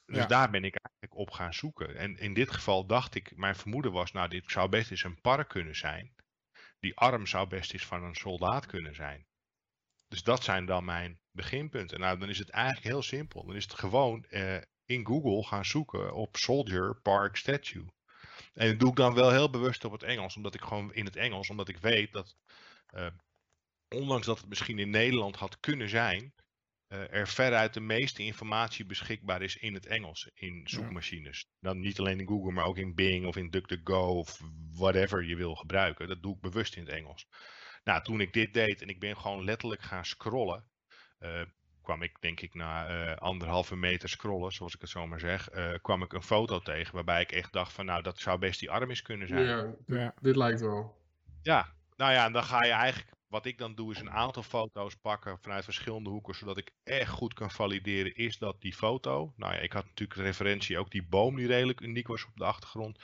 Dus 0.04 0.16
Ja. 0.16 0.26
daar 0.26 0.50
ben 0.50 0.64
ik 0.64 0.76
eigenlijk 0.76 1.28
op 1.28 1.30
gaan 1.30 1.54
zoeken. 1.54 1.96
En 1.96 2.16
in 2.16 2.34
dit 2.34 2.50
geval 2.50 2.86
dacht 2.86 3.14
ik, 3.14 3.36
mijn 3.36 3.56
vermoeden 3.56 3.92
was, 3.92 4.12
nou, 4.12 4.28
dit 4.28 4.50
zou 4.50 4.68
best 4.68 4.90
eens 4.90 5.04
een 5.04 5.20
park 5.20 5.48
kunnen 5.48 5.74
zijn. 5.76 6.14
Die 6.80 6.96
arm 6.96 7.26
zou 7.26 7.48
best 7.48 7.72
eens 7.72 7.86
van 7.86 8.02
een 8.04 8.14
soldaat 8.14 8.66
kunnen 8.66 8.94
zijn. 8.94 9.26
Dus 10.08 10.22
dat 10.22 10.42
zijn 10.44 10.66
dan 10.66 10.84
mijn 10.84 11.20
beginpunten. 11.30 12.00
Nou, 12.00 12.18
dan 12.18 12.28
is 12.28 12.38
het 12.38 12.50
eigenlijk 12.50 12.86
heel 12.86 13.02
simpel. 13.02 13.46
Dan 13.46 13.56
is 13.56 13.62
het 13.62 13.74
gewoon 13.74 14.24
eh, 14.24 14.60
in 14.84 15.06
Google 15.06 15.44
gaan 15.46 15.64
zoeken 15.64 16.14
op 16.14 16.36
Soldier 16.36 17.00
Park 17.02 17.36
Statue. 17.36 17.86
En 18.52 18.68
dat 18.68 18.78
doe 18.78 18.90
ik 18.90 18.96
dan 18.96 19.14
wel 19.14 19.30
heel 19.30 19.50
bewust 19.50 19.84
op 19.84 19.92
het 19.92 20.02
Engels, 20.02 20.36
omdat 20.36 20.54
ik 20.54 20.60
gewoon 20.60 20.94
in 20.94 21.04
het 21.04 21.16
Engels, 21.16 21.50
omdat 21.50 21.68
ik 21.68 21.76
weet 21.76 22.12
dat, 22.12 22.36
eh, 22.86 23.06
ondanks 23.88 24.26
dat 24.26 24.38
het 24.38 24.48
misschien 24.48 24.78
in 24.78 24.90
Nederland 24.90 25.36
had 25.36 25.60
kunnen 25.60 25.88
zijn, 25.88 26.34
eh, 26.86 27.12
er 27.12 27.28
veruit 27.28 27.74
de 27.74 27.80
meeste 27.80 28.22
informatie 28.22 28.86
beschikbaar 28.86 29.42
is 29.42 29.56
in 29.56 29.74
het 29.74 29.86
Engels 29.86 30.30
in 30.34 30.60
zoekmachines. 30.64 31.46
Dan 31.60 31.80
niet 31.80 31.98
alleen 31.98 32.20
in 32.20 32.26
Google, 32.26 32.52
maar 32.52 32.64
ook 32.64 32.78
in 32.78 32.94
Bing 32.94 33.26
of 33.26 33.36
in 33.36 33.50
DuckDuckGo 33.50 34.18
of 34.18 34.40
whatever 34.76 35.24
je 35.24 35.36
wil 35.36 35.54
gebruiken. 35.54 36.08
Dat 36.08 36.22
doe 36.22 36.34
ik 36.34 36.40
bewust 36.40 36.76
in 36.76 36.84
het 36.84 36.94
Engels. 36.94 37.26
Nou, 37.84 38.02
toen 38.02 38.20
ik 38.20 38.32
dit 38.32 38.54
deed 38.54 38.82
en 38.82 38.88
ik 38.88 39.00
ben 39.00 39.16
gewoon 39.16 39.44
letterlijk 39.44 39.82
gaan 39.82 40.04
scrollen, 40.04 40.64
eh, 41.18 41.42
kwam 41.82 42.02
ik 42.02 42.16
denk 42.20 42.40
ik 42.40 42.54
na 42.54 42.86
eh, 42.86 43.16
anderhalve 43.16 43.76
meter 43.76 44.08
scrollen, 44.08 44.52
zoals 44.52 44.74
ik 44.74 44.80
het 44.80 44.90
zo 44.90 45.06
maar 45.06 45.20
zeg, 45.20 45.48
eh, 45.48 45.72
kwam 45.82 46.02
ik 46.02 46.12
een 46.12 46.22
foto 46.22 46.58
tegen 46.58 46.94
waarbij 46.94 47.20
ik 47.20 47.32
echt 47.32 47.52
dacht 47.52 47.72
van 47.72 47.84
nou, 47.84 48.02
dat 48.02 48.18
zou 48.18 48.38
best 48.38 48.60
die 48.60 48.70
arm 48.70 48.88
eens 48.88 49.02
kunnen 49.02 49.28
zijn. 49.28 49.44
Ja, 49.44 49.62
dit, 49.62 49.76
Ja. 49.86 50.14
dit 50.20 50.36
lijkt 50.36 50.60
wel. 50.60 51.00
Ja, 51.42 51.74
nou 51.96 52.12
ja, 52.12 52.24
en 52.24 52.32
dan 52.32 52.44
ga 52.44 52.64
je 52.64 52.70
eigenlijk, 52.70 53.12
wat 53.26 53.46
ik 53.46 53.58
dan 53.58 53.74
doe, 53.74 53.92
is 53.92 54.00
een 54.00 54.10
aantal 54.10 54.42
foto's 54.42 54.94
pakken 54.94 55.38
vanuit 55.40 55.64
verschillende 55.64 56.10
hoeken, 56.10 56.34
zodat 56.34 56.56
ik 56.58 56.70
echt 56.84 57.10
goed 57.10 57.34
kan 57.34 57.50
valideren, 57.50 58.14
is 58.14 58.38
dat 58.38 58.60
die 58.60 58.74
foto? 58.74 59.32
Nou 59.36 59.54
ja, 59.54 59.58
ik 59.58 59.72
had 59.72 59.84
natuurlijk 59.84 60.18
de 60.18 60.24
referentie 60.24 60.78
ook 60.78 60.90
die 60.90 61.06
boom 61.06 61.36
die 61.36 61.46
redelijk 61.46 61.80
uniek 61.80 62.06
was 62.06 62.24
op 62.24 62.36
de 62.36 62.44
achtergrond. 62.44 62.98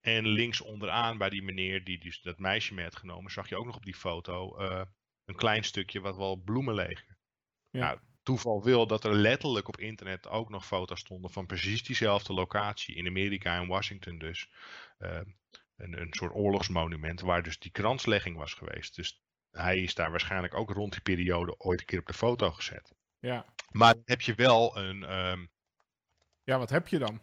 En 0.00 0.26
links 0.26 0.60
onderaan 0.60 1.18
bij 1.18 1.30
die 1.30 1.42
meneer 1.42 1.84
die 1.84 1.98
dus 1.98 2.20
dat 2.22 2.38
meisje 2.38 2.74
mee 2.74 2.84
had 2.84 2.96
genomen, 2.96 3.30
zag 3.30 3.48
je 3.48 3.56
ook 3.56 3.66
nog 3.66 3.76
op 3.76 3.84
die 3.84 3.94
foto 3.94 4.56
eh, 4.56 4.82
een 5.24 5.34
klein 5.36 5.64
stukje 5.64 6.00
wat 6.00 6.16
wel 6.16 6.36
bloemen 6.36 6.74
legen. 6.74 7.16
Ja. 7.70 7.80
Nou, 7.80 7.98
toeval 8.28 8.62
wil 8.62 8.86
dat 8.86 9.04
er 9.04 9.14
letterlijk 9.14 9.68
op 9.68 9.76
internet 9.76 10.28
ook 10.28 10.48
nog 10.48 10.66
foto's 10.66 11.00
stonden 11.00 11.30
van 11.30 11.46
precies 11.46 11.82
diezelfde 11.82 12.32
locatie 12.32 12.94
in 12.94 13.06
Amerika 13.06 13.56
en 13.60 13.68
Washington 13.68 14.18
dus. 14.18 14.50
Eh, 14.98 15.20
een, 15.76 16.00
een 16.00 16.12
soort 16.12 16.34
oorlogsmonument 16.34 17.20
waar 17.20 17.42
dus 17.42 17.58
die 17.58 17.70
kranslegging 17.70 18.36
was 18.36 18.54
geweest. 18.54 18.96
Dus 18.96 19.22
hij 19.50 19.78
is 19.78 19.94
daar 19.94 20.10
waarschijnlijk 20.10 20.54
ook 20.54 20.70
rond 20.70 20.92
die 20.92 21.00
periode 21.00 21.58
ooit 21.58 21.80
een 21.80 21.86
keer 21.86 21.98
op 21.98 22.06
de 22.06 22.12
foto 22.12 22.50
gezet. 22.50 22.94
ja. 23.18 23.44
Maar 23.70 23.94
heb 24.04 24.20
je 24.20 24.34
wel 24.34 24.76
een. 24.76 25.02
ehm, 25.02 25.46
Ja, 26.44 26.58
wat 26.58 26.70
heb 26.70 26.88
je 26.88 26.98
dan? 26.98 27.20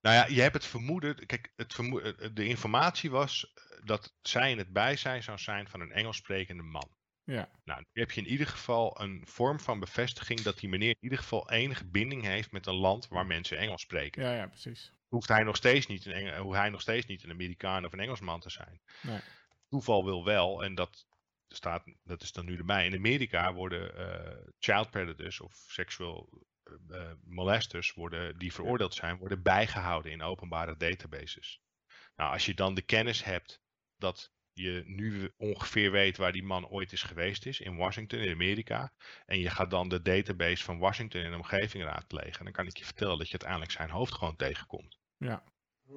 nou 0.00 0.16
ja, 0.16 0.26
je 0.26 0.40
hebt 0.40 0.54
het 0.54 0.66
vermoeden. 0.66 1.26
Kijk, 1.26 1.52
het 1.56 1.74
vermo 1.74 1.98
eh, 1.98 2.28
de 2.32 2.46
informatie 2.46 3.10
was 3.10 3.52
dat 3.84 4.14
zij 4.22 4.50
in 4.50 4.58
het 4.58 4.72
bijzijn 4.72 5.22
zou 5.22 5.38
zijn 5.38 5.68
van 5.68 5.80
een 5.80 5.92
Engels 5.92 6.16
sprekende 6.16 6.62
man. 6.62 6.96
Ja, 7.32 7.48
Nou, 7.64 7.80
nu 7.92 8.00
heb 8.00 8.10
je 8.10 8.20
in 8.20 8.26
ieder 8.26 8.46
geval 8.46 9.00
een 9.00 9.22
vorm 9.26 9.60
van 9.60 9.80
bevestiging 9.80 10.40
dat 10.40 10.58
die 10.58 10.68
meneer 10.68 10.88
in 10.88 10.96
ieder 11.00 11.18
geval 11.18 11.50
enige 11.50 11.84
binding 11.84 12.22
heeft 12.22 12.52
met 12.52 12.66
een 12.66 12.74
land 12.74 13.08
waar 13.08 13.26
mensen 13.26 13.58
Engels 13.58 13.82
spreken. 13.82 14.22
ja, 14.22 14.34
ja, 14.34 14.46
precies. 14.46 14.92
Hoeft 15.08 15.28
hij 15.28 15.42
nog 15.42 15.56
steeds 15.56 15.86
niet 15.86 16.06
een, 16.06 16.12
Eng- 16.12 16.36
hoe 16.38 16.56
hij 16.56 16.68
nog 16.70 16.80
steeds 16.80 17.06
niet 17.06 17.22
een 17.24 17.30
Amerikaan 17.30 17.84
of 17.84 17.92
een 17.92 18.00
Engelsman 18.00 18.40
te 18.40 18.50
zijn. 18.50 18.80
Nee. 19.02 19.20
toeval 19.68 20.04
wil 20.04 20.24
wel, 20.24 20.64
en 20.64 20.74
dat, 20.74 21.06
staat, 21.48 21.84
dat 22.02 22.22
is 22.22 22.32
dan 22.32 22.44
nu 22.44 22.56
erbij. 22.56 22.86
In 22.86 22.94
Amerika 22.94 23.52
worden 23.54 23.96
eh, 23.96 24.36
child 24.58 24.90
predators 24.90 25.40
of 25.40 25.54
seksueel 25.54 26.46
uh, 26.90 27.10
molesters 27.24 27.92
worden, 27.94 28.38
die 28.38 28.52
veroordeeld 28.52 28.94
zijn, 28.94 29.16
worden 29.16 29.42
bijgehouden 29.42 30.12
in 30.12 30.22
openbare 30.22 30.76
databases. 30.76 31.60
Nou, 32.16 32.32
als 32.32 32.46
je 32.46 32.54
dan 32.54 32.74
de 32.74 32.82
kennis 32.82 33.24
hebt 33.24 33.60
dat 33.96 34.32
je 34.58 34.82
nu 34.86 35.32
ongeveer 35.36 35.90
weet 35.90 36.16
waar 36.16 36.32
die 36.32 36.42
man 36.42 36.68
ooit 36.68 36.92
is 36.92 37.02
geweest 37.02 37.46
is, 37.46 37.60
in 37.60 37.76
Washington, 37.76 38.18
in 38.18 38.32
Amerika, 38.32 38.92
en 39.26 39.38
je 39.38 39.50
gaat 39.50 39.70
dan 39.70 39.88
de 39.88 40.02
database 40.02 40.64
van 40.64 40.78
Washington 40.78 41.20
in 41.20 41.30
de 41.30 41.36
omgeving 41.36 41.84
raadplegen, 41.84 42.44
dan 42.44 42.52
kan 42.52 42.66
ik 42.66 42.76
je 42.76 42.84
vertellen 42.84 43.18
dat 43.18 43.26
je 43.26 43.32
uiteindelijk 43.32 43.70
zijn 43.70 43.90
hoofd 43.90 44.12
gewoon 44.14 44.36
tegenkomt. 44.36 44.98
Ja. 45.16 45.44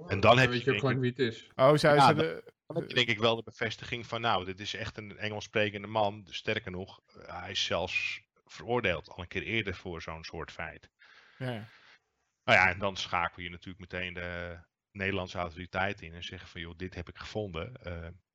En 0.08 0.20
dan 0.20 0.38
heb 0.38 0.50
weet 0.50 0.64
je 0.64 0.74
je 0.74 0.82
ook 0.84 0.92
ik- 0.92 0.98
wie 0.98 1.10
het 1.10 1.20
is. 1.20 1.48
Oh, 1.56 1.76
zei 1.76 1.96
Ja, 1.96 2.14
de... 2.14 2.44
Dan 2.66 2.80
heb 2.80 2.90
je 2.90 2.96
denk 2.96 3.08
ik 3.08 3.20
wel 3.20 3.36
de 3.36 3.44
bevestiging 3.44 4.08
van, 4.08 4.22
nou, 4.22 4.46
dit 4.46 4.60
is 4.60 4.74
echt 4.74 4.98
een 4.98 5.18
Engels 5.18 5.44
sprekende 5.44 5.88
man. 5.88 6.28
Sterker 6.30 6.72
nog, 6.72 7.02
hij 7.26 7.52
is 7.52 7.64
zelfs 7.66 8.22
veroordeeld 8.46 9.10
al 9.10 9.20
een 9.20 9.28
keer 9.28 9.44
eerder 9.44 9.76
voor 9.76 10.02
zo'n 10.02 10.24
soort 10.24 10.52
feit. 10.52 10.90
Ja, 11.38 11.52
ja. 11.52 11.68
Nou 12.44 12.60
ja, 12.60 12.70
en 12.70 12.80
dan 12.80 12.98
schakel 12.98 13.44
je 13.44 13.50
natuurlijk 13.50 13.80
meteen 13.80 14.14
de 14.14 14.60
Nederlandse 14.92 15.38
autoriteiten 15.38 16.06
in 16.06 16.14
en 16.14 16.24
zeggen 16.24 16.48
van, 16.50 16.62
joh, 16.62 16.78
dit 16.78 16.96
heb 16.96 17.10
ik 17.10 17.18
gevonden. 17.18 17.72
s- 17.82 18.31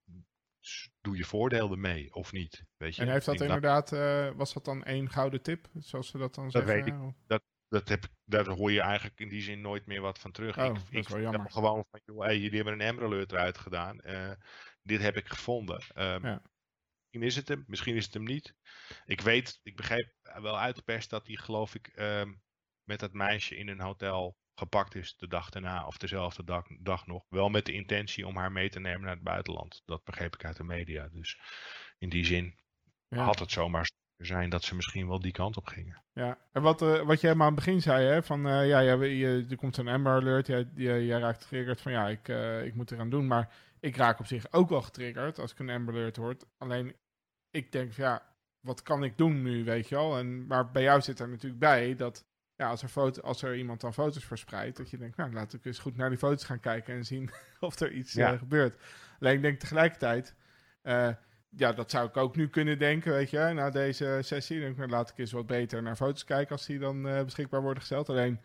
doe 1.01 1.17
je 1.17 1.25
voordeel 1.25 1.71
ermee 1.71 2.15
of 2.15 2.33
niet? 2.33 2.65
Weet 2.77 2.97
je? 2.97 3.03
En 3.03 3.09
heeft 3.09 3.27
dat 3.27 3.35
Ik 3.35 3.41
inderdaad, 3.41 3.93
eh, 3.93 4.31
was 4.31 4.53
dat 4.53 4.65
dan 4.65 4.85
één 4.85 5.11
gouden 5.11 5.43
tip, 5.43 5.69
zoals 5.75 6.09
ze 6.09 6.19
dat 6.19 6.35
dan 6.35 6.45
Dat 6.49 6.53
zeggen? 6.67 6.85
weet 6.85 6.95
Oh. 6.95 7.39
dat 7.69 7.89
heb, 7.89 8.05
ik- 8.05 8.11
daar 8.25 8.47
hoor 8.49 8.73
je 8.73 8.81
eigenlijk 8.81 9.21
in 9.21 9.29
die 9.29 9.43
zin 9.43 9.61
nooit 9.61 9.87
meer 9.87 10.01
wat 10.01 10.19
van 10.19 10.33
terug. 10.33 10.59
Oh, 10.59 10.65
ik 10.65 10.75
dat 10.75 10.83
is 10.83 10.87
ik 10.89 10.93
wel 10.93 11.03
vertel 11.03 11.31
jammer. 11.33 11.51
gewoon 11.51 11.85
van, 11.91 12.01
joh, 12.05 12.25
hey, 12.25 12.39
jullie 12.39 12.57
hebben 12.63 12.81
een 12.81 12.89
Amber 12.89 13.05
Alert 13.05 13.33
eruit 13.33 13.59
gedaan. 13.59 14.01
eh, 14.01 14.33
dit 14.83 15.01
heb 15.01 15.17
ik 15.17 15.29
gevonden. 15.29 15.83
Ehm, 15.95 16.27
Ja. 16.27 16.43
Misschien 17.13 17.23
is 17.29 17.37
het 17.37 17.49
hem, 17.49 17.65
misschien 17.67 17.97
is 17.97 18.05
het 18.05 18.15
hem 18.15 18.25
niet. 18.25 18.55
Ik 19.05 19.21
weet, 19.21 19.61
ik 19.63 19.77
begreep 19.77 20.13
wel 20.23 20.59
uit 20.59 20.77
de 20.77 20.83
pers 20.83 21.09
dat 21.09 21.27
hij 21.27 21.37
geloof 21.37 21.75
ik 21.75 21.87
ehm, 21.87 22.33
met 22.85 23.01
dat 23.01 23.13
meisje 23.13 23.57
in 23.57 23.69
een 23.69 23.81
hotel 23.81 24.37
gepakt 24.59 24.95
is 24.95 25.17
de 25.17 25.29
dag 25.29 25.51
daarna 25.51 25.87
of 25.87 25.97
dezelfde 25.97 26.45
dag, 26.45 26.67
dag 26.81 27.07
nog. 27.07 27.25
Wel 27.29 27.49
met 27.49 27.67
de 27.67 27.73
intentie 27.73 28.27
om 28.27 28.37
haar 28.37 28.53
mee 28.53 28.71
te 28.71 28.81
nemen 28.81 29.01
naar 29.01 29.15
het 29.15 29.23
buitenland. 29.23 29.83
Dat 29.85 30.05
begreep 30.05 30.35
ik 30.35 30.45
uit 30.45 30.57
de 30.57 30.65
media. 30.65 31.09
Dus 31.13 31.41
in 31.99 32.09
die 32.09 32.25
zin 32.25 32.59
Ja. 33.09 33.25
had 33.25 33.39
het 33.39 33.51
zomaar 33.51 33.87
zijn 34.17 34.51
dat 34.51 34.65
ze 34.65 34.75
misschien 34.75 35.09
wel 35.09 35.21
die 35.21 35.33
kant 35.33 35.57
op 35.57 35.67
gingen. 35.67 36.03
Ja, 36.13 36.39
en 36.53 36.63
wat, 36.63 36.83
eh, 36.83 36.89
wat 36.89 37.21
jij 37.21 37.31
helemaal 37.31 37.47
aan 37.47 37.55
het 37.55 37.65
begin 37.65 37.83
zei, 37.83 38.07
hè, 38.07 38.23
van 38.23 38.47
eh, 38.47 38.69
ja, 38.69 38.79
ja, 38.79 39.03
je, 39.03 39.47
er 39.51 39.57
komt 39.57 39.77
een 39.77 39.89
Amber 39.89 40.13
Alert, 40.13 40.47
jij, 40.47 40.69
jij, 40.75 41.05
jij 41.05 41.19
raakt 41.19 41.43
getriggerd 41.43 41.81
van 41.81 41.93
ja, 41.93 42.09
ik, 42.09 42.29
eh, 42.29 42.65
ik 42.65 42.75
moet 42.75 42.91
eraan 42.91 43.11
doen. 43.11 43.27
Maar 43.27 43.55
ik 43.81 43.97
raak 43.97 44.19
op 44.19 44.27
zich 44.27 44.53
ook 44.53 44.69
wel 44.69 44.83
getriggerd 44.83 45.39
als 45.39 45.53
ik 45.53 45.59
een 45.59 45.71
Amber 45.71 45.95
Alert 45.95 46.17
hoor. 46.17 46.37
Alleen, 46.59 46.97
ik 47.51 47.73
denk 47.73 47.93
van 47.93 48.05
ja, 48.05 48.23
wat 48.61 48.83
kan 48.83 49.05
ik 49.05 49.19
doen 49.19 49.43
nu, 49.43 49.65
weet 49.65 49.89
je 49.89 49.95
wel? 49.95 50.19
En, 50.19 50.47
maar 50.47 50.71
bij 50.71 50.83
jou 50.83 51.01
zit 51.01 51.21
er 51.21 51.29
natuurlijk 51.29 51.61
bij 51.61 51.97
dat 51.97 52.25
ja, 52.57 52.69
als, 52.69 52.83
er 52.83 52.89
foto, 52.89 53.21
als 53.23 53.43
er 53.43 53.57
iemand 53.57 53.81
dan 53.81 53.95
foto's 53.95 54.25
verspreidt, 54.25 54.77
dat 54.77 54.91
je 54.91 54.97
denkt, 54.97 55.17
nou, 55.17 55.33
laat 55.33 55.53
ik 55.53 55.65
eens 55.65 55.79
goed 55.79 55.97
naar 55.97 56.09
die 56.09 56.19
foto's 56.19 56.45
gaan 56.45 56.61
kijken 56.61 56.95
en 56.95 57.05
zien 57.05 57.31
of 57.61 57.81
er 57.81 57.93
iets 57.93 58.13
Ja. 58.13 58.33
eh, 58.33 58.39
gebeurt. 58.39 58.77
Alleen 59.21 59.35
ik 59.35 59.43
denk 59.43 59.59
tegelijkertijd, 59.61 60.35
eh, 60.83 61.09
ja, 61.57 61.73
dat 61.73 61.91
zou 61.91 62.09
ik 62.09 62.17
ook 62.17 62.37
nu 62.37 62.49
kunnen 62.49 62.79
denken, 62.79 63.13
weet 63.13 63.31
je, 63.31 63.39
na 63.55 63.71
deze 63.71 64.19
sessie. 64.23 64.55
Dan 64.57 64.65
denk 64.65 64.73
ik, 64.73 64.79
nou, 64.79 64.91
laat 64.91 65.11
ik 65.11 65.19
eens 65.19 65.33
wat 65.33 65.47
beter 65.47 65.83
naar 65.83 65.97
foto's 65.97 66.25
kijken 66.25 66.53
als 66.53 66.67
die 66.67 66.79
dan 66.79 67.09
eh, 67.09 67.23
beschikbaar 67.25 67.61
worden 67.63 67.81
gesteld. 67.81 68.09
Alleen, 68.09 68.41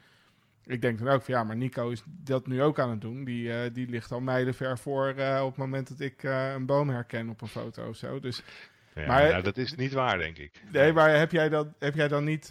ik 0.66 0.82
denk 0.82 1.00
dan 1.00 1.08
ook 1.08 1.22
van 1.22 1.34
ja, 1.34 1.44
maar 1.44 1.56
Nico 1.56 1.90
is 1.90 2.04
dat 2.06 2.48
nu 2.48 2.62
ook 2.62 2.80
aan 2.80 2.90
het 2.90 3.02
doen. 3.02 3.24
Die, 3.24 3.72
die 3.72 3.88
ligt 3.90 4.12
al 4.12 4.22
mijlenver 4.22 4.78
voor 4.78 5.10
op 5.10 5.18
het 5.48 5.56
moment 5.58 5.88
dat 5.90 6.00
ik 6.00 6.24
een 6.24 6.66
boom 6.66 6.90
herken 6.90 7.30
op 7.30 7.42
een 7.42 7.48
foto 7.48 7.88
of 7.88 7.96
zo. 7.96 8.20
Dus 8.20 8.44
Ja, 8.96 9.08
Maar- 9.08 9.30
nou, 9.30 9.44
dat 9.44 9.58
is 9.58 9.76
niet 9.76 9.94
waar, 9.94 10.18
denk 10.18 10.38
ik. 10.38 10.62
nee, 10.72 10.94
maar 10.94 11.18
heb 11.18 11.32
jij, 11.32 11.50
dat, 11.50 11.68
heb 11.80 11.96
jij 11.96 12.08
dan 12.08 12.24
niet, 12.24 12.50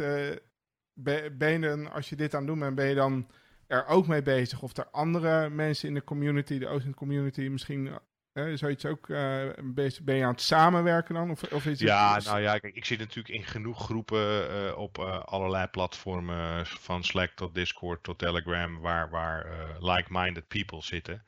ben, 1.03 1.53
je 1.53 1.59
dan, 1.59 1.93
als 1.93 2.09
je 2.09 2.17
dit 2.17 2.35
aan 2.35 2.41
het 2.41 2.49
doen 2.49 2.59
bent, 2.59 2.75
ben 2.75 2.89
je 2.89 2.95
dan 2.95 3.31
er 3.67 3.87
ook 3.87 4.07
mee 4.07 4.23
bezig? 4.23 4.63
Of 4.63 4.77
er 4.77 4.91
andere 4.91 5.49
mensen 5.49 5.89
in 5.89 5.95
de 5.95 6.05
community, 6.05 6.59
de 6.59 6.69
Ocean 6.69 6.95
community, 6.95 7.41
misschien 7.41 7.91
eh, 8.33 8.45
zoiets 8.55 8.87
ook 8.87 9.09
eh, 9.09 9.43
bezig, 9.63 10.03
ben 10.03 10.17
je 10.17 10.25
aan 10.25 10.31
het 10.31 10.41
samenwerken 10.41 11.15
dan? 11.15 11.31
Of, 11.31 11.43
of 11.43 11.67
is 11.67 11.79
het, 11.79 11.81
Ja, 11.81 12.21
nou 12.25 12.41
ja, 12.41 12.59
kijk, 12.59 12.75
ik 12.75 12.85
zit 12.85 12.99
natuurlijk 12.99 13.35
in 13.35 13.45
genoeg 13.45 13.85
groepen 13.85 14.51
eh, 14.51 14.79
op 14.79 14.99
allerlei 15.25 15.67
platformen, 15.67 16.67
van 16.67 17.05
Slack 17.05 17.31
tot 17.35 17.55
Discord 17.55 18.03
tot 18.03 18.19
Telegram, 18.19 18.81
waar, 18.81 19.11
waar 19.11 19.47
like-minded 19.81 20.49
people 20.49 20.83
zitten. 20.83 21.25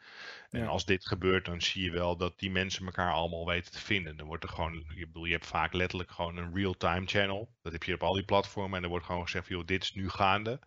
En 0.52 0.60
Ja. 0.60 0.66
als 0.66 0.84
dit 0.84 1.06
gebeurt, 1.06 1.44
dan 1.44 1.62
zie 1.62 1.82
je 1.84 1.90
wel 1.90 2.16
dat 2.16 2.38
die 2.38 2.50
mensen 2.50 2.86
elkaar 2.86 3.12
allemaal 3.12 3.46
weten 3.46 3.72
te 3.72 3.80
vinden. 3.80 4.16
Dan 4.16 4.26
wordt 4.26 4.42
er 4.44 4.50
gewoon, 4.50 4.74
ik 4.74 5.06
bedoel, 5.06 5.24
je 5.24 5.32
hebt 5.32 5.46
vaak 5.46 5.72
letterlijk 5.72 6.10
gewoon 6.10 6.36
een 6.36 6.54
real-time 6.54 7.06
channel. 7.06 7.54
Dat 7.62 7.72
heb 7.72 7.82
je 7.82 7.94
op 7.94 8.02
al 8.02 8.14
die 8.14 8.24
platformen 8.24 8.76
en 8.76 8.82
er 8.82 8.88
wordt 8.88 9.06
gewoon 9.06 9.22
gezegd, 9.22 9.46
van, 9.46 9.56
joh, 9.56 9.66
dit 9.66 9.82
is 9.82 9.92
nu 9.92 10.08
gaande. 10.08 10.60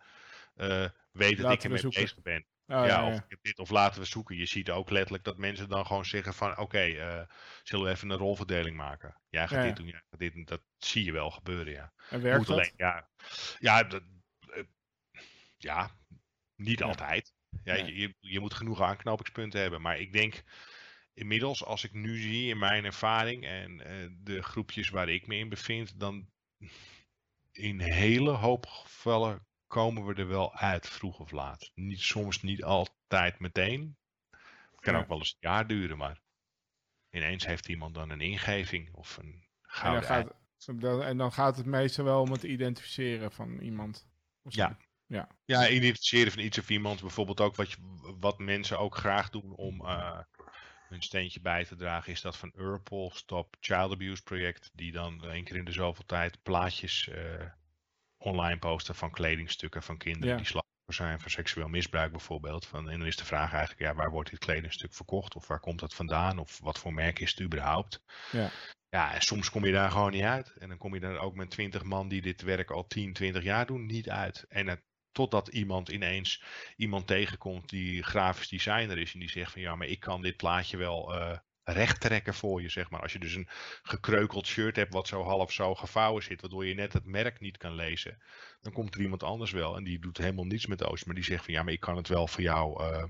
Eh, 0.54 0.88
weet 1.12 1.38
dat 1.38 1.52
ik 1.52 1.62
ermee 1.64 1.88
bezig 1.88 2.22
ben. 2.22 2.46
Oh, 2.68 2.76
ja, 2.76 2.86
ja, 2.86 3.06
of 3.06 3.14
ja. 3.14 3.36
dit, 3.42 3.58
of 3.58 3.70
laten 3.70 4.00
we 4.00 4.06
zoeken. 4.06 4.36
Je 4.36 4.46
ziet 4.46 4.70
ook 4.70 4.90
letterlijk 4.90 5.24
dat 5.24 5.36
mensen 5.36 5.68
dan 5.68 5.86
gewoon 5.86 6.04
zeggen 6.04 6.34
van 6.34 6.58
oké, 6.58 6.78
eh, 6.78 7.22
zullen 7.62 7.84
we 7.84 7.90
even 7.90 8.10
een 8.10 8.16
rolverdeling 8.18 8.76
maken? 8.76 9.20
Jij 9.28 9.48
gaat 9.48 9.58
Ja, 9.58 9.64
dit 9.64 9.76
doen, 9.76 9.86
jij 9.86 10.02
gaat 10.10 10.18
dit 10.18 10.32
doen. 10.32 10.44
Dat 10.44 10.62
zie 10.78 11.04
je 11.04 11.12
wel 11.12 11.30
gebeuren, 11.30 11.72
ja. 11.72 11.92
En 12.10 12.22
werkt 12.22 12.38
Moet 12.38 12.46
dat? 12.46 12.56
alleen, 12.58 12.72
ja, 12.76 13.08
ja, 13.58 13.82
dat, 13.82 14.02
eh, 14.48 14.62
ja, 15.56 15.90
niet 16.54 16.82
altijd. 16.82 17.34
Ja, 17.64 17.74
je, 17.74 18.14
je, 18.20 18.40
moet 18.40 18.54
genoeg 18.54 18.80
aanknopingspunten 18.80 19.60
hebben. 19.60 19.82
Maar 19.82 19.98
ik 19.98 20.12
denk 20.12 20.42
inmiddels, 21.14 21.64
als 21.64 21.84
ik 21.84 21.92
nu 21.92 22.16
zie 22.16 22.48
in 22.48 22.58
mijn 22.58 22.84
ervaring 22.84 23.44
en 23.44 23.80
eh, 23.80 24.10
de 24.18 24.42
groepjes 24.42 24.88
waar 24.88 25.08
ik 25.08 25.26
me 25.26 25.36
in 25.36 25.48
bevind, 25.48 26.00
dan 26.00 26.30
in 27.52 27.80
hele 27.80 28.30
hoop 28.30 28.66
gevallen 28.66 29.46
komen 29.66 30.06
we 30.06 30.14
er 30.14 30.28
wel 30.28 30.54
uit, 30.54 30.88
vroeg 30.88 31.18
of 31.18 31.30
laat. 31.30 31.70
Niet, 31.74 32.00
soms 32.00 32.42
niet 32.42 32.64
altijd 32.64 33.38
meteen. 33.38 33.96
Het 34.30 34.80
kan 34.80 34.94
Ja. 34.94 35.00
ook 35.00 35.08
wel 35.08 35.18
eens 35.18 35.36
een 35.40 35.50
jaar 35.50 35.66
duren, 35.66 35.96
maar 35.96 36.20
ineens 37.10 37.46
heeft 37.46 37.68
iemand 37.68 37.94
dan 37.94 38.10
een 38.10 38.20
ingeving 38.20 38.94
of 38.94 39.16
een 39.16 39.24
En 39.26 39.92
dan, 39.92 40.02
gouden 40.02 40.04
gaat, 40.04 41.02
en 41.02 41.16
dan 41.16 41.32
gaat 41.32 41.56
het 41.56 41.66
meestal 41.66 42.04
wel 42.04 42.20
om 42.20 42.32
het 42.32 42.42
identificeren 42.42 43.32
van 43.32 43.58
iemand. 43.58 44.08
Ja. 44.42 44.76
Ja. 45.06 45.28
Ja, 45.44 45.68
identificeren 45.68 46.32
van 46.32 46.42
iets 46.42 46.58
of 46.58 46.70
iemand. 46.70 47.00
Bijvoorbeeld 47.00 47.40
ook 47.40 47.56
wat, 47.56 47.70
je, 47.70 47.76
wat 48.18 48.38
mensen 48.38 48.78
ook 48.78 48.96
graag 48.96 49.30
doen 49.30 49.54
om 49.54 49.86
eh 49.86 50.18
hun 50.88 51.02
steentje 51.02 51.40
bij 51.40 51.64
te 51.64 51.76
dragen, 51.76 52.12
is 52.12 52.20
dat 52.20 52.36
van 52.36 52.52
Urpol, 52.56 53.10
Stop 53.14 53.56
Child 53.60 53.92
Abuse 53.92 54.22
project. 54.22 54.70
Die 54.72 54.92
dan 54.92 55.24
één 55.24 55.44
keer 55.44 55.56
in 55.56 55.64
de 55.64 55.72
zoveel 55.72 56.04
tijd 56.04 56.42
plaatjes 56.42 57.08
eh, 57.08 57.46
online 58.16 58.58
posten 58.58 58.94
van 58.94 59.10
kledingstukken 59.10 59.82
van 59.82 59.96
kinderen 59.96 60.28
Ja. 60.28 60.36
die 60.36 60.46
slachtoffer 60.46 60.94
zijn 60.94 61.20
van 61.20 61.30
seksueel 61.30 61.68
misbruik 61.68 62.10
bijvoorbeeld. 62.10 62.66
Van, 62.66 62.90
en 62.90 62.98
dan 62.98 63.06
is 63.08 63.16
de 63.16 63.24
vraag 63.24 63.52
eigenlijk, 63.52 63.80
ja, 63.80 63.94
waar 63.94 64.10
wordt 64.10 64.30
dit 64.30 64.38
kledingstuk 64.38 64.94
verkocht? 64.94 65.34
Of 65.36 65.46
waar 65.46 65.60
komt 65.60 65.80
dat 65.80 65.94
vandaan? 65.94 66.38
Of 66.38 66.58
wat 66.58 66.78
voor 66.78 66.94
merk 66.94 67.18
is 67.18 67.30
het 67.30 67.40
überhaupt? 67.40 68.02
Ja. 68.32 68.50
Ja, 68.88 69.14
en 69.14 69.22
soms 69.22 69.50
kom 69.50 69.64
je 69.64 69.72
daar 69.72 69.90
gewoon 69.90 70.12
niet 70.12 70.22
uit. 70.22 70.52
En 70.58 70.68
dan 70.68 70.78
kom 70.78 70.94
je 70.94 71.00
daar 71.00 71.18
ook 71.18 71.34
met 71.34 71.50
twintig 71.50 71.82
man 71.82 72.08
die 72.08 72.22
dit 72.22 72.42
werk 72.42 72.70
al 72.70 72.86
10, 72.86 73.12
20 73.12 73.42
jaar 73.42 73.66
doen, 73.66 73.86
niet 73.86 74.10
uit. 74.10 74.44
En 74.48 74.66
het, 74.66 74.82
totdat 75.16 75.48
iemand 75.48 75.88
ineens 75.88 76.42
iemand 76.76 77.06
tegenkomt 77.06 77.68
die 77.68 78.02
grafisch 78.02 78.48
designer 78.48 78.98
is 78.98 79.12
en 79.12 79.20
die 79.20 79.30
zegt 79.30 79.52
van 79.52 79.60
ja, 79.60 79.74
maar 79.74 79.86
ik 79.86 80.00
kan 80.00 80.22
dit 80.22 80.36
plaatje 80.36 80.76
wel 80.76 81.14
eh 81.14 81.38
recht 81.66 82.00
trekken 82.00 82.34
voor 82.34 82.62
je, 82.62 82.68
zeg 82.68 82.90
maar. 82.90 83.00
Als 83.02 83.12
je 83.12 83.18
dus 83.18 83.34
een 83.34 83.48
gekreukeld 83.82 84.46
shirt 84.46 84.76
hebt 84.76 84.92
wat 84.92 85.06
zo 85.06 85.22
half 85.22 85.52
zo 85.52 85.74
gevouwen 85.74 86.22
zit, 86.22 86.40
waardoor 86.40 86.66
je 86.66 86.74
net 86.74 86.92
het 86.92 87.04
merk 87.04 87.40
niet 87.40 87.56
kan 87.56 87.74
lezen, 87.74 88.22
dan 88.60 88.72
komt 88.72 88.94
er 88.94 89.00
iemand 89.00 89.22
anders 89.22 89.50
wel 89.50 89.76
en 89.76 89.84
die 89.84 89.98
doet 89.98 90.18
helemaal 90.18 90.44
niets 90.44 90.66
met 90.66 90.84
Oost, 90.84 91.06
maar 91.06 91.14
die 91.14 91.24
zegt 91.24 91.44
van 91.44 91.54
ja, 91.54 91.62
maar 91.62 91.72
ik 91.72 91.80
kan 91.80 91.96
het 91.96 92.08
wel 92.08 92.26
voor 92.26 92.42
jou 92.42 92.82
eh, 92.84 93.04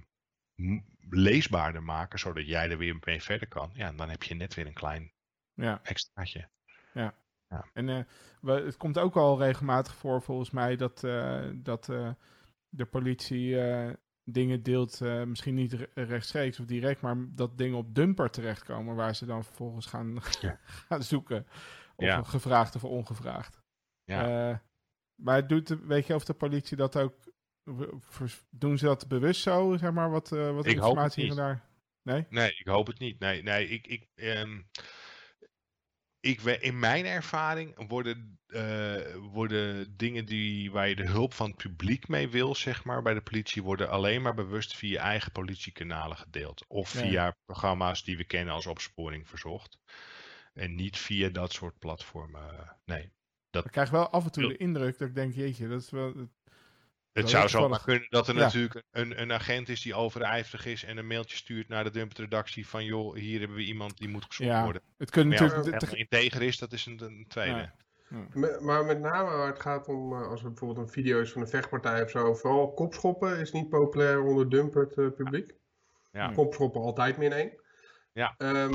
leesbaarder 1.08 1.82
maken, 1.82 2.18
zodat 2.18 2.46
jij 2.46 2.70
er 2.70 2.78
weer 2.78 2.96
mee 3.00 3.22
verder 3.22 3.48
kan. 3.48 3.70
Ja, 3.74 3.86
en 3.86 3.96
dan 3.96 4.08
heb 4.08 4.22
je 4.22 4.34
net 4.34 4.54
weer 4.54 4.66
een 4.66 4.72
klein 4.72 5.12
ja. 5.54 5.80
extraatje. 5.82 6.50
En 7.72 7.88
eh, 7.88 8.00
we, 8.40 8.52
het 8.52 8.76
komt 8.76 8.98
ook 8.98 9.16
al 9.16 9.38
regelmatig 9.38 9.94
voor, 9.94 10.22
volgens 10.22 10.50
mij, 10.50 10.76
dat, 10.76 11.04
eh, 11.04 11.48
dat 11.54 11.88
eh, 11.88 12.10
de 12.68 12.84
politie 12.86 13.56
dingen 14.24 14.62
deelt, 14.62 15.00
misschien 15.00 15.54
niet 15.54 15.72
re- 15.72 15.88
rechtstreeks 15.94 16.60
of 16.60 16.66
direct, 16.66 17.00
maar 17.00 17.16
dat 17.28 17.58
dingen 17.58 17.78
op 17.78 17.94
dumper 17.94 18.30
terechtkomen, 18.30 18.94
waar 18.94 19.14
ze 19.14 19.26
dan 19.26 19.44
vervolgens 19.44 19.86
gaan, 19.86 20.18
Ja. 20.40 20.58
gaan 20.64 21.02
zoeken. 21.02 21.46
Of 21.96 22.04
Ja. 22.04 22.22
gevraagd 22.22 22.74
of 22.74 22.84
ongevraagd. 22.84 23.62
Ja. 24.04 24.62
Maar 25.14 25.46
doet 25.46 25.66
de, 25.66 25.78
weet 25.86 26.06
je 26.06 26.14
of 26.14 26.24
de 26.24 26.34
politie 26.34 26.76
dat 26.76 26.96
ook, 26.96 27.14
doen 28.50 28.78
ze 28.78 28.84
dat 28.84 29.08
bewust 29.08 29.40
zo, 29.42 29.76
zeg 29.76 29.92
maar, 29.92 30.10
wat, 30.10 30.28
wat 30.28 30.66
Ik 30.66 30.74
informatie 30.74 31.22
hier 31.22 31.32
en 31.32 31.36
niet. 31.38 31.46
daar? 31.46 31.64
Nee? 32.02 32.26
Nee, 32.30 32.54
ik 32.56 32.66
hoop 32.66 32.86
het 32.86 32.98
niet. 32.98 33.18
Nee, 33.18 33.42
nee 33.42 33.68
ik, 33.68 33.86
ik, 33.86 34.08
ehm, 34.14 34.60
ik, 36.26 36.40
in 36.42 36.78
mijn 36.78 37.06
ervaring 37.06 37.88
worden, 37.88 38.38
eh, 38.46 39.14
worden 39.14 39.96
dingen 39.96 40.24
die, 40.26 40.70
waar 40.70 40.88
je 40.88 40.96
de 40.96 41.06
hulp 41.06 41.32
van 41.32 41.46
het 41.46 41.56
publiek 41.56 42.08
mee 42.08 42.28
wil, 42.28 42.54
zeg 42.54 42.84
maar, 42.84 43.02
bij 43.02 43.14
de 43.14 43.20
politie, 43.20 43.62
worden 43.62 43.90
alleen 43.90 44.22
maar 44.22 44.34
bewust 44.34 44.76
via 44.76 45.02
eigen 45.02 45.32
politiekanalen 45.32 46.16
gedeeld. 46.16 46.64
Of 46.68 46.92
Ja. 46.92 47.00
via 47.00 47.36
programma's 47.44 48.04
die 48.04 48.16
we 48.16 48.24
kennen 48.24 48.54
als 48.54 48.66
opsporing 48.66 49.28
verzocht. 49.28 49.78
En 50.52 50.74
niet 50.74 50.98
via 50.98 51.28
dat 51.28 51.52
soort 51.52 51.78
platformen. 51.78 52.76
Nee. 52.84 53.10
Ik 53.50 53.70
krijg 53.70 53.90
wel 53.90 54.08
af 54.08 54.24
en 54.24 54.32
toe 54.32 54.48
de 54.48 54.56
indruk 54.56 54.98
dat 54.98 55.08
ik 55.08 55.14
denk, 55.14 55.34
jeetje, 55.34 55.68
dat 55.68 55.82
is 55.82 55.90
wel... 55.90 56.28
Het 57.20 57.30
zou 57.30 57.48
zomaar 57.48 57.82
kunnen 57.82 58.06
dat 58.08 58.28
er 58.28 58.34
Ja. 58.34 58.40
natuurlijk 58.40 58.82
een, 58.90 59.20
een 59.20 59.32
agent 59.32 59.68
is 59.68 59.80
die 59.82 59.94
overijverig 59.94 60.66
is 60.66 60.84
en 60.84 60.96
een 60.96 61.06
mailtje 61.06 61.36
stuurt 61.36 61.68
naar 61.68 61.84
de 61.84 61.90
Dumpert-redactie 61.90 62.68
van 62.68 62.84
joh, 62.84 63.14
hier 63.14 63.38
hebben 63.38 63.56
we 63.56 63.62
iemand 63.62 63.98
die 63.98 64.08
moet 64.08 64.24
gezocht 64.24 64.50
Ja, 64.50 64.62
worden. 64.64 64.82
Het 64.98 65.10
kunnen 65.10 65.28
Maar 65.32 65.42
ja, 65.42 65.54
natuurlijk... 65.54 65.82
helemaal 65.82 66.00
integer 66.10 66.42
is, 66.42 66.58
dat 66.58 66.72
is 66.72 66.86
een, 66.86 67.02
een 67.02 67.24
tweede. 67.28 67.70
Ja. 68.08 68.58
Maar 68.60 68.84
met 68.84 69.00
name 69.00 69.36
waar 69.36 69.46
het 69.46 69.60
gaat 69.60 69.88
om, 69.88 70.12
eh, 70.12 70.28
als 70.28 70.42
er 70.42 70.48
bijvoorbeeld 70.48 70.86
een 70.86 70.92
video 70.92 71.20
is 71.20 71.32
van 71.32 71.42
een 71.42 71.48
vechtpartij 71.48 72.02
of 72.02 72.10
zo, 72.10 72.34
vooral 72.34 72.72
kopschoppen 72.72 73.38
is 73.38 73.52
niet 73.52 73.68
populair 73.68 74.22
onder 74.22 74.48
dumpert 74.48 74.96
eh, 74.96 75.10
publiek. 75.16 75.54
Ja. 76.12 76.32
Kopschoppen 76.32 76.80
altijd 76.80 77.16
min 77.16 77.32
1. 77.32 77.52
Ja. 78.12 78.34
Ehm, 78.38 78.74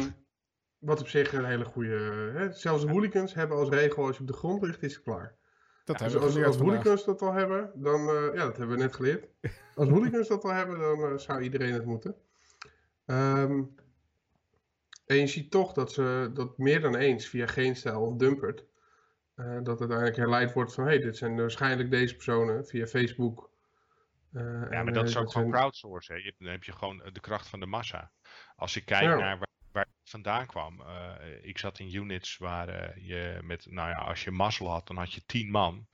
wat 0.78 1.00
op 1.00 1.08
zich 1.08 1.34
een 1.34 1.46
hele 1.46 1.66
goede. 1.66 2.32
Hè? 2.36 2.52
Zelfs 2.52 2.84
de 2.86 2.92
hooligans 2.92 3.34
hebben 3.34 3.58
als 3.58 3.70
regel, 3.70 4.06
als 4.06 4.16
je 4.16 4.22
op 4.22 4.28
de 4.28 4.34
grond 4.34 4.62
ligt, 4.62 4.84
is 4.84 4.94
het 4.94 5.04
klaar. 5.04 5.36
Dat 6.00 6.12
Dus 6.12 6.12
hebben 6.14 6.20
we 6.20 6.26
als, 6.26 6.34
geleerd 6.34 6.48
als 6.48 6.58
hooligans 6.58 7.06
dat 7.06 7.22
al 7.22 7.34
hebben, 7.34 7.72
dan. 7.76 8.08
eh, 8.10 8.34
ja, 8.34 8.46
dat 8.46 8.58
hebben 8.58 8.76
we 8.78 8.84
net 8.84 8.96
geleerd. 8.96 9.28
Als 9.76 9.90
hooligans 9.90 10.28
dat 10.28 10.44
al 10.44 10.50
hebben, 10.54 10.80
dan 10.80 11.04
eh, 11.12 11.18
zou 11.18 11.42
iedereen 11.42 11.74
het 11.74 11.86
moeten. 11.86 12.16
Ehm, 13.06 13.64
en 15.06 15.18
je 15.18 15.28
ziet 15.28 15.52
toch 15.52 15.74
dat 15.74 15.92
ze 15.92 16.30
dat 16.34 16.58
meer 16.58 16.82
dan 16.82 16.96
eens 16.96 17.28
via 17.28 17.48
geen 17.48 17.76
stijl 17.76 18.02
of 18.02 18.16
dumpert. 18.16 18.66
eh, 19.36 19.58
dat 19.64 19.80
uiteindelijk 19.80 20.18
herleid 20.18 20.54
wordt 20.54 20.74
van 20.74 20.84
hé, 20.84 20.90
hey, 20.90 21.00
dit 21.00 21.18
zijn 21.18 21.36
waarschijnlijk 21.38 21.92
deze 21.92 22.14
personen 22.16 22.66
via 22.66 22.86
Facebook. 22.88 23.50
eh, 24.34 24.42
Ja, 24.70 24.84
maar 24.84 24.94
dat 24.94 25.08
is 25.08 25.18
ook 25.18 25.32
gewoon 25.32 25.50
zijn- 25.50 25.62
crowdsourcen. 25.62 26.16
hè. 26.16 26.22
Je- 26.22 26.36
Dan 26.38 26.52
heb 26.52 26.64
je 26.64 26.72
gewoon 26.72 26.98
de 27.14 27.20
kracht 27.20 27.48
van 27.48 27.60
de 27.60 27.66
massa. 27.66 28.12
Als 28.56 28.76
ik 28.76 28.86
kijk 28.86 29.04
Ja. 29.04 29.16
naar 29.16 29.40
waar, 29.72 29.86
het 30.02 30.10
vandaan 30.10 30.46
kwam. 30.48 30.82
eh, 30.82 31.44
ik 31.44 31.58
zat 31.58 31.80
in 31.80 31.96
units 31.96 32.38
waar 32.38 32.68
eh, 32.70 33.08
je 33.08 33.40
met, 33.44 33.66
nou 33.66 33.90
ja, 33.90 33.96
als 33.98 34.24
je 34.24 34.32
mazzel 34.32 34.70
had, 34.70 34.88
dan 34.88 34.98
had 34.98 35.14
je 35.14 35.26
tien 35.26 35.52
man 35.52 35.88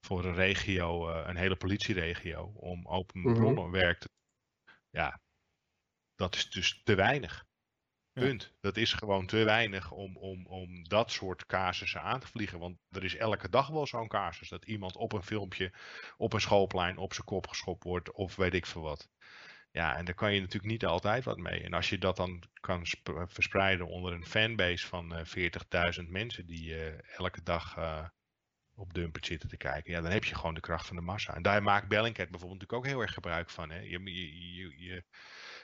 voor 0.00 0.24
een 0.24 0.34
regio, 0.34 1.08
eh, 1.08 1.28
een 1.28 1.36
hele 1.36 1.56
politieregio, 1.56 2.44
om 2.44 2.86
open 2.86 3.20
Mhm. 3.20 3.34
bronnenwerk 3.34 3.98
te 3.98 4.08
Ja, 4.90 5.20
dat 6.14 6.34
is 6.34 6.50
dus 6.50 6.80
te 6.84 6.94
weinig. 6.94 7.44
Ja. 8.12 8.22
Punt. 8.22 8.52
Dat 8.60 8.76
is 8.76 8.92
gewoon 8.92 9.26
te 9.26 9.44
weinig 9.44 9.90
om, 9.90 10.16
om, 10.16 10.46
om 10.46 10.84
dat 10.88 11.10
soort 11.12 11.46
casussen 11.46 12.02
aan 12.02 12.20
te 12.20 12.26
vliegen. 12.26 12.58
Want 12.58 12.78
er 12.90 13.04
is 13.04 13.16
elke 13.16 13.48
dag 13.48 13.68
wel 13.68 13.86
zo'n 13.86 14.08
casus. 14.08 14.48
Dat 14.48 14.64
iemand 14.64 14.96
op 14.96 15.12
een 15.12 15.22
filmpje 15.22 15.72
op 16.16 16.32
een 16.32 16.40
schoolplein 16.40 16.96
op 16.98 17.14
zijn 17.14 17.26
kop 17.26 17.46
geschopt 17.46 17.84
wordt. 17.84 18.12
Of 18.12 18.36
weet 18.36 18.54
ik 18.54 18.66
veel 18.66 18.82
wat. 18.82 19.08
Ja, 19.74 19.96
en 19.96 20.04
daar 20.04 20.14
kan 20.14 20.34
je 20.34 20.40
natuurlijk 20.40 20.72
niet 20.72 20.84
altijd 20.86 21.24
wat 21.24 21.36
mee. 21.38 21.62
En 21.62 21.72
als 21.72 21.88
je 21.88 21.98
dat 21.98 22.16
dan 22.16 22.42
kan 22.60 22.86
sp- 22.86 23.24
verspreiden 23.26 23.86
onder 23.86 24.12
een 24.12 24.26
fanbase 24.26 24.86
van 24.86 25.14
eh 25.14 25.24
40.000 26.02 26.08
mensen 26.08 26.46
die 26.46 26.74
eh, 26.74 27.18
elke 27.18 27.42
dag 27.42 27.76
eh, 27.76 28.08
op 28.74 28.94
Dumpert 28.94 29.26
zitten 29.26 29.48
te 29.48 29.56
kijken. 29.56 29.92
Ja, 29.92 30.00
dan 30.00 30.10
heb 30.10 30.24
je 30.24 30.34
gewoon 30.34 30.54
de 30.54 30.60
kracht 30.60 30.86
van 30.86 30.96
de 30.96 31.02
massa. 31.02 31.34
En 31.34 31.42
daar 31.42 31.62
maakt 31.62 31.88
Bellingcat 31.88 32.30
bijvoorbeeld 32.30 32.60
natuurlijk 32.60 32.78
ook 32.86 32.92
heel 32.92 33.00
erg 33.02 33.12
gebruik 33.14 33.50
van. 33.50 33.70
Hè? 33.70 33.78
Je, 33.78 34.00
je, 34.04 34.54
je, 34.54 34.78
je 34.84 35.04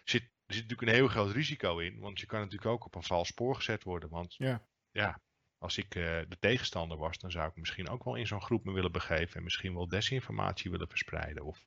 zit, 0.04 0.22
er 0.22 0.54
zit 0.54 0.62
natuurlijk 0.62 0.88
een 0.88 0.94
heel 0.96 1.08
groot 1.08 1.32
risico 1.32 1.78
in. 1.78 1.98
Want 1.98 2.20
je 2.20 2.26
kan 2.26 2.40
natuurlijk 2.40 2.70
ook 2.70 2.84
op 2.84 2.94
een 2.94 3.02
vals 3.02 3.28
spoor 3.28 3.54
gezet 3.54 3.82
worden. 3.82 4.08
Want 4.08 4.34
Ja. 4.34 4.66
ja, 4.90 5.20
als 5.58 5.78
ik 5.78 5.94
eh, 5.94 6.02
de 6.28 6.36
tegenstander 6.38 6.98
was, 6.98 7.18
dan 7.18 7.30
zou 7.30 7.48
ik 7.48 7.56
misschien 7.56 7.88
ook 7.88 8.04
wel 8.04 8.14
in 8.14 8.26
zo'n 8.26 8.42
groep 8.42 8.64
me 8.64 8.72
willen 8.72 8.92
begeven. 8.92 9.36
En 9.36 9.42
misschien 9.42 9.74
wel 9.74 9.88
desinformatie 9.88 10.70
willen 10.70 10.88
verspreiden. 10.88 11.44
Of 11.44 11.64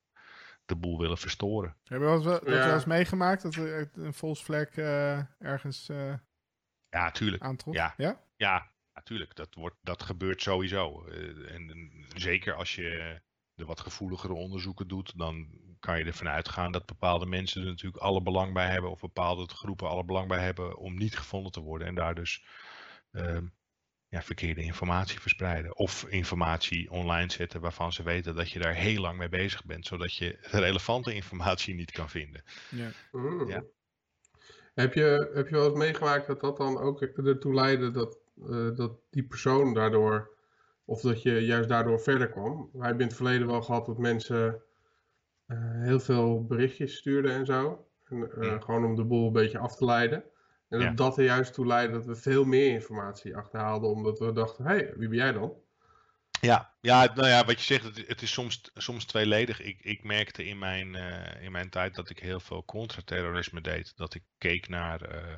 de 0.66 0.76
boel 0.76 1.00
willen 1.00 1.18
verstoren. 1.18 1.70
Heb 1.84 2.00
je 2.00 2.06
wel 2.06 2.16
eens, 2.16 2.24
dat 2.24 2.42
Ja. 2.46 2.52
wel 2.52 2.74
eens 2.74 2.86
meegemaakt 2.86 3.42
dat 3.42 3.56
er 3.56 3.90
een 3.94 4.14
false 4.14 4.44
flag 4.44 4.68
eh, 4.68 5.20
ergens 5.40 5.90
eh, 5.90 6.14
Ja, 6.90 7.12
tuurlijk. 7.12 7.44
aantrof? 7.44 7.76
Ja. 7.76 7.94
ja? 7.98 8.22
Ja, 8.36 8.72
natuurlijk. 8.94 9.36
Dat, 9.36 9.54
wordt, 9.56 9.76
dat 9.82 10.04
gebeurt 10.04 10.42
sowieso. 10.42 11.06
Eh, 11.08 11.54
en, 11.56 11.70
en 11.70 12.06
zeker 12.16 12.54
als 12.54 12.76
je 12.76 13.22
de 13.54 13.66
wat 13.66 13.80
gevoeligere 13.80 14.34
onderzoeken 14.34 14.88
doet, 14.88 15.18
dan 15.18 15.48
kan 15.80 15.98
je 16.00 16.06
ervan 16.06 16.30
uitgaan 16.30 16.72
dat 16.72 16.86
bepaalde 16.86 17.26
mensen 17.26 17.62
er 17.62 17.68
natuurlijk 17.68 18.04
alle 18.04 18.22
belang 18.22 18.54
bij 18.54 18.70
hebben, 18.70 18.92
of 18.92 19.00
bepaalde 19.00 19.48
groepen 19.48 19.90
alle 19.90 20.06
belang 20.06 20.28
bij 20.28 20.44
hebben 20.44 20.78
om 20.78 20.98
niet 20.98 21.18
gevonden 21.18 21.52
te 21.52 21.60
worden. 21.62 21.88
En 21.88 21.96
daar 21.96 22.16
dus 22.16 22.46
ehm, 23.12 23.46
ja, 24.14 24.22
verkeerde 24.22 24.62
informatie 24.62 25.20
verspreiden. 25.20 25.78
Of 25.78 26.06
informatie 26.10 26.92
online 26.92 27.32
zetten 27.32 27.62
waarvan 27.62 27.92
ze 27.92 28.04
weten 28.04 28.36
dat 28.36 28.50
je 28.50 28.60
daar 28.60 28.74
heel 28.74 29.02
lang 29.02 29.18
mee 29.18 29.30
bezig 29.30 29.66
bent, 29.66 29.86
zodat 29.86 30.16
je 30.16 30.38
relevante 30.66 31.14
informatie 31.14 31.76
niet 31.76 31.92
kan 31.92 32.10
vinden. 32.10 32.44
Ja. 32.70 32.90
Mm. 33.12 33.48
Ja. 33.48 33.64
Heb, 34.74 34.94
je, 34.94 35.32
heb 35.34 35.48
je 35.48 35.56
wel 35.56 35.66
eens 35.66 35.78
meegemaakt 35.78 36.28
dat 36.28 36.40
dat 36.40 36.58
dan 36.58 36.78
ook 36.78 37.02
ertoe 37.02 37.54
leidde 37.54 37.92
dat, 37.92 38.18
eh, 38.50 38.76
dat 38.76 38.92
die 39.10 39.24
persoon 39.24 39.74
daardoor, 39.74 40.38
of 40.86 41.02
dat 41.02 41.22
je 41.22 41.46
juist 41.46 41.70
daardoor 41.70 42.00
verder 42.00 42.30
kwam? 42.30 42.70
Wij 42.74 42.86
hebben 42.86 43.02
in 43.02 43.08
het 43.08 43.16
verleden 43.16 43.48
wel 43.48 43.62
gehad 43.62 43.86
dat 43.86 43.98
mensen 43.98 44.62
eh, 45.46 45.58
heel 45.60 46.00
veel 46.00 46.46
berichtjes 46.46 46.96
stuurden 46.96 47.32
en 47.32 47.46
zo. 47.46 47.88
En, 48.04 48.32
eh, 48.32 48.52
Mm. 48.52 48.62
Gewoon 48.62 48.86
om 48.86 48.96
de 48.96 49.04
boel 49.04 49.28
een 49.28 49.34
beetje 49.34 49.58
af 49.58 49.76
te 49.76 49.86
leiden. 49.86 50.24
En 50.74 50.80
dat 50.80 50.88
Ja. 50.88 50.94
dat 50.94 51.18
er 51.18 51.24
juist 51.24 51.54
toe 51.54 51.66
leidde 51.66 51.94
dat 51.94 52.06
we 52.06 52.16
veel 52.16 52.46
meer 52.46 52.72
informatie 52.72 53.38
achterhaalden, 53.38 53.90
omdat 53.90 54.20
we 54.20 54.32
dachten, 54.32 54.66
hé, 54.66 54.76
hey, 54.76 54.94
wie 54.96 55.08
ben 55.08 55.18
jij 55.18 55.32
dan? 55.32 55.54
Ja, 56.42 56.74
ja, 56.82 57.12
nou 57.16 57.28
ja, 57.28 57.46
wat 57.46 57.58
je 57.58 57.64
zegt, 57.64 57.84
het, 57.84 58.08
het 58.08 58.22
is 58.22 58.32
soms, 58.32 58.62
soms 58.74 59.06
tweeledig. 59.06 59.62
Ik, 59.62 59.80
ik 59.84 60.04
merkte 60.04 60.46
in 60.46 60.58
mijn, 60.60 60.96
eh, 60.96 61.44
in 61.44 61.52
mijn 61.52 61.70
tijd 61.70 61.96
dat 61.96 62.10
ik 62.10 62.20
heel 62.20 62.40
veel 62.40 62.66
contra-terrorisme 62.66 63.62
deed. 63.62 63.94
Dat 63.98 64.14
ik 64.14 64.24
keek 64.38 64.68
naar 64.68 65.02
eh, 65.02 65.34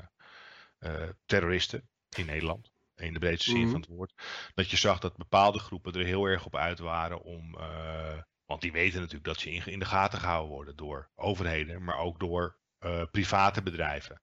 eh, 0.79 1.09
terroristen 1.25 1.89
in 2.17 2.25
Nederland. 2.25 2.71
In 2.95 3.13
de 3.13 3.19
breedste 3.19 3.49
zin 3.49 3.59
Mhm. 3.61 3.69
van 3.71 3.79
het 3.79 3.89
woord. 3.89 4.13
Dat 4.53 4.69
je 4.71 4.77
zag 4.77 4.99
dat 4.99 5.17
bepaalde 5.17 5.59
groepen 5.59 5.93
er 5.93 6.05
heel 6.05 6.25
erg 6.25 6.45
op 6.45 6.55
uit 6.55 6.79
waren 6.79 7.21
om. 7.21 7.55
eh, 7.59 8.17
want 8.45 8.61
die 8.61 8.71
weten 8.71 8.99
natuurlijk 8.99 9.25
dat 9.25 9.39
ze 9.39 9.51
in, 9.51 9.65
in 9.65 9.79
de 9.79 9.85
gaten 9.85 10.19
gehouden 10.19 10.51
worden 10.51 10.75
door 10.75 11.09
overheden, 11.15 11.83
maar 11.83 11.97
ook 11.97 12.19
door 12.19 12.57
eh, 12.79 13.03
private 13.11 13.61
bedrijven. 13.63 14.21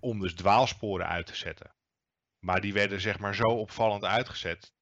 Om 0.00 0.20
dus 0.20 0.34
dwaalsporen 0.34 1.06
uit 1.06 1.26
te 1.26 1.36
zetten. 1.36 1.74
Maar 2.38 2.60
die 2.60 2.72
werden 2.72 3.00
zeg 3.00 3.18
maar 3.18 3.34
zo 3.34 3.42
opvallend 3.46 4.04
uitgezet. 4.04 4.74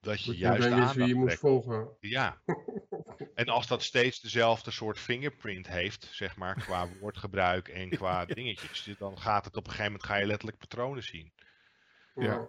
Dat 0.00 0.20
je 0.24 0.30
Dat 0.30 0.38
juist 0.38 0.60
uiteindelijk 0.62 0.94
wist 0.94 0.94
wie 0.96 1.06
je 1.06 1.14
aandacht 1.14 1.40
moest 1.40 1.40
trekt. 1.40 1.64
volgen. 1.64 1.96
Ja. 2.00 2.40
En 3.34 3.48
als 3.48 3.66
dat 3.66 3.82
steeds 3.82 4.20
dezelfde 4.20 4.70
soort 4.70 4.98
fingerprint 4.98 5.68
heeft, 5.68 6.08
zeg 6.12 6.36
maar, 6.36 6.54
qua 6.54 6.88
woordgebruik 7.00 7.68
en 7.68 7.90
qua 7.98 8.24
dingetjes, 8.24 8.94
dan 8.98 9.18
gaat 9.18 9.44
het 9.44 9.56
op 9.56 9.64
een 9.64 9.70
gegeven 9.70 9.92
moment, 9.92 10.08
ga 10.08 10.16
je 10.16 10.26
letterlijk 10.26 10.58
patronen 10.58 11.02
zien. 11.02 11.32
Ja. 12.14 12.48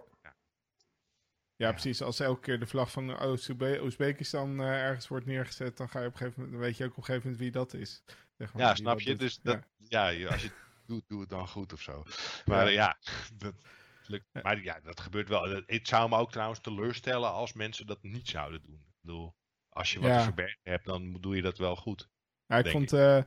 Ja, 1.56 1.70
precies. 1.70 2.02
Als 2.02 2.20
elke 2.20 2.40
keer 2.40 2.58
de 2.58 2.66
vlag 2.66 2.90
van 2.90 3.22
Oezbekistan 3.82 4.60
eh, 4.60 4.66
ergens 4.82 5.08
wordt 5.08 5.26
neergezet, 5.26 5.76
dan 5.76 5.88
ga 5.88 6.00
je 6.00 6.06
op 6.06 6.12
een 6.12 6.18
gegeven 6.18 6.40
moment, 6.42 6.58
dan 6.58 6.66
weet 6.68 6.76
je 6.76 6.84
ook 6.84 6.90
op 6.90 6.96
een 6.96 7.04
gegeven 7.04 7.30
moment 7.30 7.42
wie 7.44 7.52
dat 7.62 7.74
is. 7.74 8.02
Zeg 8.38 8.52
maar, 8.52 8.62
Ja, 8.62 8.74
snap 8.74 9.00
je? 9.00 9.16
Dus 9.16 9.40
Ja. 9.42 9.52
dat, 9.52 9.62
ja, 9.88 10.06
als 10.06 10.42
je 10.42 10.46
het 10.48 10.56
doet, 10.92 11.08
doe 11.08 11.20
het 11.20 11.28
dan 11.30 11.48
goed 11.48 11.72
of 11.72 11.80
zo. 11.80 12.02
Maar 12.44 12.64
Ja. 12.64 12.70
ja, 12.70 12.96
dat 13.44 13.54
lukt. 14.06 14.26
Maar 14.42 14.62
ja, 14.62 14.80
dat 14.80 15.00
gebeurt 15.00 15.28
wel. 15.28 15.42
Het- 15.66 15.88
zou 15.88 16.08
me 16.08 16.16
ook 16.16 16.32
trouwens 16.32 16.60
teleurstellen 16.60 17.32
als 17.32 17.52
mensen 17.52 17.86
dat 17.86 18.02
niet 18.02 18.28
zouden 18.28 18.62
doen. 18.62 18.74
Ik 18.88 18.96
bedoel, 19.00 19.34
als 19.68 19.92
je 19.92 20.00
wat 20.00 20.08
Ja. 20.10 20.16
te 20.18 20.22
verbergen 20.24 20.58
hebt, 20.62 20.84
dan 20.86 21.12
doe 21.20 21.36
je 21.36 21.42
dat 21.42 21.58
wel 21.58 21.76
goed. 21.76 22.08
Ja, 22.46 22.56
ik 22.58 22.68
vond, 22.70 22.92
eh, 22.92 23.18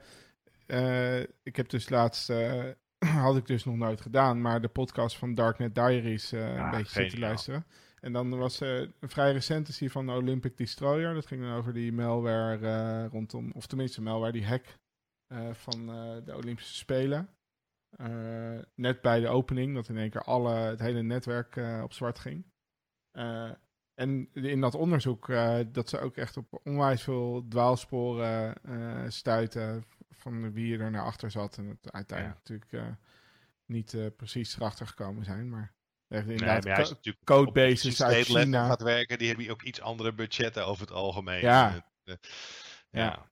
eh, 0.65 1.27
ik 1.43 1.55
heb 1.55 1.69
dus 1.69 1.89
laatst, 1.89 2.29
eh, 2.29 2.63
had 3.25 3.37
ik 3.37 3.45
dus 3.45 3.63
nog 3.65 3.75
nooit 3.75 4.01
gedaan, 4.01 4.41
maar 4.41 4.61
de 4.61 4.67
podcast 4.67 5.17
van 5.17 5.35
Darknet 5.35 5.75
Diaries 5.75 6.31
eh, 6.31 6.39
een 6.47 6.53
Ja, 6.55 6.69
beetje 6.69 7.01
zitten 7.01 7.19
luisteren. 7.19 7.65
En 7.99 8.11
dan 8.13 8.37
was 8.37 8.61
eh, 8.61 8.77
een 8.79 9.09
vrij 9.09 9.31
recent 9.31 9.67
is 9.67 9.77
die 9.77 9.91
van 9.91 10.05
de 10.05 10.11
Olympic 10.11 10.57
Destroyer. 10.57 11.13
Dat 11.13 11.25
ging 11.25 11.41
dan 11.41 11.53
over 11.53 11.73
die 11.73 11.91
malware 11.93 12.67
eh, 12.67 13.11
rondom, 13.11 13.51
of 13.51 13.65
tenminste 13.67 14.01
malware, 14.01 14.31
die 14.31 14.45
hack 14.45 14.65
eh, 15.27 15.53
van 15.53 15.89
eh, 15.89 16.25
de 16.25 16.35
Olympische 16.35 16.75
Spelen. 16.75 17.29
Eh, 17.95 18.59
net 18.75 19.01
bij 19.01 19.19
de 19.19 19.27
opening, 19.27 19.75
dat 19.75 19.89
in 19.89 19.97
één 19.97 20.09
keer 20.09 20.21
alle, 20.23 20.53
het 20.53 20.79
hele 20.79 21.01
netwerk 21.01 21.55
eh, 21.55 21.81
op 21.83 21.93
zwart 21.93 22.19
ging. 22.19 22.45
Eh, 23.11 23.51
en 23.93 24.29
in 24.33 24.61
dat 24.61 24.75
onderzoek 24.75 25.27
dat 25.71 25.89
ze 25.89 25.99
ook 25.99 26.17
echt 26.17 26.37
op 26.37 26.59
onwijs 26.63 27.03
veel 27.03 27.45
dwaalsporen 27.49 28.55
stuiten 29.11 29.85
van 30.09 30.51
wie 30.53 30.77
er 30.79 30.91
naar 30.91 31.03
achter 31.05 31.31
zat. 31.31 31.57
En 31.57 31.67
het 31.67 31.91
uiteindelijk 31.91 32.39
natuurlijk 32.47 32.97
niet 33.65 34.15
precies 34.15 34.55
erachter 34.55 34.87
gekomen 34.87 35.23
zijn. 35.23 35.49
Maar 35.49 35.73
echt 36.07 36.25
Nee, 36.25 36.33
inderdaad 36.35 36.65
maar 36.65 36.79
is 36.79 36.87
co- 36.87 36.93
natuurlijk 36.93 37.25
codebases 37.25 38.03
uit 38.03 38.25
China. 38.25 38.67
gaat 38.67 38.81
werken, 38.81 39.17
die 39.17 39.27
hebben 39.27 39.49
ook 39.49 39.61
iets 39.63 39.81
andere 39.81 40.13
budgetten 40.13 40.65
over 40.65 40.81
het 40.81 40.91
algemeen. 40.95 41.41
Ja. 41.41 41.85
Eh, 42.03 42.15
Ja. 42.89 43.29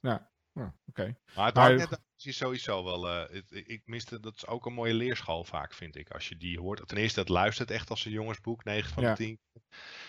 ja. 0.00 0.30
Oh, 0.54 0.68
Oké. 0.86 1.16
Maar 1.34 1.46
het 1.46 1.54
Maar- 1.54 1.76
darknet 1.76 2.00
is 2.16 2.36
sowieso 2.36 2.84
wel. 2.84 3.08
eh, 3.08 3.34
het- 3.34 3.50
ik- 3.50 3.66
ik 3.66 3.82
miste, 3.86 4.20
dat 4.20 4.34
is 4.34 4.46
ook 4.46 4.66
een 4.66 4.72
mooie 4.72 4.94
leerschool 4.94 5.44
vaak, 5.44 5.74
vind 5.74 5.96
ik. 5.96 6.10
Als 6.10 6.28
je 6.28 6.36
die 6.36 6.58
hoort. 6.60 6.88
Ten 6.88 6.96
eerste, 6.96 7.20
het 7.20 7.28
luistert 7.28 7.70
echt 7.70 7.90
als 7.90 8.04
een 8.04 8.12
jongensboek, 8.12 8.64
9 8.64 8.92
van 8.92 9.02
Ja. 9.02 9.10
de 9.10 9.16
10. 9.16 9.40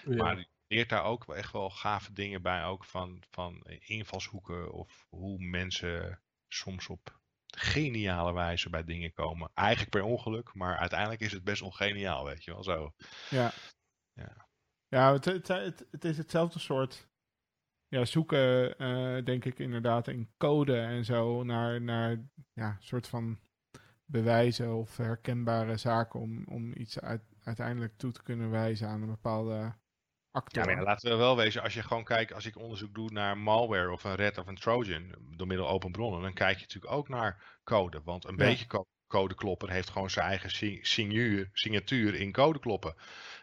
Ja. 0.05 0.15
Maar 0.15 0.37
je 0.37 0.47
leert 0.67 0.89
daar 0.89 1.03
ook 1.03 1.33
echt 1.35 1.51
wel 1.51 1.69
gave 1.69 2.13
dingen 2.13 2.41
bij. 2.41 2.63
Ook 2.65 2.85
van, 2.85 3.23
van 3.29 3.61
invalshoeken 3.79 4.71
of 4.71 5.05
hoe 5.09 5.39
mensen 5.39 6.21
soms 6.47 6.87
op 6.87 7.19
geniale 7.55 8.33
wijze 8.33 8.69
bij 8.69 8.83
dingen 8.83 9.13
komen. 9.13 9.51
Eigenlijk 9.53 9.89
per 9.89 10.03
ongeluk, 10.03 10.53
maar 10.53 10.77
uiteindelijk 10.77 11.21
is 11.21 11.31
het 11.31 11.43
best 11.43 11.61
wel 11.61 11.71
geniaal, 11.71 12.25
weet 12.25 12.43
je 12.43 12.51
wel 12.51 12.63
zo. 12.63 12.93
Ja. 13.29 13.51
Ja. 14.13 14.47
Ja, 14.87 15.13
het, 15.13 15.25
het, 15.25 15.47
het, 15.47 15.85
het 15.91 16.05
is 16.05 16.17
hetzelfde 16.17 16.59
soort 16.59 17.09
ja, 17.93 18.05
zoeken, 18.05 18.77
eh, 18.77 19.23
denk 19.25 19.45
ik 19.45 19.59
inderdaad, 19.59 20.07
in 20.07 20.33
code 20.37 20.77
en 20.79 21.05
zo 21.05 21.43
naar, 21.43 21.81
naar 21.81 22.27
ja, 22.53 22.77
soort 22.79 23.07
van 23.07 23.39
bewijzen 24.05 24.75
of 24.75 24.97
herkenbare 24.97 25.77
zaken 25.77 26.19
om, 26.19 26.43
om 26.47 26.73
iets 26.75 26.99
uit, 26.99 27.21
uiteindelijk 27.43 27.97
toe 27.97 28.11
te 28.11 28.23
kunnen 28.23 28.49
wijzen 28.49 28.87
aan 28.87 29.01
een 29.01 29.07
bepaalde 29.07 29.73
actor. 30.31 30.69
Ja, 30.69 30.81
laten 30.81 31.09
we 31.11 31.15
wel 31.17 31.35
wezen, 31.35 31.61
als 31.61 31.73
je 31.73 31.83
gewoon 31.83 32.03
kijkt, 32.03 32.33
als 32.33 32.45
ik 32.45 32.57
onderzoek 32.57 32.93
doe 32.93 33.11
naar 33.11 33.37
malware 33.37 33.91
of 33.91 34.03
een 34.03 34.15
red 34.15 34.37
of 34.37 34.47
een 34.47 34.55
trojan, 34.55 35.15
door 35.35 35.47
middel 35.47 35.69
open 35.69 35.91
bronnen, 35.91 36.21
dan 36.21 36.33
kijk 36.33 36.55
je 36.55 36.61
natuurlijk 36.61 36.93
ook 36.93 37.09
naar 37.09 37.59
code. 37.63 38.01
Want 38.03 38.25
een 38.25 38.37
Ja. 38.37 38.45
beetje 38.45 38.67
co- 38.67 38.85
codeklopper 39.13 39.69
heeft 39.69 39.89
gewoon 39.89 40.09
zijn 40.09 40.27
eigen 40.27 40.49
signuur, 40.85 41.49
signatuur 41.53 42.15
in 42.15 42.31
codekloppen. 42.31 42.95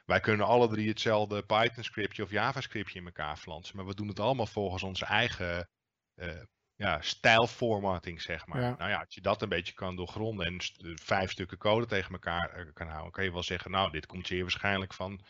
Wij 0.05 0.21
kunnen 0.21 0.47
alle 0.47 0.69
drie 0.69 0.89
hetzelfde 0.89 1.43
Python 1.43 1.85
scriptje 1.85 2.23
of 2.23 2.31
Java 2.31 2.61
scriptje 2.61 2.99
in 2.99 3.05
elkaar 3.05 3.37
flansen, 3.37 3.77
maar 3.77 3.87
we 3.87 3.95
doen 3.95 4.09
het 4.09 4.21
allemaal 4.21 4.47
volgens 4.47 4.83
onze 4.83 5.05
eigen 5.05 5.69
eh 6.15 6.41
ja, 6.75 7.01
stijlformatting, 7.01 8.23
zeg 8.23 8.47
maar. 8.47 8.61
Ja. 8.61 8.75
Nou 8.79 8.91
ja, 8.91 8.99
als 8.99 9.15
je 9.15 9.21
dat 9.21 9.43
een 9.43 9.49
beetje 9.49 9.73
kan 9.73 9.97
doorgronden 9.97 10.47
en 10.47 10.61
st- 10.61 10.83
vijf 10.95 11.31
stukken 11.31 11.59
code 11.59 11.87
tegen 11.87 12.13
elkaar 12.13 12.51
eh, 12.51 12.73
kan 12.73 12.89
houden, 12.89 13.13
kan 13.13 13.25
je 13.25 13.33
wel 13.33 13.43
zeggen, 13.43 13.71
nou, 13.71 13.91
dit 13.91 14.07
komt 14.07 14.27
zeer 14.27 14.43
waarschijnlijk 14.43 14.95
van 14.95 15.21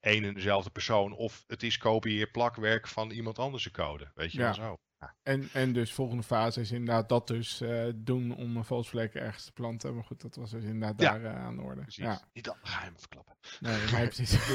één 0.00 0.24
en 0.24 0.34
dezelfde 0.34 0.70
persoon. 0.70 1.12
Of 1.12 1.44
het 1.46 1.62
is 1.62 1.78
kopieer-plakwerk 1.78 2.88
van 2.88 3.10
iemand 3.10 3.38
anders 3.38 3.70
code. 3.70 4.10
Weet 4.14 4.32
je 4.32 4.38
Ja. 4.38 4.44
wel 4.44 4.54
zo. 4.54 4.76
En, 5.22 5.48
en 5.52 5.72
dus 5.72 5.92
volgende 5.92 6.22
fase 6.22 6.60
is 6.60 6.72
inderdaad 6.72 7.08
dat 7.08 7.26
dus 7.26 7.60
eh, 7.60 7.86
doen 7.96 8.36
om 8.36 8.56
een 8.56 8.64
valsvlek 8.64 9.14
ergens 9.14 9.44
te 9.44 9.52
planten. 9.52 9.94
Maar 9.94 10.04
goed, 10.04 10.20
dat 10.20 10.36
was 10.36 10.50
dus 10.50 10.64
inderdaad 10.64 11.00
Ja. 11.00 11.18
daar 11.18 11.34
eh, 11.34 11.44
aan 11.44 11.56
de 11.56 11.62
orde. 11.62 11.80
Precies. 11.80 12.04
Ja. 12.04 12.20
Niet 12.32 12.44
dat 12.44 12.56
geheimen 12.62 12.98
verklappen. 13.00 13.34
Nee, 13.60 13.84
nee 13.92 14.06
precies. 14.06 14.38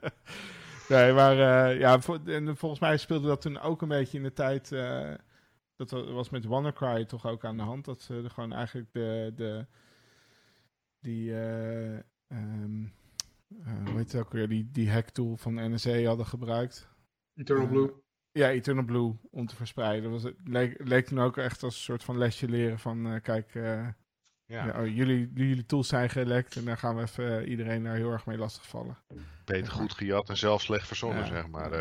nee, 0.88 1.12
maar 1.12 1.32
eh, 1.70 1.78
ja, 1.78 1.98
en 2.24 2.56
volgens 2.56 2.80
mij 2.80 2.96
speelde 2.96 3.26
dat 3.28 3.40
toen 3.40 3.58
ook 3.60 3.82
een 3.82 3.88
beetje 3.88 4.16
in 4.16 4.22
de 4.22 4.32
tijd. 4.32 4.72
eh, 4.72 5.14
dat 5.76 5.90
wa- 5.90 6.12
was 6.12 6.30
met 6.30 6.44
WannaCry 6.44 7.04
toch 7.04 7.26
ook 7.26 7.44
aan 7.44 7.56
de 7.56 7.62
hand. 7.62 7.84
Dat 7.84 8.02
ze 8.02 8.20
er 8.24 8.30
gewoon 8.30 8.52
eigenlijk 8.52 8.92
de. 8.92 9.32
de 9.36 9.66
die. 11.00 11.32
eh 11.34 11.94
ehm, 12.28 12.84
eh, 13.64 13.84
hoe 13.84 13.96
heet 13.96 14.12
het 14.12 14.20
ook 14.22 14.32
weer? 14.32 14.48
Die, 14.48 14.70
die 14.72 14.90
hack 14.90 15.08
tool 15.08 15.36
van 15.36 15.72
NSA 15.72 16.02
hadden 16.02 16.26
gebruikt. 16.26 16.88
Eternal 17.34 17.66
Blue. 17.66 17.90
Ja, 18.32 18.48
Eternal 18.50 18.84
Blue 18.84 19.16
om 19.30 19.46
te 19.46 19.56
verspreiden. 19.56 20.10
Was 20.10 20.22
het, 20.22 20.36
leek, 20.44 20.74
leek 20.88 21.06
toen 21.06 21.20
ook 21.20 21.36
echt 21.36 21.62
als 21.62 21.74
een 21.74 21.80
soort 21.80 22.04
van 22.04 22.18
lesje 22.18 22.48
leren 22.48 22.78
van 22.78 23.06
eh, 23.06 23.20
kijk, 23.22 23.54
eh, 23.54 23.86
Ja, 24.44 24.64
ja, 24.66 24.80
oh, 24.80 24.86
jullie, 24.94 25.30
jullie 25.34 25.66
tools 25.66 25.88
zijn 25.88 26.10
gelekt 26.10 26.56
en 26.56 26.64
daar 26.64 26.76
gaan 26.76 26.96
we 26.96 27.02
even 27.02 27.40
eh, 27.40 27.48
iedereen 27.48 27.82
daar 27.82 27.94
heel 27.94 28.10
erg 28.10 28.26
mee 28.26 28.38
lastigvallen. 28.38 28.98
beter 29.44 29.72
goed 29.72 29.92
gejat 29.92 30.28
en 30.28 30.36
zelf 30.36 30.62
slecht 30.62 30.86
verzonnen, 30.86 31.20
Ja. 31.24 31.26
zeg 31.26 31.48
maar. 31.48 31.76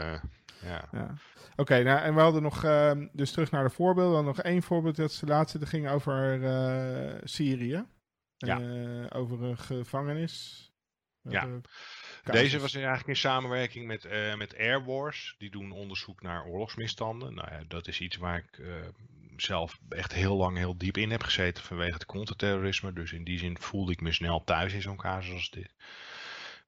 ja. 0.62 0.90
Ja. 0.92 1.14
Oké, 1.56 1.84
nou, 1.84 2.00
en 2.00 2.16
we 2.16 2.22
hadden 2.22 2.42
nog, 2.42 2.64
ehm, 2.64 3.08
dus 3.12 3.32
terug 3.32 3.52
naar 3.52 3.64
de 3.64 3.70
voorbeelden. 3.70 4.14
Hadden 4.16 4.36
nog 4.36 4.44
één 4.46 4.64
voorbeeld, 4.64 4.96
dat 4.96 5.10
is 5.10 5.20
de 5.20 5.26
laatste, 5.26 5.60
dat 5.60 5.70
ging 5.70 5.90
over 5.90 6.40
Syrië. 7.24 7.86
Ja. 8.38 8.60
Over 9.10 9.44
een 9.44 9.58
gevangenis. 9.58 10.64
Ja. 11.22 11.48
Deze 12.32 12.60
was 12.60 12.76
eigenlijk 12.76 13.08
in 13.08 13.16
samenwerking 13.16 13.88
met, 13.88 14.06
eh, 14.06 14.36
met 14.36 14.58
Air 14.58 14.84
Wars. 14.84 15.36
Die 15.38 15.50
doen 15.50 15.72
onderzoek 15.72 16.22
naar 16.22 16.46
oorlogsmisstanden. 16.46 17.34
Nou 17.34 17.48
ja, 17.52 17.64
dat 17.68 17.88
is 17.88 18.00
iets 18.00 18.18
waar 18.18 18.38
ik 18.38 18.60
eh, 18.60 18.74
zelf 19.38 19.80
echt 19.90 20.14
heel 20.14 20.36
lang 20.36 20.58
heel 20.58 20.78
diep 20.78 20.98
in 20.98 21.12
heb 21.12 21.24
gezeten 21.24 21.64
vanwege 21.64 21.94
het 21.94 22.06
counterterrorisme. 22.06 22.94
Dus 22.94 23.12
in 23.12 23.24
die 23.24 23.40
zin 23.40 23.58
voelde 23.60 23.92
ik 23.92 24.02
me 24.02 24.12
snel 24.12 24.44
thuis 24.44 24.74
in 24.74 24.82
zo'n 24.82 24.98
casus 24.98 25.34
als 25.34 25.50
dit. 25.50 25.74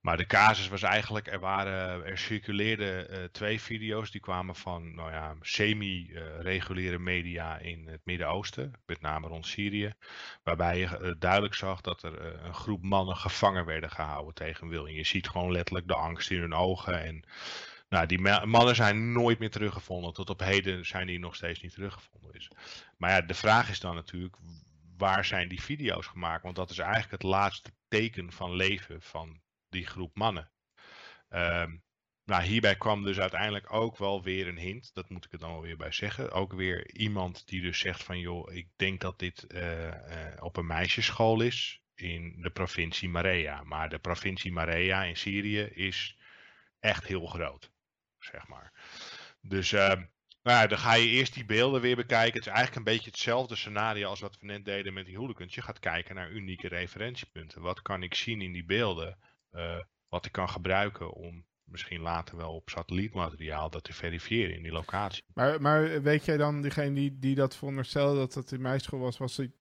Maar 0.02 0.18
de 0.18 0.26
casus 0.26 0.68
was 0.68 0.82
eigenlijk, 0.82 1.28
er, 1.28 1.40
waren, 1.40 2.06
er 2.06 2.18
circuleerden 2.18 3.10
eh, 3.10 3.24
twee 3.24 3.62
video's 3.62 4.12
die 4.12 4.22
kwamen 4.22 4.56
van 4.56 4.96
nou 4.96 5.12
ja, 5.12 5.36
semi-reguliere 5.42 7.00
media 7.00 7.58
in 7.58 7.88
het 7.88 8.02
Midden-Oosten, 8.04 8.74
met 8.86 9.02
name 9.02 9.28
rond 9.28 9.48
Syrië. 9.48 9.94
Waarbij 10.44 10.78
je 10.80 10.86
eh, 10.86 11.12
duidelijk 11.20 11.54
zag 11.54 11.82
dat 11.82 12.04
er 12.04 12.18
eh, 12.20 12.46
een 12.46 12.54
groep 12.54 12.84
mannen 12.84 13.16
gevangen 13.16 13.66
werden 13.66 13.90
gehouden 13.90 14.34
tegen 14.34 14.68
wil. 14.68 14.88
En 14.88 14.94
je 14.94 15.06
ziet 15.06 15.30
gewoon 15.30 15.52
letterlijk 15.52 15.88
de 15.88 15.96
angst 15.96 16.32
in 16.32 16.40
hun 16.40 16.54
ogen. 16.54 17.04
En 17.04 17.24
nou, 17.90 18.06
die 18.06 18.20
ma- 18.20 18.46
mannen 18.46 18.76
zijn 18.76 19.12
nooit 19.12 19.40
meer 19.40 19.52
teruggevonden. 19.52 20.14
Tot 20.14 20.30
op 20.30 20.40
heden 20.40 20.86
zijn 20.86 21.08
die 21.08 21.20
nog 21.20 21.36
steeds 21.36 21.62
niet 21.62 21.74
teruggevonden. 21.74 22.32
Dus. 22.32 22.52
Maar 22.98 23.10
ja, 23.10 23.22
de 23.22 23.34
vraag 23.34 23.70
is 23.70 23.80
dan 23.80 23.96
natuurlijk, 23.96 24.36
waar 24.98 25.26
zijn 25.26 25.48
die 25.48 25.62
video's 25.62 26.08
gemaakt? 26.08 26.44
Want 26.44 26.56
dat 26.56 26.70
is 26.70 26.80
eigenlijk 26.80 27.12
het 27.12 27.24
laatste 27.24 27.72
teken 27.88 28.32
van 28.32 28.56
leven 28.56 29.02
van 29.02 29.42
die 29.72 29.86
groep 29.86 30.16
mannen. 30.16 30.52
Ehm, 31.30 31.78
nou, 32.26 32.44
hierbij 32.44 32.76
kwam 32.76 33.04
dus 33.04 33.20
uiteindelijk 33.20 33.74
ook 33.74 33.98
wel 33.98 34.24
weer 34.24 34.48
een 34.48 34.58
hint. 34.58 34.94
Dat 34.94 35.10
moet 35.10 35.26
ik 35.26 35.32
er 35.32 35.40
dan 35.40 35.52
wel 35.52 35.62
weer 35.62 35.78
bij 35.78 35.92
zeggen. 35.92 36.32
Ook 36.32 36.54
weer 36.54 36.92
iemand 36.92 37.48
die 37.48 37.62
dus 37.62 37.80
zegt 37.80 38.04
van 38.04 38.20
joh, 38.20 38.54
ik 38.54 38.68
denk 38.76 39.02
dat 39.02 39.20
dit 39.20 39.44
eh, 39.44 39.88
eh, 39.88 40.44
op 40.44 40.58
een 40.58 40.66
meisjesschool 40.66 41.42
is 41.42 41.82
in 41.96 42.42
de 42.42 42.50
provincie 42.50 43.10
Marea. 43.10 43.64
Maar 43.64 43.90
de 43.90 44.00
provincie 44.00 44.52
Marea 44.52 45.04
in 45.04 45.18
Syrië 45.18 45.62
is 45.62 46.18
echt 46.80 47.06
heel 47.06 47.26
groot, 47.26 47.72
zeg 48.20 48.48
maar. 48.48 48.74
Dus 49.42 49.72
ehm, 49.74 50.04
nou 50.44 50.58
ja, 50.58 50.68
dan 50.68 50.78
ga 50.78 50.94
je 50.94 51.08
eerst 51.08 51.34
die 51.34 51.46
beelden 51.46 51.82
weer 51.82 51.96
bekijken. 51.96 52.34
Het 52.34 52.48
is 52.48 52.54
eigenlijk 52.54 52.76
een 52.76 52.94
beetje 52.94 53.10
hetzelfde 53.10 53.56
scenario 53.56 54.10
als 54.10 54.20
wat 54.20 54.38
we 54.40 54.46
net 54.46 54.66
deden 54.66 54.94
met 54.94 55.06
die 55.06 55.18
hooligans. 55.18 55.56
Je 55.56 55.62
gaat 55.62 55.80
kijken 55.80 56.16
naar 56.16 56.32
unieke 56.32 56.68
referentiepunten. 56.68 57.62
Wat 57.62 57.82
kan 57.82 58.04
ik 58.04 58.14
zien 58.14 58.42
in 58.42 58.52
die 58.52 58.66
beelden? 58.66 59.18
Eh, 59.52 59.80
wat 60.08 60.26
ik 60.26 60.32
kan 60.32 60.50
gebruiken 60.50 61.14
om 61.14 61.46
misschien 61.64 62.02
later 62.02 62.38
wel 62.38 62.54
op 62.56 62.70
satellietmateriaal 62.70 63.70
dat 63.70 63.84
te 63.84 63.94
verifiëren 63.94 64.56
in 64.56 64.64
die 64.64 64.72
locatie. 64.72 65.24
Maar, 65.34 65.62
maar 65.62 66.02
weet 66.02 66.26
jij 66.26 66.38
dan, 66.38 66.62
diegene 66.62 66.94
die, 66.94 67.20
die 67.20 67.36
dat 67.36 67.56
veronderstelde 67.56 68.20
dat 68.20 68.34
het 68.34 68.52
in 68.52 68.62
mijn 68.62 68.80
school 68.80 69.00
was, 69.00 69.18
was 69.18 69.38
hij, 69.38 69.52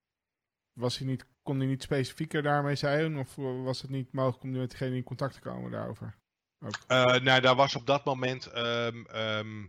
was 0.73 0.99
hij 0.99 1.07
niet, 1.07 1.27
kon 1.43 1.59
hij 1.59 1.67
niet 1.67 1.83
specifieker 1.83 2.43
daarmee 2.43 2.77
zijn? 2.77 3.19
Of 3.19 3.35
was 3.37 3.83
het 3.83 3.91
niet 3.91 4.12
mogelijk 4.12 4.43
om 4.43 4.51
met 4.51 4.71
diegene 4.71 4.97
in 4.97 5.03
contact 5.03 5.35
te 5.35 5.41
komen 5.41 5.71
daarover? 5.71 6.19
Eh, 6.87 7.17
nou, 7.21 7.41
daar 7.41 7.57
was 7.57 7.77
op 7.77 7.87
dat 7.87 8.05
moment 8.05 8.47
ehm, 8.47 9.05
ehm, 9.05 9.67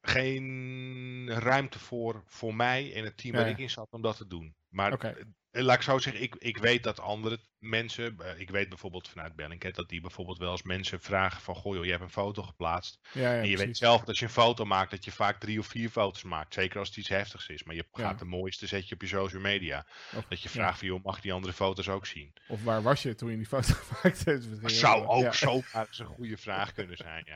geen 0.00 1.30
ruimte 1.30 1.78
voor, 1.78 2.22
voor 2.26 2.54
mij 2.54 2.94
en 2.94 3.04
het 3.04 3.16
team 3.16 3.34
waar 3.34 3.48
ik 3.48 3.58
in 3.58 3.70
zat 3.70 3.90
om 3.90 4.02
dat 4.02 4.16
te 4.16 4.26
doen. 4.26 4.54
Maar 4.68 4.92
eh, 4.92 5.24
laat 5.50 5.76
ik 5.76 5.82
zo 5.82 5.98
zeggen, 5.98 6.22
ik, 6.22 6.34
ik 6.34 6.58
weet 6.58 6.82
dat 6.82 7.00
andere 7.00 7.40
mensen, 7.68 8.16
eh, 8.20 8.40
ik 8.40 8.50
weet 8.50 8.68
bijvoorbeeld 8.68 9.08
vanuit 9.08 9.36
Bellingcat 9.36 9.74
dat 9.74 9.88
die 9.88 10.00
bijvoorbeeld 10.00 10.38
wel 10.38 10.50
eens 10.50 10.62
mensen 10.62 11.00
vragen 11.00 11.40
van, 11.40 11.54
goh 11.54 11.74
joh, 11.74 11.84
je 11.84 11.90
hebt 11.90 12.02
een 12.02 12.10
foto 12.10 12.42
geplaatst. 12.42 12.98
Ja, 13.12 13.32
ja, 13.32 13.40
en 13.40 13.48
je 13.48 13.56
weet 13.56 13.76
zelf 13.76 13.98
dat 13.98 14.08
als 14.08 14.18
je 14.18 14.24
een 14.24 14.30
foto 14.30 14.64
maakt, 14.64 14.90
dat 14.90 15.04
je 15.04 15.12
vaak 15.12 15.40
drie 15.40 15.58
of 15.58 15.66
vier 15.66 15.90
foto's 15.90 16.22
maakt. 16.22 16.54
Zeker 16.54 16.78
als 16.78 16.88
het 16.88 16.96
iets 16.96 17.08
heftigs 17.08 17.48
is. 17.48 17.62
Maar 17.64 17.74
je 17.74 17.84
Ja. 17.92 18.08
gaat 18.08 18.18
de 18.18 18.24
mooiste 18.24 18.66
zet 18.66 18.88
je 18.88 18.94
op 18.94 19.00
je 19.00 19.06
social 19.06 19.40
media. 19.42 19.86
Of, 20.14 20.24
Dat 20.28 20.42
je 20.42 20.48
vraagt 20.48 20.78
van, 20.78 20.88
joh, 20.88 21.04
mag 21.04 21.20
die 21.20 21.32
andere 21.32 21.52
foto's 21.52 21.88
ook 21.88 22.06
zien? 22.06 22.32
of 22.48 22.62
waar 22.62 22.82
was 22.82 23.02
je 23.02 23.14
toen 23.14 23.30
je 23.30 23.36
die 23.36 23.46
foto 23.46 23.74
maakte? 24.02 24.40
Dat 24.60 24.72
zou 24.72 25.06
ook 25.06 25.24
eens 25.24 25.98
een 25.98 26.06
goede 26.06 26.36
vraag 26.36 26.72
kunnen 26.72 26.96
zijn, 26.96 27.24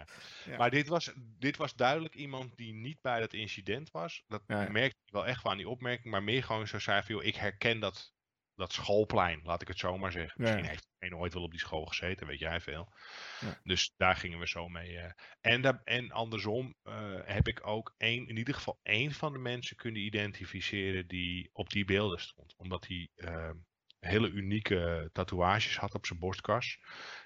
ja. 0.46 0.56
Maar 0.58 0.70
dit 0.70 0.88
was, 0.88 1.12
dit 1.38 1.56
was 1.56 1.74
duidelijk 1.74 2.14
iemand 2.14 2.56
die 2.56 2.72
niet 2.74 3.00
bij 3.00 3.20
dat 3.20 3.32
incident 3.32 3.90
was. 3.90 4.24
Dat 4.28 4.42
merkte 4.46 4.98
ik 5.06 5.12
wel 5.12 5.26
echt 5.26 5.42
wel 5.42 5.52
aan 5.52 5.58
die 5.58 5.68
opmerking, 5.68 6.10
maar 6.12 6.22
meer 6.22 6.42
gewoon 6.44 6.66
zo 6.66 6.78
zei 6.78 7.02
van, 7.02 7.14
joh, 7.14 7.24
ik 7.24 7.34
herken 7.36 7.80
dat, 7.80 8.12
dat 8.60 8.72
schoolplein, 8.72 9.40
laat 9.44 9.62
ik 9.62 9.68
het 9.68 9.78
zo 9.78 9.98
maar 9.98 10.12
zeggen. 10.12 10.32
Ja, 10.36 10.42
Misschien 10.42 10.62
ja. 10.64 10.70
heeft 10.70 10.88
hij 10.98 11.12
ooit 11.12 11.32
wel 11.34 11.42
op 11.42 11.50
die 11.50 11.60
school 11.60 11.84
gezeten, 11.86 12.26
weet 12.26 12.38
jij 12.38 12.60
veel. 12.60 12.92
Ja. 13.40 13.60
Dus 13.62 13.92
daar 13.96 14.16
gingen 14.16 14.38
we 14.38 14.48
zo 14.48 14.68
mee. 14.68 14.98
eh. 14.98 15.10
En, 15.40 15.62
daar- 15.62 15.80
en 15.84 16.10
andersom 16.10 16.74
eh, 16.82 17.18
heb 17.24 17.48
ik 17.48 17.66
ook 17.66 17.94
één, 17.96 18.28
in 18.28 18.36
ieder 18.36 18.54
geval 18.54 18.78
één 18.82 19.12
van 19.12 19.32
de 19.32 19.38
mensen 19.38 19.76
kunnen 19.76 20.02
identificeren 20.02 21.06
die 21.06 21.50
op 21.52 21.70
die 21.70 21.84
beelden 21.84 22.20
stond. 22.20 22.54
Omdat 22.56 22.86
hij 22.86 23.08
eh, 23.14 23.50
hele 23.98 24.28
unieke 24.30 25.10
tatoeages 25.12 25.76
had 25.78 25.94
op 25.94 26.06
zijn 26.06 26.18
borstkas. 26.18 26.78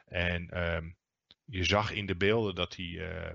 En 0.05 0.51
ehm, 0.51 0.91
je 1.45 1.65
zag 1.65 1.91
in 1.91 2.07
de 2.07 2.17
beelden 2.17 2.55
dat 2.55 2.77
hij 2.77 2.87
eh, 2.99 3.31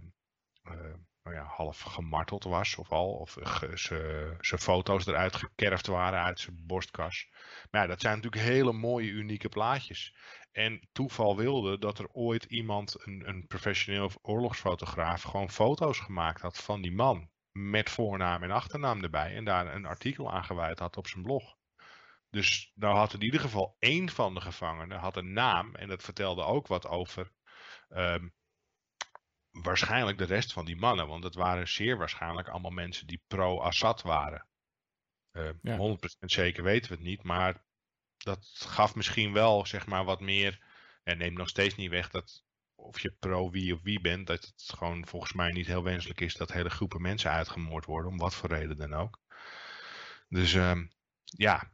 eh, 0.61 0.93
nou 1.23 1.35
ja, 1.35 1.43
half 1.43 1.79
gemarteld 1.81 2.43
was 2.43 2.75
of 2.75 2.91
al. 2.91 3.11
Of 3.13 3.37
ze- 3.75 4.35
zijn 4.39 4.61
foto's 4.61 5.05
eruit 5.05 5.35
gekerfd 5.35 5.87
waren 5.87 6.19
uit 6.19 6.39
zijn 6.39 6.63
borstkas. 6.65 7.27
Maar 7.71 7.81
ja, 7.81 7.87
dat 7.87 8.01
zijn 8.01 8.15
natuurlijk 8.15 8.43
hele 8.43 8.71
mooie, 8.73 9.09
unieke 9.09 9.49
plaatjes. 9.49 10.15
En 10.51 10.87
toeval 10.91 11.35
wilde 11.37 11.79
dat 11.79 11.99
er 11.99 12.07
ooit 12.11 12.43
iemand, 12.43 12.95
een, 13.07 13.27
een 13.29 13.47
professioneel 13.47 14.11
oorlogsfotograaf, 14.21 15.21
gewoon 15.21 15.49
foto's 15.51 15.99
gemaakt 15.99 16.41
had 16.41 16.57
van 16.57 16.81
die 16.81 16.91
man. 16.91 17.29
met 17.51 17.89
voornaam 17.89 18.43
en 18.43 18.51
achternaam 18.51 19.03
erbij. 19.03 19.35
En 19.35 19.43
daar 19.45 19.73
een 19.75 19.85
artikel 19.85 20.31
aan 20.31 20.43
gewijd 20.43 20.79
had 20.79 20.97
op 20.97 21.07
zijn 21.07 21.23
blog. 21.23 21.57
Dus 22.29 22.71
nou 22.75 22.95
had 22.97 23.13
in 23.13 23.21
ieder 23.23 23.39
geval 23.39 23.75
één 23.79 24.09
van 24.09 24.33
de 24.33 24.41
gevangenen 24.41 24.99
had 24.99 25.17
een 25.17 25.33
naam. 25.33 25.75
En 25.75 25.87
dat 25.87 26.03
vertelde 26.03 26.43
ook 26.43 26.67
wat 26.67 26.87
over 26.87 27.31
ehm, 27.89 28.27
waarschijnlijk 29.51 30.17
de 30.17 30.25
rest 30.25 30.53
van 30.53 30.65
die 30.65 30.75
mannen. 30.75 31.07
Want 31.07 31.23
het 31.23 31.35
waren 31.35 31.67
zeer 31.67 31.97
waarschijnlijk 31.97 32.47
allemaal 32.47 32.71
mensen 32.71 33.07
die 33.07 33.23
pro-Assad 33.27 34.01
waren. 34.01 34.47
Uh, 35.31 35.49
Ja. 35.61 35.77
100% 35.77 35.99
zeker 36.19 36.63
weten 36.63 36.89
we 36.89 36.95
het 36.95 37.05
niet. 37.05 37.23
Maar 37.23 37.63
dat 38.17 38.51
gaf 38.53 38.95
misschien 38.95 39.33
wel 39.33 39.65
zeg 39.65 39.85
maar 39.85 40.05
wat 40.05 40.19
meer. 40.19 40.67
En 41.03 41.17
neemt 41.17 41.37
nog 41.37 41.49
steeds 41.49 41.75
niet 41.75 41.89
weg 41.89 42.09
dat 42.09 42.43
of 42.75 42.99
je 42.99 43.11
pro 43.19 43.49
wie 43.49 43.73
of 43.73 43.81
wie 43.81 44.01
bent. 44.01 44.27
Dat 44.27 44.45
het 44.45 44.73
gewoon 44.77 45.07
volgens 45.07 45.33
mij 45.33 45.51
niet 45.51 45.67
heel 45.67 45.83
wenselijk 45.83 46.21
is 46.21 46.33
dat 46.33 46.51
hele 46.51 46.69
groepen 46.69 47.01
mensen 47.01 47.31
uitgemoord 47.31 47.85
worden. 47.85 48.11
Om 48.11 48.17
wat 48.17 48.35
voor 48.35 48.49
reden 48.49 48.77
dan 48.77 48.93
ook. 48.93 49.19
Dus 50.27 50.53
ehm, 50.53 50.87
ja. 51.23 51.71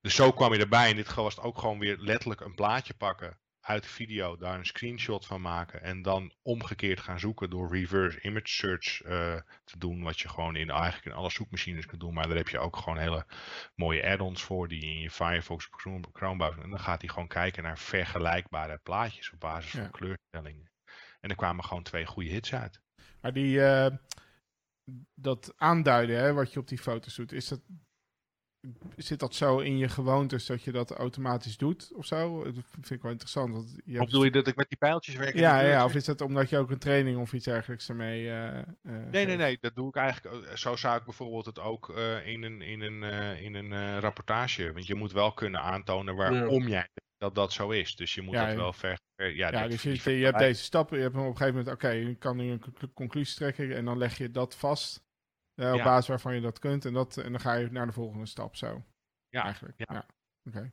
Dus 0.00 0.14
zo 0.14 0.32
kwam 0.32 0.52
je 0.52 0.58
erbij. 0.58 0.90
In 0.90 0.96
dit 0.96 1.08
geval 1.08 1.24
was 1.24 1.34
het 1.34 1.44
ook 1.44 1.58
gewoon 1.58 1.78
weer 1.78 1.98
letterlijk 1.98 2.40
een 2.40 2.54
plaatje 2.54 2.94
pakken 2.94 3.38
uit 3.64 3.82
de 3.82 3.88
video, 3.88 4.36
daar 4.36 4.58
een 4.58 4.66
screenshot 4.66 5.26
van 5.26 5.40
maken 5.40 5.82
en 5.82 6.02
dan 6.02 6.32
omgekeerd 6.42 7.00
gaan 7.00 7.18
zoeken 7.18 7.50
door 7.50 7.72
reverse 7.72 8.20
image 8.20 8.48
search 8.48 9.02
eh, 9.02 9.40
te 9.64 9.78
doen, 9.78 10.02
wat 10.02 10.20
je 10.20 10.28
gewoon 10.28 10.56
in 10.56 10.70
eigenlijk 10.70 11.04
in 11.04 11.12
alle 11.12 11.30
zoekmachines 11.30 11.86
kunt 11.86 12.00
doen, 12.00 12.14
maar 12.14 12.28
daar 12.28 12.36
heb 12.36 12.48
je 12.48 12.58
ook 12.58 12.76
gewoon 12.76 12.98
hele 12.98 13.26
mooie 13.74 14.06
add-ons 14.06 14.42
voor 14.42 14.68
die 14.68 14.80
je 14.80 14.92
in 14.92 15.00
je 15.00 15.10
Firefox 15.10 15.68
Chrome, 15.70 16.04
Chrome 16.12 16.36
browser 16.36 16.62
en 16.62 16.70
dan 16.70 16.80
gaat 16.80 17.00
hij 17.00 17.10
gewoon 17.10 17.28
kijken 17.28 17.62
naar 17.62 17.78
vergelijkbare 17.78 18.78
plaatjes 18.82 19.30
op 19.32 19.40
basis 19.40 19.72
Ja. 19.72 19.80
van 19.80 19.90
kleurstellingen. 19.90 20.70
En 21.20 21.30
er 21.30 21.36
kwamen 21.36 21.64
gewoon 21.64 21.82
twee 21.82 22.06
goede 22.06 22.30
hits 22.30 22.54
uit. 22.54 22.80
Maar 23.20 23.32
die, 23.32 23.64
eh, 23.64 23.96
dat 25.14 25.54
aanduiden, 25.56 26.16
hè, 26.18 26.32
wat 26.32 26.52
je 26.52 26.58
op 26.60 26.68
die 26.68 26.78
foto's 26.78 27.14
doet, 27.14 27.32
is 27.32 27.48
dat, 27.48 27.60
zit 28.96 29.18
dat 29.18 29.34
zo 29.34 29.58
in 29.58 29.78
je 29.78 29.88
gewoontes 29.88 30.46
dat 30.46 30.62
je 30.62 30.72
dat 30.72 30.90
automatisch 30.90 31.56
doet 31.56 31.90
of 31.94 32.06
zo? 32.06 32.44
Dat 32.44 32.54
vind 32.70 32.90
ik 32.90 33.02
wel 33.02 33.10
interessant. 33.10 33.52
Want 33.52 33.76
je 33.84 34.00
Of 34.00 34.04
bedoel 34.06 34.24
je 34.24 34.30
dat 34.30 34.46
ik 34.46 34.56
met 34.56 34.68
die 34.68 34.78
pijltjes 34.78 35.14
werk? 35.16 35.34
ja, 35.34 35.60
ja, 35.60 35.84
of 35.84 35.94
is 35.94 36.04
dat 36.04 36.20
omdat 36.20 36.50
je 36.50 36.58
ook 36.58 36.70
een 36.70 36.78
training 36.78 37.18
of 37.18 37.32
iets 37.32 37.44
dergelijks 37.44 37.88
ermee... 37.88 38.28
eh, 38.30 38.58
eh, 38.58 38.64
Nee, 39.10 39.26
nee, 39.26 39.36
nee, 39.36 39.58
dat 39.60 39.74
doe 39.74 39.88
ik 39.88 39.96
eigenlijk. 39.96 40.58
Zo 40.58 40.76
zou 40.76 40.98
ik 40.98 41.04
bijvoorbeeld 41.04 41.46
het 41.46 41.58
ook 41.60 41.90
eh, 41.90 42.26
in 42.26 42.42
een, 42.42 42.62
in 42.62 42.80
een, 42.80 43.02
eh, 43.02 43.40
in 43.42 43.54
een 43.54 43.72
eh, 43.72 43.98
rapportage. 43.98 44.72
Want 44.72 44.86
je 44.86 44.94
moet 44.94 45.12
wel 45.12 45.32
kunnen 45.32 45.60
aantonen 45.60 46.14
waarom 46.16 46.68
jij 46.68 46.88
dat 47.18 47.34
dat 47.34 47.52
zo 47.52 47.70
is. 47.70 47.96
Dus 47.96 48.14
je 48.14 48.22
moet 48.22 48.34
Ja, 48.34 48.46
dat 48.46 48.56
wel 48.56 48.72
ver. 48.72 48.98
ver- 49.16 49.36
ja, 49.36 49.68
dus 49.68 49.82
je, 49.82 50.18
je 50.18 50.24
hebt 50.24 50.38
deze 50.38 50.62
stappen, 50.62 50.96
je 50.96 51.02
hebt 51.02 51.14
hem 51.14 51.24
op 51.24 51.30
een 51.30 51.36
gegeven 51.36 51.58
moment, 51.58 51.74
oké, 51.76 51.88
je 51.88 52.14
kan 52.14 52.36
nu 52.36 52.50
een 52.50 52.60
conclu- 52.60 52.92
conclusie 52.94 53.36
trekken 53.36 53.76
en 53.76 53.84
dan 53.84 53.98
leg 53.98 54.18
je 54.18 54.30
dat 54.30 54.56
vast 54.56 55.02
eh, 55.54 55.70
op 55.72 55.76
Ja. 55.78 55.84
basis 55.84 56.08
waarvan 56.08 56.34
je 56.34 56.40
dat 56.40 56.58
kunt 56.58 56.84
en, 56.84 56.92
dat, 56.92 57.16
en 57.16 57.30
dan 57.32 57.40
ga 57.40 57.54
je 57.54 57.70
naar 57.70 57.86
de 57.86 57.92
volgende 57.92 58.26
stap 58.26 58.56
zo. 58.56 58.84
Ja, 59.28 59.42
eigenlijk. 59.42 59.78
ja. 59.78 59.86
Ja. 59.94 60.06
Oké. 60.44 60.72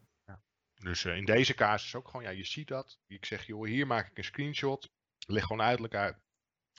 Dus 0.74 1.06
eh, 1.06 1.16
in 1.18 1.26
deze 1.26 1.54
casus 1.54 1.96
ook 1.96 2.08
gewoon, 2.08 2.24
ja, 2.24 2.30
je 2.30 2.46
ziet 2.46 2.68
dat. 2.68 3.00
Ik 3.08 3.26
zeg, 3.26 3.46
joh, 3.46 3.66
hier 3.68 3.88
maak 3.88 4.08
ik 4.10 4.18
een 4.18 4.24
screenshot. 4.24 4.92
Leg 5.28 5.44
gewoon 5.44 5.62
uiterlijk 5.62 5.96
uit. 5.96 6.18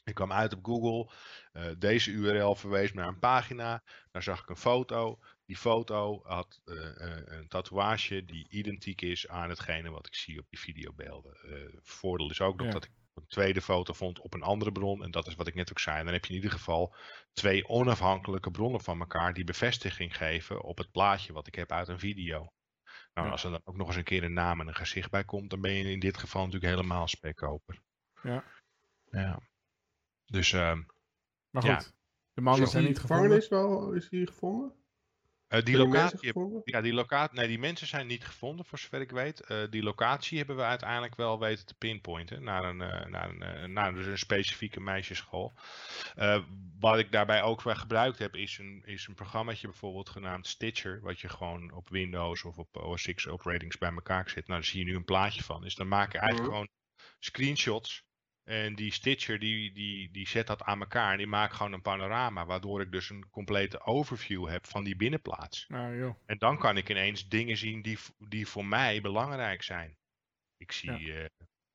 Ik 0.04 0.14
kwam 0.14 0.32
uit 0.32 0.52
op 0.52 0.64
Google. 0.64 1.12
eh, 1.52 1.70
deze 1.78 2.10
URL 2.10 2.54
verwees 2.54 2.92
me 2.92 3.00
naar 3.00 3.08
een 3.08 3.18
pagina. 3.18 3.82
Daar 4.10 4.22
zag 4.22 4.42
ik 4.42 4.48
een 4.48 4.56
foto. 4.56 5.18
Die 5.44 5.56
foto 5.56 6.20
had 6.24 6.60
een 6.64 7.48
tatoeage 7.48 8.24
die 8.24 8.48
identiek 8.48 9.00
is 9.00 9.28
aan 9.28 9.48
hetgene 9.48 9.90
wat 9.90 10.06
ik 10.06 10.14
zie 10.14 10.38
op 10.38 10.46
die 10.48 10.58
videobeelden. 10.60 11.36
Voordeel 11.82 12.30
is 12.30 12.40
ook 12.40 12.56
nog 12.56 12.66
Ja. 12.66 12.72
dat 12.72 12.84
ik 12.84 12.90
een 13.14 13.26
tweede 13.26 13.60
foto 13.62 13.92
vond 13.92 14.20
op 14.20 14.34
een 14.34 14.42
andere 14.42 14.72
bron. 14.72 15.02
En 15.02 15.10
dat 15.10 15.26
is 15.26 15.34
wat 15.34 15.46
ik 15.46 15.54
net 15.54 15.70
ook 15.70 15.78
zei. 15.78 15.98
En 15.98 16.04
dan 16.04 16.12
heb 16.14 16.24
je 16.24 16.30
in 16.30 16.36
ieder 16.36 16.50
geval 16.50 16.94
twee 17.32 17.68
onafhankelijke 17.68 18.50
bronnen 18.50 18.80
van 18.80 19.00
elkaar 19.00 19.32
die 19.34 19.44
bevestiging 19.44 20.16
geven 20.16 20.62
op 20.62 20.78
het 20.78 20.90
plaatje 20.90 21.32
wat 21.32 21.46
ik 21.46 21.54
heb 21.54 21.72
uit 21.72 21.88
een 21.88 21.98
video. 21.98 22.52
Nou, 23.14 23.26
Ja. 23.26 23.32
als 23.32 23.44
er 23.44 23.50
dan 23.50 23.60
ook 23.64 23.76
nog 23.76 23.86
eens 23.86 23.96
een 23.96 24.04
keer 24.04 24.24
een 24.24 24.32
naam 24.32 24.60
en 24.60 24.68
een 24.68 24.74
gezicht 24.74 25.10
bij 25.10 25.24
komt, 25.24 25.50
dan 25.50 25.60
ben 25.60 25.72
je 25.72 25.90
in 25.90 26.00
dit 26.00 26.16
geval 26.16 26.44
natuurlijk 26.44 26.74
helemaal 26.74 27.08
spekkoper. 27.08 27.82
Ja. 28.22 28.44
Ja. 29.10 29.40
Dus 30.24 30.52
ehm, 30.52 30.82
Maar 31.50 31.64
Ja. 31.64 31.74
goed, 31.74 31.92
de 32.32 32.40
mannen 32.40 32.62
Is 32.64 32.70
zijn 32.70 32.82
die 32.82 32.92
niet 32.92 33.00
gevonden. 33.00 33.40
gevangenis 33.40 33.48
wel, 33.78 33.92
is 33.92 34.08
die 34.08 34.26
gevonden? 34.26 34.81
Eh, 35.52 35.64
die 35.64 35.76
locatie, 35.76 36.32
ja, 36.64 36.80
die 36.80 36.92
locatie, 36.92 37.38
nee, 37.38 37.48
die 37.48 37.58
mensen 37.58 37.86
zijn 37.86 38.06
niet 38.06 38.24
gevonden, 38.24 38.64
voor 38.64 38.78
zover 38.78 39.00
ik 39.00 39.10
weet. 39.10 39.40
Eh, 39.40 39.62
die 39.70 39.82
locatie 39.82 40.38
hebben 40.38 40.56
we 40.56 40.62
uiteindelijk 40.62 41.16
wel 41.16 41.38
weten 41.38 41.66
te 41.66 41.74
pinpointen 41.74 42.42
naar 42.42 42.64
een, 42.64 42.80
eh, 42.80 43.06
naar 43.06 43.30
een, 43.30 43.72
naar 43.72 43.94
dus 43.94 44.06
een 44.06 44.18
specifieke 44.18 44.80
meisjesschool. 44.80 45.52
Wat 46.78 46.98
ik 46.98 47.12
daarbij 47.12 47.42
ook 47.42 47.62
wel 47.62 47.74
gebruikt 47.74 48.18
heb, 48.18 48.36
is 48.36 48.58
een, 48.58 48.82
is 48.84 49.06
een 49.06 49.14
programmaatje 49.14 49.66
bijvoorbeeld 49.66 50.08
genaamd 50.08 50.46
Stitcher, 50.46 51.00
wat 51.00 51.20
je 51.20 51.28
gewoon 51.28 51.72
op 51.72 51.88
Windows 51.88 52.44
of 52.44 52.58
op 52.58 52.76
OS 52.76 53.12
X 53.14 53.28
operatings 53.28 53.78
bij 53.78 53.92
elkaar 53.92 54.28
zet. 54.28 54.46
Nou, 54.46 54.60
daar 54.60 54.68
zie 54.68 54.78
je 54.78 54.84
nu 54.84 54.96
een 54.96 55.04
plaatje 55.04 55.42
van. 55.42 55.60
Dus 55.62 55.74
dan 55.74 55.88
maak 55.88 56.12
je 56.12 56.18
eigenlijk 56.18 56.50
Mhm. 56.50 56.58
gewoon 56.58 56.68
screenshots. 57.18 58.04
En 58.44 58.74
die 58.74 58.92
Stitcher 58.92 59.38
die, 59.38 59.72
die, 59.72 60.10
die 60.10 60.28
zet 60.28 60.46
dat 60.46 60.62
aan 60.62 60.80
elkaar 60.80 61.12
en 61.12 61.18
die 61.18 61.26
maakt 61.26 61.54
gewoon 61.54 61.72
een 61.72 61.82
panorama, 61.82 62.46
waardoor 62.46 62.80
ik 62.80 62.92
dus 62.92 63.10
een 63.10 63.30
complete 63.30 63.80
overview 63.80 64.48
heb 64.48 64.66
van 64.66 64.84
die 64.84 64.96
binnenplaats. 64.96 65.64
Nou 65.68 65.96
joh, 65.96 66.16
En 66.26 66.38
dan 66.38 66.58
kan 66.58 66.76
ik 66.76 66.90
ineens 66.90 67.28
dingen 67.28 67.56
zien 67.56 67.82
die, 67.82 67.98
die 68.18 68.46
voor 68.46 68.64
mij 68.64 69.00
belangrijk 69.00 69.62
zijn. 69.62 69.96
Ik 70.56 70.72
zie 70.72 71.12
eh, 71.12 71.24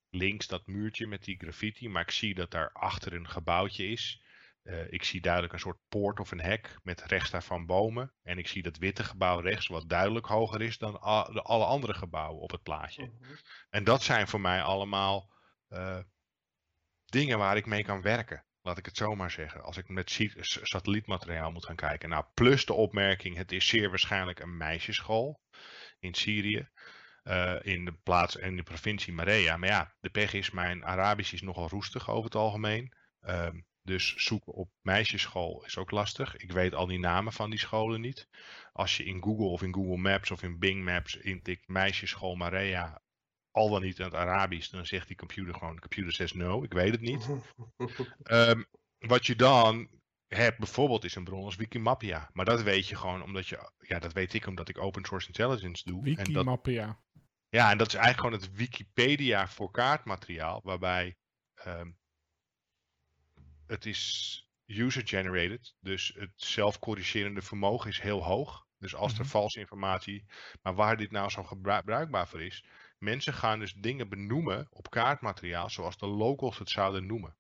links 0.10 0.48
dat 0.48 0.68
muurtje 0.68 1.08
met 1.08 1.24
die 1.24 1.38
graffiti, 1.38 1.90
maar 1.90 2.02
ik 2.02 2.12
zie 2.12 2.36
dat 2.36 2.52
daar 2.52 2.72
achter 2.72 3.14
een 3.14 3.30
gebouwtje 3.30 3.88
is. 3.88 4.22
Eh, 4.64 4.92
ik 4.92 5.04
zie 5.04 5.22
duidelijk 5.22 5.54
een 5.54 5.60
soort 5.60 5.80
poort 5.90 6.20
of 6.20 6.32
een 6.32 6.42
hek 6.42 6.78
met 6.84 7.02
rechts 7.02 7.30
daarvan 7.30 7.66
bomen. 7.66 8.14
En 8.24 8.38
ik 8.38 8.48
zie 8.48 8.64
dat 8.64 8.78
witte 8.78 9.04
gebouw 9.04 9.40
rechts, 9.40 9.68
wat 9.68 9.90
duidelijk 9.90 10.26
hoger 10.26 10.62
is 10.62 10.78
dan 10.78 11.02
alle 11.44 11.66
andere 11.66 11.94
gebouwen 11.94 12.42
op 12.42 12.52
het 12.52 12.64
plaatje. 12.64 13.12
En 13.70 13.84
dat 13.84 14.04
zijn 14.04 14.28
voor 14.28 14.42
mij 14.42 14.62
allemaal 14.62 15.32
eh, 15.68 16.00
dingen 17.12 17.38
waar 17.38 17.58
ik 17.58 17.66
mee 17.66 17.84
kan 17.84 18.02
werken. 18.02 18.46
Laat 18.62 18.78
ik 18.78 18.86
het 18.86 18.98
zo 18.98 19.16
maar 19.16 19.32
zeggen. 19.32 19.64
Als 19.64 19.78
ik 19.78 19.90
met 19.90 20.20
satellietmateriaal 20.42 21.52
moet 21.52 21.66
gaan 21.66 21.76
kijken. 21.76 22.10
Nou, 22.10 22.26
plus 22.34 22.66
de 22.66 22.74
opmerking: 22.74 23.36
het 23.36 23.52
is 23.52 23.68
zeer 23.68 23.90
waarschijnlijk 23.90 24.40
een 24.40 24.58
meisjesschool 24.58 25.42
in 26.00 26.14
Syrië. 26.14 26.70
eh, 27.24 27.56
in 27.62 27.86
de 27.86 27.92
plaats 28.04 28.38
en 28.38 28.56
de 28.56 28.64
provincie 28.64 29.14
Marea. 29.14 29.58
Maar 29.58 29.70
ja, 29.70 29.96
de 30.00 30.10
pech 30.10 30.34
is, 30.34 30.52
mijn 30.52 30.86
Arabisch 30.86 31.34
is 31.34 31.42
nogal 31.42 31.68
roestig 31.70 32.10
over 32.10 32.24
het 32.24 32.36
algemeen. 32.36 32.94
Ehm, 33.22 33.60
dus 33.82 34.14
zoeken 34.16 34.54
op 34.54 34.70
meisjesschool 34.82 35.66
is 35.66 35.78
ook 35.78 35.92
lastig. 35.92 36.36
Ik 36.36 36.52
weet 36.52 36.74
al 36.74 36.88
die 36.88 37.00
namen 37.00 37.34
van 37.34 37.50
die 37.50 37.60
scholen 37.60 38.02
niet. 38.02 38.28
Als 38.72 38.98
je 38.98 39.04
in 39.04 39.24
Google 39.24 39.46
of 39.46 39.62
in 39.62 39.74
Google 39.74 39.98
Maps 39.98 40.32
of 40.32 40.44
in 40.44 40.60
Bing 40.60 40.84
Maps 40.84 41.16
intikt 41.16 41.68
meisjesschool 41.68 42.36
Marea, 42.36 43.02
al 43.58 43.70
dan 43.70 43.82
niet 43.82 44.00
in 44.00 44.06
het 44.06 44.14
Arabisch, 44.14 44.70
dan 44.70 44.86
zegt 44.86 45.08
die 45.08 45.16
computer 45.18 45.54
gewoon, 45.54 45.74
de 45.76 45.82
computer 45.82 46.14
says 46.14 46.34
no, 46.34 46.64
ik 46.64 46.74
weet 46.74 46.92
het 46.92 47.02
niet. 47.02 47.28
Ehm, 48.24 48.64
wat 48.98 49.26
je 49.26 49.36
dan 49.36 49.90
hebt 50.28 50.58
bijvoorbeeld 50.58 51.04
is 51.04 51.16
een 51.16 51.24
bron 51.24 51.44
als 51.44 51.56
Wikimapia. 51.56 52.30
Maar 52.34 52.46
dat 52.46 52.62
weet 52.62 52.88
je 52.88 52.96
gewoon 52.96 53.24
omdat 53.24 53.48
je, 53.48 53.72
ja 53.78 54.00
dat 54.00 54.14
weet 54.14 54.34
ik 54.34 54.46
omdat 54.48 54.70
ik 54.70 54.78
open 54.78 55.06
source 55.06 55.28
intelligence 55.28 55.84
doe. 55.86 56.06
En 56.06 56.16
dat, 56.16 56.26
Wikimapia. 56.28 57.00
ja, 57.50 57.72
en 57.72 57.78
dat 57.78 57.88
is 57.88 57.94
eigenlijk 57.94 58.24
gewoon 58.26 58.42
het 58.50 58.58
Wikipedia 58.58 59.48
voor 59.48 59.72
kaartmateriaal, 59.72 60.62
waarbij 60.64 61.18
ehm, 61.54 61.92
het 63.68 63.86
is 63.86 64.42
user-generated, 64.66 65.76
dus 65.80 66.14
het 66.16 66.32
zelfcorrigerende 66.36 67.42
vermogen 67.42 67.90
is 67.90 68.00
heel 68.00 68.24
hoog. 68.24 68.66
Dus 68.80 68.96
als 68.96 69.14
er 69.14 69.20
Mhm. 69.20 69.28
valse 69.30 69.60
informatie, 69.60 70.26
maar 70.62 70.76
waar 70.76 70.98
dit 70.98 71.12
nou 71.12 71.30
zo 71.30 71.44
gebru- 71.44 71.82
bruikbaar 71.82 72.28
voor 72.28 72.42
is, 72.42 72.66
mensen 72.98 73.34
gaan 73.34 73.60
dus 73.60 73.74
dingen 73.74 74.10
benoemen 74.10 74.68
op 74.70 74.90
kaartmateriaal 74.90 75.70
zoals 75.70 75.98
de 75.98 76.08
locals 76.08 76.58
het 76.58 76.70
zouden 76.70 77.06
noemen. 77.06 77.38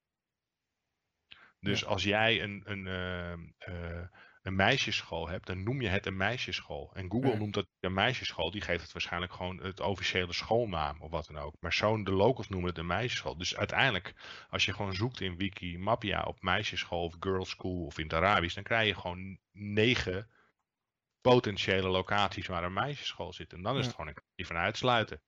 Dus 1.59 1.85
als 1.85 2.03
jij 2.03 2.41
een, 2.43 2.61
een, 2.65 2.87
ehm, 2.87 3.47
eh, 3.57 4.07
een 4.41 4.55
meisjesschool 4.55 5.27
hebt, 5.29 5.45
dan 5.47 5.63
noem 5.63 5.81
je 5.81 5.87
het 5.87 6.05
een 6.05 6.17
meisjesschool. 6.17 6.93
En 6.93 7.11
Google 7.11 7.29
Ja. 7.31 7.37
noemt 7.37 7.53
dat 7.53 7.67
een 7.79 7.93
meisjesschool, 7.93 8.51
die 8.51 8.61
geeft 8.61 8.81
het 8.83 8.91
waarschijnlijk 8.91 9.33
gewoon 9.33 9.57
het 9.63 9.79
officiële 9.79 10.33
schoolnaam 10.33 11.01
of 11.01 11.11
wat 11.11 11.25
dan 11.25 11.37
ook. 11.37 11.53
Maar 11.59 11.73
zo, 11.73 12.03
de 12.03 12.11
locals 12.11 12.49
noemen 12.49 12.69
het 12.69 12.77
een 12.77 12.85
meisjesschool. 12.85 13.37
Dus 13.37 13.55
uiteindelijk, 13.55 14.13
als 14.49 14.65
je 14.65 14.73
gewoon 14.73 14.93
zoekt 14.93 15.21
in 15.21 15.37
Wikimapia 15.37 16.23
op 16.23 16.41
meisjesschool 16.41 17.03
of 17.03 17.15
girls 17.19 17.49
school 17.49 17.85
of 17.85 17.97
in 17.97 18.03
het 18.03 18.13
Arabisch, 18.13 18.55
dan 18.55 18.63
krijg 18.63 18.87
je 18.87 18.95
gewoon 19.01 19.39
negen 19.51 20.29
potentiële 21.21 21.87
locaties 21.89 22.47
waar 22.47 22.63
een 22.63 22.73
meisjesschool 22.73 23.33
zit. 23.33 23.53
En 23.53 23.61
dan 23.61 23.73
is 23.73 23.79
Ja. 23.79 23.85
het 23.85 23.95
gewoon 23.95 24.07
een 24.07 24.21
kwestie 24.21 24.45
van 24.45 24.55
uitsluiten. 24.55 25.21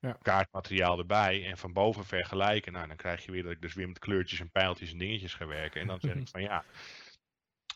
Ja. 0.00 0.18
Kaartmateriaal 0.22 0.98
erbij 0.98 1.46
en 1.46 1.58
van 1.58 1.72
boven 1.72 2.04
vergelijken. 2.04 2.72
Nou, 2.72 2.86
dan 2.86 2.96
krijg 2.96 3.24
je 3.24 3.32
weer 3.32 3.42
dat 3.42 3.52
ik 3.52 3.60
dus 3.60 3.74
weer 3.74 3.88
met 3.88 3.98
kleurtjes 3.98 4.40
en 4.40 4.50
pijltjes 4.50 4.92
en 4.92 4.98
dingetjes 4.98 5.34
ga 5.34 5.46
werken. 5.46 5.80
En 5.80 5.86
dan 5.86 6.00
zeg 6.00 6.14
ik 6.14 6.28
van 6.32 6.42
ja, 6.42 6.64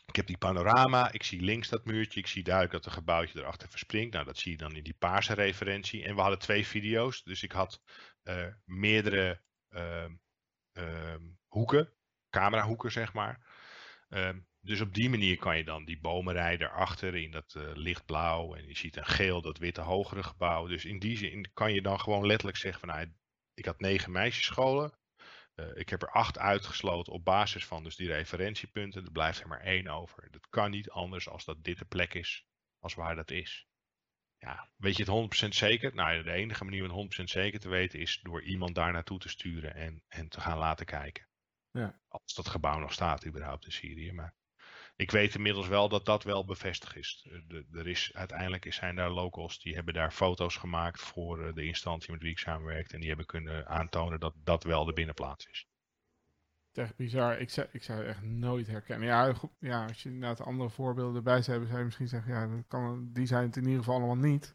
ik 0.07 0.17
heb 0.17 0.27
die 0.27 0.39
panorama, 0.39 1.13
ik 1.13 1.23
zie 1.23 1.41
links 1.41 1.69
dat 1.69 1.85
muurtje, 1.85 2.21
ik 2.21 2.27
zie 2.27 2.43
duidelijk 2.43 2.75
dat 2.75 2.87
een 2.87 2.93
gebouwtje 2.93 3.39
erachter 3.39 3.69
verspringt. 3.69 4.13
Nou, 4.13 4.25
dat 4.25 4.39
zie 4.39 4.53
je 4.53 4.59
dan 4.59 4.77
in 4.77 4.83
die 4.83 4.97
paarse 4.99 5.35
referentie. 5.35 6.05
En 6.05 6.15
we 6.15 6.21
hadden 6.21 6.39
twee 6.39 6.67
video's, 6.67 7.23
dus 7.23 7.43
ik 7.43 7.53
had 7.53 7.83
eh, 8.23 8.47
meerdere 8.65 9.41
ehm, 9.69 10.15
ehm, 10.73 11.23
hoeken, 11.47 11.93
camerahoeken 12.31 12.93
zeg 12.93 13.13
maar. 13.13 13.41
Ehm, 14.09 14.39
dus 14.65 14.81
op 14.81 14.95
die 14.95 15.11
manier 15.11 15.37
kan 15.37 15.57
je 15.57 15.65
dan 15.65 15.85
die 15.85 16.01
bomen 16.01 16.35
rijden 16.35 16.69
erachter 16.69 17.15
in 17.15 17.31
dat 17.31 17.55
eh, 17.55 17.71
lichtblauw. 17.75 18.55
En 18.55 18.67
je 18.67 18.77
ziet 18.77 18.97
een 18.97 19.07
geel, 19.07 19.43
dat 19.43 19.59
witte 19.59 19.81
hogere 19.81 20.23
gebouw. 20.23 20.67
Dus 20.67 20.85
in 20.85 20.99
die 20.99 21.17
zin 21.17 21.51
kan 21.53 21.73
je 21.73 21.83
dan 21.83 22.01
gewoon 22.01 22.27
letterlijk 22.27 22.59
zeggen 22.59 22.81
van 22.81 22.89
nou, 22.89 23.13
ik 23.55 23.65
had 23.65 23.81
negen 23.81 24.13
meisjesscholen. 24.13 24.93
Uh, 25.55 25.67
ik 25.75 25.89
heb 25.89 26.03
er 26.03 26.11
acht 26.11 26.39
uitgesloten 26.39 27.13
op 27.13 27.25
basis 27.25 27.67
van 27.67 27.85
dus 27.85 27.97
die 27.97 28.09
referentiepunten. 28.09 29.05
Er 29.05 29.13
blijft 29.13 29.41
er 29.41 29.49
maar 29.49 29.61
één 29.61 29.89
over. 29.89 30.31
Dat 30.31 30.49
kan 30.49 30.71
niet 30.71 30.91
anders 30.91 31.29
als 31.29 31.45
dat 31.45 31.65
dit 31.65 31.79
de 31.79 31.85
plek 31.85 32.15
is 32.15 32.47
als 32.79 32.95
waar 32.95 33.15
dat 33.15 33.31
is. 33.31 33.67
Ja, 34.39 34.69
weet 34.77 34.97
je 34.97 35.05
het 35.11 35.47
100% 35.47 35.49
zeker? 35.49 35.95
Nou, 35.95 36.23
de 36.23 36.33
enige 36.33 36.65
manier 36.65 36.91
om 36.91 37.09
het 37.09 37.21
100% 37.21 37.23
zeker 37.25 37.61
te 37.61 37.69
weten 37.69 37.99
is 37.99 38.21
door 38.23 38.43
iemand 38.43 38.75
daar 38.75 38.93
naartoe 38.93 39.19
te 39.19 39.29
sturen 39.29 39.75
en, 39.75 40.03
en 40.09 40.29
te 40.29 40.41
gaan 40.41 40.59
laten 40.59 40.87
kijken. 40.87 41.29
Ja. 41.71 42.01
Als 42.09 42.35
dat 42.35 42.49
gebouw 42.49 42.79
nog 42.79 42.93
staat 42.93 43.27
überhaupt 43.27 43.65
in 43.65 43.73
Syrië. 43.73 44.13
Maar 44.13 44.35
ik 45.03 45.11
weet 45.11 45.35
inmiddels 45.35 45.69
wel 45.69 45.89
dat 45.89 46.05
dat 46.05 46.25
wel 46.25 46.45
bevestigd 46.45 46.97
is. 46.97 47.29
De, 47.49 47.65
er 47.73 47.89
is 47.89 48.11
uiteindelijk 48.15 48.73
zijn 48.73 48.97
daar 48.97 49.11
locals 49.11 49.61
die 49.61 49.75
hebben 49.75 49.95
daar 49.95 50.13
foto's 50.13 50.57
gemaakt 50.57 51.01
voor 51.01 51.47
eh, 51.47 51.55
de 51.55 51.65
instantie 51.65 52.13
met 52.13 52.23
wie 52.23 52.31
ik 52.31 52.39
samenwerkt. 52.39 52.93
En 52.93 52.99
die 52.99 53.09
hebben 53.09 53.27
kunnen 53.27 53.67
aantonen 53.67 54.21
dat 54.21 54.35
dat 54.45 54.65
wel 54.65 54.85
de 54.85 54.93
binnenplaats 54.93 55.47
is 55.47 55.67
echt 56.79 56.97
bizar. 56.97 57.39
Ik 57.39 57.51
zou, 57.51 57.67
ik 57.73 57.83
zou 57.83 57.99
het 57.99 58.09
echt 58.09 58.23
nooit 58.23 58.67
herkennen. 58.67 59.09
Ja, 59.09 59.33
goed, 59.33 59.51
ja, 59.59 59.87
als 59.87 60.03
je 60.03 60.09
inderdaad 60.09 60.47
andere 60.47 60.71
voorbeelden 60.71 61.17
erbij 61.17 61.43
zou 61.43 61.51
hebben, 61.51 61.67
zou 61.67 61.79
je 61.79 61.85
misschien 61.85 62.09
zeggen, 62.09 62.33
ja, 62.33 62.47
dat 62.47 62.65
kan, 62.69 63.11
die 63.13 63.27
zijn 63.27 63.47
het 63.47 63.57
in 63.57 63.63
ieder 63.63 63.79
geval 63.79 63.95
allemaal 63.95 64.31
niet. 64.31 64.55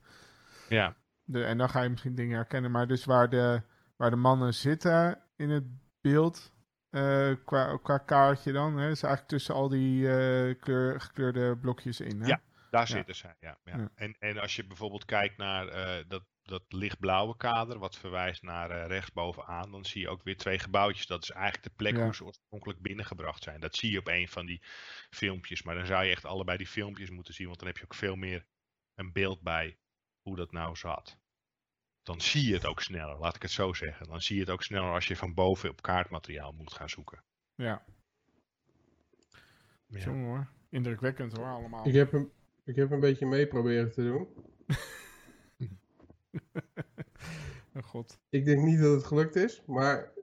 Ja. 0.69 0.95
De, 1.23 1.43
en 1.43 1.57
dan 1.57 1.69
ga 1.69 1.81
je 1.81 1.89
misschien 1.89 2.15
dingen 2.15 2.35
herkennen. 2.35 2.71
Maar 2.71 2.87
dus 2.87 3.05
waar 3.05 3.29
de, 3.29 3.61
waar 3.95 4.09
de 4.09 4.15
mannen 4.15 4.53
zitten 4.53 5.21
in 5.35 5.49
het 5.49 5.65
beeld, 6.01 6.51
uh, 6.97 7.35
qua, 7.45 7.77
qua 7.77 7.97
kaartje 7.97 8.51
dan, 8.51 8.77
hè, 8.77 8.89
is 8.89 9.03
eigenlijk 9.03 9.27
tussen 9.27 9.55
al 9.55 9.69
die 9.69 10.01
uh, 10.01 10.55
kleur, 10.59 11.01
gekleurde 11.01 11.57
blokjes 11.57 11.99
in. 11.99 12.21
Hè? 12.21 12.27
Ja, 12.27 12.41
daar 12.71 12.87
zitten 12.87 13.15
zij. 13.15 13.35
Ja, 13.39 13.57
ja. 13.63 13.77
ja. 13.77 13.91
En, 13.95 14.15
en 14.19 14.37
als 14.37 14.55
je 14.55 14.67
bijvoorbeeld 14.67 15.05
kijkt 15.05 15.37
naar 15.37 15.67
uh, 15.67 16.03
dat 16.07 16.23
dat 16.47 16.63
lichtblauwe 16.69 17.37
kader, 17.37 17.79
wat 17.79 17.97
verwijst 17.97 18.43
naar 18.43 18.87
rechtsbovenaan, 18.87 19.71
dan 19.71 19.85
zie 19.85 20.01
je 20.01 20.09
ook 20.09 20.23
weer 20.23 20.37
twee 20.37 20.59
gebouwtjes. 20.59 21.07
Dat 21.07 21.23
is 21.23 21.29
eigenlijk 21.29 21.63
de 21.63 21.75
plek 21.75 21.97
hoe 21.97 22.15
ze 22.15 22.25
oorspronkelijk 22.25 22.81
binnengebracht 22.81 23.43
zijn. 23.43 23.59
Dat 23.59 23.75
zie 23.75 23.91
je 23.91 23.99
op 23.99 24.07
een 24.07 24.27
van 24.27 24.45
die 24.45 24.61
filmpjes. 25.09 25.63
Maar 25.63 25.75
dan 25.75 25.85
zou 25.85 26.03
je 26.03 26.11
echt 26.11 26.25
allebei 26.25 26.57
die 26.57 26.67
filmpjes 26.67 27.09
moeten 27.09 27.33
zien, 27.33 27.47
want 27.47 27.59
dan 27.59 27.67
heb 27.67 27.77
je 27.77 27.83
ook 27.83 27.93
veel 27.93 28.15
meer 28.15 28.45
een 28.95 29.11
beeld 29.11 29.41
bij 29.41 29.77
hoe 30.21 30.35
dat 30.35 30.51
nou 30.51 30.75
zat. 30.75 31.17
Dan 32.07 32.21
zie 32.21 32.47
je 32.47 32.53
het 32.53 32.65
ook 32.65 32.81
sneller, 32.81 33.17
laat 33.19 33.35
ik 33.35 33.41
het 33.41 33.51
zo 33.51 33.73
zeggen. 33.73 34.07
Dan 34.07 34.21
zie 34.21 34.35
je 34.35 34.41
het 34.41 34.49
ook 34.49 34.63
sneller 34.63 34.91
als 34.93 35.07
je 35.07 35.15
van 35.15 35.33
boven 35.33 35.69
op 35.69 35.81
kaartmateriaal 35.81 36.51
moet 36.51 36.73
gaan 36.73 36.89
zoeken. 36.89 37.23
Ja, 37.55 37.83
Ja. 39.87 39.99
jongen 39.99 40.25
hoor. 40.25 40.47
Indrukwekkend 40.69 41.37
hoor, 41.37 41.45
allemaal. 41.45 41.87
Ik 41.87 41.93
heb 41.93 42.11
hem, 42.11 42.31
ik 42.63 42.75
heb 42.75 42.91
een 42.91 42.99
beetje 42.99 43.25
mee 43.25 43.47
proberen 43.47 43.91
te 43.91 44.03
doen. 44.03 44.27
Oh 47.73 47.83
god. 47.83 48.19
Ik 48.29 48.45
denk 48.45 48.63
niet 48.63 48.79
dat 48.79 48.93
het 48.93 49.03
gelukt 49.03 49.35
is, 49.35 49.63
maar 49.65 50.13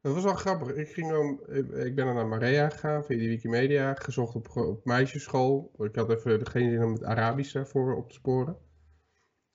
dat 0.00 0.14
was 0.14 0.24
wel 0.24 0.34
grappig. 0.34 0.74
Ik, 0.74 0.88
ging 0.88 1.08
dan, 1.10 1.40
ik 1.84 1.94
ben 1.94 2.06
dan 2.06 2.14
naar 2.14 2.26
Maria 2.26 2.68
gegaan 2.68 3.04
via 3.04 3.18
die 3.18 3.28
Wikimedia, 3.28 3.94
gezocht 3.94 4.34
op, 4.34 4.56
op 4.56 4.84
meisjesschool. 4.84 5.72
Ik 5.78 5.94
had 5.94 6.10
even 6.10 6.46
geen 6.46 6.70
zin 6.70 6.82
om 6.82 6.92
het 6.92 7.04
Arabisch 7.04 7.52
daarvoor 7.52 7.96
op 7.96 8.08
te 8.08 8.14
sporen. 8.14 8.56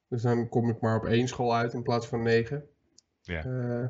Dus 0.08 0.22
dan 0.22 0.50
kom 0.50 0.70
ik 0.70 0.80
maar 0.82 0.96
op 0.98 1.06
één 1.06 1.28
school 1.28 1.56
uit 1.56 1.74
in 1.74 1.84
plaats 1.84 2.08
van 2.08 2.22
negen. 2.24 2.70
Ja. 3.22 3.44
Eh, 3.44 3.84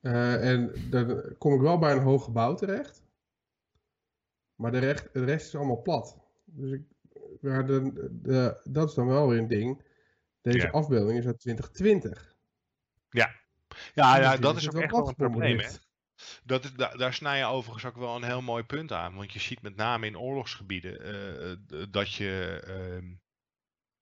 eh, 0.00 0.50
en 0.50 0.72
dan 0.90 1.34
kom 1.38 1.54
ik 1.54 1.60
wel 1.60 1.78
bij 1.78 1.92
een 1.92 2.02
hoog 2.02 2.24
gebouw 2.24 2.54
terecht. 2.54 3.02
Maar 4.54 4.72
de, 4.72 4.78
recht, 4.78 5.12
de 5.12 5.24
rest 5.24 5.46
is 5.46 5.54
allemaal 5.56 5.82
plat. 5.82 6.16
Dus 6.44 6.70
ik, 6.70 6.82
maar 7.40 7.66
de, 7.66 8.08
de, 8.22 8.60
dat 8.64 8.88
is 8.88 8.94
dan 8.94 9.06
wel 9.06 9.28
weer 9.28 9.38
een 9.38 9.48
ding. 9.48 9.82
Deze 10.40 10.58
Ja. 10.58 10.70
afbeelding 10.70 11.18
is 11.18 11.26
uit 11.26 11.40
2020. 11.40 12.36
Ja, 13.94 14.16
ja, 14.18 14.30
Dus 14.30 14.40
dat 14.40 14.58
die 14.58 14.68
is 14.68 14.74
ook 14.74 14.82
echt 14.82 14.90
wel 14.92 15.08
een 15.08 15.14
probleem. 15.14 15.58
Hè? 15.58 15.68
Dat 16.44 16.64
is, 16.64 16.72
da- 16.74 16.96
daar 16.96 17.14
snij 17.14 17.38
je 17.38 17.44
overigens 17.44 17.84
ook 17.84 17.96
wel 17.96 18.16
een 18.16 18.22
heel 18.24 18.42
mooi 18.42 18.62
punt 18.64 18.92
aan. 18.92 19.14
Want 19.14 19.32
je 19.32 19.38
ziet 19.38 19.62
met 19.62 19.76
name 19.76 20.06
in 20.06 20.18
oorlogsgebieden 20.18 21.02
eh, 21.04 21.82
dat 21.90 22.12
je, 22.12 22.62
ehm, 22.66 23.12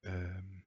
ehm, 0.01 0.58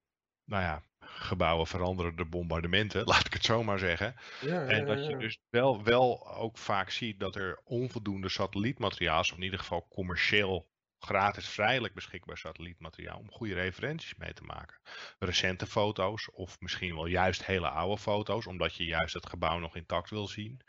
nou 0.52 0.64
ja, 0.64 0.84
gebouwen 1.00 1.68
veranderen 1.68 2.16
door 2.16 2.30
bombardementen, 2.30 3.06
laat 3.12 3.26
ik 3.26 3.34
het 3.34 3.46
zo 3.46 3.64
maar 3.64 3.80
zeggen. 3.80 4.16
Ja, 4.42 4.66
En 4.68 4.86
dat 4.86 5.06
je 5.06 5.18
dus 5.18 5.40
wel, 5.50 5.84
wel 5.84 6.36
ook 6.36 6.58
vaak 6.58 6.90
ziet 6.90 7.20
dat 7.20 7.36
er 7.36 7.62
onvoldoende 7.64 8.30
satellietmateriaal 8.30 9.22
is, 9.22 9.32
of 9.32 9.38
in 9.38 9.44
ieder 9.44 9.60
geval 9.60 9.88
commercieel 9.90 10.70
gratis 11.00 11.48
vrijelijk 11.48 11.94
beschikbaar 11.94 12.38
satellietmateriaal, 12.38 13.20
om 13.20 13.32
goede 13.32 13.54
referenties 13.54 14.16
mee 14.16 14.34
te 14.34 14.44
maken. 14.44 14.80
Recente 15.20 15.68
foto's, 15.68 16.30
of 16.34 16.60
misschien 16.60 16.96
wel 16.96 17.06
juist 17.06 17.46
hele 17.46 17.70
oude 17.70 18.02
foto's, 18.02 18.48
omdat 18.48 18.76
je 18.76 18.86
juist 18.86 19.14
het 19.14 19.26
gebouw 19.26 19.60
nog 19.60 19.76
intact 19.76 20.10
wil 20.10 20.28
zien. 20.28 20.62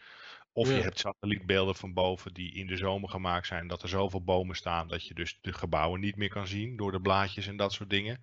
Of 0.55 0.69
je 0.69 0.83
hebt 0.83 0.99
satellietbeelden 0.99 1.75
van 1.75 1.93
boven 1.93 2.35
die 2.35 2.55
in 2.55 2.67
de 2.67 2.77
zomer 2.77 3.09
gemaakt 3.09 3.47
zijn, 3.47 3.67
dat 3.67 3.83
er 3.83 3.89
zoveel 3.89 4.25
bomen 4.25 4.57
staan 4.57 4.89
dat 4.89 5.07
je 5.07 5.15
dus 5.15 5.39
de 5.41 5.53
gebouwen 5.53 6.01
niet 6.01 6.17
meer 6.17 6.29
kan 6.29 6.47
zien 6.47 6.77
door 6.77 6.93
de 6.93 7.01
blaadjes 7.01 7.47
en 7.47 7.57
dat 7.57 7.73
soort 7.73 7.91
dingen. 7.91 8.21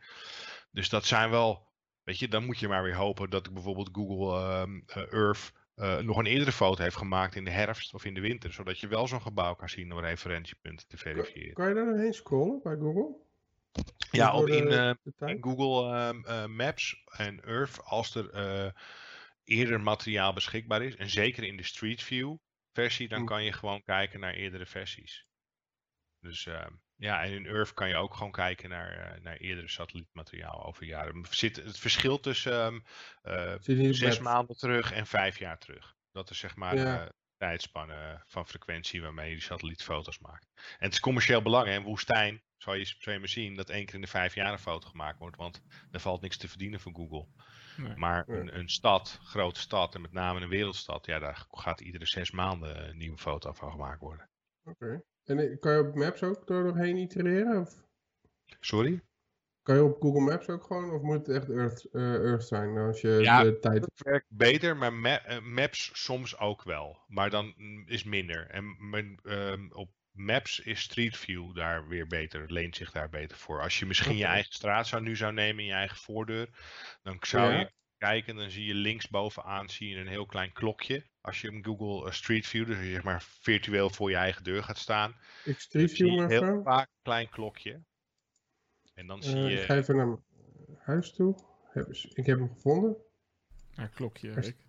Dus 0.72 0.90
dat 0.90 1.06
zijn 1.06 1.30
wel, 1.30 1.68
weet 2.04 2.20
je, 2.20 2.28
dan 2.28 2.46
moet 2.46 2.60
je 2.60 2.68
maar 2.68 2.84
weer 2.84 2.96
hopen 2.96 3.30
dat 3.30 3.54
bijvoorbeeld 3.54 3.90
Google 3.92 4.40
ehm, 4.40 4.82
eh, 4.86 5.14
Earth 5.14 5.52
eh, 5.76 5.98
nog 5.98 6.18
een 6.18 6.26
eerdere 6.26 6.52
foto 6.52 6.84
heeft 6.84 6.96
gemaakt 6.96 7.36
in 7.36 7.46
de 7.46 7.52
herfst 7.52 7.94
of 7.94 8.06
in 8.06 8.14
de 8.14 8.20
winter, 8.20 8.54
zodat 8.54 8.80
je 8.80 8.88
wel 8.88 9.08
zo'n 9.08 9.22
gebouw 9.22 9.56
kan 9.56 9.70
zien 9.70 9.92
om 9.92 10.00
referentiepunten 10.00 10.88
te 10.88 10.98
verifiëren. 10.98 11.54
Kan 11.54 11.68
je 11.68 11.74
daar 11.74 11.86
doorheen 11.86 12.14
scrollen 12.14 12.60
bij 12.64 12.76
Google? 12.76 13.16
Ja, 14.12 14.36
op 14.36 14.48
in, 14.48 14.68
eh, 14.68 14.92
in 15.16 15.44
Google 15.44 15.96
ehm, 15.96 16.26
eh, 16.26 16.46
Maps 16.46 17.04
en 17.06 17.44
Earth, 17.44 17.84
als 17.84 18.16
er 18.16 18.74
eerder 19.44 19.82
materiaal 19.82 20.34
beschikbaar 20.34 20.82
is, 20.82 20.96
en 20.96 21.10
zeker 21.10 21.44
in 21.44 21.58
de 21.58 21.64
Street 21.64 22.04
View 22.04 22.36
versie, 22.74 23.08
dan 23.08 23.20
Hm. 23.20 23.26
kan 23.26 23.44
je 23.44 23.52
gewoon 23.52 23.84
kijken 23.84 24.20
naar 24.20 24.34
eerdere 24.34 24.66
versies. 24.66 25.28
Dus 26.20 26.46
ehm, 26.46 26.74
ja, 27.00 27.24
en 27.24 27.32
in 27.32 27.46
Earth 27.46 27.74
kan 27.74 27.88
je 27.90 27.96
ook 27.96 28.14
gewoon 28.14 28.32
kijken 28.32 28.70
naar, 28.70 28.92
eh, 28.92 29.22
naar 29.22 29.36
eerdere 29.38 29.68
satellietmateriaal 29.68 30.66
over 30.66 30.86
jaren. 30.86 31.26
Zit, 31.30 31.56
het 31.56 31.80
verschil 31.80 32.20
tussen 32.20 32.54
ehm, 32.54 32.80
eh, 33.22 33.56
zes 33.92 34.00
met- 34.02 34.20
maanden 34.20 34.58
terug 34.58 34.92
en 34.92 35.06
vijf 35.08 35.38
jaar 35.40 35.58
terug. 35.60 35.96
Dat 36.12 36.30
is 36.30 36.40
zeg 36.40 36.56
maar 36.56 36.76
Ja. 36.76 37.06
de 37.06 37.14
tijdspanne 37.38 38.24
van 38.28 38.48
frequentie 38.48 39.02
waarmee 39.02 39.28
je 39.30 39.36
die 39.36 39.44
satellietfoto's 39.44 40.20
maakt. 40.20 40.48
En 40.56 40.64
het 40.86 40.94
is 40.94 41.00
commercieel 41.00 41.42
belang. 41.42 41.68
hè. 41.68 41.74
In 41.74 41.84
woestijn 41.84 42.42
zal 42.58 42.74
je, 42.74 42.96
maar 43.06 43.28
zien 43.28 43.56
dat 43.56 43.70
één 43.70 43.86
keer 43.86 43.96
in 43.96 44.02
de 44.02 44.08
vijf 44.08 44.36
jaar 44.36 44.52
een 44.52 44.60
foto 44.60 44.90
gemaakt 44.90 45.20
wordt. 45.20 45.38
Want 45.38 45.62
er 45.92 46.00
valt 46.00 46.22
niks 46.22 46.38
te 46.38 46.48
verdienen 46.48 46.80
voor 46.80 46.94
Google. 46.94 47.28
Nee. 47.78 47.96
Maar 47.96 48.28
een, 48.28 48.58
een 48.58 48.70
stad, 48.70 49.20
grote 49.24 49.60
stad 49.60 49.96
en 49.96 50.02
met 50.02 50.12
name 50.12 50.42
een 50.42 50.50
wereldstad. 50.50 51.06
Ja, 51.06 51.20
daar 51.20 51.46
gaat 51.52 51.82
iedere 51.82 52.06
zes 52.06 52.32
maanden 52.32 52.90
een 52.90 52.98
nieuwe 52.98 53.18
foto 53.18 53.54
van 53.54 53.72
gemaakt 53.72 54.00
worden. 54.00 54.30
Oké. 54.64 55.02
En 55.30 55.40
eh, 55.40 55.60
kan 55.60 55.74
je 55.74 55.80
op 55.80 55.96
Maps 55.96 56.24
ook 56.24 56.48
door 56.48 56.64
doorheen 56.64 56.98
itereren? 56.98 57.62
Of 57.62 57.84
Sorry? 58.60 59.02
kan 59.62 59.76
je 59.76 59.84
op 59.84 60.02
Google 60.02 60.22
Maps 60.22 60.48
ook 60.50 60.64
gewoon? 60.64 60.92
Of 60.92 61.02
moet 61.02 61.28
het 61.28 61.36
echt 61.36 61.50
Earth, 61.50 61.86
eh, 61.92 62.14
Earth 62.14 62.44
zijn 62.48 62.78
als 62.78 63.02
je 63.02 63.10
Ja, 63.10 63.44
de 63.44 63.60
tijd... 63.60 63.82
Het 63.82 64.04
werkt 64.04 64.26
beter, 64.30 64.78
maar 64.78 64.94
ma- 64.94 65.24
eh, 65.26 65.42
Maps 65.42 65.90
soms 65.94 66.38
ook 66.38 66.64
wel. 66.64 67.04
Maar 67.08 67.30
dan 67.30 67.54
mm, 67.58 67.84
is 67.88 68.04
minder. 68.04 68.48
En 68.48 68.90
mijn, 68.90 69.20
ehm, 69.24 69.68
op 69.72 69.90
Maps 70.12 70.60
is 70.60 70.82
Street 70.82 71.18
View 71.18 71.56
daar 71.56 71.88
weer 71.88 72.08
beter, 72.08 72.52
leent 72.52 72.76
zich 72.76 72.92
daar 72.92 73.10
beter 73.10 73.38
voor. 73.38 73.62
Als 73.62 73.80
je 73.80 73.86
misschien 73.86 74.18
je 74.18 74.26
eigen 74.26 74.54
straat 74.54 74.88
zou 74.88 75.02
nu 75.02 75.16
zou 75.16 75.34
nemen 75.34 75.60
in 75.60 75.70
je 75.70 75.74
eigen 75.76 75.98
voordeur, 75.98 76.50
dan 77.04 77.18
zou 77.22 77.52
Ja. 77.52 77.60
je 77.60 77.72
kijken, 78.00 78.36
dan 78.36 78.50
zie 78.50 78.66
je 78.66 78.74
linksbovenaan 78.74 79.70
zie 79.70 79.90
je 79.90 79.96
een 79.96 80.08
heel 80.08 80.26
klein 80.26 80.52
klokje. 80.54 81.06
Als 81.22 81.42
je 81.42 81.52
in 81.52 81.66
Google 81.66 82.06
eh, 82.08 82.12
Street 82.12 82.48
View, 82.48 82.66
dus 82.66 82.78
zeg 82.92 83.04
maar 83.04 83.22
virtueel 83.24 83.90
voor 83.90 84.10
je 84.10 84.16
eigen 84.16 84.44
deur 84.44 84.64
gaat 84.64 84.78
staan, 84.78 85.10
Ik 85.10 85.18
dan 85.46 85.54
street 85.58 85.90
zie 85.90 85.98
view 85.98 86.10
je 86.14 86.20
maar 86.20 86.30
heel 86.30 86.42
even. 86.44 86.64
vaak 86.64 86.88
een 86.88 87.02
klein 87.02 87.30
klokje. 87.30 87.82
En 88.94 89.08
dan 89.08 89.24
zie 89.24 89.36
Eh, 89.36 89.50
je... 89.50 89.60
ik 89.60 89.66
ga 89.66 89.76
even 89.76 89.96
naar 89.96 90.08
mijn 90.08 90.24
huis 90.78 91.14
toe. 91.14 91.36
Heb- 91.64 91.88
Ik 92.14 92.26
heb 92.26 92.38
hem 92.40 92.50
gevonden. 92.50 92.98
Ja, 93.72 93.88
klokje, 93.88 94.30
Er- 94.32 94.44
Rick. 94.44 94.68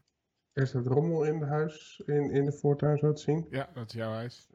Er 0.52 0.66
staat 0.66 0.86
rommel 0.86 1.24
in 1.24 1.39
de 1.39 1.47
huis, 1.47 2.02
in, 2.07 2.31
in 2.31 2.44
de 2.44 2.52
voortuin 2.52 2.98
zo 2.98 3.12
te 3.12 3.23
zien. 3.23 3.47
Ja, 3.51 3.70
dat 3.74 3.86
is 3.89 3.93
jouw 3.94 4.12
huis. 4.12 4.47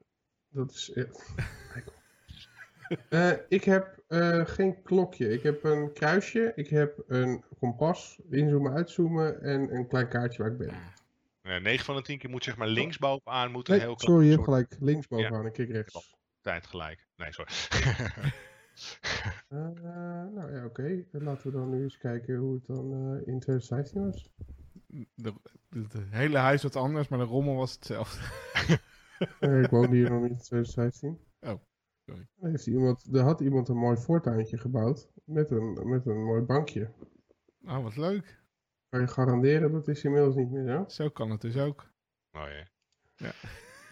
Dat 0.49 0.71
is. 0.71 0.91
Ja. 0.95 1.05
Eh, 3.09 3.31
ik 3.49 3.63
heb 3.63 4.03
eh, 4.07 4.45
geen 4.45 4.81
klokje. 4.81 5.29
Ik 5.29 5.43
heb 5.43 5.63
een 5.63 5.93
kruisje. 5.93 6.51
Ik 6.55 6.67
heb 6.69 7.03
een 7.07 7.43
kompas. 7.59 8.19
Inzoomen, 8.29 8.73
uitzoomen. 8.73 9.41
En 9.41 9.75
een 9.75 9.87
klein 9.87 10.07
kaartje 10.07 10.43
waar 10.43 10.51
ik 10.51 10.57
ben. 10.57 10.73
eh, 11.41 11.61
9 11.61 11.85
van 11.85 11.95
de 11.95 12.01
10 12.01 12.17
keer 12.17 12.29
moet 12.29 12.43
zeg 12.43 12.57
maar 12.57 12.67
linksbovenaan 12.67 13.51
moet 13.51 13.67
een 13.69 13.75
Nee, 13.77 13.83
heel 13.85 13.99
sorry, 13.99 14.25
je 14.25 14.31
hebt 14.31 14.43
gelijk. 14.43 14.75
Linksbovenaan. 14.79 15.45
Ik 15.45 15.53
kijk 15.53 15.69
rechts. 15.71 16.15
tijd 16.41 16.65
gelijk. 16.67 17.07
Nee, 17.15 17.31
sorry. 17.33 17.51
Eh, 19.49 19.57
nou 20.33 20.53
ja, 20.55 20.65
oké. 20.65 21.03
Laten 21.11 21.51
we 21.51 21.57
dan 21.57 21.69
nu 21.69 21.83
eens 21.83 21.97
kijken 21.97 22.35
hoe 22.35 22.53
het 22.53 22.65
dan 22.65 22.91
eh, 22.93 23.33
in 23.33 23.39
2015 23.39 24.05
was. 24.11 24.29
De, 25.15 25.33
het 25.69 25.93
hele 26.09 26.37
huis 26.37 26.63
wat 26.63 26.75
anders, 26.75 27.07
maar 27.07 27.19
de 27.19 27.25
rommel 27.25 27.55
was 27.55 27.71
hetzelfde. 27.73 28.19
Eh, 29.39 29.61
ik 29.61 29.69
woonde 29.69 29.95
hier 29.95 30.09
nog 30.09 30.21
niet 30.21 30.31
in 30.31 30.37
2015. 30.37 31.19
Er, 32.05 32.49
heeft 32.49 32.67
iemand, 32.67 33.15
er 33.15 33.21
had 33.21 33.41
iemand 33.41 33.69
een 33.69 33.77
mooi 33.77 33.97
voortuintje 33.97 34.57
gebouwd 34.57 35.09
met 35.23 35.51
een, 35.51 35.89
met 35.89 36.05
een 36.05 36.23
mooi 36.23 36.41
bankje. 36.41 36.91
Oh, 37.61 37.83
wat 37.83 37.95
leuk. 37.95 38.43
Kan 38.89 39.01
je 39.01 39.07
garanderen, 39.07 39.71
dat 39.71 39.87
is 39.87 40.03
inmiddels 40.03 40.35
niet 40.35 40.51
meer 40.51 40.67
zo. 40.67 40.83
Zo 40.87 41.09
kan 41.09 41.29
het 41.29 41.41
dus 41.41 41.57
ook. 41.57 41.91
Mooi 42.31 42.53
hè? 42.53 42.63
Ja. 43.25 43.31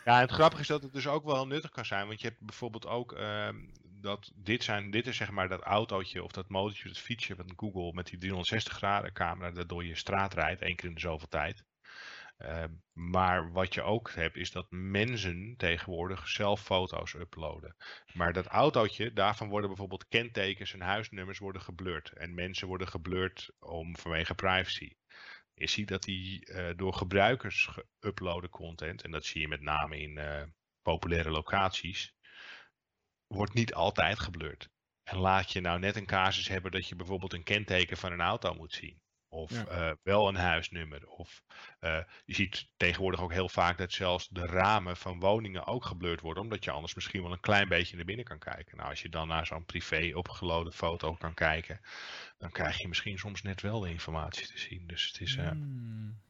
Ja, 0.06 0.16
en 0.16 0.22
het 0.22 0.32
grappige 0.32 0.62
is 0.62 0.68
dat 0.68 0.84
het 0.84 0.94
dus 0.94 1.08
ook 1.08 1.24
wel 1.24 1.48
nuttig 1.48 1.72
kan 1.72 1.86
zijn. 1.86 2.08
Want 2.08 2.22
je 2.22 2.28
hebt 2.28 2.40
bijvoorbeeld 2.40 2.88
ook 2.88 3.14
ehm, 3.14 3.56
dat 3.84 4.32
dit, 4.36 4.64
zijn, 4.64 4.92
dit 4.92 5.08
is 5.08 5.18
zeg 5.18 5.32
maar 5.32 5.50
dat 5.50 5.62
autootje 5.62 6.24
of 6.24 6.32
dat 6.32 6.50
motortje, 6.50 6.88
dat 6.88 6.98
fietsje 6.98 7.36
van 7.36 7.54
Google 7.56 7.94
met 7.94 8.08
die 8.08 8.18
360 8.18 8.74
graden 8.74 9.14
camera 9.14 9.52
dat 9.52 9.70
door 9.70 9.86
je 9.86 9.96
straat 9.96 10.34
rijdt, 10.34 10.62
één 10.62 10.76
keer 10.76 10.90
in 10.90 10.96
de 10.96 11.02
zoveel 11.02 11.28
tijd. 11.28 11.64
Ehm, 12.38 12.74
maar 12.94 13.52
wat 13.52 13.74
je 13.74 13.82
ook 13.82 14.12
hebt, 14.12 14.36
is 14.36 14.52
dat 14.52 14.66
mensen 14.70 15.54
tegenwoordig 15.58 16.28
zelf 16.28 16.62
foto's 16.62 17.14
uploaden. 17.14 17.76
Maar 18.14 18.34
dat 18.34 18.46
autootje, 18.46 19.14
daarvan 19.14 19.50
worden 19.50 19.70
bijvoorbeeld 19.70 20.08
kentekens 20.08 20.74
en 20.74 20.82
huisnummers 20.82 21.40
worden 21.40 21.62
geblurred. 21.62 22.10
En 22.10 22.34
mensen 22.34 22.68
worden 22.68 22.88
geblurred 22.88 23.52
om, 23.60 23.98
vanwege 23.98 24.36
privacy. 24.36 24.96
Je 25.54 25.68
ziet 25.68 25.88
dat 25.88 26.04
die 26.04 26.46
eh, 26.46 26.76
door 26.76 26.94
gebruikers 26.94 27.70
geüploade 27.70 28.50
content, 28.50 29.02
en 29.02 29.12
dat 29.12 29.26
zie 29.26 29.42
je 29.42 29.48
met 29.48 29.62
name 29.62 30.00
in 30.00 30.18
eh, 30.18 30.44
populaire 30.82 31.32
locaties, 31.32 32.16
wordt 33.28 33.54
niet 33.54 33.74
altijd 33.74 34.20
geblurred. 34.20 34.70
En 35.04 35.18
laat 35.18 35.52
je 35.52 35.62
nou 35.62 35.80
net 35.80 35.96
een 35.96 36.06
casus 36.06 36.48
hebben 36.48 36.72
dat 36.72 36.88
je 36.88 36.96
bijvoorbeeld 36.96 37.34
een 37.34 37.44
kenteken 37.44 37.98
van 37.98 38.12
een 38.12 38.22
auto 38.22 38.54
moet 38.54 38.74
zien. 38.74 39.03
Of 39.34 39.52
Ja. 39.52 39.66
eh, 39.66 39.92
wel 40.04 40.28
een 40.28 40.36
huisnummer. 40.36 41.08
Of 41.08 41.44
eh, 41.80 42.04
je 42.26 42.34
ziet 42.36 42.68
tegenwoordig 42.78 43.22
ook 43.22 43.32
heel 43.32 43.50
vaak 43.50 43.78
dat 43.78 43.92
zelfs 43.92 44.28
de 44.30 44.46
ramen 44.46 44.98
van 44.98 45.20
woningen 45.20 45.66
ook 45.66 45.86
geblurred 45.86 46.22
worden. 46.22 46.44
Omdat 46.44 46.64
je 46.64 46.72
anders 46.72 46.96
misschien 46.96 47.22
wel 47.22 47.32
een 47.32 47.40
klein 47.40 47.68
beetje 47.68 47.96
naar 47.96 48.06
binnen 48.06 48.26
kan 48.26 48.40
kijken. 48.40 48.78
Nou, 48.78 48.90
als 48.90 49.02
je 49.02 49.10
dan 49.10 49.28
naar 49.28 49.46
zo'n 49.46 49.66
privé 49.66 50.12
opgelode 50.14 50.72
foto 50.72 51.14
kan 51.14 51.34
kijken. 51.34 51.80
Dan 52.38 52.52
krijg 52.52 52.78
je 52.78 52.88
misschien 52.88 53.18
soms 53.20 53.42
net 53.42 53.62
wel 53.62 53.80
de 53.80 53.90
informatie 53.90 54.48
te 54.48 54.60
zien. 54.60 54.88
Dus 54.88 55.08
het 55.08 55.22
is... 55.22 55.36
eh, 55.36 55.50
Hmm. 55.50 56.22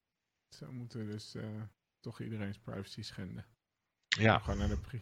Zo 0.49 0.71
moeten 0.71 1.05
we 1.05 1.11
dus 1.11 1.35
toch 1.99 2.19
iedereen's 2.21 2.57
privacy 2.57 3.01
schenden. 3.01 3.45
ja, 4.07 4.39
Gewoon 4.39 4.57
naar 4.57 4.67
de 4.67 4.77
pri- 4.77 5.01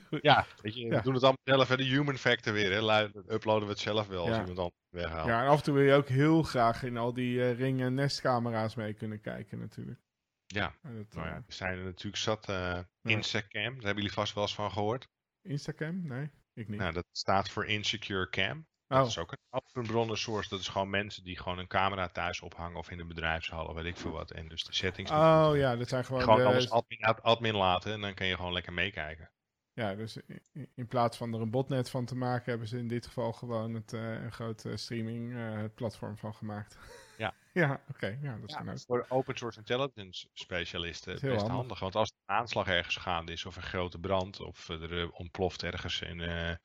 ja, 0.20 0.46
weet 0.62 0.74
je, 0.74 0.88
we 0.88 1.00
doen 1.02 1.14
het 1.14 1.22
allemaal 1.22 1.40
zelf. 1.44 1.68
Hè, 1.68 1.76
de 1.76 1.84
human 1.84 2.16
factor 2.16 2.52
weer. 2.52 2.72
Hè. 2.72 3.04
Uploaden 3.34 3.64
we 3.66 3.72
het 3.72 3.78
zelf 3.82 4.06
wel 4.06 4.20
als 4.26 4.30
iemand 4.38 4.58
anders 4.58 4.74
weghaalt. 4.88 5.26
Ja, 5.28 5.42
en 5.42 5.48
af 5.48 5.58
en 5.58 5.62
toe 5.64 5.74
wil 5.74 5.82
je 5.84 5.92
ook 5.92 6.08
heel 6.08 6.42
graag 6.42 6.82
in 6.82 6.96
al 6.96 7.12
die 7.12 7.42
eh, 7.42 7.58
ring- 7.58 7.80
en 7.80 7.94
nestcamera's 7.94 8.74
mee 8.74 8.92
kunnen 8.94 9.20
kijken 9.20 9.58
natuurlijk. 9.58 10.00
Ja. 10.46 10.74
En 10.82 10.96
dat, 10.96 11.14
Nou 11.14 11.26
ja, 11.26 11.32
eh, 11.32 11.36
er 11.46 11.52
zijn 11.52 11.78
er 11.78 11.84
natuurlijk 11.84 12.16
zat. 12.22 12.48
eh 12.48 12.78
Instacam, 13.02 13.62
daar 13.62 13.72
hebben 13.84 13.94
jullie 13.94 14.12
vast 14.12 14.34
wel 14.34 14.42
eens 14.42 14.54
van 14.54 14.70
gehoord. 14.72 15.08
Instacam? 15.42 16.06
Nee, 16.06 16.30
ik 16.54 16.68
niet. 16.68 16.78
Nou, 16.78 16.92
dat 16.92 17.06
staat 17.12 17.50
voor 17.50 17.66
Insecure 17.66 18.28
Cam. 18.28 18.66
oh, 18.88 18.98
Dat 18.98 19.06
is 19.06 19.18
ook 19.18 19.32
een 19.32 19.38
open 19.50 19.86
bronnen 19.86 20.18
source. 20.18 20.48
Dat 20.48 20.60
is 20.60 20.68
gewoon 20.68 20.90
mensen 20.90 21.24
die 21.24 21.38
gewoon 21.38 21.58
een 21.58 21.66
camera 21.66 22.08
thuis 22.08 22.40
ophangen 22.40 22.76
of 22.78 22.90
in 22.90 23.00
een 23.00 23.08
bedrijfshal 23.08 23.66
of 23.66 23.74
weet 23.74 23.84
ik 23.84 23.96
veel 23.96 24.10
wat. 24.10 24.30
En 24.30 24.48
dus 24.48 24.64
de 24.64 24.74
settings. 24.74 25.10
oh 25.10 25.50
ja, 25.54 25.76
dat 25.76 25.88
zijn 25.88 26.04
gewoon, 26.04 26.22
Gewoon 26.22 26.38
de- 26.38 26.44
alles 26.44 26.70
admin, 26.70 27.00
ad- 27.04 27.22
admin 27.22 27.54
laten 27.56 27.92
en 27.92 28.00
dan 28.00 28.14
kun 28.14 28.26
je 28.26 28.36
gewoon 28.36 28.52
lekker 28.52 28.72
meekijken. 28.72 29.30
Ja, 29.74 29.94
dus 29.94 30.16
in, 30.52 30.68
in 30.74 30.86
plaats 30.88 31.16
van 31.16 31.34
er 31.34 31.40
een 31.40 31.50
botnet 31.50 31.90
van 31.90 32.04
te 32.04 32.16
maken, 32.16 32.50
hebben 32.50 32.68
ze 32.68 32.78
in 32.78 32.88
dit 32.88 33.06
geval 33.06 33.32
gewoon 33.32 33.74
het, 33.74 33.92
eh, 33.92 34.22
een 34.22 34.32
groot 34.32 34.64
eh, 34.64 34.76
streaming 34.76 35.34
eh, 35.36 35.64
platform 35.74 36.16
van 36.18 36.34
gemaakt. 36.34 36.76
Ja. 37.16 37.34
ja, 37.52 37.82
oké. 37.88 38.18
ja, 38.22 38.38
dat 38.38 38.48
is 38.50 38.54
Ja, 38.54 38.72
ook. 38.72 38.78
voor 38.86 39.04
open 39.08 39.36
source 39.36 39.58
intelligence 39.58 40.28
specialisten 40.32 41.12
best 41.12 41.24
is 41.24 41.28
heel 41.28 41.38
handig. 41.38 41.56
handig. 41.56 41.78
Want 41.78 41.94
als 41.94 42.08
er 42.10 42.16
een 42.26 42.34
aanslag 42.36 42.66
ergens 42.68 42.96
gaande 42.96 43.32
is 43.32 43.44
of 43.46 43.56
een 43.56 43.62
grote 43.62 43.98
brand 43.98 44.40
of 44.40 44.68
er 44.68 45.00
eh, 45.00 45.08
ontploft 45.12 45.62
ergens 45.62 46.00
in, 46.00 46.20
eh, 46.20 46.56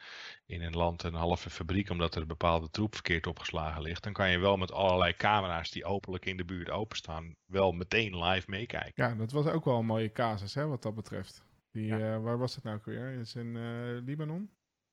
in 0.45 0.61
een 0.61 0.75
land 0.75 1.03
een 1.03 1.13
halve 1.13 1.49
fabriek 1.49 1.89
omdat 1.89 2.15
er 2.15 2.21
een 2.21 2.27
bepaalde 2.27 2.69
troep 2.69 2.93
verkeerd 2.93 3.27
opgeslagen 3.27 3.81
ligt, 3.81 4.03
dan 4.03 4.13
kan 4.13 4.29
je 4.29 4.37
wel 4.39 4.57
met 4.57 4.71
allerlei 4.71 5.15
camera's 5.15 5.71
die 5.71 5.85
openlijk 5.85 6.25
in 6.25 6.37
de 6.37 6.45
buurt 6.45 6.69
openstaan 6.69 7.35
wel 7.45 7.71
meteen 7.71 8.23
live 8.23 8.49
meekijken. 8.49 9.03
Ja, 9.09 9.15
dat 9.15 9.31
was 9.31 9.45
ook 9.45 9.65
wel 9.65 9.77
een 9.79 9.85
mooie 9.85 10.11
casus, 10.11 10.53
hè, 10.53 10.67
wat 10.67 10.81
dat 10.81 10.95
betreft. 10.95 11.46
Die, 11.77 11.85
Ja. 11.85 12.13
eh, 12.13 12.21
waar 12.23 12.37
was 12.37 12.55
het 12.55 12.63
nou 12.63 12.75
ook 12.77 12.85
weer? 12.85 13.09
Is 13.13 13.35
in 13.35 13.55
eh, 13.55 14.03
Libanon? 14.05 14.51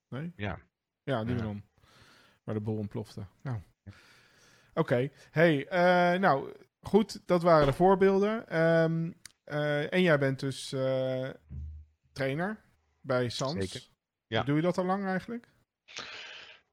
Nee? 0.09 0.32
Ja. 0.36 0.59
Ja, 1.02 1.23
Libanon. 1.23 1.65
Waar 2.43 2.55
de 2.55 2.61
bol 2.61 2.77
ontplofte. 2.77 3.27
Nou. 3.43 3.61
Oké. 4.74 5.11
Hey, 5.31 5.66
eh, 5.69 6.20
nou, 6.20 6.52
goed. 6.81 7.27
Dat 7.27 7.43
waren 7.43 7.66
de 7.66 7.73
voorbeelden. 7.73 8.48
Ehm, 8.48 9.12
eh, 9.44 9.93
en 9.93 10.02
jij 10.02 10.19
bent 10.19 10.40
dus 10.40 10.69
trainer 12.12 12.65
bij 13.01 13.28
Sans. 13.28 13.52
Zeker. 13.70 13.89
Ja. 14.27 14.43
Doe 14.43 14.56
je 14.56 14.62
dat 14.62 14.78
al 14.78 14.85
lang 14.85 15.05
eigenlijk? 15.05 15.48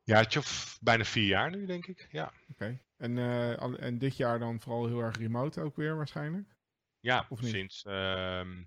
Ja, 0.03 0.17
het 0.19 0.37
of 0.37 0.77
bijna 0.81 1.03
vier 1.03 1.27
jaar 1.27 1.49
nu, 1.49 1.65
denk 1.65 1.85
ik. 1.87 2.07
Ja, 2.11 2.33
Oké. 2.51 2.79
En, 2.97 3.17
en 3.79 3.97
dit 3.97 4.17
jaar 4.17 4.39
dan 4.39 4.59
vooral 4.59 4.87
heel 4.87 5.01
erg 5.01 5.17
remote 5.17 5.61
ook 5.61 5.75
weer 5.75 5.95
waarschijnlijk? 5.95 6.55
ja 6.99 7.25
Of 7.29 7.41
niet? 7.41 7.51
sinds 7.51 7.83
ehm, 7.83 8.63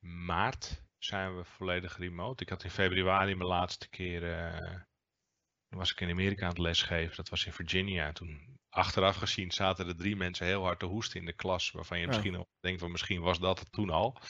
maart 0.00 0.82
zijn 0.98 1.36
we 1.36 1.44
volledig 1.44 1.96
remote. 1.98 2.42
Ik 2.42 2.48
had 2.48 2.64
in 2.64 2.70
februari 2.70 3.34
mijn 3.34 3.48
laatste 3.48 3.88
keer. 3.88 4.20
toen 5.68 5.78
was 5.78 5.90
ik 5.92 6.00
in 6.00 6.10
Amerika 6.10 6.42
aan 6.42 6.48
het 6.48 6.58
lesgeven. 6.58 7.16
Dat 7.16 7.28
was 7.28 7.46
in 7.46 7.52
Virginia. 7.52 8.12
Toen 8.12 8.58
achteraf 8.68 9.16
gezien 9.16 9.50
zaten 9.50 9.86
er 9.88 9.96
drie 9.96 10.16
mensen 10.16 10.46
heel 10.46 10.62
hard 10.62 10.78
te 10.78 10.86
hoesten 10.86 11.20
in 11.20 11.26
de 11.26 11.32
klas. 11.32 11.70
Waarvan 11.70 11.98
je 11.98 12.02
Ja. 12.02 12.08
misschien 12.08 12.46
denkt 12.60 12.80
van 12.80 12.90
misschien 12.90 13.20
was 13.20 13.38
dat 13.38 13.58
het 13.58 13.72
toen 13.72 13.90
al. 13.90 14.20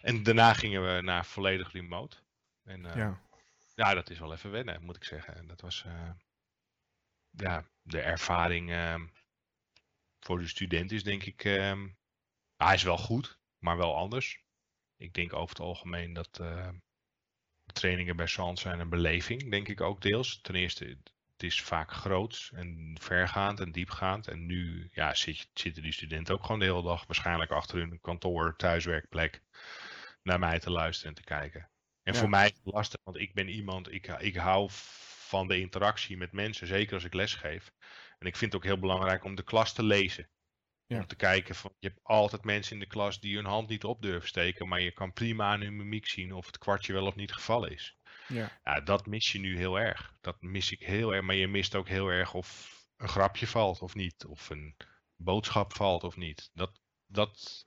En 0.00 0.22
daarna 0.22 0.54
gingen 0.54 0.94
we 0.94 1.00
naar 1.02 1.24
volledig 1.26 1.72
remote. 1.72 2.16
En, 2.62 2.86
eh, 2.86 2.96
ja. 2.96 3.20
ja, 3.74 3.94
dat 3.94 4.10
is 4.10 4.18
wel 4.18 4.32
even 4.32 4.50
wennen, 4.50 4.82
moet 4.82 4.96
ik 4.96 5.04
zeggen. 5.04 5.34
En 5.36 5.46
dat 5.46 5.60
was 5.60 5.84
eh, 5.84 6.10
ja, 7.30 7.64
de 7.82 8.00
ervaring 8.00 8.70
ehm, 8.70 9.06
voor 10.20 10.38
de 10.38 10.48
student 10.48 10.92
is 10.92 11.04
denk 11.04 11.22
ik. 11.24 11.44
ehm, 11.44 11.88
hij 12.56 12.74
is 12.74 12.82
wel 12.82 12.98
goed, 12.98 13.38
maar 13.58 13.76
wel 13.76 13.96
anders. 13.96 14.46
Ik 14.98 15.14
denk 15.14 15.32
over 15.32 15.48
het 15.48 15.60
algemeen 15.64 16.12
dat 16.12 16.38
eh, 16.40 16.68
trainingen 17.72 18.16
bij 18.16 18.26
Sans 18.26 18.60
zijn 18.60 18.80
een 18.80 18.88
beleving, 18.88 19.50
denk 19.50 19.68
ik 19.68 19.80
ook 19.80 20.00
deels. 20.00 20.40
Ten 20.40 20.54
eerste, 20.54 20.84
het 21.32 21.42
is 21.42 21.62
vaak 21.62 21.92
groots 21.92 22.50
en 22.54 22.96
vergaand 23.00 23.60
en 23.60 23.72
diepgaand. 23.72 24.28
En 24.28 24.46
nu 24.46 24.88
ja, 24.92 25.14
zit, 25.14 25.48
zitten 25.54 25.82
die 25.82 25.92
studenten 25.92 26.34
ook 26.34 26.42
gewoon 26.42 26.58
de 26.58 26.64
hele 26.64 26.82
dag 26.82 27.06
waarschijnlijk 27.06 27.50
achter 27.50 27.78
hun 27.78 28.00
kantoor, 28.00 28.56
thuiswerkplek 28.56 29.42
naar 30.22 30.38
mij 30.38 30.58
te 30.58 30.70
luisteren 30.70 31.14
en 31.14 31.22
te 31.22 31.28
kijken. 31.28 31.70
En 32.02 32.12
Ja. 32.12 32.18
voor 32.20 32.28
mij 32.28 32.44
is 32.44 32.56
het 32.64 32.74
lastig, 32.74 33.00
want 33.04 33.16
ik 33.16 33.34
ben 33.34 33.48
iemand, 33.48 33.92
ik, 33.92 34.06
ik 34.06 34.36
hou 34.36 34.68
van 34.70 35.48
de 35.48 35.60
interactie 35.60 36.16
met 36.16 36.32
mensen, 36.32 36.66
zeker 36.66 36.94
als 36.94 37.04
ik 37.04 37.14
lesgeef. 37.14 37.72
En 38.18 38.26
ik 38.26 38.36
vind 38.36 38.52
het 38.52 38.60
ook 38.62 38.68
heel 38.68 38.78
belangrijk 38.78 39.24
om 39.24 39.34
de 39.34 39.42
klas 39.42 39.72
te 39.72 39.82
lezen. 39.82 40.28
Ja. 40.88 40.98
Om 40.98 41.06
te 41.06 41.16
kijken, 41.16 41.54
van, 41.54 41.74
je 41.78 41.88
hebt 41.88 42.00
altijd 42.02 42.44
mensen 42.44 42.72
in 42.72 42.80
de 42.80 42.86
klas 42.86 43.20
die 43.20 43.36
hun 43.36 43.44
hand 43.44 43.68
niet 43.68 43.84
op 43.84 44.02
durven 44.02 44.28
steken, 44.28 44.68
maar 44.68 44.80
je 44.80 44.92
kan 44.92 45.12
prima 45.12 45.50
aan 45.50 45.60
hun 45.60 45.76
mimiek 45.76 46.06
zien 46.06 46.32
of 46.32 46.46
het 46.46 46.58
kwartje 46.58 46.92
wel 46.92 47.06
of 47.06 47.14
niet 47.14 47.32
gevallen 47.32 47.70
is. 47.72 47.96
Ja. 48.28 48.60
Ja, 48.64 48.80
dat 48.80 49.06
mis 49.06 49.32
je 49.32 49.38
nu 49.38 49.56
heel 49.56 49.78
erg. 49.78 50.14
Dat 50.20 50.42
mis 50.42 50.70
ik 50.72 50.80
heel 50.80 51.14
erg, 51.14 51.22
maar 51.24 51.34
je 51.34 51.48
mist 51.48 51.74
ook 51.74 51.88
heel 51.88 52.08
erg 52.08 52.34
of 52.34 52.76
een 52.96 53.08
grapje 53.08 53.46
valt 53.46 53.82
of 53.82 53.94
niet, 53.94 54.24
of 54.24 54.50
een 54.50 54.76
boodschap 55.16 55.72
valt 55.72 56.04
of 56.04 56.16
niet. 56.16 56.50
Dat, 56.52 56.80
dat, 57.06 57.64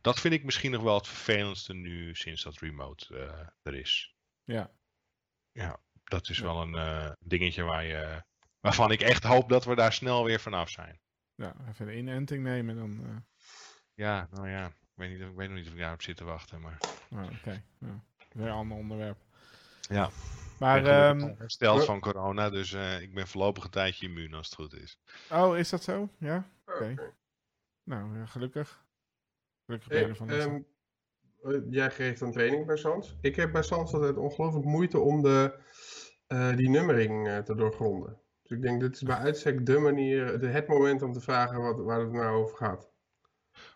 dat 0.00 0.20
vind 0.20 0.34
ik 0.34 0.44
misschien 0.44 0.70
nog 0.70 0.82
wel 0.82 0.94
het 0.94 1.06
vervelendste 1.08 1.74
nu 1.74 2.14
sinds 2.14 2.42
dat 2.42 2.58
remote 2.58 3.18
eh, 3.18 3.46
er 3.62 3.74
is. 3.74 4.14
Ja. 4.44 4.70
Ja, 5.52 5.80
dat 6.04 6.28
is 6.28 6.38
Ja. 6.38 6.44
wel 6.44 6.60
een 6.60 6.74
eh, 6.74 7.12
dingetje 7.18 7.62
waar 7.62 7.84
je, 7.84 8.24
waarvan 8.60 8.90
ik 8.90 9.00
echt 9.00 9.22
hoop 9.24 9.48
dat 9.48 9.64
we 9.64 9.74
daar 9.74 9.92
snel 9.92 10.24
weer 10.24 10.40
vanaf 10.40 10.70
zijn. 10.70 11.00
Ja, 11.40 11.54
even 11.68 11.86
de 11.86 11.96
inenting 11.96 12.42
nemen 12.42 12.76
dan. 12.76 13.00
eh, 13.04 13.16
Ja, 13.94 14.28
nou 14.30 14.48
ja, 14.48 14.66
ik 14.66 14.74
weet, 14.94 15.10
niet, 15.10 15.20
ik 15.20 15.34
weet 15.36 15.48
nog 15.48 15.56
niet 15.58 15.66
of 15.66 15.72
ik 15.72 15.78
daarop 15.78 16.02
zit 16.02 16.16
te 16.16 16.24
wachten, 16.24 16.60
maar... 16.60 16.78
nou, 17.08 17.30
Oké. 17.34 17.62
Ja. 17.78 18.04
Weer 18.32 18.46
een 18.46 18.52
ander 18.52 18.76
onderwerp. 18.76 19.18
Ja. 19.88 20.10
Maar, 20.58 20.76
ik 20.78 20.82
ben 20.84 20.92
gelukkig 20.92 21.22
ehm, 21.22 21.30
al 21.30 21.36
hersteld 21.38 21.84
van 21.84 22.00
corona, 22.00 22.50
dus 22.50 22.72
eh, 22.72 23.00
ik 23.00 23.14
ben 23.14 23.28
voorlopig 23.28 23.64
een 23.64 23.70
tijdje 23.70 24.06
immuun 24.06 24.34
als 24.34 24.46
het 24.46 24.54
goed 24.54 24.74
is. 24.74 24.98
oh, 25.30 25.58
is 25.58 25.68
dat 25.68 25.82
zo? 25.82 26.08
Ja? 26.18 26.50
Oké. 26.66 26.94
Nou, 27.84 28.18
ja, 28.18 28.26
gelukkig. 28.26 28.84
Gelukkig 29.64 29.88
ben 29.88 29.98
je 29.98 30.02
Hey, 30.04 30.12
ervan. 30.12 30.26
dus- 30.26 30.44
ehm, 30.44 30.60
eh, 31.54 31.60
jij 31.70 31.90
geeft 31.90 32.20
een 32.20 32.32
training 32.32 32.66
bij 32.66 32.76
Sans. 32.76 33.16
Ik 33.20 33.36
heb 33.36 33.52
bij 33.52 33.62
Sans 33.62 33.92
altijd 33.92 34.16
ongelooflijk 34.16 34.64
moeite 34.66 34.98
om 34.98 35.22
de, 35.22 35.60
eh, 36.26 36.56
die 36.56 36.68
nummering 36.68 37.28
eh, 37.28 37.38
te 37.38 37.54
doorgronden. 37.54 38.20
Dus 38.50 38.58
ik 38.58 38.64
denk, 38.64 38.80
dit 38.80 38.94
is 38.94 39.02
bij 39.02 39.16
uitstek 39.16 39.66
de 39.66 39.78
manier, 39.78 40.38
de, 40.40 40.46
het 40.46 40.66
moment 40.66 41.02
om 41.02 41.12
te 41.12 41.20
vragen 41.20 41.60
wat, 41.60 41.78
waar 41.84 42.00
het 42.00 42.12
nou 42.12 42.42
over 42.42 42.56
gaat. 42.56 42.90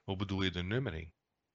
Hoe 0.05 0.17
bedoel 0.17 0.43
je 0.43 0.51
de 0.51 0.63
nummering? 0.63 1.13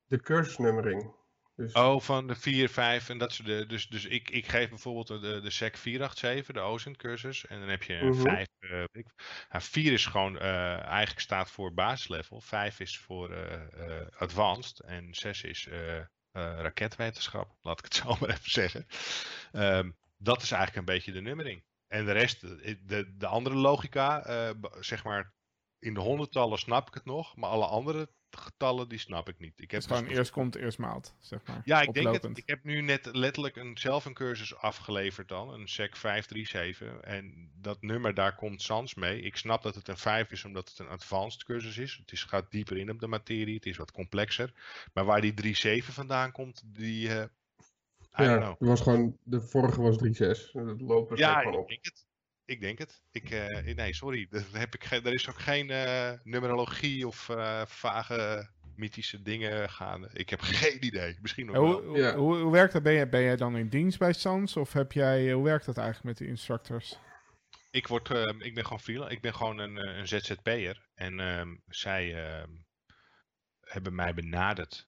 De 0.07 0.19
cursusnummering. 0.19 1.13
Dus, 1.55 1.73
Oh, 1.73 1.99
van 1.99 2.27
de 2.27 2.35
4, 2.35 2.69
5 2.69 3.09
en 3.09 3.17
dat 3.17 3.31
soort 3.31 3.69
dus, 3.69 3.87
dus 3.87 4.05
ik, 4.05 4.29
ik 4.29 4.47
geef 4.47 4.69
bijvoorbeeld 4.69 5.07
de, 5.07 5.39
de 5.41 5.49
SEC 5.49 5.77
487, 5.77 6.53
de 6.55 6.61
OSINT 6.61 6.97
cursus. 6.97 7.45
En 7.45 7.59
dan 7.59 7.69
heb 7.69 7.83
je 7.83 7.93
een 7.93 8.09
Mhm. 8.09 8.21
5. 8.21 8.47
eh, 8.59 8.83
ik, 8.91 9.07
ja, 9.49 9.61
4 9.61 9.93
is 9.93 10.05
gewoon 10.05 10.39
eh, 10.39 10.79
eigenlijk 10.81 11.19
staat 11.19 11.51
voor 11.51 11.73
basislevel. 11.73 12.41
5 12.41 12.79
is 12.79 12.97
voor 12.99 13.33
eh, 13.33 14.07
advanced. 14.17 14.79
En 14.79 15.13
6 15.13 15.43
is 15.43 15.69
raketwetenschap, 16.31 17.55
laat 17.61 17.79
ik 17.79 17.85
het 17.85 17.93
zo 18.03 18.15
maar 18.19 18.29
even 18.29 18.51
zeggen. 18.51 18.85
Ehm, 19.51 19.91
dat 20.17 20.41
is 20.41 20.51
eigenlijk 20.51 20.87
een 20.87 20.93
beetje 20.95 21.11
de 21.11 21.21
nummering. 21.21 21.63
En 21.89 22.05
de 22.05 22.11
rest, 22.11 22.41
de, 22.41 23.15
de 23.17 23.27
andere 23.27 23.55
logica, 23.55 24.23
zeg 24.79 25.03
maar 25.03 25.33
in 25.79 25.93
de 25.93 25.99
honderdtallen 25.99 26.57
snap 26.57 26.87
ik 26.87 26.93
het 26.93 27.05
nog, 27.05 27.35
maar 27.35 27.49
alle 27.49 27.65
andere 27.65 28.09
getallen 28.31 28.89
die 28.89 28.99
snap 28.99 29.29
ik 29.29 29.39
niet. 29.39 29.61
Ik 29.61 29.71
heb 29.71 29.81
dus 29.81 29.97
gewoon 29.97 30.11
eerst 30.11 30.31
komt, 30.31 30.55
eerst 30.55 30.77
maalt, 30.77 31.15
zeg 31.19 31.45
maar. 31.45 31.61
Ja, 31.65 31.81
ik 31.81 31.93
denk 31.93 32.13
het. 32.13 32.37
Ik 32.37 32.47
heb 32.47 32.63
nu 32.63 32.81
net 32.81 33.09
letterlijk 33.15 33.55
een, 33.55 33.77
zelf 33.77 34.05
een 34.05 34.13
cursus 34.13 34.55
afgeleverd 34.55 35.27
dan, 35.27 35.53
een 35.53 35.67
SEC 35.67 35.95
537. 35.95 36.99
En 36.99 37.51
dat 37.55 37.81
nummer, 37.81 38.13
daar 38.13 38.35
komt 38.35 38.61
Sans 38.61 38.93
mee. 38.93 39.21
Ik 39.21 39.35
snap 39.35 39.61
dat 39.61 39.75
het 39.75 39.87
een 39.87 39.97
5 39.97 40.31
is, 40.31 40.45
omdat 40.45 40.69
het 40.69 40.79
een 40.79 40.87
advanced 40.87 41.43
cursus 41.43 41.77
is. 41.77 41.97
Het 41.99 42.11
is, 42.11 42.23
gaat 42.23 42.51
dieper 42.51 42.77
in 42.77 42.91
op 42.91 42.99
de 42.99 43.07
materie, 43.07 43.55
het 43.55 43.65
is 43.65 43.77
wat 43.77 43.91
complexer. 43.91 44.53
Maar 44.93 45.05
waar 45.05 45.21
die 45.21 45.33
37 45.33 45.93
vandaan 45.93 46.31
komt, 46.31 46.61
die... 46.65 47.07
Uh, 47.07 47.23
ja, 48.15 48.55
was 48.59 48.81
gewoon, 48.81 49.17
de 49.23 49.41
vorige 49.41 49.81
was 49.81 49.97
3.6. 49.97 50.51
Dat 50.51 50.81
loopt 50.81 51.17
ja, 51.17 51.41
ik 51.41 51.67
denk 51.67 51.85
het. 51.85 52.07
Ik 52.45 52.61
denk 52.61 52.77
het. 52.77 53.01
Ik, 53.11 53.31
uh, 53.31 53.75
nee, 53.75 53.93
sorry. 53.93 54.27
Daar 54.29 54.43
heb 54.53 54.75
ik 54.75 54.83
er 54.83 55.13
is 55.13 55.29
ook 55.29 55.39
geen 55.39 55.69
uh, 55.69 56.11
numerologie 56.23 57.07
of 57.07 57.29
uh, 57.29 57.61
vage 57.65 58.49
mythische 58.75 59.21
dingen 59.21 59.69
gaande. 59.69 60.09
Ik 60.13 60.29
heb 60.29 60.41
geen 60.61 60.85
idee. 60.85 61.17
Misschien 61.21 61.45
nog 61.45 61.55
hoe, 61.55 61.81
wel. 61.81 61.95
Ja. 61.95 62.15
Hoe, 62.15 62.37
hoe, 62.37 62.51
werkt 62.51 62.73
dat? 62.73 62.83
Ben 62.83 62.93
jij, 62.93 63.09
ben 63.09 63.21
jij 63.21 63.35
dan 63.35 63.57
in 63.57 63.69
dienst 63.69 63.99
bij 63.99 64.13
Sans? 64.13 64.57
Of 64.57 64.73
heb 64.73 64.91
jij, 64.91 65.31
hoe 65.31 65.43
werkt 65.43 65.65
dat 65.65 65.77
eigenlijk 65.77 66.07
met 66.07 66.17
de 66.17 66.27
instructors? 66.27 66.99
Ik, 67.71 67.87
word, 67.87 68.11
ehm, 68.11 68.41
ik 68.41 68.53
ben 68.53 68.63
gewoon 68.63 68.79
freelance. 68.79 69.15
Ik 69.15 69.21
ben 69.21 69.33
gewoon 69.33 69.57
een, 69.57 69.77
een 69.77 70.07
ZZP'er. 70.07 70.87
En 70.95 71.19
um, 71.19 71.61
zij 71.67 72.29
uh, 72.39 72.43
hebben 73.61 73.95
mij 73.95 74.13
benaderd. 74.13 74.87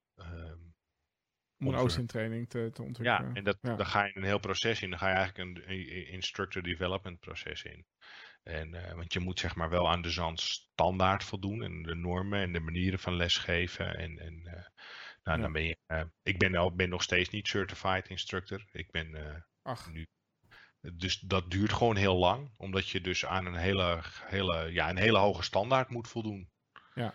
Om 1.62 1.68
een 1.68 1.80
OSINT-training 1.80 2.50
te, 2.50 2.70
te, 2.74 2.82
ontwikkelen. 2.82 3.30
Ja, 3.30 3.34
en 3.34 3.44
dat, 3.44 3.58
dan 3.62 3.86
ga 3.86 4.04
je 4.04 4.18
een 4.18 4.24
heel 4.24 4.40
proces 4.40 4.82
in. 4.82 4.90
Dan 4.90 5.00
ga 5.00 5.10
je 5.10 5.16
eigenlijk 5.16 5.50
een, 5.50 5.72
een 5.72 6.08
instructor 6.08 6.62
development 6.62 7.20
proces 7.20 7.64
in. 7.64 7.86
En, 8.44 8.74
uh, 8.74 8.94
want 8.94 9.14
je 9.14 9.20
moet 9.20 9.40
zeg 9.40 9.56
maar 9.56 9.70
wel 9.70 9.90
aan 9.90 10.02
de 10.02 10.10
ZAN 10.10 10.38
standaard 10.38 11.24
voldoen. 11.24 11.64
En 11.64 11.84
de 11.84 11.96
normen 11.96 12.42
en 12.42 12.54
de 12.54 12.60
manieren 12.60 13.00
van 13.00 13.16
lesgeven. 13.16 13.98
En, 13.98 14.20
en 14.20 14.34
uh, 14.34 14.54
nou, 15.24 15.38
ja. 15.38 15.38
dan 15.38 15.52
ben 15.52 15.64
je... 15.64 15.78
Uh, 15.88 16.02
ik 16.24 16.38
ben, 16.38 16.56
al, 16.56 16.76
ben 16.76 16.90
nog 16.90 17.04
steeds 17.04 17.30
niet 17.30 17.48
certified 17.48 18.08
instructor. 18.08 18.66
Ik 18.72 18.92
ben 18.92 19.44
Ach. 19.62 19.92
nu... 19.92 20.08
Dus 20.94 21.20
dat 21.20 21.52
duurt 21.52 21.74
gewoon 21.74 21.96
heel 21.96 22.18
lang. 22.18 22.54
Omdat 22.58 22.90
je 22.90 23.02
dus 23.02 23.26
aan 23.26 23.46
een 23.46 23.56
hele, 23.56 24.02
hele, 24.26 24.72
ja, 24.72 24.90
een 24.90 24.98
hele 24.98 25.18
hoge 25.18 25.44
standaard 25.44 25.90
moet 25.90 26.08
voldoen. 26.08 26.50
Ja. 26.94 27.14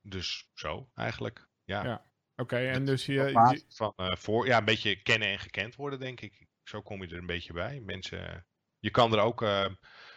Dus 0.00 0.50
zo 0.54 0.90
eigenlijk. 0.94 1.48
Ja. 1.64 1.84
ja. 1.84 2.11
Oké, 2.42 2.56
en 2.56 2.84
dus 2.84 3.06
je... 3.06 3.62
Van, 3.68 3.92
uh, 3.96 4.14
voor, 4.16 4.46
ja, 4.46 4.58
een 4.58 4.64
beetje 4.64 5.02
kennen 5.02 5.28
en 5.28 5.38
gekend 5.38 5.74
worden, 5.74 6.00
denk 6.00 6.20
ik. 6.20 6.46
Zo 6.62 6.82
kom 6.82 7.02
je 7.02 7.08
er 7.08 7.18
een 7.18 7.26
beetje 7.26 7.52
bij. 7.52 7.80
Mensen, 7.80 8.46
je 8.78 8.90
kan 8.90 9.12
er 9.12 9.18
ook... 9.18 9.42
Uh, 9.42 9.66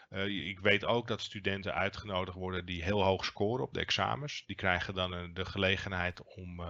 uh, 0.10 0.48
ik 0.48 0.60
weet 0.60 0.86
ook 0.86 1.08
dat 1.08 1.22
studenten 1.22 1.74
uitgenodigd 1.74 2.38
worden 2.38 2.66
die 2.66 2.84
heel 2.84 3.04
hoog 3.04 3.26
scoren 3.26 3.64
op 3.64 3.74
de 3.74 3.80
examens. 3.80 4.44
Die 4.46 4.56
krijgen 4.56 4.94
dan 4.94 5.34
de 5.34 5.46
gelegenheid 5.46 6.36
om, 6.36 6.62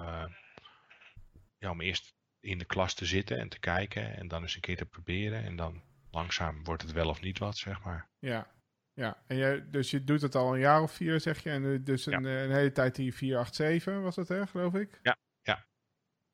ja, 1.57 1.69
om 1.69 1.81
eerst 1.81 2.15
in 2.39 2.57
de 2.57 2.65
klas 2.65 2.93
te 2.93 3.05
zitten 3.05 3.37
en 3.37 3.49
te 3.49 3.59
kijken. 3.59 4.17
En 4.17 4.27
dan 4.27 4.41
eens 4.41 4.55
een 4.55 4.61
keer 4.61 4.77
te 4.77 4.85
proberen. 4.85 5.43
En 5.43 5.55
dan 5.55 5.83
langzaam 6.11 6.63
wordt 6.63 6.81
het 6.81 6.91
wel 6.91 7.09
of 7.09 7.21
niet 7.21 7.39
wat, 7.39 7.57
zeg 7.57 7.83
maar. 7.83 8.09
Ja, 8.19 8.47
ja, 8.93 9.23
en 9.27 9.37
jij, 9.37 9.69
dus 9.69 9.91
je 9.91 10.03
doet 10.03 10.21
het 10.21 10.35
al 10.35 10.53
een 10.53 10.59
jaar 10.59 10.81
of 10.81 10.91
vier, 10.91 11.19
zeg 11.19 11.43
je. 11.43 11.49
En 11.49 11.83
dus 11.83 12.05
een, 12.05 12.23
een 12.23 12.51
hele 12.51 12.71
tijd 12.71 12.95
die 12.95 13.13
487 13.13 14.03
was 14.03 14.15
dat, 14.15 14.27
hè, 14.27 14.47
geloof 14.47 14.73
ik? 14.73 14.99
Ja, 15.01 15.17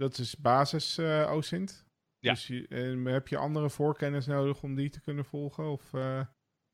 dat 0.01 0.17
is 0.17 0.35
basis 0.35 0.97
uh, 0.97 1.31
OSINT. 1.31 1.85
Ja. 2.19 2.33
Dus 2.33 2.47
je, 2.47 2.67
en 2.67 3.05
heb 3.05 3.27
je 3.27 3.37
andere 3.37 3.69
voorkennis 3.69 4.25
nodig 4.25 4.63
om 4.63 4.75
die 4.75 4.89
te 4.89 5.01
kunnen 5.01 5.25
volgen? 5.25 5.71
Of, 5.71 5.93
uh, 5.93 6.25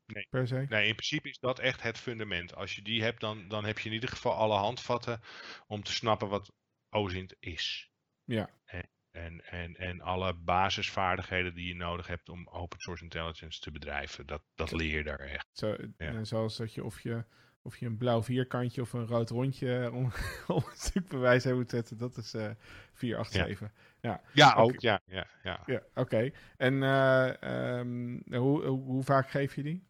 nee. 0.06 0.26
Per 0.30 0.46
se? 0.46 0.66
Nee, 0.68 0.86
in 0.86 0.94
principe 0.94 1.28
is 1.28 1.38
dat 1.38 1.58
echt 1.58 1.82
het 1.82 1.98
fundament. 1.98 2.54
Als 2.54 2.74
je 2.74 2.82
die 2.82 3.02
hebt, 3.02 3.20
dan, 3.20 3.48
dan 3.48 3.64
heb 3.64 3.78
je 3.78 3.88
in 3.88 3.94
ieder 3.94 4.08
geval 4.08 4.34
alle 4.34 4.56
handvatten 4.56 5.20
om 5.66 5.82
te 5.82 5.92
snappen 5.92 6.28
wat 6.28 6.52
OSINT 6.90 7.36
is. 7.38 7.90
Ja. 8.24 8.50
En, 8.64 8.90
en, 9.10 9.44
en, 9.44 9.76
en 9.76 10.00
alle 10.00 10.34
basisvaardigheden 10.34 11.54
die 11.54 11.66
je 11.66 11.74
nodig 11.74 12.06
hebt 12.06 12.28
om 12.28 12.48
open 12.48 12.80
source 12.80 13.02
intelligence 13.02 13.60
te 13.60 13.70
bedrijven. 13.70 14.26
Dat, 14.26 14.42
dat 14.54 14.72
leer 14.72 14.96
je 14.96 15.04
daar 15.04 15.20
echt. 15.20 15.48
Zo, 15.52 15.76
ja. 15.96 16.24
Zoals 16.24 16.56
dat 16.56 16.74
je 16.74 16.84
of 16.84 17.00
je 17.00 17.24
of 17.68 17.76
je 17.76 17.86
een 17.86 17.96
blauw 17.96 18.22
vierkantje 18.22 18.80
of 18.80 18.92
een 18.92 19.06
rood 19.06 19.30
rondje 19.30 19.90
om, 19.92 20.12
om 20.56 20.56
een 20.56 20.76
stuk 20.76 21.08
bewijs 21.08 21.44
heen 21.44 21.54
moet 21.54 21.70
zetten. 21.70 21.98
Dat 21.98 22.16
is 22.16 22.34
uh, 22.34 22.50
487. 22.92 23.70
Ja, 24.00 24.10
ja. 24.10 24.20
ja 24.32 24.54
ook. 24.54 24.80
Ja, 24.80 25.00
ja, 25.06 25.26
ja. 25.42 25.60
ja 25.66 25.82
Oké. 25.94 26.30
En 26.56 26.82
um, 26.82 28.22
hoe, 28.30 28.64
hoe, 28.64 28.80
hoe, 28.80 29.02
vaak 29.02 29.30
geef 29.30 29.54
je 29.54 29.62
die? 29.62 29.86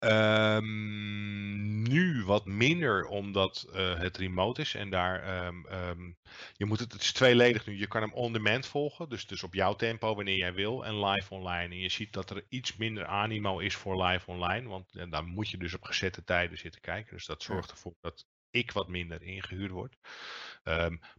Um, 0.00 1.82
nu 1.82 2.24
wat 2.24 2.46
minder 2.46 3.06
omdat 3.06 3.66
uh, 3.74 3.98
het 3.98 4.16
remote 4.16 4.60
is 4.60 4.74
en 4.74 4.90
daar 4.90 5.46
um, 5.46 5.66
um, 5.72 6.16
je 6.56 6.64
moet 6.64 6.78
het, 6.78 6.92
het 6.92 7.02
is 7.02 7.12
tweeledig 7.12 7.66
nu. 7.66 7.78
Je 7.78 7.86
kan 7.86 8.02
hem 8.02 8.12
on 8.12 8.32
demand 8.32 8.66
volgen, 8.66 9.08
dus, 9.08 9.26
dus 9.26 9.42
op 9.42 9.54
jouw 9.54 9.74
tempo 9.74 10.14
wanneer 10.14 10.36
jij 10.36 10.54
wil 10.54 10.84
en 10.84 11.04
live 11.04 11.34
online. 11.34 11.74
En 11.74 11.80
je 11.80 11.88
ziet 11.88 12.12
dat 12.12 12.30
er 12.30 12.44
iets 12.48 12.76
minder 12.76 13.06
animo 13.06 13.58
is 13.58 13.74
voor 13.74 14.04
live 14.04 14.30
online, 14.30 14.68
want 14.68 14.96
en 14.96 15.10
dan 15.10 15.26
moet 15.26 15.48
je 15.48 15.58
dus 15.58 15.74
op 15.74 15.82
gezette 15.82 16.24
tijden 16.24 16.58
zitten 16.58 16.80
kijken. 16.80 17.14
Dus 17.14 17.26
dat 17.26 17.42
zorgt 17.42 17.70
ervoor 17.70 17.94
dat 18.00 18.26
ik 18.50 18.72
wat 18.72 18.88
minder 18.88 19.22
ingehuurd 19.22 19.70
word. 19.70 19.96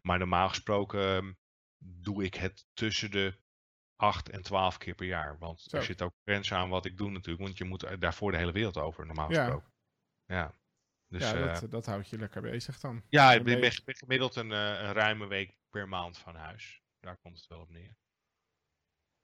maar 0.01 0.17
normaal 0.17 0.49
gesproken 0.49 1.37
doe 1.77 2.23
ik 2.23 2.35
het 2.35 2.65
tussen 2.73 3.11
de 3.11 3.33
8 3.99 4.29
en 4.29 4.41
12 4.41 4.77
keer 4.77 4.95
per 4.95 5.05
jaar. 5.05 5.37
Want 5.37 5.61
Zo. 5.61 5.77
er 5.77 5.83
zit 5.83 6.01
ook 6.01 6.13
grenzen 6.23 6.57
aan 6.57 6.69
wat 6.69 6.85
ik 6.85 6.97
doe 6.97 7.11
natuurlijk. 7.11 7.45
Want 7.45 7.57
je 7.57 7.63
moet 7.63 8.01
daarvoor 8.01 8.31
de 8.31 8.37
hele 8.37 8.51
wereld 8.51 8.77
over, 8.77 9.05
normaal 9.05 9.31
ja. 9.31 9.43
gesproken. 9.43 9.71
Ja. 10.25 10.53
Dus, 11.07 11.21
ja, 11.21 11.33
dat, 11.33 11.63
uh, 11.63 11.69
dat 11.69 11.85
houdt 11.85 12.09
je 12.09 12.17
lekker 12.17 12.41
bezig 12.41 12.79
dan. 12.79 13.03
Ja, 13.09 13.33
ik 13.33 13.43
ben, 13.43 13.59
ben 13.59 13.71
gemiddeld 13.85 14.35
een, 14.35 14.51
uh, 14.51 14.57
een, 14.57 14.93
ruime 14.93 15.27
week 15.27 15.57
per 15.69 15.87
maand 15.87 16.17
van 16.17 16.35
huis. 16.35 16.81
Daar 16.99 17.17
komt 17.17 17.37
het 17.37 17.47
wel 17.47 17.59
op 17.59 17.69
neer. 17.69 17.97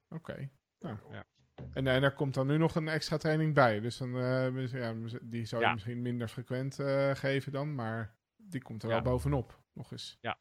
Oké. 0.08 0.30
Okay. 0.30 0.50
Nou. 0.78 0.98
Ja. 1.10 1.26
En, 1.72 1.86
en 1.86 2.02
er 2.02 2.14
komt 2.14 2.34
dan 2.34 2.46
nu 2.46 2.56
nog 2.56 2.74
een 2.74 2.88
extra 2.88 3.16
training 3.16 3.54
bij. 3.54 3.80
Dus 3.80 3.96
dan, 3.96 4.16
uh, 4.16 4.72
ja, 4.72 4.94
die 5.22 5.44
zou 5.44 5.64
je 5.64 5.72
misschien 5.72 6.02
minder 6.02 6.28
frequent 6.28 6.74
geven 7.18 7.52
dan. 7.52 7.74
Maar 7.74 8.16
die 8.36 8.62
komt 8.62 8.82
er 8.82 8.88
wel 8.88 9.02
bovenop. 9.02 9.60
Nog 9.72 9.92
eens. 9.92 10.18
Ja, 10.20 10.38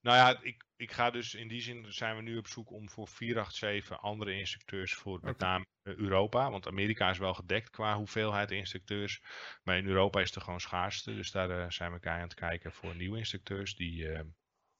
nou 0.00 0.16
ja, 0.16 0.42
ik, 0.42 0.64
ik 0.76 0.92
ga 0.92 1.10
dus 1.10 1.34
in 1.34 1.48
die 1.48 1.60
zin 1.60 1.92
zijn 1.92 2.16
we 2.16 2.22
nu 2.22 2.36
op 2.36 2.46
zoek 2.46 2.70
om 2.70 2.90
voor 2.90 3.08
487 3.08 4.00
andere 4.00 4.32
instructeurs 4.32 4.94
voor 4.94 5.18
met 5.22 5.38
name 5.38 5.66
Europa. 5.82 6.50
Want 6.50 6.66
Amerika 6.66 7.10
is 7.10 7.18
wel 7.18 7.34
gedekt 7.34 7.70
qua 7.70 7.96
hoeveelheid 7.96 8.50
instructeurs. 8.50 9.22
Maar 9.62 9.76
in 9.76 9.86
Europa 9.86 10.20
is 10.20 10.34
het 10.34 10.44
gewoon 10.44 10.60
schaarste. 10.60 11.14
Dus 11.14 11.30
daar 11.30 11.50
uh, 11.50 11.70
zijn 11.70 11.92
we 11.92 12.08
aan 12.08 12.20
het 12.20 12.34
kijken 12.34 12.72
voor 12.72 12.96
nieuwe 12.96 13.18
instructeurs 13.18 13.76
die 13.76 14.02
uh, 14.02 14.20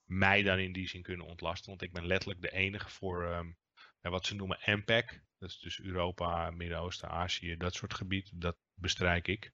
mij 0.05 0.43
dan 0.43 0.59
in 0.59 0.73
die 0.73 0.89
zin 0.89 1.03
kunnen 1.03 1.27
ontlasten. 1.27 1.70
Want 1.70 1.82
ik 1.82 1.93
ben 1.93 2.07
letterlijk 2.07 2.40
de 2.40 2.53
enige 2.53 2.90
voor 2.90 3.24
um, 3.24 3.57
wat 4.01 4.27
ze 4.27 4.35
noemen 4.35 4.59
MPEC. 4.65 5.23
Dat 5.39 5.49
is 5.49 5.59
dus 5.59 5.81
Europa, 5.81 6.51
Midden-Oosten, 6.51 7.09
Azië, 7.09 7.57
dat 7.57 7.74
soort 7.74 7.95
gebied. 7.95 8.31
Dat 8.35 8.57
bestrijk 8.74 9.28
ik 9.28 9.53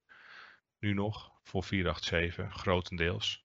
nu 0.78 0.94
nog 0.94 1.32
voor 1.42 1.64
487, 1.64 2.60
grotendeels. 2.60 3.44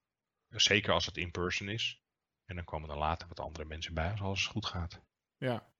Zeker 0.49 0.93
als 0.93 1.05
het 1.05 1.17
in 1.17 1.31
person 1.31 1.69
is. 1.69 2.01
En 2.49 2.55
dan 2.55 2.65
komen 2.65 2.89
er 2.89 2.97
later 2.97 3.27
wat 3.27 3.39
andere 3.39 3.65
mensen 3.65 3.93
bij 3.93 4.11
als 4.11 4.21
alles 4.21 4.47
goed 4.47 4.65
gaat. 4.65 5.01
Ja. 5.37 5.73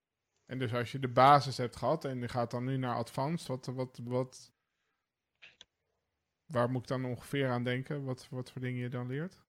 En 0.45 0.59
dus 0.59 0.73
als 0.73 0.91
je 0.91 0.99
de 0.99 1.11
basis 1.11 1.57
hebt 1.57 1.75
gehad 1.75 2.05
en 2.05 2.19
je 2.19 2.27
gaat 2.27 2.51
dan 2.51 2.63
nu 2.63 2.77
naar 2.77 2.95
advanced, 2.95 3.47
wat, 3.47 3.65
wat, 3.65 3.99
wat, 4.03 4.53
waar 6.45 6.69
moet 6.69 6.81
ik 6.81 6.87
dan 6.87 7.05
ongeveer 7.05 7.49
aan 7.49 7.63
denken? 7.63 8.03
Wat, 8.03 8.27
wat 8.29 8.51
voor 8.51 8.61
dingen 8.61 8.81
je 8.81 8.89
dan 8.89 9.07
leert? 9.07 9.43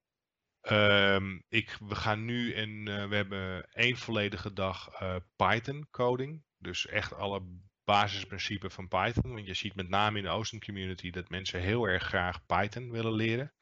Um, 0.71 1.45
ik, 1.49 1.77
we 1.81 1.95
gaan 1.95 2.25
nu 2.25 2.53
en 2.53 2.71
uh, 2.89 3.09
we 3.09 3.15
hebben 3.15 3.71
één 3.71 3.97
volledige 3.97 4.53
dag 4.53 5.03
uh, 5.03 5.17
Python 5.37 5.89
coding. 5.91 6.45
Dus 6.59 6.87
echt 6.87 7.15
alle 7.15 7.61
basisprincipes 7.85 8.75
van 8.75 8.89
Python. 8.89 9.33
Want 9.33 9.47
je 9.47 9.55
ziet 9.55 9.75
met 9.75 9.89
name 9.89 10.19
in 10.19 10.25
de 10.25 10.31
Ocean 10.31 10.63
community 10.63 11.11
dat 11.11 11.29
mensen 11.29 11.61
heel 11.61 11.85
erg 11.85 12.03
graag 12.03 12.47
Python 12.47 12.91
willen 12.91 13.13
leren. 13.13 13.53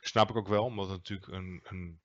Snap 0.00 0.30
ik 0.30 0.36
ook 0.36 0.48
wel, 0.48 0.64
omdat 0.64 0.88
het 0.88 0.96
natuurlijk 0.96 1.32
een, 1.32 1.60
een 1.64 2.00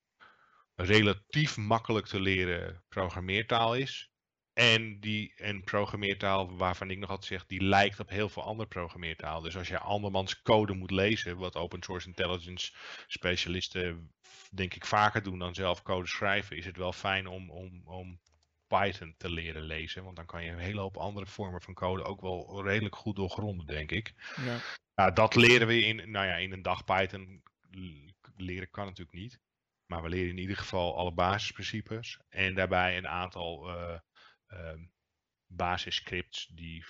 relatief 0.77 1.57
makkelijk 1.57 2.05
te 2.05 2.19
leren 2.19 2.83
programmeertaal 2.89 3.75
is. 3.75 4.11
En 4.53 4.99
die 4.99 5.33
een 5.35 5.63
programmeertaal 5.63 6.57
waarvan 6.57 6.89
ik 6.89 6.97
nog 6.97 7.09
altijd 7.09 7.27
zeg, 7.27 7.45
die 7.45 7.63
lijkt 7.63 7.99
op 7.99 8.09
heel 8.09 8.29
veel 8.29 8.43
andere 8.43 8.69
programmeertaal. 8.69 9.41
Dus 9.41 9.57
als 9.57 9.67
je 9.67 9.79
andermans 9.79 10.41
code 10.41 10.73
moet 10.73 10.91
lezen, 10.91 11.37
wat 11.37 11.55
open 11.55 11.83
source 11.83 12.07
intelligence 12.07 12.73
specialisten 13.07 14.11
denk 14.51 14.73
ik 14.73 14.85
vaker 14.85 15.23
doen 15.23 15.39
dan 15.39 15.55
zelf 15.55 15.81
code 15.81 16.07
schrijven, 16.07 16.57
is 16.57 16.65
het 16.65 16.77
wel 16.77 16.93
fijn 16.93 17.27
om, 17.27 17.49
om, 17.49 17.81
om 17.85 18.19
Python 18.67 19.15
te 19.17 19.29
leren 19.29 19.63
lezen. 19.63 20.03
Want 20.03 20.15
dan 20.15 20.25
kan 20.25 20.43
je 20.43 20.51
een 20.51 20.57
hele 20.57 20.81
hoop 20.81 20.97
andere 20.97 21.25
vormen 21.25 21.61
van 21.61 21.73
code 21.73 22.03
ook 22.03 22.21
wel 22.21 22.63
redelijk 22.63 22.95
goed 22.95 23.15
doorgronden, 23.15 23.65
denk 23.65 23.91
ik. 23.91 24.13
Ja. 24.45 24.57
Nou, 24.95 25.13
dat 25.13 25.35
leren 25.35 25.67
we 25.67 25.81
in, 25.81 26.11
nou 26.11 26.25
ja, 26.25 26.35
in 26.35 26.51
een 26.51 26.61
dag 26.61 26.83
Python 26.83 27.43
leren 28.35 28.69
kan 28.69 28.85
natuurlijk 28.85 29.17
niet. 29.17 29.39
Maar 29.87 30.01
we 30.01 30.09
leren 30.09 30.29
in 30.29 30.37
ieder 30.37 30.57
geval 30.57 30.97
alle 30.97 31.13
basisprincipes. 31.13 32.19
En 32.29 32.55
daarbij 32.55 32.97
een 32.97 33.07
aantal 33.07 33.69
uh, 33.69 33.99
basisscripts 35.45 36.47
die 36.47 36.85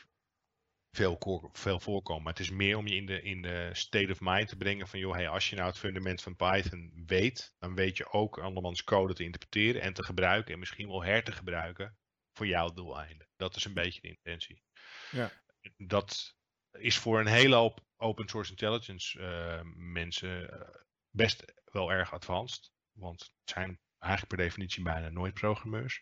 veel, 0.91 1.49
veel 1.51 1.79
voorkomen. 1.79 2.23
Maar 2.23 2.33
het 2.33 2.41
is 2.41 2.49
meer 2.49 2.77
om 2.77 2.87
je 2.87 2.95
in 2.95 3.05
de, 3.05 3.21
in 3.21 3.41
de 3.41 3.69
state 3.73 4.11
of 4.11 4.19
mind 4.21 4.47
te 4.47 4.57
brengen 4.57 4.87
van, 4.87 4.99
joh, 4.99 5.13
hey, 5.13 5.29
als 5.29 5.49
je 5.49 5.55
nou 5.55 5.67
het 5.67 5.77
fundament 5.77 6.21
van 6.21 6.35
Python 6.35 7.03
weet, 7.05 7.55
dan 7.59 7.75
weet 7.75 7.97
je 7.97 8.11
ook 8.11 8.39
andermans 8.39 8.83
code 8.83 9.13
te 9.13 9.23
interpreteren 9.23 9.81
en 9.81 9.93
te 9.93 10.03
gebruiken 10.03 10.53
en 10.53 10.59
misschien 10.59 10.87
wel 10.87 11.03
her 11.03 11.23
te 11.23 11.31
gebruiken 11.31 11.97
voor 12.33 12.47
jouw 12.47 12.73
doeleinden. 12.73 13.27
Dat 13.35 13.55
is 13.55 13.65
een 13.65 13.73
beetje 13.73 14.01
de 14.01 14.07
intentie. 14.07 14.63
Ja. 15.11 15.31
Dat 15.77 16.35
is 16.71 16.97
voor 16.97 17.19
een 17.19 17.27
hele 17.27 17.55
hoop 17.55 17.85
open 17.97 18.27
source 18.27 18.51
intelligence 18.51 19.19
uh, 19.19 19.61
mensen 19.75 20.53
uh, 20.53 20.61
best 21.09 21.53
wel 21.65 21.91
erg 21.91 22.13
advanced. 22.13 22.71
Want 22.97 23.21
het 23.21 23.49
zijn 23.49 23.79
eigenlijk 23.99 24.35
per 24.35 24.45
definitie 24.45 24.83
bijna 24.83 25.09
nooit 25.09 25.33
programmeurs. 25.33 26.01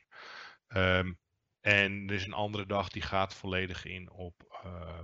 Um, 0.68 1.20
en 1.62 2.08
er 2.08 2.16
is 2.16 2.26
een 2.26 2.34
andere 2.34 2.66
dag 2.66 2.90
die 2.90 3.02
gaat 3.02 3.34
volledig 3.34 3.86
in 3.86 4.12
op 4.12 4.60
uh, 4.66 5.02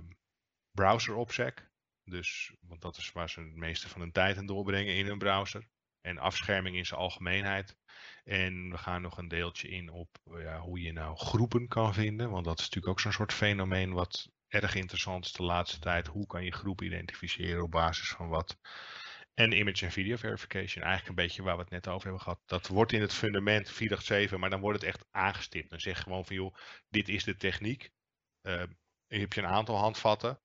browser 0.70 1.14
opsec. 1.14 1.70
Dus, 2.04 2.54
want 2.60 2.80
dat 2.80 2.96
is 2.96 3.12
waar 3.12 3.30
ze 3.30 3.40
het 3.40 3.54
meeste 3.54 3.88
van 3.88 4.00
hun 4.00 4.12
tijd 4.12 4.36
aan 4.36 4.46
doorbrengen 4.46 4.94
in 4.94 5.06
hun 5.06 5.18
browser. 5.18 5.68
En 6.00 6.18
afscherming 6.18 6.76
in 6.76 6.86
zijn 6.86 7.00
algemeenheid. 7.00 7.76
En 8.24 8.70
we 8.70 8.78
gaan 8.78 9.02
nog 9.02 9.18
een 9.18 9.28
deeltje 9.28 9.68
in 9.68 9.90
op 9.90 10.18
ja, 10.24 10.60
hoe 10.60 10.80
je 10.80 10.92
nou 10.92 11.16
groepen 11.16 11.68
kan 11.68 11.94
vinden. 11.94 12.30
Want 12.30 12.44
dat 12.44 12.58
is 12.58 12.64
natuurlijk 12.64 12.92
ook 12.92 13.00
zo'n 13.00 13.12
soort 13.12 13.32
fenomeen 13.32 13.92
wat 13.92 14.30
erg 14.48 14.74
interessant 14.74 15.24
is 15.24 15.32
de 15.32 15.42
laatste 15.42 15.78
tijd. 15.78 16.06
Hoe 16.06 16.26
kan 16.26 16.44
je 16.44 16.52
groepen 16.52 16.86
identificeren 16.86 17.62
op 17.62 17.70
basis 17.70 18.08
van 18.08 18.28
wat? 18.28 18.58
En 19.34 19.52
image 19.52 19.84
en 19.84 19.92
video 19.92 20.16
verification, 20.16 20.84
eigenlijk 20.84 21.08
een 21.08 21.24
beetje 21.24 21.42
waar 21.42 21.56
we 21.56 21.62
het 21.62 21.70
net 21.70 21.88
over 21.88 22.02
hebben 22.02 22.20
gehad. 22.20 22.42
Dat 22.46 22.68
wordt 22.68 22.92
in 22.92 23.00
het 23.00 23.12
fundament 23.12 23.70
487, 23.70 24.38
maar 24.38 24.50
dan 24.50 24.60
wordt 24.60 24.80
het 24.80 24.88
echt 24.88 25.06
aangestipt. 25.10 25.70
Dan 25.70 25.80
zeg 25.80 26.02
gewoon 26.02 26.24
van 26.24 26.36
joh, 26.36 26.54
dit 26.88 27.08
is 27.08 27.24
de 27.24 27.36
techniek. 27.36 27.90
Uh, 28.42 28.62
heb 29.06 29.32
je 29.32 29.40
een 29.40 29.46
aantal 29.46 29.76
handvatten. 29.76 30.40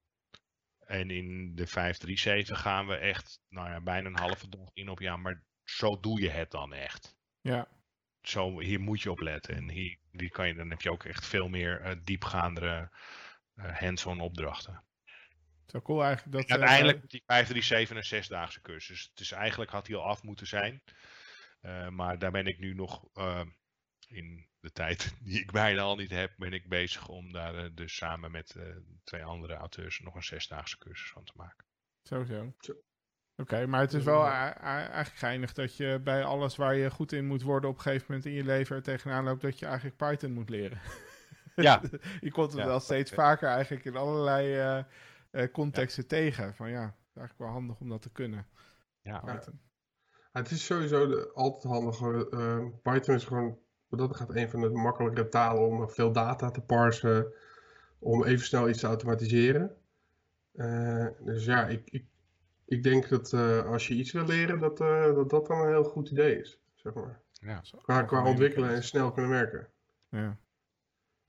En 0.80 1.10
in 1.10 1.56
de 1.56 1.68
537 1.68 2.62
gaan 2.62 2.88
we 2.88 2.96
echt 2.96 3.40
nou 3.50 3.70
ja, 3.70 3.82
bijna 3.82 4.08
een 4.08 4.18
halve 4.18 4.50
dag 4.50 4.70
in 4.74 4.90
op 4.90 5.00
ja, 5.00 5.18
maar 5.18 5.44
zo 5.64 6.00
doe 6.00 6.22
je 6.22 6.30
het 6.30 6.52
dan 6.52 6.74
echt. 6.74 7.16
Ja. 7.42 7.68
Zo, 8.22 8.60
hier 8.60 8.80
moet 8.80 9.02
je 9.02 9.12
op 9.12 9.20
letten. 9.20 9.56
En 9.56 9.70
hier 9.70 9.98
die 10.12 10.30
kan 10.30 10.48
je, 10.48 10.54
dan 10.54 10.70
heb 10.70 10.82
je 10.82 10.92
ook 10.92 11.04
echt 11.04 11.26
veel 11.26 11.48
meer 11.48 11.86
uh, 11.86 11.92
diepgaandere 12.04 12.92
uh, 13.56 13.78
hands-on 13.78 14.20
opdrachten. 14.20 14.84
Zo 15.68 15.82
cool 15.82 16.04
eigenlijk. 16.04 16.38
Dat, 16.38 16.46
en 16.46 16.58
uiteindelijk 16.58 17.04
uh, 17.04 17.10
die 17.10 17.24
537 17.26 17.98
een 17.98 18.20
zesdaagse 18.20 18.62
cursus. 18.62 19.12
Dus 19.14 19.32
eigenlijk 19.32 19.72
had 19.72 19.88
hij 19.88 19.96
al 19.96 20.04
af 20.04 20.24
moeten 20.24 20.48
zijn. 20.48 20.84
Uh, 21.62 21.90
maar 21.90 22.20
daar 22.20 22.32
ben 22.32 22.48
ik 22.48 22.60
nu 22.60 22.74
nog 22.74 23.08
uh, 23.16 23.42
in 24.08 24.48
de 24.60 24.72
tijd 24.72 25.14
die 25.24 25.40
ik 25.40 25.52
bijna 25.52 25.82
al 25.82 25.96
niet 25.96 26.12
heb, 26.12 26.34
ben 26.38 26.54
ik 26.54 26.70
bezig 26.70 27.08
om 27.08 27.32
daar 27.32 27.74
dus 27.74 27.96
samen 27.96 28.32
met 28.32 28.56
twee 29.04 29.24
andere 29.24 29.54
auteurs 29.54 30.00
nog 30.00 30.16
een 30.16 30.24
zesdaagse 30.24 30.78
cursus 30.78 31.10
van 31.12 31.24
te 31.24 31.34
maken. 31.36 31.66
Sowieso. 32.04 32.42
Oké, 32.42 32.76
okay, 33.36 33.66
maar 33.66 33.82
het 33.82 33.94
is 33.94 34.04
wel 34.04 34.26
eigenlijk 34.26 35.16
geinig 35.16 35.54
dat 35.54 35.78
je 35.78 36.00
bij 36.04 36.24
alles 36.24 36.56
waar 36.56 36.76
je 36.76 36.92
goed 36.92 37.12
in 37.12 37.26
moet 37.26 37.42
worden 37.42 37.70
op 37.70 37.76
een 37.76 37.82
gegeven 37.82 38.06
moment 38.08 38.26
in 38.26 38.34
je 38.34 38.44
leven 38.44 38.76
er 38.76 38.84
tegenaan 38.84 39.24
loopt 39.24 39.42
dat 39.42 39.60
je 39.60 39.66
eigenlijk 39.66 39.98
Python 39.98 40.34
moet 40.34 40.50
leren. 40.50 40.82
Ja. 41.56 41.82
je 42.22 42.32
komt 42.32 42.52
het 42.52 42.62
ja. 42.62 42.68
wel 42.68 42.80
steeds 42.80 43.12
vaker 43.12 43.50
eigenlijk 43.50 43.86
in 43.86 43.96
allerlei 43.96 44.78
uh, 44.78 44.84
contexten 45.52 46.04
ja. 46.04 46.10
tegen. 46.10 46.56
Van 46.56 46.70
ja, 46.70 46.82
het 46.82 46.94
is 47.10 47.16
eigenlijk 47.16 47.40
wel 47.40 47.50
handig 47.50 47.80
om 47.80 47.90
dat 47.90 48.02
te 48.02 48.12
kunnen. 48.12 48.48
Ja. 49.02 49.22
ja. 49.26 49.44
het 50.32 50.52
is 50.52 50.66
sowieso 50.66 51.08
de, 51.08 51.32
altijd 51.34 51.74
handig. 51.74 52.00
Uh, 52.02 52.66
Python 52.82 53.16
is 53.16 53.26
gewoon, 53.26 53.58
dat 53.90 54.16
gaat 54.16 54.36
een 54.36 54.50
van 54.50 54.62
de 54.62 54.70
makkelijkere 54.70 55.30
talen 55.30 55.68
om 55.68 55.90
veel 55.90 56.12
data 56.12 56.52
te 56.52 56.62
parsen. 56.62 57.34
Om 58.00 58.24
even 58.24 58.46
snel 58.46 58.70
iets 58.70 58.80
te 58.80 58.88
automatiseren. 58.88 59.76
Uh, 60.54 61.08
dus 61.20 61.46
ja, 61.46 61.68
ik, 61.68 61.90
ik, 61.90 62.06
ik 62.66 62.84
denk 62.84 63.10
dat 63.10 63.34
als 63.66 63.88
je 63.88 63.94
iets 63.94 64.12
wil 64.12 64.26
leren, 64.26 64.60
dat, 64.60 64.78
dat 64.78 65.30
dat 65.30 65.48
dan 65.48 65.62
een 65.62 65.68
heel 65.68 65.84
goed 65.84 66.10
idee 66.10 66.40
is. 66.40 66.60
Zeg 66.76 66.94
maar. 66.94 67.22
Ja, 67.32 67.62
qua, 67.82 68.04
qua 68.04 68.26
ontwikkelen 68.26 68.70
en 68.70 68.84
snel 68.84 69.12
kunnen 69.12 69.32
werken. 69.32 69.68
Ja. 70.10 70.38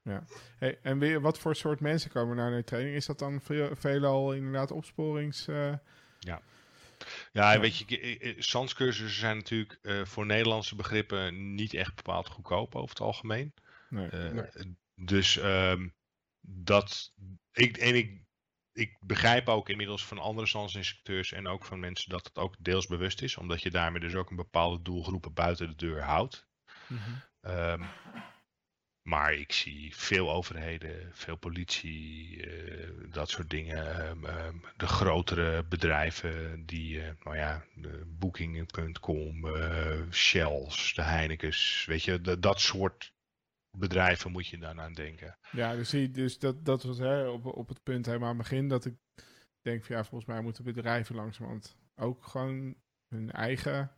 Ja. 0.09 0.25
Hey, 0.59 0.79
en 0.83 0.99
weer, 0.99 1.21
wat 1.21 1.39
voor 1.39 1.57
soort 1.57 1.81
mensen 1.81 2.11
komen 2.11 2.37
naar 2.37 2.51
de 2.51 2.65
training? 2.65 2.97
Is 2.97 3.07
dat 3.07 3.19
dan 3.19 3.41
veel, 3.41 3.77
veelal 3.77 4.33
inderdaad 4.33 4.71
opsporings... 4.71 5.49
Uh... 5.49 5.73
Ja. 6.19 6.43
Ja, 7.33 7.53
ja, 7.53 7.61
weet 7.61 7.77
je, 7.77 8.35
SANS-cursussen 8.39 9.21
zijn 9.21 9.37
natuurlijk 9.37 9.79
uh, 9.83 10.05
voor 10.05 10.27
Nederlandse 10.27 10.75
begrippen 10.75 11.55
niet 11.55 11.75
echt 11.75 11.95
bepaald 11.95 12.29
goedkoop 12.29 12.75
over 12.75 12.89
het 12.89 13.01
algemeen. 13.01 13.55
Nee, 13.89 14.11
uh, 14.13 14.31
nee. 14.31 14.77
Dus 14.95 15.37
um, 15.37 15.95
dat. 16.41 17.13
Ik, 17.53 17.77
en 17.77 17.95
ik, 17.95 18.23
ik 18.73 18.97
begrijp 19.01 19.49
ook 19.49 19.69
inmiddels 19.69 20.07
van 20.07 20.19
andere 20.19 20.47
SANS-instructeurs 20.47 21.33
en 21.33 21.47
ook 21.47 21.65
van 21.65 21.81
mensen 21.81 22.11
dat 22.11 22.25
het 22.27 22.39
ook 22.39 22.55
deels 22.59 22.87
bewust 22.87 23.23
is, 23.23 23.37
omdat 23.37 23.63
je 23.63 23.71
daarmee 23.71 24.01
dus 24.01 24.15
ook 24.15 24.31
een 24.31 24.37
bepaalde 24.37 24.83
doelgroepen 24.83 25.33
buiten 25.33 25.69
de 25.69 25.77
deur 25.77 26.03
houdt. 26.03 26.47
Mm 26.87 26.99
-hmm. 26.99 27.23
um, 27.53 27.87
maar 29.09 29.35
ik 29.35 29.53
zie 29.53 29.97
veel 29.97 30.31
overheden, 30.31 31.09
veel 31.13 31.37
politie, 31.37 32.37
uh, 32.47 33.13
dat 33.13 33.31
soort 33.31 33.51
dingen. 33.51 34.09
Um, 34.09 34.25
um, 34.25 34.63
de 34.77 34.87
grotere 34.87 35.65
bedrijven 35.65 36.67
die, 36.67 36.97
uh, 36.97 37.09
nou 37.25 37.37
ja, 37.37 37.65
Booking.com, 38.07 39.47
uh, 39.47 40.11
Shells, 40.11 40.95
de 40.95 41.03
Heinekens, 41.03 41.85
weet 41.87 42.03
je, 42.03 42.39
dat 42.39 42.61
soort 42.61 43.13
bedrijven 43.79 44.31
moet 44.31 44.47
je 44.47 44.59
dan 44.59 44.81
aan 44.81 44.93
denken. 44.93 45.39
Ja, 45.51 45.75
dus, 45.75 45.89
zie, 45.89 46.11
dus 46.11 46.39
dat, 46.39 46.65
dat 46.65 46.83
was 46.83 46.99
hè, 46.99 47.29
op, 47.29 47.45
op 47.45 47.69
het 47.69 47.83
punt 47.83 48.07
helemaal 48.07 48.29
aan 48.29 48.39
het 48.39 48.49
begin 48.49 48.69
dat 48.69 48.85
ik 48.85 48.95
denk 49.63 49.85
van 49.85 49.97
ja, 49.97 50.05
volgens 50.05 50.31
mij 50.31 50.41
moeten 50.41 50.65
bedrijven 50.65 51.15
langzamerhand 51.15 51.77
ook 51.97 52.27
gewoon 52.27 52.75
hun 53.09 53.31
eigen 53.31 53.91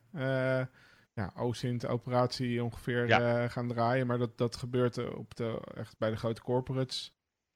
ja, 1.13 1.33
OSINT-operatie 1.35 2.63
ongeveer 2.63 3.07
ja. 3.07 3.43
uh, 3.43 3.49
gaan 3.49 3.67
draaien. 3.67 4.07
Maar 4.07 4.17
dat, 4.17 4.37
dat 4.37 4.55
gebeurt 4.55 5.13
op 5.13 5.35
de, 5.35 5.61
echt 5.75 5.97
bij 5.97 6.09
de 6.09 6.17
grote 6.17 6.41
corporates. 6.41 7.13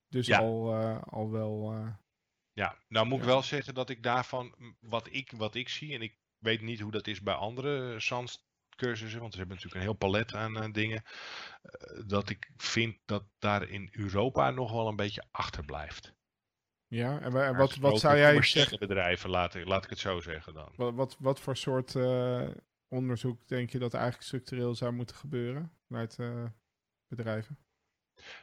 Dus 0.08 0.28
ja. 0.28 0.40
al, 0.40 0.82
uh, 0.82 1.02
al 1.02 1.32
wel. 1.32 1.74
Uh, 1.74 1.94
ja, 2.52 2.78
nou 2.88 3.06
moet 3.06 3.20
ik 3.20 3.26
wel 3.26 3.44
zeggen 3.44 3.74
dat 3.74 3.90
ik 3.90 4.04
daarvan, 4.04 4.56
wat 4.80 5.08
ik, 5.12 5.32
wat 5.38 5.56
ik 5.56 5.70
zie, 5.70 5.94
en 5.94 6.02
ik 6.02 6.18
weet 6.38 6.62
niet 6.62 6.80
hoe 6.80 6.92
dat 6.92 7.08
is 7.08 7.22
bij 7.22 7.34
andere 7.34 8.00
SANS 8.00 8.48
cursussen, 8.76 9.20
want 9.20 9.32
ze 9.32 9.38
hebben 9.38 9.56
natuurlijk 9.56 9.84
een 9.84 9.90
heel 9.92 10.10
palet 10.10 10.34
aan 10.34 10.72
dingen, 10.72 11.04
dat 12.06 12.30
ik 12.30 12.52
vind 12.58 12.98
dat 13.06 13.24
daar 13.40 13.70
in 13.70 13.90
Europa 13.92 14.50
nog 14.50 14.72
wel 14.72 14.88
een 14.88 14.96
beetje 14.96 15.26
achterblijft. 15.32 16.14
Ja, 16.88 17.20
en, 17.20 17.46
en 17.46 17.56
wat, 17.56 17.76
wat 17.76 18.00
zou 18.00 18.18
jij 18.18 18.42
zeggen? 18.42 18.80
bedrijven, 18.80 19.30
laat 19.30 19.56
ik, 19.56 19.66
laat 19.66 19.84
ik 19.84 19.90
het 19.90 20.00
zo 20.00 20.20
zeggen 20.20 20.54
dan. 20.54 20.74
Wat, 20.76 20.94
wat, 20.94 21.16
wat 21.20 21.40
voor 21.40 21.58
soort 21.58 21.96
onderzoek 22.88 23.48
denk 23.48 23.70
je 23.70 23.80
dat 23.80 23.94
eigenlijk 23.94 24.24
structureel 24.24 24.76
zou 24.76 24.94
moeten 24.94 25.16
gebeuren 25.16 25.72
vanuit 25.88 26.18
uh, 26.20 26.46
bedrijven? 27.08 27.58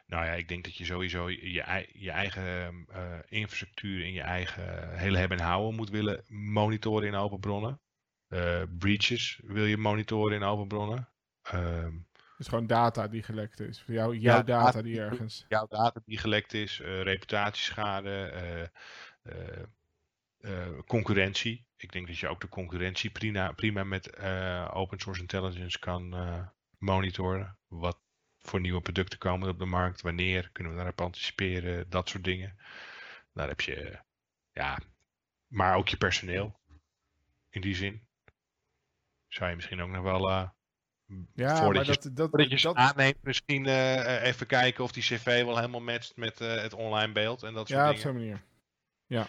Nou 0.06 0.24
ja, 0.24 0.32
ik 0.32 0.48
denk 0.48 0.64
dat 0.64 0.76
je 0.76 0.84
sowieso 0.84 1.30
je, 1.30 1.86
je 1.92 2.10
eigen 2.10 2.86
uh, 2.90 3.18
infrastructuur 3.28 4.04
en 4.04 4.12
je 4.12 4.20
eigen 4.20 4.98
hele 4.98 5.18
hebben 5.18 5.38
en 5.38 5.44
houden 5.44 5.74
moet 5.74 5.90
willen 5.90 6.24
monitoren 6.28 7.08
in 7.08 7.14
open 7.14 7.40
bronnen. 7.40 7.80
Uh, 8.28 8.62
breaches 8.78 9.40
wil 9.44 9.64
je 9.64 9.76
monitoren 9.76 10.36
in 10.36 10.42
open 10.42 10.68
bronnen. 10.68 11.08
Um, 11.54 12.06
dus 12.36 12.48
gewoon 12.48 12.66
data 12.66 13.08
die 13.08 13.22
gelekt 13.22 13.60
is. 13.60 13.84
Jou, 13.86 14.16
jouw 14.16 14.36
ja, 14.36 14.42
data 14.42 14.82
die 14.82 15.00
ergens. 15.00 15.44
Jouw 15.48 15.66
data 15.66 16.00
die 16.04 16.18
gelekt 16.18 16.54
is, 16.54 16.78
reputatieschade, 16.80 18.70
concurrentie 20.86 21.66
ik 21.82 21.92
denk 21.92 22.06
dat 22.06 22.18
je 22.18 22.28
ook 22.28 22.40
de 22.40 22.48
concurrentie 22.48 23.10
prima, 23.10 23.52
prima 23.52 23.84
met 23.84 24.18
uh, 24.18 24.70
open 24.72 24.98
source 24.98 25.20
intelligence 25.20 25.78
kan 25.78 26.14
uh, 26.14 26.46
monitoren. 26.78 27.56
Wat 27.68 27.98
voor 28.38 28.60
nieuwe 28.60 28.80
producten 28.80 29.18
komen 29.18 29.48
op 29.48 29.58
de 29.58 29.64
markt, 29.64 30.00
wanneer 30.00 30.50
kunnen 30.52 30.72
we 30.72 30.78
daarop 30.78 31.00
anticiperen, 31.00 31.90
dat 31.90 32.08
soort 32.08 32.24
dingen. 32.24 32.58
Daar 33.34 33.48
heb 33.48 33.60
je, 33.60 33.98
ja, 34.52 34.78
maar 35.46 35.76
ook 35.76 35.88
je 35.88 35.96
personeel. 35.96 36.60
In 37.50 37.60
die 37.60 37.74
zin 37.74 38.02
zou 39.28 39.50
je 39.50 39.56
misschien 39.56 39.80
ook 39.80 39.90
nog 39.90 40.02
wel. 40.02 40.30
Uh, 40.30 40.48
ja, 41.34 41.56
voordat 41.56 41.86
maar 41.86 41.94
je, 41.94 42.00
dat, 42.00 42.16
dat, 42.16 42.28
voordat 42.30 42.50
je 42.50 42.66
dat, 42.66 42.76
aanneemt, 42.76 43.22
misschien 43.22 43.66
even 44.22 44.46
kijken 44.46 44.84
of 44.84 44.92
die 44.92 45.02
cv 45.02 45.44
wel 45.44 45.56
helemaal 45.56 45.80
matcht 45.80 46.16
met 46.16 46.38
het 46.38 46.72
online 46.72 47.12
beeld 47.12 47.42
en 47.42 47.54
dat 47.54 47.68
soort 47.68 47.80
ja, 47.80 47.90
dingen. 47.90 47.94
op 47.94 48.10
zo'n 48.10 48.14
manier. 48.14 48.42
Ja. 49.06 49.26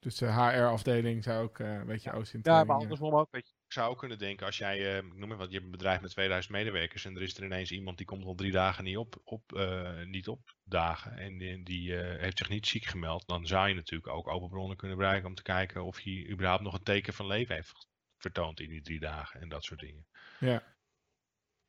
Dus 0.00 0.16
de 0.16 0.26
HR-afdeling 0.26 1.24
zou 1.24 1.42
ook 1.42 1.58
uh, 1.58 1.72
een 1.72 1.86
beetje 1.86 2.12
oost 2.12 2.34
in 2.34 2.40
Ja, 2.42 2.64
maar 2.64 2.76
andersom 2.76 3.14
ook. 3.14 3.30
Weet 3.30 3.48
je, 3.48 3.54
ik 3.66 3.72
zou 3.72 3.90
ook 3.90 3.98
kunnen 3.98 4.18
denken, 4.18 4.46
als 4.46 4.58
jij, 4.58 5.02
uh, 5.02 5.12
noem 5.12 5.28
maar 5.28 5.36
wat, 5.36 5.46
je 5.48 5.52
hebt 5.52 5.64
een 5.64 5.70
bedrijf 5.70 6.00
met 6.00 6.10
2000 6.10 6.54
medewerkers 6.54 7.04
en 7.04 7.16
er 7.16 7.22
is 7.22 7.36
er 7.36 7.44
ineens 7.44 7.70
iemand 7.70 7.96
die 7.96 8.06
komt 8.06 8.24
al 8.24 8.34
drie 8.34 8.52
dagen 8.52 8.84
niet 8.84 8.96
op, 8.96 9.20
op, 9.24 9.52
uh, 9.52 10.02
niet 10.04 10.28
opdagen 10.28 11.16
en 11.18 11.38
die, 11.38 11.62
die 11.62 11.94
heeft 11.94 12.38
zich 12.38 12.48
niet 12.48 12.66
ziek 12.66 12.84
gemeld, 12.84 13.26
dan 13.28 13.46
zou 13.46 13.68
je 13.68 13.74
natuurlijk 13.74 14.12
ook 14.12 14.28
open 14.28 14.48
bronnen 14.48 14.76
kunnen 14.76 14.96
gebruiken 14.96 15.28
om 15.28 15.34
te 15.34 15.42
kijken 15.42 15.84
of 15.84 16.02
hij 16.02 16.26
überhaupt 16.30 16.62
nog 16.62 16.74
een 16.74 16.82
teken 16.82 17.12
van 17.12 17.26
leven 17.26 17.54
heeft 17.54 17.88
vertoond 18.16 18.60
in 18.60 18.68
die 18.68 18.82
drie 18.82 19.00
dagen 19.00 19.40
en 19.40 19.48
dat 19.48 19.64
soort 19.64 19.80
dingen. 19.80 20.06
Ja. 20.40 20.62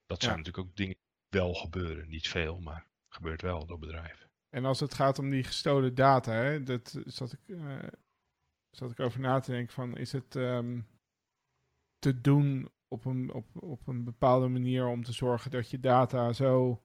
Dat 0.05 0.21
Ja. 0.21 0.27
zijn 0.27 0.37
natuurlijk 0.37 0.67
ook 0.67 0.75
dingen 0.75 0.95
die 0.95 1.39
wel 1.39 1.53
gebeuren. 1.53 2.09
Niet 2.09 2.27
veel, 2.27 2.59
maar 2.59 2.87
gebeurt 3.09 3.41
wel 3.41 3.65
door 3.65 3.79
bedrijven. 3.79 4.29
En 4.49 4.65
als 4.65 4.79
het 4.79 4.93
gaat 4.93 5.19
om 5.19 5.29
die 5.29 5.43
gestolen 5.43 5.95
data, 5.95 6.31
hè, 6.33 6.63
dat 6.63 7.01
zat 7.05 7.33
ik, 7.33 7.39
eh, 7.55 7.77
zat 8.69 8.91
ik 8.91 8.99
over 8.99 9.19
na 9.19 9.39
te 9.39 9.51
denken 9.51 9.73
van, 9.73 9.97
is 9.97 10.11
het 10.11 10.35
ehm, 10.35 10.81
te 11.99 12.21
doen 12.21 12.69
op 12.87 13.05
een, 13.05 13.33
op, 13.33 13.63
op 13.63 13.87
een 13.87 14.03
bepaalde 14.03 14.47
manier 14.47 14.87
om 14.87 15.03
te 15.03 15.13
zorgen 15.13 15.51
dat 15.51 15.69
je 15.69 15.79
data 15.79 16.33
zo 16.33 16.83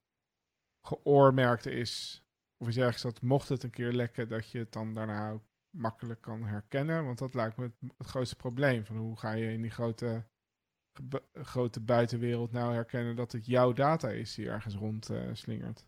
geoormerkt 0.81 1.65
is, 1.65 2.23
of 2.57 2.67
is 2.67 2.77
ergens 2.77 3.01
dat 3.01 3.21
mocht 3.21 3.49
het 3.49 3.63
een 3.63 3.69
keer 3.69 3.91
lekken, 3.91 4.29
dat 4.29 4.51
je 4.51 4.57
het 4.57 4.73
dan 4.73 4.93
daarna 4.93 5.41
makkelijk 5.69 6.21
kan 6.21 6.43
herkennen? 6.43 7.05
Want 7.05 7.17
dat 7.17 7.33
lijkt 7.33 7.57
me 7.57 7.71
het, 7.97 8.07
grootste 8.07 8.35
probleem, 8.35 8.85
van 8.85 8.97
hoe 8.97 9.17
ga 9.17 9.31
je 9.31 9.51
in 9.51 9.61
die 9.61 9.71
grote, 9.71 10.25
grote 11.33 11.79
buitenwereld 11.79 12.51
nou 12.51 12.73
herkennen 12.73 13.15
dat 13.15 13.31
het 13.31 13.45
jouw 13.45 13.73
data 13.73 14.09
is 14.09 14.35
die 14.35 14.49
ergens 14.49 14.75
rond 14.75 15.09
eh, 15.09 15.29
slingert? 15.33 15.87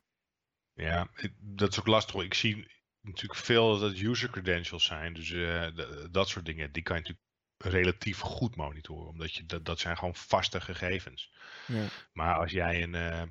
Ja, 0.74 1.10
dat 1.40 1.72
is 1.72 1.80
ook 1.80 1.88
lastig. 1.88 2.24
Ik 2.24 2.34
zie 2.34 2.76
natuurlijk 3.07 3.39
veel 3.39 3.79
dat 3.79 3.99
user 3.99 4.29
credentials 4.29 4.84
zijn. 4.84 5.13
Dus 5.13 5.31
eh, 5.31 5.67
dat 6.11 6.29
soort 6.29 6.45
dingen, 6.45 6.71
die 6.71 6.84
kan 6.84 6.95
je 6.95 7.01
natuurlijk 7.01 7.27
relatief 7.75 8.19
goed 8.19 8.55
monitoren. 8.55 9.07
Omdat 9.07 9.34
je, 9.34 9.45
dat, 9.45 9.65
dat 9.65 9.79
zijn 9.79 9.97
gewoon 9.97 10.15
vaste 10.15 10.61
gegevens. 10.61 11.31
Ja. 11.67 11.85
Maar 12.13 12.35
als 12.35 12.51
jij 12.51 12.84
een, 12.84 12.95
eh, 12.95 13.23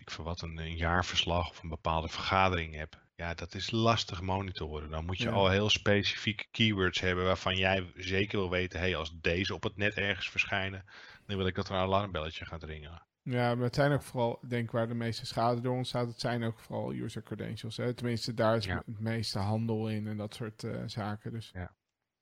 ik 0.00 0.10
voor 0.10 0.24
wat, 0.24 0.40
een, 0.40 0.58
een 0.58 0.76
jaarverslag 0.76 1.50
of 1.50 1.62
een 1.62 1.68
bepaalde 1.68 2.08
vergadering 2.08 2.74
hebt. 2.74 3.00
Ja, 3.14 3.34
dat 3.34 3.54
is 3.54 3.70
lastig 3.70 4.20
monitoren. 4.20 4.90
Dan 4.90 5.04
moet 5.04 5.18
je 5.18 5.24
Ja. 5.24 5.30
al 5.30 5.48
heel 5.48 5.70
specifieke 5.70 6.46
keywords 6.50 7.00
hebben 7.00 7.24
waarvan 7.24 7.56
jij 7.56 7.92
zeker 7.96 8.38
wil 8.38 8.50
weten, 8.50 8.78
hey, 8.78 8.96
als 8.96 9.20
deze 9.20 9.54
op 9.54 9.62
het 9.62 9.76
net 9.76 9.94
ergens 9.94 10.30
verschijnen, 10.30 10.84
dan 11.26 11.36
wil 11.36 11.46
ik 11.46 11.54
dat 11.54 11.68
er 11.68 11.74
een 11.74 11.80
alarmbelletje 11.80 12.44
gaat 12.44 12.62
ringen. 12.62 13.06
Ja, 13.24 13.54
maar 13.54 13.64
het 13.64 13.74
zijn 13.74 13.92
ook 13.92 14.02
vooral, 14.02 14.38
ik 14.42 14.50
denk 14.50 14.70
waar 14.70 14.88
de 14.88 14.94
meeste 14.94 15.26
schade 15.26 15.60
door 15.60 15.76
ontstaat, 15.76 16.06
het 16.06 16.20
zijn 16.20 16.44
ook 16.44 16.58
vooral 16.58 16.92
user 16.92 17.22
credentials. 17.22 17.76
Hè? 17.76 17.94
Tenminste, 17.94 18.34
daar 18.34 18.56
is 18.56 18.64
Ja. 18.64 18.82
het 18.86 19.00
meeste 19.00 19.38
handel 19.38 19.88
in 19.88 20.06
en 20.06 20.16
dat 20.16 20.34
soort 20.34 20.64
eh, 20.64 20.82
zaken. 20.86 21.32
Dus 21.32 21.50
Ja, 21.52 21.74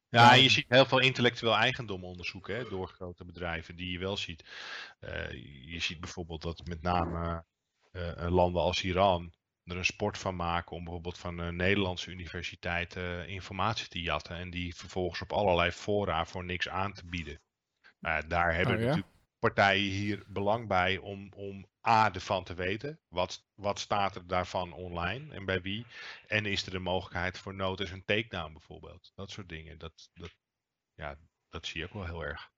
Ja. 0.08 0.32
en 0.32 0.42
je 0.42 0.48
ziet 0.48 0.64
heel 0.68 0.86
veel 0.86 0.98
intellectueel 1.00 1.56
eigendom 1.56 2.04
onderzoeken 2.04 2.56
hè, 2.56 2.68
door 2.68 2.88
grote 2.88 3.24
bedrijven 3.24 3.76
die 3.76 3.92
je 3.92 3.98
wel 3.98 4.16
ziet. 4.16 4.44
Eh, 4.98 5.30
je 5.72 5.80
ziet 5.80 6.00
bijvoorbeeld 6.00 6.42
dat 6.42 6.66
met 6.66 6.82
name 6.82 7.44
eh, 7.92 8.26
landen 8.28 8.62
als 8.62 8.82
Iran 8.82 9.32
er 9.64 9.76
een 9.76 9.84
sport 9.84 10.18
van 10.18 10.36
maken 10.36 10.76
om 10.76 10.84
bijvoorbeeld 10.84 11.18
van 11.18 11.38
een 11.38 11.56
Nederlandse 11.56 12.10
universiteiten 12.10 13.28
informatie 13.28 13.88
te 13.88 14.02
jatten 14.02 14.36
en 14.36 14.50
die 14.50 14.74
vervolgens 14.74 15.20
op 15.20 15.32
allerlei 15.32 15.70
fora 15.70 16.24
voor 16.26 16.44
niks 16.44 16.68
aan 16.68 16.92
te 16.92 17.06
bieden. 17.06 17.40
Nou 17.98 18.26
daar 18.26 18.54
hebben 18.54 18.74
Oh, 18.74 18.80
ja? 18.80 18.86
natuurlijk 18.86 19.14
partijen 19.40 19.90
hier 19.90 20.22
belang 20.26 20.68
bij 20.68 20.98
om, 20.98 21.32
om 21.36 21.66
A, 21.88 22.12
ervan 22.12 22.44
te 22.44 22.54
weten. 22.54 22.98
Wat, 23.08 23.44
wat 23.54 23.78
staat 23.78 24.16
er 24.16 24.26
daarvan 24.26 24.72
online 24.72 25.34
en 25.34 25.44
bij 25.44 25.62
wie? 25.62 25.86
En 26.26 26.46
is 26.46 26.66
er 26.66 26.74
een 26.74 26.82
mogelijkheid 26.82 27.38
voor 27.38 27.54
notice 27.54 27.92
en 27.92 28.04
takedown 28.04 28.52
bijvoorbeeld? 28.52 29.12
Dat 29.14 29.30
soort 29.30 29.48
dingen. 29.48 29.78
Dat, 29.78 30.10
dat, 30.14 30.30
ja, 30.94 31.18
dat 31.48 31.66
zie 31.66 31.80
je 31.80 31.86
ook 31.86 31.92
wel 31.92 32.04
heel 32.04 32.24
erg. 32.24 32.50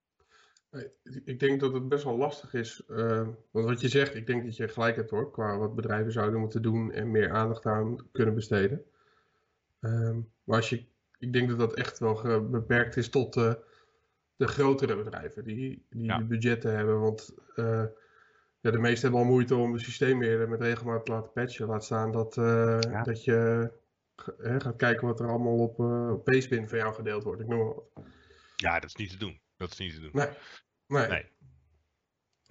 Ik 1.25 1.41
denk 1.41 1.61
dat 1.61 1.73
het 1.73 1.89
best 1.89 2.05
wel 2.05 2.17
lastig 2.17 2.55
is. 2.55 2.83
eh, 2.87 3.29
want 3.51 3.67
wat 3.67 3.81
je 3.81 3.89
zegt, 3.89 4.15
ik 4.15 4.27
denk 4.27 4.45
dat 4.45 4.57
je 4.57 4.69
gelijk 4.69 4.97
hebt 4.97 5.11
hoor. 5.11 5.31
Qua 5.31 5.57
wat 5.57 5.75
bedrijven 5.75 6.13
zouden 6.13 6.41
moeten 6.41 6.63
doen 6.63 6.93
en 6.93 7.11
meer 7.11 7.33
aandacht 7.33 7.67
aan 7.67 8.11
kunnen 8.13 8.35
besteden. 8.35 8.85
Ehm, 9.81 10.21
maar 10.45 10.57
als 10.57 10.69
je, 10.69 10.85
ik 11.19 11.33
denk 11.33 11.49
dat 11.49 11.59
dat 11.59 11.75
echt 11.75 11.99
wel 11.99 12.49
beperkt 12.49 12.97
is 12.97 13.09
tot 13.09 13.37
eh, 13.37 13.53
de 14.43 14.49
grotere 14.49 14.97
bedrijven 14.97 15.45
die, 15.45 15.87
die 15.91 16.05
Ja. 16.05 16.19
de 16.19 16.25
budgetten 16.25 16.77
hebben. 16.77 17.01
Want 17.01 17.35
eh, 17.55 17.85
ja, 18.61 18.71
de 18.71 18.79
meesten 18.79 19.03
hebben 19.03 19.21
al 19.27 19.33
moeite 19.33 19.55
om 19.57 19.73
het 19.73 19.83
systeem 19.83 20.19
weer 20.19 20.49
met 20.49 20.61
regelmaat 20.61 21.05
te 21.05 21.13
laten 21.13 21.33
patchen. 21.33 21.67
Laat 21.67 21.85
staan 21.85 22.13
dat, 22.13 22.37
eh, 22.37 22.79
Ja. 22.81 23.03
dat 23.03 23.25
je 23.25 23.71
gaat 24.59 24.77
kijken 24.77 25.07
wat 25.07 25.21
er 25.21 25.29
allemaal 25.29 25.59
op, 25.59 25.79
uh, 25.79 26.11
op 26.13 26.25
Pastebin 26.25 26.69
van 26.69 26.79
jou 26.79 26.95
gedeeld 26.95 27.25
wordt. 27.25 27.41
Ik 27.41 27.47
noem 27.49 27.59
maar 27.59 27.75
wat. 27.75 27.85
Ja, 28.57 28.75
dat 28.81 28.85
is 28.91 28.95
niet 28.97 29.11
te 29.11 29.17
doen. 29.17 29.41
Dat 29.57 29.71
is 29.73 29.79
niet 29.79 29.95
te 29.95 30.01
doen. 30.01 30.11
Nee. 30.13 30.29
Nee. 30.87 31.09
Nee. 31.09 31.27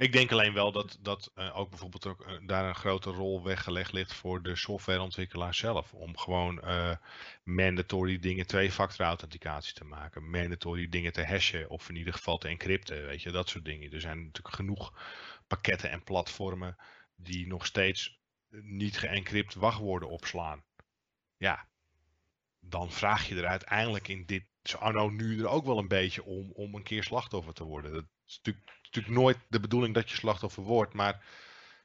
Ik 0.02 0.12
denk 0.12 0.32
alleen 0.32 0.54
wel 0.54 0.72
dat, 0.72 0.98
dat 1.02 1.32
eh, 1.36 1.58
ook 1.58 1.70
bijvoorbeeld 1.70 2.08
ook, 2.08 2.22
eh, 2.22 2.34
daar 2.46 2.68
een 2.68 2.76
grote 2.76 3.10
rol 3.10 3.44
weggelegd 3.44 3.92
ligt 3.92 4.14
voor 4.14 4.42
de 4.42 4.56
softwareontwikkelaar 4.56 5.56
zelf. 5.56 5.94
Om 5.94 6.18
gewoon 6.18 6.62
eh, 6.62 6.96
mandatory 7.44 8.20
dingen 8.20 8.48
twee-factor 8.48 9.06
authenticatie 9.06 9.74
te 9.74 9.84
maken. 9.84 10.30
Mandatory 10.30 10.90
dingen 10.90 11.14
te 11.14 11.26
hashen 11.26 11.70
of 11.70 11.90
in 11.90 11.96
ieder 11.96 12.14
geval 12.14 12.38
te 12.38 12.48
encrypten. 12.48 13.06
Weet 13.06 13.22
je, 13.22 13.32
dat 13.32 13.50
soort 13.50 13.66
dingen. 13.66 13.92
Er 13.92 14.02
zijn 14.02 14.26
natuurlijk 14.26 14.56
genoeg 14.56 14.94
pakketten 15.48 15.90
en 15.90 16.04
platformen 16.04 16.78
die 17.16 17.48
nog 17.48 17.66
steeds 17.66 18.20
niet 18.62 18.98
geëncrypt 18.98 19.54
wachtwoorden 19.54 20.10
opslaan. 20.10 20.64
Ja, 21.38 21.68
dan 22.60 22.92
vraag 22.92 23.28
je 23.28 23.36
er 23.36 23.48
uiteindelijk 23.48 24.08
in 24.08 24.26
dit 24.26 24.44
zo 24.64 24.78
anno 24.78 25.10
nu 25.10 25.40
er 25.40 25.48
ook 25.48 25.66
wel 25.66 25.78
een 25.78 25.88
beetje 25.88 26.24
om 26.24 26.52
om 26.52 26.76
een 26.76 26.84
keer 26.84 27.04
slachtoffer 27.04 27.54
te 27.54 27.64
worden. 27.64 27.94
Dat 27.94 28.06
is 28.28 28.40
natuurlijk, 28.44 28.81
natuurlijk 28.96 29.24
nooit 29.24 29.38
de 29.48 29.60
bedoeling 29.60 29.94
dat 29.94 30.10
je 30.10 30.16
slachtoffer 30.16 30.64
wordt, 30.64 30.94
maar 30.94 31.26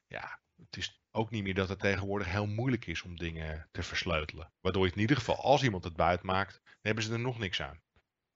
ja, 0.07 0.39
het 0.55 0.77
is 0.77 1.01
ook 1.11 1.31
niet 1.31 1.43
meer 1.43 1.53
dat 1.53 1.69
het 1.69 1.79
tegenwoordig 1.79 2.31
heel 2.31 2.47
moeilijk 2.47 2.85
is 2.85 3.01
om 3.01 3.17
dingen 3.17 3.67
te 3.71 3.83
versleutelen. 3.83 4.51
Waardoor 4.61 4.81
je 4.81 4.87
het 4.87 4.97
in 4.97 5.01
ieder 5.01 5.17
geval, 5.17 5.35
als 5.35 5.63
iemand 5.63 5.83
het 5.83 5.95
buiten 5.95 6.25
maakt, 6.25 6.61
dan 6.63 6.73
hebben 6.81 7.03
ze 7.03 7.13
er 7.13 7.19
nog 7.19 7.39
niks 7.39 7.61
aan. 7.61 7.81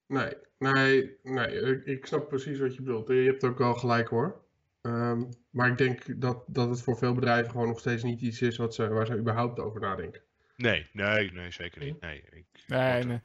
Nee, 0.07 0.33
nee, 0.57 1.17
nee, 1.23 1.83
ik, 1.83 2.05
snap 2.05 2.27
precies 2.27 2.59
wat 2.59 2.75
je 2.75 2.81
bedoelt. 2.81 3.07
Je 3.07 3.13
hebt 3.13 3.43
ook 3.43 3.57
wel 3.57 3.73
gelijk 3.73 4.07
hoor. 4.07 4.45
Ehm, 4.81 5.23
maar 5.49 5.69
ik 5.69 5.77
denk 5.77 6.21
dat, 6.21 6.43
dat 6.47 6.69
het 6.69 6.81
voor 6.81 6.97
veel 6.97 7.13
bedrijven 7.13 7.51
gewoon 7.51 7.67
nog 7.67 7.79
steeds 7.79 8.03
niet 8.03 8.21
iets 8.21 8.41
is 8.41 8.57
wat 8.57 8.75
ze, 8.75 8.87
waar 8.87 9.05
ze 9.05 9.17
überhaupt 9.17 9.59
over 9.59 9.81
nadenken. 9.81 10.21
Nee, 10.55 10.87
nee, 10.93 11.31
nee, 11.31 11.51
zeker 11.51 11.83
niet. 11.83 12.01
Nee, 12.01 12.23
ik, 12.31 12.45
Nee, 12.67 13.03
nee. 13.03 13.21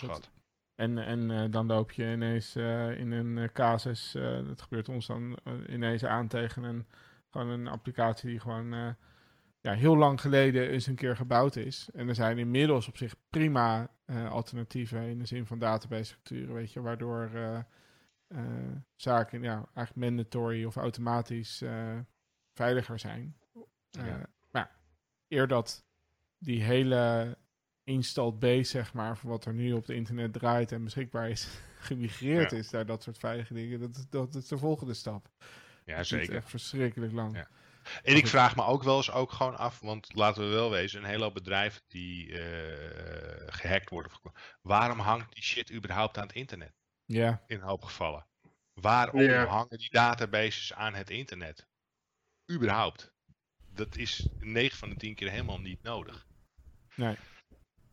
wordt. 0.00 0.30
En, 0.80 0.98
en 0.98 1.30
eh, 1.30 1.50
dan 1.50 1.66
loop 1.66 1.92
je 1.92 2.12
ineens 2.12 2.56
eh, 2.56 2.98
in 2.98 3.10
een 3.10 3.38
eh, 3.38 3.48
casus, 3.52 4.12
dat 4.46 4.62
gebeurt 4.62 4.88
ons 4.88 5.06
dan 5.06 5.38
ineens 5.68 6.04
aan 6.04 6.28
tegen 6.28 6.62
een, 6.62 6.86
gewoon 7.30 7.48
een 7.48 7.68
applicatie 7.68 8.30
die 8.30 8.40
gewoon 8.40 8.96
ja, 9.60 9.72
heel 9.72 9.96
lang 9.96 10.20
geleden 10.20 10.68
eens 10.68 10.86
een 10.86 10.94
keer 10.94 11.16
gebouwd 11.16 11.56
is. 11.56 11.88
En 11.92 12.08
er 12.08 12.14
zijn 12.14 12.38
inmiddels 12.38 12.88
op 12.88 12.96
zich 12.96 13.14
prima 13.30 13.90
alternatieven 14.28 15.08
in 15.08 15.18
de 15.18 15.26
zin 15.26 15.46
van 15.46 15.58
database 15.58 16.04
structuren, 16.04 16.54
weet 16.54 16.72
je, 16.72 16.80
waardoor 16.80 17.30
zaken 18.96 19.42
ja, 19.42 19.68
eigenlijk 19.74 20.10
mandatory 20.10 20.64
of 20.64 20.76
automatisch 20.76 21.62
veiliger 22.52 22.98
zijn. 22.98 23.36
Ja. 23.90 24.26
Maar 24.50 24.70
eer 25.28 25.46
dat 25.46 25.84
die 26.38 26.62
hele 26.62 27.36
installed 27.84 28.38
base, 28.38 28.64
zeg 28.70 28.92
maar, 28.92 29.16
van 29.18 29.30
wat 29.30 29.44
er 29.44 29.52
nu 29.54 29.72
op 29.72 29.86
het 29.86 29.96
internet 29.96 30.32
draait 30.32 30.72
en 30.72 30.84
beschikbaar 30.84 31.30
is, 31.30 31.48
gemigreerd 31.80 32.50
Ja. 32.50 32.56
is 32.56 32.70
naar 32.70 32.86
dat 32.86 33.02
soort 33.02 33.18
veilige 33.18 33.54
dingen, 33.54 33.80
dat, 33.80 34.06
dat 34.10 34.34
is 34.34 34.48
de 34.48 34.58
volgende 34.58 34.94
stap. 34.94 35.28
Ja, 35.84 35.96
Dat 35.96 36.06
zeker. 36.06 36.34
echt 36.34 36.50
verschrikkelijk 36.50 37.12
lang. 37.12 37.36
Ja. 37.36 37.48
En 38.02 38.16
ik 38.16 38.26
vraag 38.26 38.56
me 38.56 38.64
ook 38.64 38.82
wel 38.82 38.96
eens 38.96 39.10
ook 39.10 39.32
gewoon 39.32 39.56
af, 39.56 39.80
want 39.80 40.14
laten 40.14 40.42
we 40.42 40.54
wel 40.54 40.70
wezen, 40.70 41.02
een 41.02 41.08
hele 41.08 41.22
hoop 41.24 41.34
bedrijven 41.34 41.82
die 41.88 42.38
eh, 42.38 43.46
gehackt 43.54 43.90
worden. 43.90 44.12
Waarom 44.62 44.98
hangt 44.98 45.34
die 45.34 45.42
shit 45.42 45.72
überhaupt 45.72 46.18
aan 46.18 46.26
het 46.26 46.36
internet? 46.36 46.72
Ja, 47.04 47.42
In 47.46 47.56
een 47.56 47.62
hoop 47.62 47.84
gevallen. 47.84 48.26
Waarom 48.72 49.20
Ja. 49.20 49.44
hangen 49.46 49.78
die 49.78 49.90
databases 49.90 50.72
aan 50.72 50.94
het 50.94 51.10
internet? 51.10 51.68
Überhaupt. 52.50 53.12
Dat 53.72 53.96
is 53.96 54.28
9 54.38 54.78
van 54.78 54.88
de 54.88 54.96
10 54.96 55.14
keer 55.14 55.30
helemaal 55.30 55.60
niet 55.60 55.82
nodig. 55.82 56.26
nee. 56.94 57.16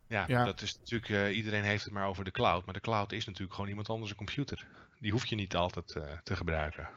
Ja, 0.08 0.24
Ja. 0.28 0.46
dat 0.46 0.62
is 0.62 0.78
natuurlijk, 0.80 1.12
eh, 1.12 1.36
iedereen 1.38 1.64
heeft 1.64 1.84
het 1.84 1.94
maar 1.94 2.08
over 2.08 2.24
de 2.24 2.32
cloud. 2.32 2.66
Maar 2.66 2.74
de 2.74 2.80
cloud 2.80 3.12
is 3.12 3.26
natuurlijk 3.26 3.54
gewoon 3.54 3.70
iemand 3.70 3.90
anders 3.90 4.12
een 4.12 4.18
computer. 4.18 4.68
Die 5.00 5.12
hoef 5.12 5.26
je 5.26 5.36
niet 5.36 5.56
altijd 5.56 5.92
eh, 5.96 6.18
te 6.24 6.36
gebruiken. 6.36 6.90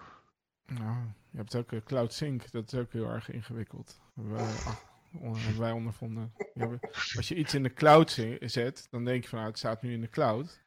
Nou, 0.67 0.97
je 1.31 1.37
hebt 1.37 1.57
ook 1.57 1.73
eh, 1.73 1.81
Cloud 1.85 2.13
Sync, 2.13 2.51
dat 2.51 2.73
is 2.73 2.79
ook 2.79 2.93
heel 2.93 3.09
erg 3.11 3.31
ingewikkeld. 3.31 4.01
Wij, 4.15 4.41
ah, 4.41 4.77
on- 5.21 5.59
wij 5.59 5.73
ondervonden. 5.73 6.33
Je 6.55 6.61
hebt- 6.69 7.17
als 7.17 7.29
je 7.29 7.35
iets 7.35 7.55
in 7.55 7.63
de 7.63 7.73
cloud 7.73 8.11
zet, 8.41 8.87
dan 8.91 9.05
denk 9.05 9.23
je 9.23 9.29
van 9.29 9.39
nou, 9.39 9.51
het 9.51 9.59
staat 9.59 9.83
nu 9.83 9.93
in 9.93 10.01
de 10.01 10.09
cloud. 10.09 10.61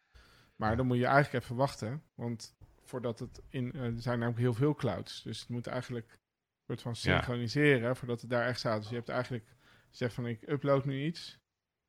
Maar 0.56 0.78
dan 0.78 0.86
moet 0.88 0.98
je 0.98 1.06
eigenlijk 1.06 1.44
even 1.44 1.56
wachten, 1.56 2.04
want 2.16 2.56
voordat 2.84 3.20
het 3.20 3.42
in, 3.50 3.74
er 3.74 3.94
zijn 4.02 4.20
namelijk 4.20 4.42
heel 4.42 4.54
veel 4.54 4.74
clouds. 4.76 5.22
Dus 5.24 5.40
het 5.40 5.50
moet 5.50 5.68
eigenlijk 5.68 6.10
een 6.12 6.20
soort 6.68 6.82
van 6.82 6.96
synchroniseren 6.96 7.96
voordat 7.96 8.22
het 8.22 8.30
daar 8.30 8.46
echt 8.48 8.60
staat. 8.60 8.80
Dus 8.82 8.90
je 8.90 8.96
hebt 8.96 9.10
eigenlijk 9.10 9.46
gezegd 9.90 10.14
van 10.14 10.28
ik 10.28 10.50
upload 10.50 10.86
nu 10.86 11.04
iets. 11.06 11.42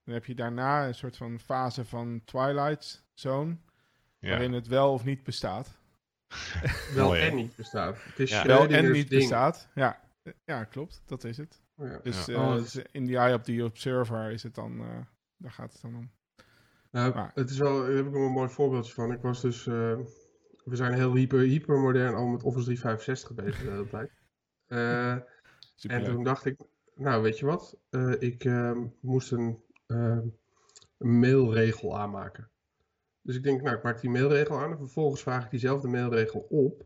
Dan 0.05 0.14
heb 0.14 0.24
je 0.24 0.35
daarna 0.35 0.86
een 0.86 0.94
soort 0.94 1.16
van 1.16 1.40
fase 1.40 1.85
van 1.85 2.20
Twilight 2.24 3.05
Zone, 3.14 3.56
Ja. 4.18 4.28
waarin 4.31 4.52
het 4.52 4.66
wel 4.66 4.93
of 4.93 5.05
niet 5.05 5.22
bestaat. 5.22 5.78
Wel 6.94 7.06
Mooi, 7.06 7.20
en 7.20 7.35
niet 7.35 7.56
bestaat. 7.56 8.05
Het 8.05 8.18
is 8.18 8.31
Ja. 8.31 8.47
Wel 8.47 8.66
en 8.66 8.93
niet 8.93 9.09
ding. 9.09 9.20
bestaat. 9.20 9.68
Ja. 9.74 10.01
ja, 10.44 10.64
klopt. 10.64 11.02
Dat 11.06 11.24
is 11.24 11.36
het. 11.36 11.62
Ja. 11.76 11.98
Dus 12.02 12.24
Ja. 12.24 12.35
eh, 12.35 12.40
Oh, 12.48 12.55
dus 12.55 12.76
in 12.93 13.05
die 13.05 13.16
eye 13.16 13.35
op 13.35 13.43
the 13.43 13.64
observer 13.64 14.31
is 14.31 14.43
het 14.43 14.55
dan, 14.55 14.81
eh, 14.81 14.98
daar 15.36 15.52
gaat 15.52 15.72
het 15.72 15.82
dan 15.82 15.94
om. 15.97 16.10
Nou, 16.90 17.14
Maar- 17.14 17.31
het 17.35 17.51
is 17.51 17.59
wel, 17.59 17.78
daar 17.78 17.90
heb 17.90 18.06
ik 18.06 18.12
nog 18.12 18.22
een 18.26 18.32
mooi 18.32 18.48
voorbeeldje 18.48 18.93
van. 18.93 19.12
Ik 19.12 19.20
was 19.20 19.40
dus 19.40 19.66
eh, 19.66 19.98
we 20.64 20.76
zijn 20.76 20.93
heel 20.93 21.14
hyper, 21.14 21.40
hypermodern 21.40 22.14
al 22.14 22.26
met 22.26 22.43
Office 22.43 22.64
365 22.64 23.35
bezig 23.35 23.62
de 23.62 23.70
hele 23.70 23.89
tijd. 23.89 24.10
Eh, 24.66 25.12
en 25.97 26.05
toen 26.05 26.24
dacht 26.24 26.44
ik, 26.44 26.60
nou 26.94 27.22
weet 27.22 27.39
je 27.39 27.47
wat, 27.47 27.76
Eh, 27.90 28.12
ik 28.18 28.44
ehm, 28.44 28.86
moest 29.01 29.32
een, 29.32 29.62
een 29.86 30.39
mailregel 30.97 31.98
aanmaken. 31.98 32.51
Dus 33.23 33.36
ik 33.36 33.43
denk, 33.43 33.62
nou 33.62 33.77
ik 33.77 33.82
maak 33.82 34.01
die 34.01 34.11
mailregel 34.11 34.59
aan 34.59 34.70
en 34.70 34.78
vervolgens 34.78 35.23
vraag 35.23 35.44
ik 35.44 35.51
diezelfde 35.51 35.89
mailregel 35.89 36.40
op. 36.40 36.78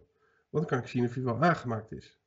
Want 0.51 0.65
dan 0.65 0.67
kan 0.67 0.79
ik 0.79 0.87
zien 0.87 1.05
of 1.05 1.13
die 1.13 1.23
wel 1.23 1.43
aangemaakt 1.43 1.93
is. 1.93 2.19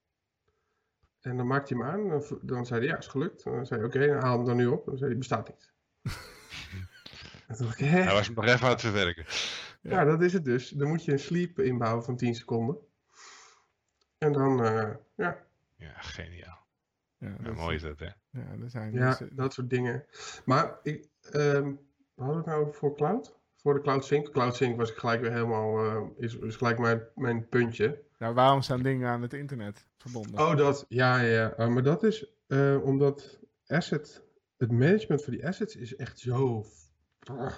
En 1.21 1.37
dan 1.37 1.47
maakte 1.47 1.73
hij 1.73 1.83
hem 1.83 1.93
aan 1.93 2.11
en 2.11 2.39
dan, 2.41 2.65
zei 2.65 2.79
hij, 2.79 2.89
ja 2.89 2.97
is 2.97 3.07
gelukt. 3.07 3.43
En 3.45 3.51
dan 3.51 3.65
zei 3.65 3.79
hij, 3.79 3.89
oké, 3.89 4.07
dan 4.07 4.21
haal 4.21 4.35
hem 4.35 4.45
dan 4.45 4.55
nu 4.55 4.65
op. 4.65 4.79
En 4.79 4.85
dan 4.85 4.97
zei 4.97 5.09
hij, 5.09 5.17
bestaat 5.17 5.47
niet. 5.47 5.73
en 7.47 7.55
toen 7.55 7.65
dacht 7.65 7.79
ik, 7.79 7.87
hè? 7.87 8.01
Hij 8.01 8.13
was 8.13 8.25
hem 8.25 8.35
nog 8.35 8.45
even 8.45 8.65
aan 8.65 8.71
het 8.71 8.81
verwerken. 8.81 9.25
Ja, 9.81 10.03
dat 10.03 10.21
is 10.21 10.33
het 10.33 10.45
dus. 10.45 10.69
Dan 10.69 10.87
moet 10.87 11.05
je 11.05 11.11
een 11.11 11.19
sleep 11.19 11.59
inbouwen 11.59 12.03
van 12.03 12.15
10 12.15 12.35
seconden. 12.35 12.77
En 14.17 14.31
dan, 14.31 14.63
eh, 14.63 14.95
ja, 15.15 15.45
Ja, 15.77 15.93
geniaal. 15.97 16.60
Ja, 17.21 17.53
mooi 17.53 17.75
is 17.75 17.81
dat, 17.81 17.99
hè? 17.99 18.05
Ja, 18.29 18.55
er 18.61 18.69
zijn 18.69 18.93
ja 18.93 19.17
dat 19.31 19.53
soort 19.53 19.69
dingen. 19.69 20.05
Maar 20.45 20.79
ik, 20.83 21.07
ehm 21.31 21.73
wat 22.21 22.25
hadden 22.25 22.43
we 22.43 22.51
het 22.51 22.59
nou 22.61 22.73
voor 22.73 22.95
cloud? 22.95 23.39
Voor 23.55 23.73
de 23.73 23.81
Cloud 23.81 24.05
Sync. 24.05 24.31
Cloud 24.31 24.55
Sync 24.55 24.77
was 24.77 24.91
ik 24.91 24.97
gelijk 24.97 25.21
weer 25.21 25.31
helemaal, 25.31 25.85
eh, 25.85 26.01
is, 26.17 26.35
is 26.35 26.55
gelijk 26.55 26.79
mijn, 26.79 27.01
mijn 27.15 27.47
puntje. 27.49 28.03
nou, 28.17 28.33
waarom 28.33 28.61
staan 28.61 28.81
dingen 28.81 29.09
aan 29.09 29.21
het 29.21 29.33
internet 29.33 29.87
verbonden? 29.97 30.39
Oh, 30.39 30.57
dat, 30.57 30.85
ja, 30.87 31.19
ja, 31.19 31.31
ja. 31.31 31.53
Eh, 31.53 31.67
maar 31.67 31.83
dat 31.83 32.03
is 32.03 32.33
eh, 32.47 32.83
omdat 32.83 33.39
asset, 33.67 34.23
het 34.57 34.71
management 34.71 35.23
van 35.23 35.33
die 35.33 35.47
assets 35.47 35.75
is 35.75 35.95
echt 35.95 36.19
zo, 36.19 36.65
ah, 37.19 37.53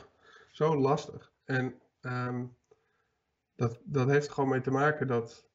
zo 0.51 0.77
lastig. 0.77 1.31
En 1.45 1.75
ehm, 2.01 2.45
dat, 3.55 3.79
dat 3.83 4.07
heeft 4.07 4.27
er 4.27 4.33
gewoon 4.33 4.49
mee 4.49 4.61
te 4.61 4.71
maken 4.71 5.07
dat, 5.07 5.47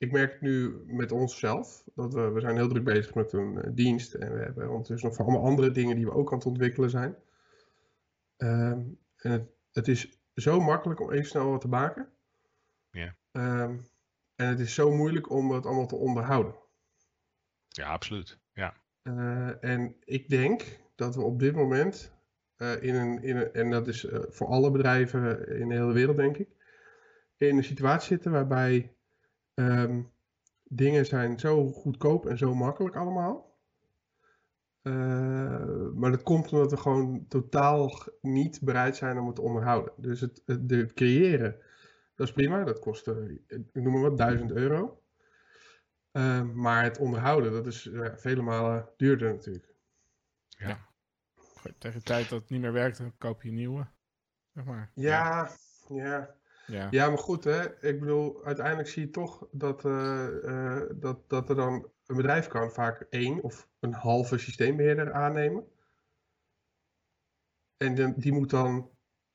ik 0.00 0.12
merk 0.12 0.32
het 0.32 0.40
nu 0.40 0.82
met 0.86 1.12
onszelf, 1.12 1.84
dat 1.94 2.14
we, 2.14 2.30
we 2.30 2.40
zijn 2.40 2.56
heel 2.56 2.68
druk 2.68 2.84
bezig 2.84 3.14
met 3.14 3.32
een 3.32 3.62
eh, 3.62 3.70
dienst 3.74 4.14
en 4.14 4.32
we 4.32 4.38
hebben 4.38 4.68
ondertussen 4.68 5.08
nog 5.08 5.18
allemaal 5.18 5.44
andere 5.44 5.70
dingen 5.70 5.96
die 5.96 6.04
we 6.04 6.12
ook 6.12 6.32
aan 6.32 6.38
het 6.38 6.46
ontwikkelen 6.46 6.90
zijn. 6.90 7.16
Ehm, 8.36 8.80
en 9.16 9.30
het, 9.30 9.48
het 9.72 9.88
is 9.88 10.20
zo 10.34 10.60
makkelijk 10.60 11.00
om 11.00 11.10
even 11.10 11.26
snel 11.26 11.50
wat 11.50 11.60
te 11.60 11.68
maken. 11.68 12.08
Ja. 12.90 13.16
Ehm, 13.32 13.78
en 14.34 14.46
het 14.46 14.60
is 14.60 14.74
zo 14.74 14.90
moeilijk 14.90 15.30
om 15.30 15.50
het 15.50 15.66
allemaal 15.66 15.86
te 15.86 15.96
onderhouden. 15.96 16.54
Ja, 17.68 17.88
absoluut. 17.88 18.38
Ja. 18.52 18.74
Eh, 19.02 19.64
en 19.64 19.96
ik 20.04 20.28
denk 20.28 20.80
dat 20.94 21.14
we 21.14 21.22
op 21.22 21.38
dit 21.38 21.54
moment 21.54 22.12
eh, 22.56 22.82
in, 22.82 22.94
een, 22.94 23.22
in 23.22 23.36
een, 23.36 23.52
en 23.52 23.70
dat 23.70 23.88
is 23.88 24.06
voor 24.28 24.46
alle 24.46 24.70
bedrijven 24.70 25.48
in 25.58 25.68
de 25.68 25.74
hele 25.74 25.92
wereld 25.92 26.16
denk 26.16 26.36
ik, 26.36 26.48
in 27.36 27.56
een 27.56 27.64
situatie 27.64 28.08
zitten 28.08 28.32
waarbij 28.32 28.94
ehm, 29.54 30.02
dingen 30.64 31.06
zijn 31.06 31.38
zo 31.38 31.68
goedkoop 31.72 32.26
en 32.26 32.38
zo 32.38 32.54
makkelijk 32.54 32.96
allemaal. 32.96 33.50
Eh, 34.82 35.90
maar 35.94 36.10
dat 36.10 36.22
komt 36.22 36.52
omdat 36.52 36.70
we 36.70 36.76
gewoon 36.76 37.26
totaal 37.28 37.92
niet 38.20 38.60
bereid 38.62 38.96
zijn 38.96 39.18
om 39.18 39.26
het 39.26 39.34
te 39.34 39.42
onderhouden. 39.42 39.92
Dus 39.96 40.20
het, 40.20 40.42
het, 40.46 40.92
creëren, 40.92 41.56
dat 42.14 42.26
is 42.26 42.32
prima. 42.32 42.64
Dat 42.64 42.78
kost, 42.78 43.08
eh, 43.08 43.30
ik 43.46 43.68
noem 43.72 43.92
maar 43.92 44.02
wat, 44.02 44.16
1000 44.16 44.50
euro. 44.50 45.02
Eh, 46.10 46.42
maar 46.42 46.82
het 46.82 46.98
onderhouden, 46.98 47.52
dat 47.52 47.66
is 47.66 47.90
vele 48.14 48.42
malen 48.42 48.88
duurder 48.96 49.32
natuurlijk. 49.32 49.68
Goed, 51.34 51.74
tegen 51.78 51.98
de 51.98 52.04
tijd 52.04 52.28
dat 52.28 52.40
het 52.40 52.50
niet 52.50 52.60
meer 52.60 52.72
werkt, 52.72 52.98
dan 52.98 53.16
koop 53.18 53.42
je 53.42 53.48
een 53.48 53.54
nieuwe. 53.54 53.86
Zeg 54.54 54.64
maar. 54.64 54.90
Ja, 54.94 55.50
ja. 55.88 55.96
Ja. 55.96 56.39
Ja, 56.90 57.08
maar 57.08 57.18
goed, 57.18 57.44
hè. 57.44 57.86
Ik 57.86 58.00
bedoel, 58.00 58.44
uiteindelijk 58.44 58.88
zie 58.88 59.02
je 59.02 59.10
toch 59.10 59.48
dat, 59.50 59.84
eh, 59.84 60.26
eh, 60.44 60.82
dat, 60.94 61.28
dat 61.28 61.48
er 61.48 61.54
dan 61.56 61.88
een 62.06 62.16
bedrijf 62.16 62.46
kan 62.46 62.70
vaak 62.70 63.06
één 63.10 63.42
of 63.42 63.68
een 63.80 63.92
halve 63.92 64.38
systeembeheerder 64.38 65.12
aannemen. 65.12 65.64
En 67.76 67.94
die, 67.94 68.12
die 68.16 68.32
moet 68.32 68.50
dan 68.50 68.90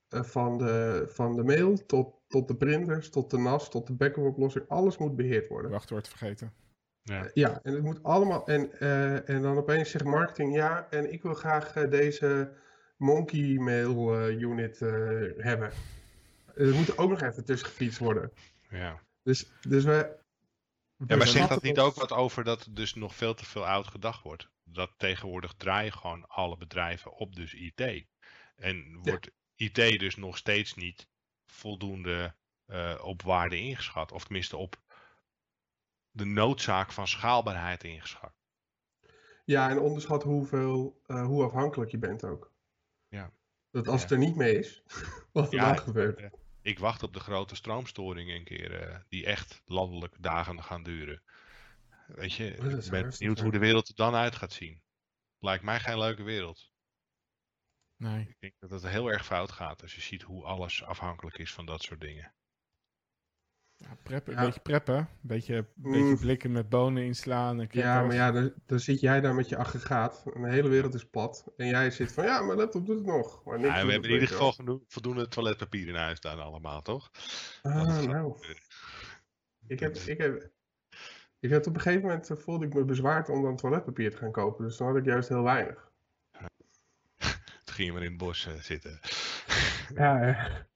eh, 0.08 0.24
van, 0.24 0.58
de, 0.58 1.06
van 1.08 1.36
de 1.36 1.44
mail 1.44 1.86
tot, 1.86 2.14
tot 2.28 2.48
de 2.48 2.56
printers, 2.56 3.10
tot 3.10 3.32
de 3.32 3.38
NAS, 3.38 3.70
tot 3.70 3.88
de 3.88 3.94
backup 3.94 4.26
oplossing, 4.26 4.68
alles 4.68 4.98
moet 4.98 5.16
beheerd 5.16 5.48
worden. 5.48 5.72
Wachtwoord 5.72 6.08
vergeten. 6.08 6.54
Ja. 7.02 7.30
Ja, 7.34 7.60
en 7.64 7.74
het 7.74 7.84
moet 7.84 8.04
allemaal. 8.04 8.48
En, 8.48 8.80
eh, 8.80 9.30
en 9.30 9.42
dan 9.42 9.58
opeens 9.58 9.90
zegt 9.90 10.06
marketing 10.06 10.56
ja, 10.56 10.88
en 10.90 11.12
ik 11.12 11.22
wil 11.22 11.34
graag 11.34 11.74
deze 11.74 12.52
Monkey 12.98 13.58
Mail 13.60 14.20
eh, 14.20 14.40
unit 14.42 14.82
eh, 14.82 14.90
hebben. 15.38 15.72
Er 16.56 16.74
moet 16.74 16.98
ook 16.98 17.10
nog 17.10 17.22
even 17.22 17.46
tussen 17.46 17.68
gefietst 17.68 18.00
worden. 18.00 18.32
ja. 18.70 19.04
Dus, 19.24 19.52
dus 19.62 19.84
we. 19.84 20.24
Ja, 20.98 21.06
maar 21.06 21.18
we 21.18 21.26
zegt 21.26 21.50
dat 21.50 21.62
niet 21.62 21.80
ook 21.80 21.96
wat 21.96 22.12
over 22.12 22.44
dat 22.44 22.66
er 22.66 22.74
dus 22.74 22.94
nog 22.94 23.16
veel 23.16 23.34
te 23.34 23.46
veel 23.46 23.68
oud 23.68 23.88
gedacht 23.88 24.24
wordt? 24.24 24.50
Dat 24.64 24.92
tegenwoordig 24.98 25.54
draaien 25.58 25.94
gewoon 25.94 26.28
alle 26.28 26.58
bedrijven 26.58 27.12
op 27.12 27.36
dus 27.36 27.54
IT. 27.54 28.06
En 28.56 29.00
wordt 29.04 29.32
IT 29.56 29.76
dus 29.76 30.16
nog 30.16 30.38
steeds 30.38 30.74
niet 30.76 31.08
voldoende 31.46 32.36
eh, 32.66 33.02
op 33.04 33.22
waarde 33.22 33.58
ingeschat. 33.60 34.12
Of 34.12 34.24
tenminste 34.24 34.58
op 34.58 34.82
de 36.12 36.26
noodzaak 36.26 36.92
van 36.92 37.08
schaalbaarheid 37.08 37.84
ingeschat. 37.84 38.34
Ja, 39.46 39.70
en 39.70 39.80
onderschat 39.80 40.24
hoeveel, 40.24 41.02
eh, 41.06 41.26
hoe 41.26 41.44
afhankelijk 41.44 41.92
je 41.92 41.98
bent 41.98 42.24
ook. 42.24 42.52
Ja. 43.08 43.32
Dat 43.72 43.88
als 43.88 43.96
Ja. 43.96 44.02
het 44.02 44.12
er 44.12 44.18
niet 44.18 44.36
mee 44.36 44.58
is, 44.58 44.84
wat 45.34 45.48
er 45.48 45.60
Ja, 45.60 45.66
dan 45.68 45.78
gebeurt. 45.84 46.30
Ik 46.66 46.80
wacht 46.80 47.04
op 47.04 47.14
de 47.14 47.20
grote 47.20 47.56
stroomstoringen 47.56 48.36
een 48.36 48.44
keer, 48.44 48.82
eh, 48.82 49.00
die 49.10 49.26
echt 49.26 49.62
landelijk 49.66 50.16
dagen 50.20 50.64
gaan 50.64 50.84
duren. 50.84 51.24
Weet 52.08 52.34
je, 52.34 52.48
ik 52.48 52.90
ben 52.90 53.10
benieuwd 53.10 53.40
hoe 53.40 53.52
de 53.52 53.58
wereld 53.58 53.88
er 53.88 53.96
dan 53.96 54.16
uit 54.16 54.36
gaat 54.36 54.54
zien. 54.54 54.82
Lijkt 55.40 55.64
mij 55.64 55.80
geen 55.80 55.98
leuke 55.98 56.24
wereld. 56.24 56.72
Nee. 57.98 58.28
Ik 58.28 58.36
denk 58.40 58.54
dat 58.60 58.70
het 58.70 58.88
heel 58.88 59.12
erg 59.12 59.26
fout 59.26 59.52
gaat 59.52 59.82
als 59.82 59.96
je 59.96 60.02
ziet 60.02 60.22
hoe 60.22 60.46
alles 60.46 60.84
afhankelijk 60.84 61.38
is 61.38 61.54
van 61.54 61.66
dat 61.66 61.82
soort 61.82 62.02
dingen. 62.02 62.34
Ja. 63.78 63.88
Een 64.26 64.36
beetje 64.36 64.60
preppen. 64.60 64.96
Een 64.96 65.08
beetje, 65.22 65.56
een 65.56 65.68
Mm. 65.76 65.92
beetje 65.92 66.18
blikken 66.18 66.52
met 66.52 66.70
bonen 66.70 67.04
inslaan. 67.04 67.60
En 67.60 67.68
Ja, 67.72 68.04
maar 68.04 68.16
ja, 68.16 68.32
dan, 68.32 68.54
dan 68.66 68.80
zit 68.80 69.00
jij 69.00 69.22
daar 69.22 69.36
met 69.36 69.50
je 69.50 69.58
aggregaat. 69.58 70.24
En 70.34 70.42
de 70.42 70.50
hele 70.50 70.70
wereld 70.70 70.94
is 70.94 71.06
plat. 71.06 71.54
En 71.58 71.68
jij 71.68 71.92
zit 71.92 72.12
van, 72.12 72.24
ja, 72.24 72.42
mijn 72.42 72.58
laptop 72.58 72.86
doet 72.86 72.98
het 72.98 73.06
nog. 73.06 73.44
Maar 73.44 73.60
niks 73.60 73.76
Ja, 73.76 73.86
we 73.86 73.92
hebben 73.92 74.10
in 74.10 74.16
ieder 74.16 74.28
geval 74.34 74.52
genoeg, 74.52 74.82
voldoende 74.88 75.28
toiletpapier 75.28 75.88
in 75.88 75.96
huis 75.96 76.18
staan 76.18 76.40
allemaal, 76.40 76.82
toch? 76.82 77.12
Ah, 77.62 78.02
nou. 78.02 78.38
Ik 79.68 79.80
heb, 79.80 79.96
ik 79.96 80.18
heb, 80.18 80.50
ik 81.40 81.52
had 81.52 81.68
op 81.68 81.76
een 81.76 81.82
gegeven 81.82 82.08
moment 82.08 82.30
eh, 82.30 82.38
voelde 82.38 82.66
ik 82.66 82.74
me 82.74 82.86
bezwaard 82.86 83.30
om 83.30 83.42
dan 83.44 83.56
toiletpapier 83.56 84.12
te 84.12 84.18
gaan 84.18 84.32
kopen. 84.32 84.66
Dus 84.66 84.78
dan 84.78 84.88
had 84.88 84.96
ik 84.98 85.06
juist 85.06 85.30
heel 85.30 85.44
weinig. 85.44 85.92
Toen 87.66 87.76
ging 87.76 87.88
je 87.88 87.94
maar 87.94 88.04
in 88.04 88.10
het 88.10 88.18
bos 88.18 88.46
eh, 88.46 88.54
zitten. 88.54 89.00
Ja, 89.96 90.22
ja. 90.28 90.68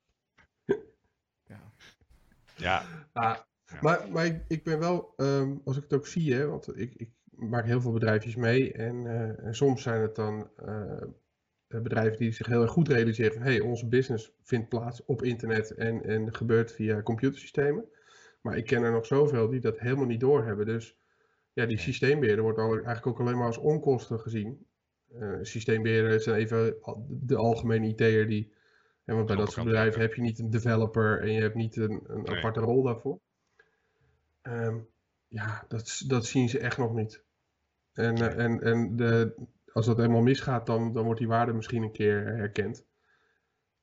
Ja, 2.60 2.84
Ah, 3.14 3.38
Maar, 3.82 4.12
maar 4.12 4.26
ik, 4.26 4.44
ik 4.48 4.64
ben 4.64 4.80
wel, 4.80 5.14
ehm, 5.18 5.56
als 5.64 5.78
ik 5.78 5.84
het 5.84 5.94
ook 5.94 6.08
zie, 6.08 6.34
hè, 6.34 6.48
want 6.48 6.78
ik, 6.78 6.94
ik 6.96 7.10
maak 7.30 7.66
heel 7.66 7.82
veel 7.82 7.92
bedrijfjes 7.92 8.36
mee. 8.36 8.74
En, 8.74 9.08
eh, 9.08 9.46
en 9.46 9.56
soms 9.56 9.82
zijn 9.82 10.02
het 10.02 10.16
dan 10.16 10.50
eh, 10.56 11.02
bedrijven 11.68 12.18
die 12.18 12.32
zich 12.32 12.48
heel 12.48 12.62
erg 12.62 12.72
goed 12.72 12.88
realiseren 12.88 13.34
van 13.34 13.42
hey, 13.42 13.60
onze 13.60 13.88
business 13.88 14.34
vindt 14.44 14.70
plaats 14.70 15.06
op 15.06 15.24
internet 15.24 15.72
en, 15.72 16.04
en 16.04 16.36
gebeurt 16.36 16.72
via 16.72 17.02
computersystemen. 17.02 17.86
Maar 18.42 18.58
ik 18.58 18.66
ken 18.66 18.84
er 18.84 18.92
nog 18.92 19.06
zoveel 19.06 19.50
die 19.50 19.60
dat 19.60 19.80
helemaal 19.80 20.06
niet 20.06 20.20
doorhebben. 20.20 20.66
Dus 20.66 20.98
ja, 21.54 21.66
die 21.66 21.78
systeembeheerder 21.78 22.44
wordt 22.44 22.60
eigenlijk 22.60 23.08
ook 23.08 23.20
alleen 23.20 23.38
maar 23.38 23.46
als 23.46 23.58
onkosten 23.58 24.20
gezien. 24.20 24.66
Eh 25.14 25.38
systeembeheerder 25.42 26.12
is 26.12 26.24
dan 26.26 26.36
even 26.36 26.76
de 27.10 27.36
algemene 27.36 27.88
IT'er 27.88 28.28
die. 28.28 28.54
En 29.10 29.16
want 29.16 29.28
bij 29.28 29.36
dat 29.36 29.52
soort 29.52 29.66
bedrijven 29.66 30.02
heb 30.02 30.14
je 30.14 30.22
niet 30.22 30.40
een 30.40 30.50
developer 30.50 31.22
en 31.22 31.32
je 31.32 31.42
hebt 31.42 31.56
niet 31.56 31.76
een, 31.76 32.02
een 32.08 32.22
Nee. 32.22 32.38
aparte 32.38 32.60
rol 32.60 32.84
daarvoor. 32.84 33.20
Ehm, 34.42 34.78
ja, 35.28 35.66
dat, 35.68 36.04
dat 36.08 36.26
zien 36.26 36.50
ze 36.50 36.60
echt 36.60 36.78
nog 36.78 36.94
niet. 36.94 37.24
En, 37.94 38.16
eh, 38.16 38.46
en, 38.46 38.62
en 38.62 38.96
de, 38.96 39.36
als 39.74 39.86
dat 39.86 39.98
helemaal 39.98 40.22
misgaat, 40.22 40.66
dan, 40.66 40.94
dan 40.94 41.04
wordt 41.04 41.20
die 41.20 41.28
waarde 41.28 41.54
misschien 41.54 41.84
een 41.84 41.92
keer 41.92 42.26
herkend. 42.26 42.86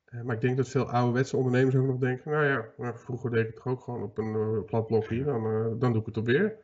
Eh, 0.04 0.22
maar 0.22 0.34
ik 0.34 0.40
denk 0.40 0.56
dat 0.56 0.68
veel 0.68 0.90
ouderwetse 0.90 1.36
ondernemers 1.36 1.76
ook 1.76 1.86
nog 1.86 1.98
denken, 1.98 2.30
nou 2.30 2.44
ja, 2.44 2.94
vroeger 2.94 3.30
deed 3.30 3.40
ik 3.40 3.46
het 3.46 3.56
toch 3.56 3.66
ook 3.66 3.82
gewoon 3.82 4.02
op 4.02 4.18
een 4.18 4.34
eh, 4.34 4.64
plat 4.64 4.86
blokje, 4.86 5.24
dan, 5.24 5.42
dan 5.78 5.92
doe 5.92 6.00
ik 6.00 6.06
het 6.06 6.16
op 6.16 6.26
weer. 6.26 6.58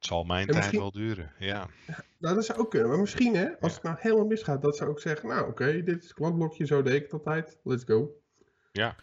Het 0.00 0.08
zal 0.08 0.24
mijn 0.24 0.40
En 0.40 0.46
tijd 0.46 0.56
misschien- 0.56 0.78
wel 0.80 0.90
duren. 0.90 1.32
Ja, 1.38 1.68
Nou, 2.18 2.34
dat 2.34 2.44
zou 2.44 2.58
ook 2.58 2.70
kunnen. 2.70 2.88
Maar 2.88 2.98
misschien, 3.00 3.34
hè, 3.34 3.60
als 3.60 3.70
Ja. 3.72 3.74
het 3.74 3.82
nou 3.82 3.96
helemaal 4.00 4.26
misgaat, 4.26 4.62
dat 4.62 4.76
ze 4.76 4.86
ook 4.86 5.00
zeggen, 5.00 5.28
nou 5.28 5.48
oké, 5.48 5.82
dit 5.82 5.98
is 5.98 6.04
het 6.04 6.12
kladblokje, 6.12 6.66
zo 6.66 6.82
deed 6.82 6.94
ik 6.94 7.02
het 7.02 7.12
altijd, 7.12 7.58
let's 7.64 7.84
go. 7.84 8.22
Ja, 8.72 8.96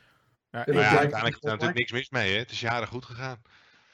En 0.49 0.59
ik, 0.59 0.65
dat 0.65 0.75
maar 0.75 0.83
ja, 0.83 0.89
blijkt 0.89 0.93
uiteindelijk 0.95 1.35
is 1.35 1.41
er 1.43 1.49
natuurlijk 1.49 1.77
niks 1.77 1.91
mis 1.91 2.09
mee. 2.09 2.31
Hè? 2.33 2.37
Het 2.37 2.51
is 2.51 2.59
jaren 2.59 2.87
goed 2.87 3.05
gegaan. 3.05 3.41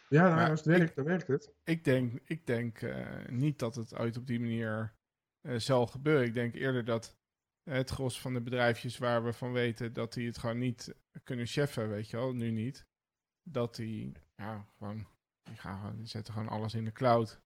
Ja, 0.09 0.21
nou, 0.23 0.35
Maar 0.35 0.49
als 0.49 0.59
het 0.59 0.77
werkt, 0.77 0.95
dan 0.95 1.05
werkt 1.05 1.27
het. 1.27 1.53
ik 1.63 1.83
denk, 1.83 2.19
ik 2.25 2.45
denk 2.45 2.81
eh, 2.81 3.07
niet 3.29 3.59
dat 3.59 3.75
het 3.75 3.95
ooit 3.97 4.17
op 4.17 4.27
die 4.27 4.39
manier 4.39 4.95
eh, 5.41 5.55
zal 5.57 5.87
gebeuren. 5.87 6.25
Ik 6.25 6.33
denk 6.33 6.55
eerder 6.55 6.85
dat 6.85 7.17
het 7.63 7.89
gros 7.89 8.21
van 8.21 8.33
de 8.33 8.41
bedrijfjes 8.41 8.97
waar 8.97 9.23
we 9.23 9.33
van 9.33 9.51
weten 9.51 9.93
dat 9.93 10.13
die 10.13 10.27
het 10.27 10.37
gewoon 10.37 10.57
niet 10.57 10.95
kunnen 11.23 11.45
cheffen, 11.47 11.89
weet 11.89 12.09
je 12.09 12.17
wel, 12.17 12.33
nu 12.33 12.51
niet. 12.51 12.85
Dat 13.43 13.75
die, 13.75 14.11
ja, 14.35 14.65
gewoon, 14.77 15.07
die, 15.43 15.57
gaan, 15.57 15.95
die 15.95 16.05
zetten 16.07 16.33
gewoon 16.33 16.49
alles 16.49 16.73
in 16.73 16.85
de 16.85 16.91
cloud. 16.91 17.41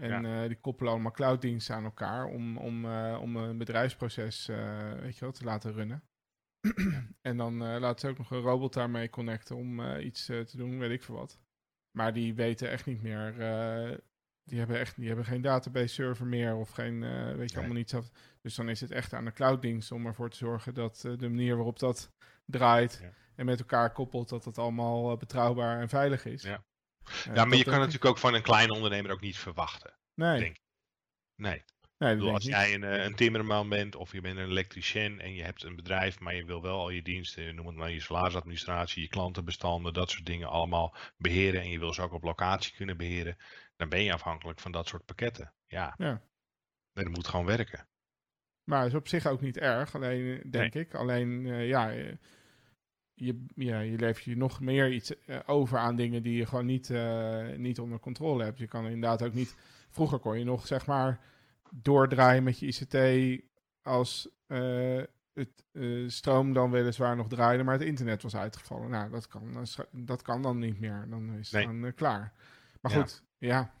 En 0.00 0.24
eh, 0.24 0.46
die 0.46 0.60
koppelen 0.60 0.92
allemaal 0.92 1.12
clouddiensten 1.12 1.74
aan 1.74 1.84
elkaar 1.84 2.26
om, 2.26 2.56
om, 2.58 2.84
eh, 2.84 3.18
om 3.20 3.36
een 3.36 3.58
bedrijfsproces, 3.58 4.48
eh, 4.48 4.92
weet 4.92 5.14
je 5.14 5.20
wel, 5.20 5.32
te 5.32 5.44
laten 5.44 5.72
runnen. 5.72 6.02
en 7.28 7.36
dan 7.36 7.56
laten 7.56 8.00
ze 8.00 8.08
ook 8.08 8.18
nog 8.18 8.30
een 8.30 8.40
robot 8.40 8.72
daarmee 8.72 9.10
connecten 9.10 9.56
om 9.56 9.96
iets 9.96 10.24
te 10.26 10.56
doen, 10.56 10.78
weet 10.78 10.90
ik 10.90 11.02
veel 11.02 11.14
wat. 11.14 11.38
Maar 11.98 12.12
die 12.12 12.34
weten 12.34 12.70
echt 12.70 12.86
niet 12.86 13.02
meer, 13.02 13.32
die 14.42 14.58
hebben 14.58 14.78
echt 14.78 14.96
die 14.96 15.06
hebben 15.06 15.24
geen 15.24 15.42
database 15.42 15.94
server 15.94 16.26
meer 16.26 16.54
of 16.56 16.70
geen, 16.70 17.00
weet 17.36 17.50
je, 17.50 17.56
Nee. 17.56 17.56
allemaal 17.56 17.72
niet. 17.76 17.94
Dus 18.40 18.54
dan 18.54 18.68
is 18.68 18.80
het 18.80 18.90
echt 18.90 19.12
aan 19.12 19.24
de 19.24 19.32
clouddienst 19.32 19.92
om 19.92 20.06
ervoor 20.06 20.30
te 20.30 20.36
zorgen 20.36 20.74
dat 20.74 21.00
de 21.00 21.28
manier 21.28 21.54
waarop 21.54 21.78
dat 21.78 22.12
draait 22.44 22.98
Ja. 23.02 23.12
en 23.34 23.44
met 23.46 23.58
elkaar 23.58 23.92
koppelt, 23.92 24.28
dat 24.28 24.44
het 24.44 24.58
allemaal 24.58 25.16
betrouwbaar 25.16 25.80
en 25.80 25.88
veilig 25.88 26.24
is. 26.24 26.42
Ja. 26.42 26.64
Ja, 27.34 27.44
maar 27.44 27.56
je 27.56 27.64
kan 27.64 27.78
natuurlijk 27.78 28.04
ook 28.04 28.18
van 28.18 28.34
een 28.34 28.42
kleine 28.42 28.72
ondernemer 28.72 29.10
ook 29.10 29.20
niet 29.20 29.38
verwachten. 29.38 29.94
Nee, 30.14 30.38
denk 30.38 30.56
Nee. 31.34 31.64
nee 31.98 32.14
bedoel, 32.14 32.32
als 32.32 32.44
jij 32.44 32.74
een, 32.74 32.84
eh, 32.84 33.04
een 33.04 33.14
timmerman 33.14 33.68
bent 33.68 33.94
of 33.94 34.12
je 34.12 34.20
bent 34.20 34.38
een 34.38 34.44
elektricien 34.44 35.20
en 35.20 35.34
je 35.34 35.42
hebt 35.42 35.62
een 35.62 35.76
bedrijf, 35.76 36.20
maar 36.20 36.34
je 36.34 36.44
wil 36.44 36.62
wel 36.62 36.78
al 36.78 36.90
je 36.90 37.02
diensten, 37.02 37.54
noem 37.54 37.66
het 37.66 37.76
maar 37.76 37.90
je 37.90 38.00
salarisadministratie, 38.00 39.02
je 39.02 39.08
klantenbestanden, 39.08 39.92
dat 39.92 40.10
soort 40.10 40.26
dingen 40.26 40.48
allemaal 40.48 40.94
beheren 41.16 41.60
en 41.60 41.70
je 41.70 41.78
wil 41.78 41.92
ze 41.92 42.02
ook 42.02 42.12
op 42.12 42.22
locatie 42.22 42.74
kunnen 42.74 42.96
beheren, 42.96 43.36
dan 43.76 43.88
ben 43.88 44.02
je 44.02 44.12
afhankelijk 44.12 44.60
van 44.60 44.72
dat 44.72 44.86
soort 44.88 45.04
pakketten. 45.04 45.52
Ja. 45.66 45.94
Ja. 45.96 46.22
Nee, 46.92 47.04
dat 47.04 47.14
moet 47.14 47.28
gewoon 47.28 47.46
werken. 47.46 47.88
Maar 48.64 48.86
is 48.86 48.94
op 48.94 49.08
zich 49.08 49.26
ook 49.26 49.40
niet 49.40 49.58
erg, 49.58 49.94
alleen 49.94 50.42
eh, 50.42 50.50
denk 50.50 50.74
ik. 50.74 50.94
Alleen, 50.94 51.46
eh, 51.46 51.68
ja, 51.68 51.92
je, 53.18 53.44
ja, 53.54 53.80
je 53.80 53.96
levert 53.96 54.24
je 54.24 54.36
nog 54.36 54.60
meer 54.60 54.92
iets 54.92 55.24
eh, 55.24 55.38
over 55.46 55.78
aan 55.78 55.96
dingen 55.96 56.22
die 56.22 56.36
je 56.36 56.46
gewoon 56.46 56.66
niet, 56.66 56.90
eh, 56.90 57.46
niet 57.56 57.80
onder 57.80 58.00
controle 58.00 58.44
hebt. 58.44 58.58
Je 58.58 58.66
kan 58.66 58.84
inderdaad 58.84 59.22
ook 59.22 59.34
niet... 59.34 59.56
Vroeger 59.90 60.18
kon 60.18 60.38
je 60.38 60.44
nog, 60.44 60.66
zeg 60.66 60.86
maar, 60.86 61.20
doordraaien 61.70 62.42
met 62.42 62.58
je 62.58 62.66
ICT 62.66 63.42
als 63.82 64.28
eh, 64.46 65.02
het 65.32 65.64
stroom 66.06 66.52
dan 66.52 66.70
weliswaar 66.70 67.16
nog 67.16 67.28
draaide, 67.28 67.62
maar 67.62 67.78
het 67.78 67.82
internet 67.86 68.22
was 68.22 68.36
uitgevallen. 68.36 68.90
Nou, 68.90 69.10
dat 69.10 69.26
kan, 69.26 69.66
dat 69.92 70.22
kan 70.22 70.42
dan 70.42 70.58
niet 70.58 70.80
meer. 70.80 71.06
Dan 71.08 71.32
is 71.32 71.50
het 71.50 71.66
Nee. 71.66 71.80
dan 71.80 71.94
klaar. 71.94 72.32
Maar 72.80 72.92
goed, 72.92 73.24
ja. 73.38 73.74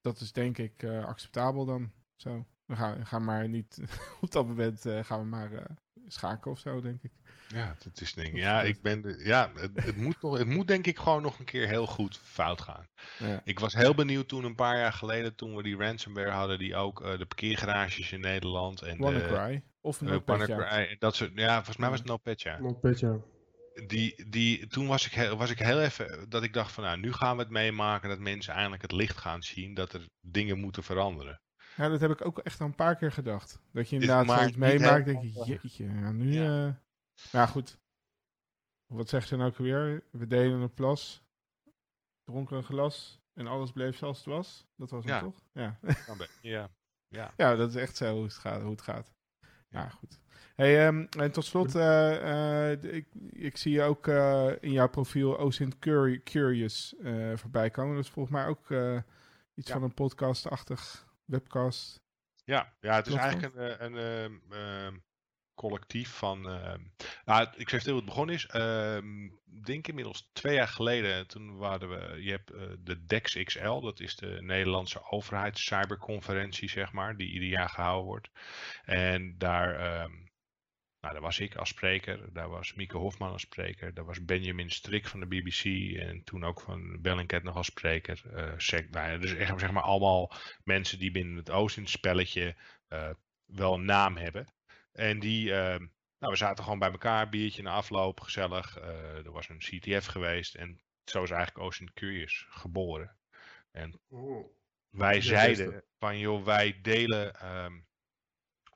dat 0.00 0.20
is 0.20 0.32
denk 0.32 0.58
ik 0.58 0.84
acceptabel 0.84 1.64
dan. 1.64 1.90
Zo. 2.16 2.46
We 2.64 2.76
gaan, 2.76 3.06
gaan 3.06 3.24
maar 3.24 3.48
niet 3.48 3.78
op 4.20 4.30
dat 4.30 4.46
moment 4.46 4.84
gaan 5.02 5.20
we 5.20 5.26
maar 5.26 5.76
schaken 6.06 6.50
of 6.50 6.58
zo, 6.58 6.80
denk 6.80 7.02
ik. 7.02 7.10
Ja, 7.48 7.76
dat 7.84 8.00
is. 8.00 8.14
Dat 8.14 8.26
Ja, 8.32 8.62
ik 8.62 8.82
ben. 8.82 9.02
de- 9.02 9.20
ja, 9.24 9.50
het, 9.54 9.84
het, 9.84 9.96
moet 9.96 10.20
toch, 10.20 10.38
het 10.38 10.46
moet 10.46 10.68
denk 10.68 10.86
ik 10.86 10.98
gewoon 10.98 11.22
nog 11.22 11.38
een 11.38 11.44
keer 11.44 11.68
heel 11.68 11.86
goed 11.86 12.18
fout 12.22 12.60
gaan. 12.60 12.86
Ja. 13.18 13.40
Ik 13.44 13.58
was 13.58 13.74
heel 13.74 13.94
benieuwd 13.94 14.28
toen 14.28 14.44
een 14.44 14.54
paar 14.54 14.76
jaar 14.76 14.92
geleden, 14.92 15.34
toen 15.34 15.56
we 15.56 15.62
die 15.62 15.76
ransomware 15.76 16.30
hadden, 16.30 16.58
die 16.58 16.76
ook 16.76 17.02
eh, 17.02 17.18
de 17.18 17.26
parkeergarages 17.26 18.12
in 18.12 18.20
Nederland 18.20 18.82
en 18.82 18.96
de, 18.96 19.02
WannaCry. 19.02 19.62
Of 19.80 20.00
een 20.00 20.06
eh, 20.06 20.12
NotPetya. 20.12 20.56
WannaCry 20.56 20.86
en 20.90 20.96
dat 20.98 21.14
soort. 21.14 21.30
Ja, 21.34 21.54
volgens 21.54 21.76
mij 21.76 21.88
was 21.90 21.98
het 21.98 22.08
NotPetya. 22.08 22.58
Notepad, 22.58 23.00
ja. 23.00 23.16
Die, 23.86 24.28
die, 24.28 24.66
toen 24.66 24.86
was 24.86 25.06
ik, 25.06 25.12
heel, 25.12 25.36
was 25.36 25.50
ik 25.50 25.58
heel 25.58 25.80
even 25.80 26.26
dat 26.28 26.42
ik 26.42 26.52
dacht 26.52 26.72
van 26.72 26.84
nou, 26.84 26.98
nu 26.98 27.12
gaan 27.12 27.36
we 27.36 27.42
het 27.42 27.50
meemaken 27.50 28.08
dat 28.08 28.18
mensen 28.18 28.54
eindelijk 28.54 28.82
het 28.82 28.92
licht 28.92 29.16
gaan 29.16 29.42
zien, 29.42 29.74
dat 29.74 29.92
er 29.92 30.08
dingen 30.20 30.58
moeten 30.58 30.82
veranderen. 30.82 31.40
Ja, 31.76 31.88
dat 31.88 32.00
heb 32.00 32.10
ik 32.10 32.24
ook 32.26 32.38
echt 32.38 32.60
al 32.60 32.66
een 32.66 32.74
paar 32.74 32.96
keer 32.96 33.12
gedacht. 33.12 33.60
Dat 33.70 33.88
je 33.88 33.96
Is 33.96 34.02
inderdaad 34.02 34.26
maar 34.26 34.38
zoiets 34.38 34.56
meemaakt, 34.56 35.04
denk 35.04 35.22
je, 35.22 35.26
helemaal, 35.28 35.46
jeetje, 35.46 35.84
ja, 35.84 36.12
nu... 36.12 36.32
Ja. 36.32 36.66
eh 36.66 36.72
ja, 37.32 37.46
goed. 37.46 37.78
Wat 38.86 39.08
zegt 39.08 39.28
ze 39.28 39.36
nou 39.36 39.50
ook 39.50 39.56
weer? 39.56 40.02
We 40.10 40.26
deden 40.26 40.60
een 40.60 40.74
plas, 40.74 41.22
dronken 42.24 42.56
een 42.56 42.62
glas 42.64 43.20
en 43.34 43.46
alles 43.46 43.72
bleef 43.72 43.96
zoals 43.96 44.16
het 44.18 44.26
was. 44.26 44.66
Dat 44.76 44.90
was 44.90 45.04
het 45.04 45.12
Ja. 45.12 45.20
toch? 45.20 45.42
Ja. 45.52 45.78
Ja, 46.40 46.68
ja. 47.08 47.32
ja, 47.36 47.54
dat 47.56 47.68
is 47.68 47.74
echt 47.76 47.96
zo 47.96 48.12
hoe 48.14 48.22
het 48.22 48.32
gaat. 48.34 48.60
Hoe 48.62 48.70
het 48.70 48.82
gaat. 48.82 49.12
Ja, 49.68 49.88
goed. 49.88 50.20
Hey, 50.54 50.86
ehm, 50.86 51.06
en 51.18 51.32
tot 51.32 51.44
slot, 51.44 51.74
eh, 51.74 52.70
eh, 52.72 52.82
ik, 52.94 53.06
ik 53.30 53.56
zie 53.56 53.72
je 53.72 53.82
ook 53.82 54.06
eh, 54.06 54.50
in 54.60 54.72
jouw 54.72 54.88
profiel 54.88 55.50
Curi- 55.78 56.22
Curious 56.22 56.94
eh, 57.02 57.36
voorbij 57.36 57.70
komen. 57.70 57.94
Dat 57.94 58.04
is 58.04 58.10
volgens 58.10 58.34
mij 58.34 58.46
ook 58.46 58.70
eh, 58.70 58.98
iets 59.54 59.68
Ja. 59.68 59.74
van 59.74 59.82
een 59.82 59.94
podcast-achtig 59.94 61.06
webcast. 61.32 62.02
Ja, 62.44 62.72
ja, 62.80 62.94
het 62.94 63.06
is 63.06 63.14
eigenlijk 63.14 63.54
een, 63.54 63.70
eh, 63.70 63.86
een, 63.86 63.96
ehm, 63.96 64.52
ehm, 64.52 64.96
collectief 65.54 66.10
van. 66.10 66.42
nou, 67.24 67.48
ik 67.56 67.68
zeg 67.68 67.80
stil 67.80 67.92
hoe 67.92 68.00
het 68.00 68.10
begonnen 68.10 68.34
is. 68.34 68.44
Ik 69.54 69.64
denk 69.64 69.88
inmiddels 69.88 70.28
twee 70.32 70.54
jaar 70.54 70.68
geleden. 70.68 71.26
Toen 71.26 71.56
waren 71.56 71.88
we. 71.88 72.22
Je 72.22 72.30
hebt 72.30 72.50
eh, 72.50 72.62
de 72.78 73.04
DEX 73.04 73.42
XL, 73.44 73.80
dat 73.80 74.00
is 74.00 74.16
de 74.16 74.38
Nederlandse 74.40 75.10
overheids 75.10 75.64
cyberconferentie, 75.64 76.68
zeg 76.68 76.92
maar, 76.92 77.16
die 77.16 77.32
ieder 77.32 77.48
jaar 77.48 77.68
gehouden 77.68 78.06
wordt. 78.06 78.30
En 78.84 79.34
daar. 79.38 80.10
Nou, 81.02 81.14
daar 81.14 81.22
was 81.22 81.38
ik 81.38 81.54
als 81.56 81.68
spreker, 81.68 82.32
daar 82.32 82.48
was 82.48 82.74
Mieke 82.74 82.96
Hofman 82.96 83.30
als 83.32 83.42
spreker, 83.42 83.94
daar 83.94 84.04
was 84.04 84.24
Benjamin 84.24 84.70
Strik 84.70 85.06
van 85.06 85.20
de 85.20 85.26
BBC 85.26 85.64
en 85.98 86.24
toen 86.24 86.44
ook 86.44 86.60
van 86.60 87.00
Bellingcat 87.00 87.42
nog 87.42 87.56
als 87.56 87.66
spreker. 87.66 88.22
sec- 88.56 88.90
nou 88.90 89.10
ja, 89.10 89.18
dus 89.18 89.34
echt, 89.34 89.60
zeg 89.60 89.70
maar 89.72 89.82
allemaal 89.82 90.32
mensen 90.64 90.98
die 90.98 91.10
binnen 91.10 91.36
het 91.36 91.50
Oostend-spelletje 91.50 92.56
eh, 92.88 93.10
wel 93.44 93.74
een 93.74 93.84
naam 93.84 94.16
hebben. 94.16 94.46
En 94.92 95.18
die, 95.20 95.52
eh, 95.54 95.78
nou, 96.18 96.32
we 96.32 96.36
zaten 96.36 96.64
gewoon 96.64 96.78
bij 96.78 96.90
elkaar, 96.90 97.28
biertje 97.28 97.62
na 97.62 97.72
afloop, 97.72 98.20
gezellig. 98.20 98.76
er 98.76 99.32
was 99.32 99.48
een 99.48 99.58
CTF 99.58 100.06
geweest 100.06 100.54
en 100.54 100.80
zo 101.04 101.22
is 101.22 101.30
eigenlijk 101.30 101.64
Ocean 101.66 101.92
Curious 101.94 102.46
geboren. 102.48 103.16
En 103.70 104.00
Oh. 104.08 104.46
wij 104.90 105.20
zeiden 105.20 105.84
van 105.98 106.18
joh, 106.18 106.44
wij 106.44 106.80
delen 106.80 107.34
ehm, 107.34 107.80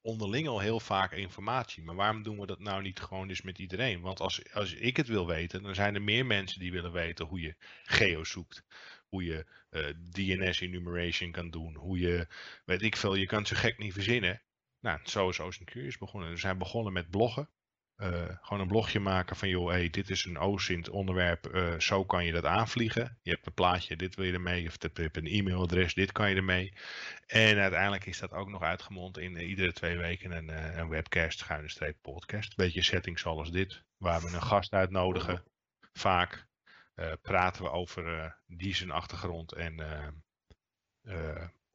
onderling 0.06 0.48
al 0.48 0.60
heel 0.60 0.80
vaak 0.80 1.12
informatie. 1.12 1.82
Maar 1.82 1.94
waarom 1.94 2.22
doen 2.22 2.40
we 2.40 2.46
dat 2.46 2.58
nou 2.58 2.82
niet 2.82 3.00
gewoon 3.00 3.28
eens 3.28 3.42
met 3.42 3.58
iedereen? 3.58 4.00
Want 4.00 4.20
als, 4.20 4.52
als 4.52 4.74
ik 4.74 4.96
het 4.96 5.06
wil 5.06 5.26
weten, 5.26 5.62
dan 5.62 5.74
zijn 5.74 5.94
er 5.94 6.02
meer 6.02 6.26
mensen 6.26 6.60
die 6.60 6.72
willen 6.72 6.92
weten 6.92 7.26
hoe 7.26 7.40
je 7.40 7.54
geo 7.84 8.24
zoekt. 8.24 8.64
Hoe 9.08 9.24
je 9.24 9.46
eh, 9.70 9.86
DNS 10.12 10.60
enumeration 10.60 11.30
kan 11.30 11.50
doen. 11.50 11.74
Hoe 11.74 11.98
je, 11.98 12.26
weet 12.64 12.82
ik 12.82 12.96
veel, 12.96 13.14
je 13.14 13.26
kan 13.26 13.38
het 13.38 13.48
zo 13.48 13.56
gek 13.56 13.78
niet 13.78 13.92
verzinnen. 13.92 14.42
Nou, 14.80 15.00
zo 15.04 15.28
is 15.28 15.40
Ocean 15.40 15.64
Curious 15.64 15.98
begonnen. 15.98 16.30
We 16.30 16.36
zijn 16.36 16.58
begonnen 16.58 16.92
met 16.92 17.10
bloggen. 17.10 17.48
Eh, 17.96 18.24
gewoon 18.40 18.60
een 18.60 18.68
blogje 18.68 19.00
maken 19.00 19.36
van, 19.36 19.48
joh, 19.48 19.70
hey, 19.70 19.90
dit 19.90 20.10
is 20.10 20.24
een 20.24 20.38
OSINT 20.38 20.88
onderwerp, 20.88 21.46
eh, 21.46 21.78
zo 21.78 22.04
kan 22.04 22.24
je 22.24 22.32
dat 22.32 22.44
aanvliegen. 22.44 23.18
Je 23.22 23.30
hebt 23.30 23.46
een 23.46 23.54
plaatje, 23.54 23.96
dit 23.96 24.14
wil 24.14 24.24
je 24.24 24.32
ermee, 24.32 24.66
of 24.66 24.76
je 24.80 24.90
hebt 24.92 25.16
een 25.16 25.26
e-mailadres, 25.26 25.94
dit 25.94 26.12
kan 26.12 26.30
je 26.30 26.36
ermee. 26.36 26.72
En 27.26 27.58
uiteindelijk 27.58 28.06
is 28.06 28.18
dat 28.18 28.32
ook 28.32 28.48
nog 28.48 28.62
uitgemond 28.62 29.18
in 29.18 29.36
eh, 29.36 29.48
iedere 29.48 29.72
twee 29.72 29.96
weken 29.96 30.30
een, 30.30 30.78
een 30.78 30.88
webcast, 30.88 31.38
schuine 31.38 31.68
streep 31.68 31.96
podcast. 32.02 32.56
Beetje 32.56 32.82
settings 32.82 33.22
zoals 33.22 33.50
dit, 33.50 33.82
waar 33.96 34.20
we 34.20 34.26
een 34.26 34.42
gast 34.42 34.72
uitnodigen. 34.72 35.42
Vaak 35.92 36.46
praten 37.22 37.62
we 37.62 37.70
over 37.70 38.36
die 38.46 38.74
zijn 38.74 38.90
achtergrond 38.90 39.52
en 39.52 39.74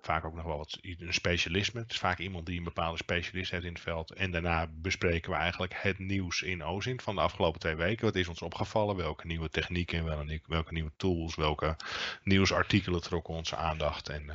vaak 0.05 0.25
ook 0.25 0.33
nog 0.35 0.45
wel 0.45 0.57
wat 0.57 0.77
een 0.81 1.13
specialisme. 1.13 1.79
Het 1.79 1.91
is 1.91 1.99
vaak 1.99 2.19
iemand 2.19 2.45
die 2.45 2.57
een 2.57 2.63
bepaalde 2.63 2.97
specialist 2.97 3.51
heeft 3.51 3.63
in 3.63 3.73
het 3.73 3.81
veld. 3.81 4.13
En 4.13 4.31
daarna 4.31 4.67
bespreken 4.67 5.31
we 5.31 5.37
eigenlijk 5.37 5.73
het 5.75 5.99
nieuws 5.99 6.41
in 6.41 6.63
OSINT 6.63 7.01
van 7.03 7.15
de 7.15 7.21
afgelopen 7.21 7.59
twee 7.59 7.75
weken. 7.75 8.05
Wat 8.05 8.15
is 8.15 8.27
ons 8.27 8.41
opgevallen? 8.41 8.95
Welke 8.95 9.27
nieuwe 9.27 9.49
technieken, 9.49 10.03
welke, 10.05 10.41
welke 10.45 10.73
nieuwe 10.73 10.91
tools, 10.97 11.35
welke 11.35 11.75
nieuwsartikelen 12.23 13.01
trokken 13.01 13.33
onze 13.33 13.55
aandacht. 13.55 14.09
En 14.09 14.29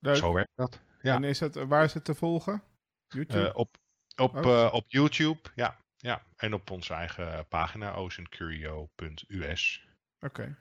eh, 0.00 0.14
zo 0.14 0.32
werkt 0.32 0.52
dat. 0.54 0.80
Ja. 1.02 1.14
En 1.14 1.24
is 1.24 1.40
het, 1.40 1.54
waar 1.54 1.84
is 1.84 1.94
het 1.94 2.04
te 2.04 2.14
volgen? 2.14 2.62
YouTube? 3.08 3.48
Eh, 3.48 3.56
op, 3.56 3.76
op, 4.16 4.36
Oh. 4.36 4.64
eh, 4.66 4.72
op 4.74 4.84
YouTube, 4.88 5.40
ja, 5.54 5.76
ja. 5.96 6.22
En 6.36 6.54
op 6.54 6.70
onze 6.70 6.94
eigen 6.94 7.46
pagina, 7.48 7.94
oceancurio.us. 7.94 9.86
Oké. 10.20 10.56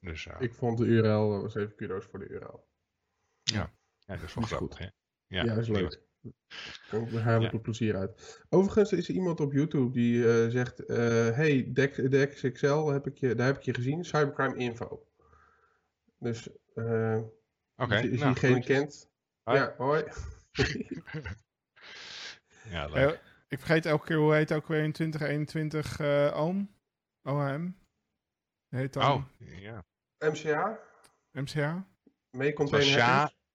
Dus 0.00 0.26
eh, 0.26 0.36
Ik 0.38 0.54
vond 0.54 0.78
de 0.78 0.84
URL, 0.84 1.30
dat 1.30 1.42
was 1.42 1.54
even 1.54 1.74
kudo's 1.74 2.04
voor 2.04 2.18
de 2.18 2.28
URL. 2.28 2.68
Ja, 3.52 3.72
dat 4.06 4.22
is 4.22 4.34
wel 4.34 4.44
is 4.44 4.50
grappig, 4.50 4.78
hè? 4.78 4.86
Ja, 5.26 5.44
is 5.56 5.66
die 5.66 5.74
leuk. 5.74 6.00
We 6.90 7.18
Ja. 7.24 7.38
met 7.38 7.62
plezier 7.62 7.96
uit. 7.96 8.42
Overigens 8.48 8.92
is 8.92 9.08
er 9.08 9.14
iemand 9.14 9.40
op 9.40 9.52
YouTube 9.52 9.90
die 9.92 10.28
eh, 10.44 10.50
zegt: 10.50 10.84
eh, 10.86 10.96
Hey, 11.30 11.70
Dex, 11.72 11.96
Dex 11.96 12.50
XL, 12.52 12.86
heb 12.86 13.06
ik 13.06 13.18
je, 13.18 13.34
daar 13.34 13.46
heb 13.46 13.56
ik 13.56 13.62
je 13.62 13.74
gezien, 13.74 14.04
Cybercrime 14.04 14.56
Info. 14.56 15.06
Dus 16.18 16.48
eh 16.74 17.18
Oké, 17.24 17.30
als 17.76 17.88
je- 17.88 17.94
als 17.96 18.02
je 18.02 18.08
nou, 18.18 18.32
diegene 18.32 18.54
goed. 18.54 18.64
kent. 18.64 19.10
Hoi. 19.42 19.58
Ja, 19.58 19.74
hoi. 19.78 20.04
Ja, 22.70 22.86
leuk. 22.86 23.12
Eh, 23.12 23.18
ik 23.48 23.58
vergeet 23.58 23.86
elke 23.86 24.06
keer 24.06 24.16
hoe 24.16 24.34
heet 24.34 24.52
ook 24.52 24.66
weer 24.66 24.82
in 24.82 24.92
2021 24.92 26.00
eh 26.00 26.40
OM? 26.44 26.74
OHM? 27.22 27.68
Heet 28.68 28.92
dan 28.92 29.12
Oh, 29.12 29.24
ja. 29.38 29.84
MCA, 30.18 30.78
MCH? 31.32 31.74
mee 32.30 32.52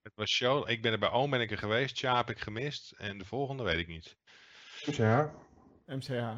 Het 0.06 0.15
was 0.15 0.30
show. 0.30 0.69
Ik 0.69 0.82
ben 0.82 0.91
er 0.91 0.99
bij 0.99 1.11
oom 1.11 1.30
ben 1.30 1.41
ik 1.41 1.52
er 1.52 1.57
geweest. 1.57 1.95
Tja 1.95 2.15
heb 2.18 2.30
ik 2.30 2.40
gemist. 2.40 2.91
En 2.98 3.18
de 3.18 3.26
volgende 3.26 3.64
weet 3.64 3.77
ik 3.77 3.88
niet. 3.88 4.18
Dus 4.86 4.95
ja, 4.98 5.34
MCH. 5.86 6.38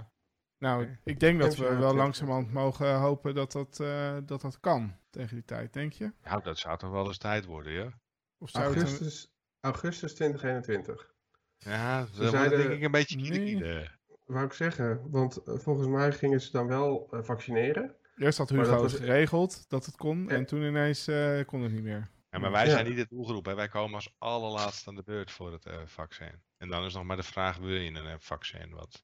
Nou, 0.57 0.98
ik 1.03 1.19
denk 1.19 1.39
dat 1.39 1.56
we 1.56 1.64
MCH 1.72 1.80
wel 1.80 1.94
langzamerhand 1.95 2.52
mogen 2.52 2.95
hopen 2.95 3.35
dat 3.35 3.52
dat, 3.52 3.80
eh, 3.80 4.18
dat 4.26 4.41
dat 4.41 4.60
kan 4.60 4.98
tegen 5.10 5.35
die 5.35 5.45
tijd, 5.45 5.73
denk 5.73 5.94
je? 5.94 6.11
Nou, 6.23 6.44
dat 6.44 6.57
zou 6.57 6.77
toch 6.77 6.89
wel 6.91 7.06
eens 7.07 7.18
tijd 7.18 7.45
worden, 7.45 7.73
ja? 7.73 7.99
Of 8.38 8.49
zou 8.49 8.64
het 8.65 8.76
een- 8.76 8.81
augustus, 8.81 9.34
augustus 9.60 10.14
2021. 10.15 11.14
Ja, 11.57 11.99
dat 11.99 12.10
zeiden- 12.14 12.39
wordt 12.39 12.56
denk 12.57 12.72
ik 12.72 12.81
een 12.81 12.91
beetje 12.91 13.18
Nee. 13.18 13.30
kiele 13.30 13.95
Wou 14.26 14.45
ik 14.45 14.53
zeggen, 14.53 15.10
want 15.11 15.38
eh, 15.44 15.57
volgens 15.57 15.88
mij 15.88 16.11
gingen 16.11 16.41
ze 16.41 16.52
dan 16.52 16.68
wel 16.68 17.07
eh, 17.11 17.23
vaccineren. 17.23 17.95
Eerst 18.15 18.38
had 18.38 18.49
Hugo 18.49 18.64
dat 18.64 18.72
het 18.72 18.81
was- 18.81 18.99
geregeld 18.99 19.69
dat 19.69 19.85
het 19.85 19.95
kon 19.95 20.23
Ja. 20.23 20.30
en 20.30 20.45
toen 20.45 20.61
ineens 20.61 21.07
eh, 21.07 21.45
kon 21.45 21.61
het 21.61 21.72
niet 21.72 21.84
meer. 21.84 22.07
Ja, 22.38 22.43
maar 22.43 22.51
wij 22.51 22.65
Ja. 22.65 22.72
zijn 22.72 22.85
niet 22.88 22.95
de 22.97 23.07
doelgroep. 23.09 23.45
Hè. 23.45 23.55
Wij 23.55 23.68
komen 23.68 23.95
als 23.95 24.15
allerlaatste 24.18 24.89
aan 24.89 24.95
de 24.95 25.03
beurt 25.03 25.31
voor 25.31 25.51
het 25.51 25.65
eh, 25.65 25.81
vaccin. 25.85 26.41
En 26.57 26.69
dan 26.69 26.84
is 26.85 26.93
nog 26.93 27.03
maar 27.03 27.15
de 27.18 27.23
vraag, 27.23 27.57
wil 27.57 27.69
je 27.69 27.89
een 27.89 27.95
eh, 28.07 28.14
vaccin? 28.19 28.69
Wat 28.73 29.03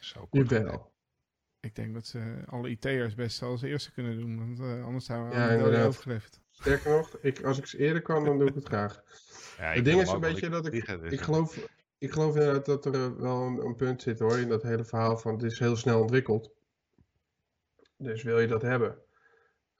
zo. 0.00 0.26
Jawel. 0.30 0.92
Ik 1.60 1.74
denk 1.74 1.94
dat 1.94 2.06
ze 2.06 2.42
alle 2.46 2.68
IT'ers 2.68 3.14
best 3.14 3.42
als 3.42 3.62
eerste 3.62 3.92
kunnen 3.92 4.18
doen, 4.18 4.38
want 4.38 4.58
eh, 4.60 4.84
anders 4.84 5.04
zijn 5.04 5.28
we 5.28 5.34
Ja, 5.34 5.50
aan 5.64 5.70
de 5.70 5.82
overgeleverd. 5.84 6.40
Sterker 6.50 6.90
nog, 6.90 7.16
ik, 7.20 7.42
als 7.42 7.58
ik 7.58 7.66
ze 7.66 7.78
eerder 7.78 8.02
kan, 8.02 8.24
dan 8.24 8.38
doe 8.38 8.48
ik 8.48 8.54
het 8.54 8.66
graag. 8.66 8.94
Ja, 9.58 9.64
Het 9.68 9.76
ik 9.78 9.84
ding 9.84 10.00
is 10.00 10.06
een 10.10 10.20
wel 10.20 10.30
beetje 10.32 10.48
dat 10.48 10.66
ik- 10.66 10.86
dus, 11.00 11.12
Ik 11.12 11.20
geloof, 11.20 11.66
ik 11.98 12.12
geloof 12.12 12.34
inderdaad 12.36 12.64
dat 12.66 12.84
er 12.86 13.20
wel 13.20 13.42
een, 13.42 13.58
een 13.64 13.76
punt 13.76 14.02
zit 14.02 14.18
hoor, 14.18 14.38
in 14.38 14.48
dat 14.48 14.62
hele 14.62 14.84
verhaal 14.84 15.18
van 15.18 15.32
het 15.32 15.42
is 15.42 15.58
heel 15.58 15.76
snel 15.76 16.00
ontwikkeld. 16.00 16.50
Dus 17.96 18.22
wil 18.22 18.40
je 18.40 18.46
dat 18.46 18.62
hebben. 18.62 18.98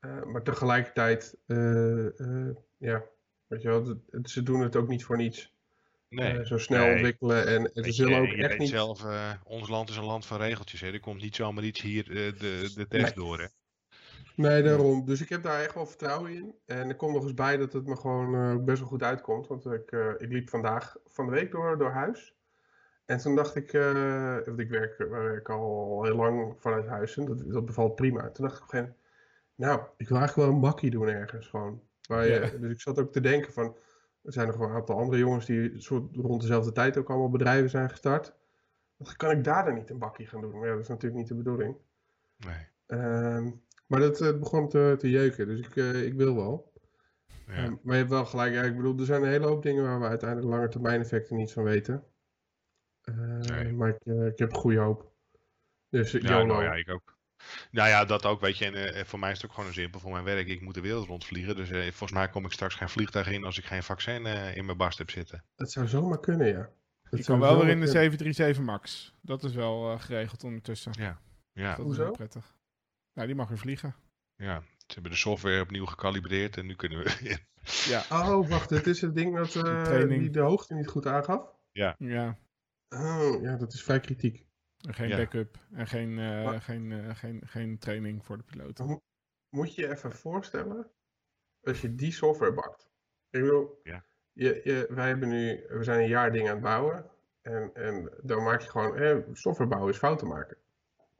Eh, 0.01 0.22
maar 0.24 0.43
tegelijkertijd, 0.43 1.36
eh, 1.47 2.20
eh, 2.20 2.56
ja, 2.77 3.02
weet 3.47 3.62
je 3.62 3.68
wel, 3.68 3.86
het- 3.86 3.98
het- 4.10 4.31
ze 4.31 4.43
doen 4.43 4.60
het 4.60 4.77
ook 4.77 4.89
niet 4.89 5.05
voor 5.05 5.16
niets. 5.16 5.55
Nee. 6.09 6.47
Zo 6.47 6.59
snel 6.59 6.85
Nee. 6.85 6.93
ontwikkelen 6.94 7.47
en 7.47 7.85
ze 7.85 7.93
zullen 7.93 8.18
ook 8.20 8.27
je 8.27 8.36
echt 8.36 8.48
weet 8.48 8.59
niet... 8.59 8.68
zelf, 8.68 9.05
eh, 9.05 9.32
ons 9.44 9.68
land 9.68 9.89
is 9.89 9.97
een 9.97 10.05
land 10.05 10.27
van 10.27 10.39
regeltjes. 10.40 10.81
Hè. 10.81 10.93
Er 10.93 11.01
komt 11.01 11.22
niet 11.22 11.36
zomaar 11.36 11.64
iets 11.64 11.81
hier 11.81 12.09
eh, 12.09 12.39
de, 12.39 12.72
de 12.74 12.86
test 12.89 13.05
Nee. 13.16 13.24
door. 13.24 13.39
Hè. 13.40 13.47
Nee, 14.35 14.62
daarom. 14.62 15.05
Dus 15.06 15.20
ik 15.20 15.28
heb 15.28 15.43
daar 15.43 15.60
echt 15.60 15.74
wel 15.74 15.86
vertrouwen 15.86 16.32
in. 16.35 16.55
En 16.66 16.89
er 16.89 16.97
komt 16.97 17.14
nog 17.14 17.22
eens 17.22 17.35
bij 17.35 17.56
dat 17.56 17.72
het 17.72 17.86
me 17.86 17.97
gewoon 17.97 18.35
eh, 18.35 18.64
best 18.64 18.78
wel 18.78 18.89
goed 18.89 19.02
uitkomt. 19.02 19.47
Want 19.47 19.66
ik, 19.66 19.93
eh, 19.93 20.10
ik 20.18 20.32
liep 20.32 20.48
vandaag 20.48 20.97
van 21.06 21.27
de 21.27 21.32
week 21.32 21.51
door, 21.51 21.78
door 21.78 21.90
huis. 21.90 22.35
En 23.05 23.18
toen 23.18 23.35
dacht 23.35 23.56
ik, 23.56 23.72
eh, 23.72 24.36
want 24.44 24.59
ik 24.59 24.68
werk, 24.68 24.98
ik 24.98 25.09
werk 25.09 25.48
al 25.48 26.02
heel 26.05 26.16
lang 26.16 26.55
vanuit 26.59 26.86
huis 26.86 27.16
en 27.16 27.24
dat, 27.24 27.43
dat 27.52 27.64
bevalt 27.66 27.94
prima. 27.94 28.31
Toen 28.31 28.44
dacht 28.47 28.56
ik 28.56 28.62
op 28.62 28.72
een 28.72 28.78
gegeven 28.78 28.78
moment, 28.97 28.99
nou, 29.61 29.81
ik 29.97 30.09
wil 30.09 30.19
eigenlijk 30.19 30.49
wel 30.49 30.57
een 30.57 30.62
bakkie 30.62 30.91
doen 30.91 31.09
ergens 31.09 31.47
gewoon. 31.47 31.82
Dus 32.61 32.73
ik 32.73 32.81
zat 32.81 32.99
ook 32.99 33.12
te 33.12 33.20
denken 33.20 33.53
van, 33.53 33.77
er 34.23 34.32
zijn 34.32 34.47
nog 34.47 34.57
wel 34.57 34.69
een 34.69 34.74
aantal 34.74 34.99
andere 34.99 35.19
jongens 35.19 35.47
die 35.47 35.81
soort 35.81 36.16
rond 36.16 36.41
dezelfde 36.41 36.73
tijd 36.73 36.97
ook 36.97 37.09
allemaal 37.09 37.31
bedrijven 37.31 37.70
zijn 37.70 37.91
gestart. 37.91 38.35
Dan 38.97 39.16
kan 39.16 39.31
ik 39.31 39.45
daar 39.45 39.65
dan 39.65 39.74
niet 39.74 39.91
een 39.91 39.99
bakkie 39.99 40.27
gaan 40.27 40.41
doen? 40.41 40.59
Maar 40.59 40.69
ja, 40.69 40.73
dat 40.73 40.82
is 40.82 40.89
natuurlijk 40.89 41.20
niet 41.20 41.28
de 41.28 41.35
bedoeling. 41.35 41.77
Nee. 42.37 42.66
Ehm, 42.87 43.51
maar 43.87 44.01
dat 44.01 44.20
eh, 44.20 44.39
begon 44.39 44.69
te, 44.69 44.95
te 44.99 45.11
jeuken, 45.11 45.47
dus 45.47 45.59
ik, 45.61 45.77
eh, 45.77 46.05
ik 46.05 46.15
wil 46.15 46.35
wel. 46.35 46.73
Ja. 47.47 47.55
Ehm, 47.55 47.74
maar 47.82 47.95
je 47.95 48.01
hebt 48.01 48.11
wel 48.11 48.27
gelijk, 48.27 48.53
ja, 48.55 48.62
ik 48.62 48.77
bedoel, 48.77 48.99
er 48.99 49.05
zijn 49.05 49.23
een 49.23 49.28
hele 49.28 49.47
hoop 49.47 49.62
dingen 49.62 49.85
waar 49.85 50.01
we 50.01 50.07
uiteindelijk 50.07 50.51
lange 50.51 50.69
termijn 50.69 51.01
effecten 51.01 51.37
niet 51.37 51.53
van 51.53 51.65
weten. 51.65 52.05
Ehm, 53.03 53.39
Nee. 53.39 53.73
Maar 53.73 53.89
ik, 53.89 54.05
eh, 54.05 54.27
ik 54.27 54.39
heb 54.39 54.53
goede 54.55 54.78
hoop. 54.78 55.12
Dus 55.89 56.12
Ja, 56.12 56.19
YOLO. 56.19 56.45
nou 56.45 56.62
ja, 56.62 56.73
ik 56.74 56.89
ook. 56.89 57.19
Nou 57.70 57.88
ja, 57.88 58.04
dat 58.04 58.26
ook, 58.26 58.40
weet 58.40 58.58
je. 58.58 58.64
En 58.64 58.94
eh, 58.94 59.04
voor 59.04 59.18
mij 59.18 59.30
is 59.30 59.36
het 59.36 59.46
ook 59.46 59.52
gewoon 59.52 59.68
een 59.68 59.74
simpel. 59.74 60.00
Voor 60.00 60.12
mijn 60.12 60.24
werk, 60.24 60.48
ik 60.48 60.60
moet 60.60 60.74
de 60.74 60.80
wereld 60.80 61.06
rondvliegen. 61.06 61.56
Dus 61.56 61.70
eh, 61.70 61.80
volgens 61.82 62.12
mij 62.12 62.28
kom 62.28 62.44
ik 62.44 62.52
straks 62.52 62.74
geen 62.74 62.88
vliegtuig 62.88 63.30
in 63.30 63.44
als 63.44 63.58
ik 63.58 63.64
geen 63.64 63.82
vaccin 63.82 64.26
eh, 64.26 64.56
in 64.56 64.64
mijn 64.64 64.76
barst 64.76 64.98
heb 64.98 65.10
zitten. 65.10 65.44
Het 65.56 65.70
zou 65.70 65.88
zomaar 65.88 66.20
kunnen, 66.20 66.46
ja. 66.46 66.70
Het 67.02 67.18
Je 67.18 67.24
zou 67.24 67.38
kan 67.38 67.48
wel 67.48 67.58
weer 67.58 67.68
in 67.68 67.80
de 67.80 67.84
kunnen. 67.84 68.02
737 68.02 68.64
MAX. 68.64 69.14
Dat 69.20 69.44
is 69.44 69.54
wel 69.54 69.92
eh, 69.92 70.00
geregeld 70.00 70.44
ondertussen. 70.44 70.92
Ja. 71.52 71.76
Dat 71.76 71.98
is 71.98 72.10
prettig. 72.12 72.54
Nou, 73.14 73.26
die 73.26 73.36
mag 73.36 73.48
weer 73.48 73.58
vliegen. 73.58 73.94
Ja, 74.36 74.60
ze 74.60 74.94
hebben 74.94 75.10
de 75.10 75.16
software 75.16 75.60
opnieuw 75.60 75.86
gekalibreerd 75.86 76.56
en 76.56 76.66
nu 76.66 76.74
kunnen 76.74 76.98
we 76.98 77.18
in. 77.30 77.38
Ja. 77.88 78.04
Oh, 78.10 78.48
wacht, 78.48 78.70
het 78.70 78.86
is 78.86 79.00
het 79.00 79.14
ding 79.14 79.36
dat 79.36 79.54
eh, 79.54 80.08
die 80.08 80.30
de 80.30 80.40
hoogte 80.40 80.74
niet 80.74 80.88
goed 80.88 81.06
aangaf? 81.06 81.42
Ja, 81.72 81.96
Oh, 82.88 83.42
ja, 83.42 83.56
dat 83.56 83.72
is 83.72 83.82
vrij 83.82 84.00
kritiek. 84.00 84.46
En 84.89 84.94
geen 84.94 85.09
Ja. 85.09 85.16
backup 85.16 85.57
en 85.73 85.86
geen, 85.86 86.19
eh, 86.19 86.44
Maar- 86.44 86.61
geen, 86.61 86.93
eh, 86.93 87.16
geen, 87.16 87.43
geen 87.47 87.78
training 87.78 88.24
voor 88.24 88.36
de 88.36 88.43
piloten. 88.43 88.85
Oh. 88.85 89.01
Moet 89.48 89.74
je 89.74 89.82
je 89.82 89.90
even 89.90 90.12
voorstellen 90.12 90.90
als 91.62 91.81
je 91.81 91.94
die 91.94 92.12
software 92.12 92.52
bakt. 92.52 92.90
Ik 93.31 93.40
bedoel, 93.40 93.81
Ja. 93.82 94.05
je, 94.32 94.61
je, 94.65 94.86
wij 94.90 95.09
hebben 95.09 95.28
nu, 95.28 95.65
we 95.69 95.85
zijn 95.85 96.01
een 96.01 96.09
jaar 96.09 96.32
dingen 96.32 96.48
aan 96.48 96.55
het 96.55 96.65
bouwen. 96.65 97.11
En, 97.43 97.70
en 97.74 98.11
dan 98.23 98.43
maak 98.43 98.61
je 98.61 98.69
gewoon, 98.69 98.97
eh, 98.97 99.16
software 99.32 99.70
bouwen 99.70 99.93
is 99.93 99.98
fouten 99.98 100.28
maken. 100.28 100.57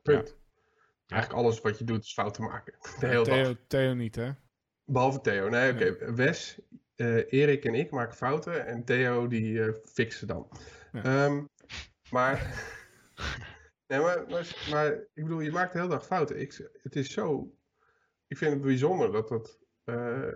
Punt. 0.03 0.37
Eigenlijk 1.07 1.43
alles 1.43 1.61
wat 1.61 1.78
je 1.78 1.85
doet 1.85 2.05
is 2.05 2.12
fouten 2.12 2.43
maken. 2.45 2.74
De 3.01 3.07
hele 3.07 3.24
dag. 3.24 3.35
Theo, 3.35 3.55
Theo 3.66 3.95
niet, 3.95 4.15
hè? 4.15 4.31
Behalve 4.85 5.20
Theo. 5.20 5.49
Nee, 5.49 5.73
oké. 5.73 6.12
Wes, 6.15 6.61
eh, 6.95 7.32
Erik 7.32 7.65
en 7.65 7.74
ik 7.74 7.91
maken 7.91 8.16
fouten. 8.16 8.66
En 8.66 8.85
Theo 8.85 9.27
die 9.28 9.62
eh 9.62 10.11
ze 10.11 10.27
dan. 10.27 10.49
Ja. 10.93 11.03
Ehm, 11.03 11.45
maar, 12.11 12.39
nee, 13.91 14.01
maar, 14.01 14.25
maar, 14.29 14.67
maar 14.71 14.93
ik 14.93 15.23
bedoel, 15.23 15.41
je 15.41 15.51
maakt 15.51 15.73
de 15.73 15.79
hele 15.79 15.91
dag 15.91 16.07
fouten. 16.07 16.41
Ik, 16.41 16.71
het 16.83 16.97
is 16.97 17.12
zo... 17.12 17.55
Ik 18.27 18.37
vind 18.37 18.53
het 18.53 18.62
bijzonder 18.62 19.12
dat 19.12 19.29
dat... 19.29 19.59
eh, 19.85 20.29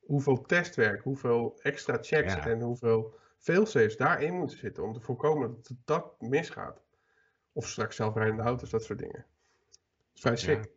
hoeveel 0.00 0.42
testwerk, 0.42 1.02
hoeveel 1.02 1.58
extra 1.62 1.98
checks 2.00 2.34
Ja. 2.34 2.46
en 2.46 2.60
hoeveel 2.60 3.14
failsafes 3.38 3.96
daarin 3.96 4.34
moeten 4.34 4.58
zitten 4.58 4.82
om 4.82 4.92
te 4.92 5.00
voorkomen 5.00 5.54
dat 5.54 5.68
het- 5.68 5.76
dat 5.84 6.20
misgaat. 6.20 6.84
Of 7.52 7.68
straks 7.68 7.96
zelfrijdende 7.96 8.42
auto's, 8.42 8.70
dat 8.70 8.84
soort 8.84 8.98
dingen. 8.98 9.24
Dat 9.26 10.14
is 10.14 10.20
vrij 10.20 10.36
sick. 10.36 10.70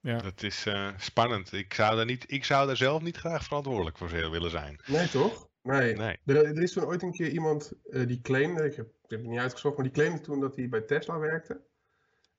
Ja. 0.00 0.18
Dat 0.18 0.42
is 0.42 0.66
eh, 0.66 0.88
spannend. 0.96 1.52
Ik 1.52 1.74
zou, 1.74 1.96
daar 1.96 2.04
niet, 2.04 2.24
ik 2.32 2.44
zou 2.44 2.66
daar 2.66 2.76
zelf 2.76 3.02
niet 3.02 3.16
graag 3.16 3.44
verantwoordelijk 3.44 3.98
voor 3.98 4.08
willen 4.30 4.50
zijn. 4.50 4.80
Nee, 4.86 5.08
toch? 5.08 5.48
Nee. 5.62 5.94
Nee. 5.96 6.18
Er, 6.24 6.36
er 6.44 6.62
is 6.62 6.72
toen 6.72 6.84
ooit 6.84 7.02
een 7.02 7.12
keer 7.12 7.28
iemand 7.30 7.72
eh, 7.90 8.06
die 8.06 8.20
claimde, 8.20 8.64
ik 8.64 8.74
heb, 8.74 8.86
ik 8.86 8.97
heb 9.10 9.20
het 9.20 9.28
niet 9.28 9.40
uitgezocht, 9.40 9.76
maar 9.76 9.84
die 9.84 9.94
claimde 9.94 10.20
toen 10.20 10.40
dat 10.40 10.56
hij 10.56 10.68
bij 10.68 10.80
Tesla 10.80 11.18
werkte. 11.18 11.60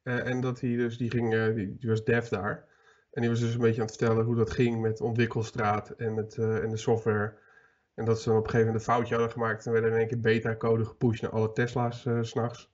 Eh, 0.03 0.27
en 0.27 0.41
dat 0.41 0.59
hij 0.61 0.75
dus, 0.75 0.97
die 0.97 1.11
ging, 1.11 1.33
eh, 1.33 1.55
die, 1.55 1.77
die 1.77 1.89
was 1.89 2.03
dev 2.03 2.27
daar. 2.27 2.67
En 3.11 3.21
die 3.21 3.29
was 3.29 3.39
dus 3.39 3.53
een 3.53 3.59
beetje 3.59 3.81
aan 3.81 3.87
het 3.87 3.95
vertellen 3.95 4.25
hoe 4.25 4.35
dat 4.35 4.51
ging 4.51 4.81
met 4.81 4.97
de 4.97 5.03
ontwikkelstraat 5.03 5.89
en, 5.89 6.15
het, 6.15 6.37
eh, 6.37 6.63
en 6.63 6.69
de 6.69 6.77
software. 6.77 7.37
En 7.95 8.05
dat 8.05 8.21
ze 8.21 8.29
dan 8.29 8.37
op 8.37 8.43
een 8.43 8.49
gegeven 8.49 8.71
moment 8.71 8.87
een 8.87 8.93
foutje 8.93 9.13
hadden 9.13 9.31
gemaakt 9.33 9.65
en 9.65 9.71
werden 9.71 9.91
in 9.91 9.97
één 9.97 10.07
keer 10.07 10.19
beta-code 10.19 10.85
gepusht 10.85 11.21
naar 11.21 11.31
alle 11.31 11.51
Tesla's 11.51 12.05
eh, 12.05 12.21
s 12.21 12.29
s'nachts. 12.29 12.69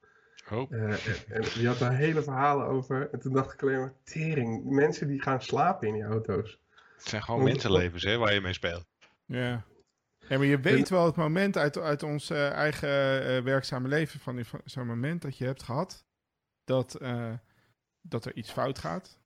Oh, 0.51 0.71
Eh, 0.71 0.81
en, 0.81 0.97
en 1.27 1.41
die 1.53 1.67
had 1.67 1.79
daar 1.79 1.95
hele 1.95 2.23
verhalen 2.23 2.65
over. 2.65 3.09
En 3.11 3.19
toen 3.19 3.33
dacht 3.33 3.53
ik 3.53 3.61
alleen 3.61 3.79
maar, 3.79 3.93
tering, 4.03 4.63
mensen 4.65 5.07
die 5.07 5.21
gaan 5.21 5.41
slapen 5.41 5.87
in 5.87 5.93
die 5.93 6.03
auto's. 6.03 6.59
het 6.95 7.07
zijn 7.07 7.23
gewoon 7.23 7.43
mensenlevens 7.43 8.03
hè, 8.03 8.17
waar 8.17 8.33
je 8.33 8.41
mee 8.41 8.53
speelt. 8.53 8.85
Ja. 9.25 9.63
Ja, 10.29 10.37
maar 10.37 10.45
je 10.45 10.59
weet 10.59 10.89
wel 10.89 11.05
het 11.05 11.15
moment 11.15 11.57
uit, 11.57 11.77
uit 11.77 12.03
ons 12.03 12.29
eh, 12.29 12.51
eigen 12.51 13.25
eh, 13.25 13.43
werkzame 13.43 13.87
leven, 13.87 14.19
van 14.19 14.45
zo'n 14.65 14.87
moment 14.87 15.21
dat 15.21 15.37
je 15.37 15.45
hebt 15.45 15.63
gehad, 15.63 16.05
dat, 16.63 16.95
eh, 16.95 17.33
dat 18.01 18.25
er 18.25 18.35
iets 18.35 18.51
fout 18.51 18.79
gaat. 18.79 19.19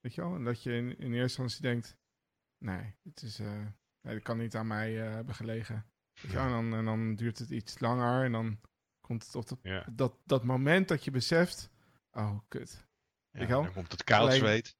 Weet 0.00 0.14
je 0.14 0.20
wel? 0.20 0.34
En 0.34 0.44
dat 0.44 0.62
je 0.62 0.72
in, 0.72 0.98
in 0.98 1.12
eerste 1.12 1.42
instantie 1.42 1.62
denkt, 1.62 1.96
nee, 2.58 2.94
het 3.02 3.22
is, 3.22 3.38
nee, 3.38 4.14
dat 4.14 4.22
kan 4.22 4.38
niet 4.38 4.54
aan 4.56 4.66
mij 4.66 4.92
hebben 4.92 5.34
gelegen. 5.34 5.86
En, 6.22 6.48
dan, 6.48 6.74
en 6.74 6.84
dan 6.84 7.14
duurt 7.14 7.38
het 7.38 7.50
iets 7.50 7.78
langer 7.78 8.24
en 8.24 8.32
dan 8.32 8.60
komt 9.00 9.26
het 9.26 9.34
op 9.34 9.48
dat, 9.48 9.58
Ja. 9.62 9.86
dat, 9.92 10.14
dat 10.24 10.44
moment 10.44 10.88
dat 10.88 11.04
je 11.04 11.10
beseft, 11.10 11.70
oh, 12.10 12.38
kut. 12.48 12.86
Ja, 13.30 13.46
dan 13.46 13.72
komt 13.72 13.92
het 13.92 14.04
koud 14.04 14.32
zweet. 14.32 14.76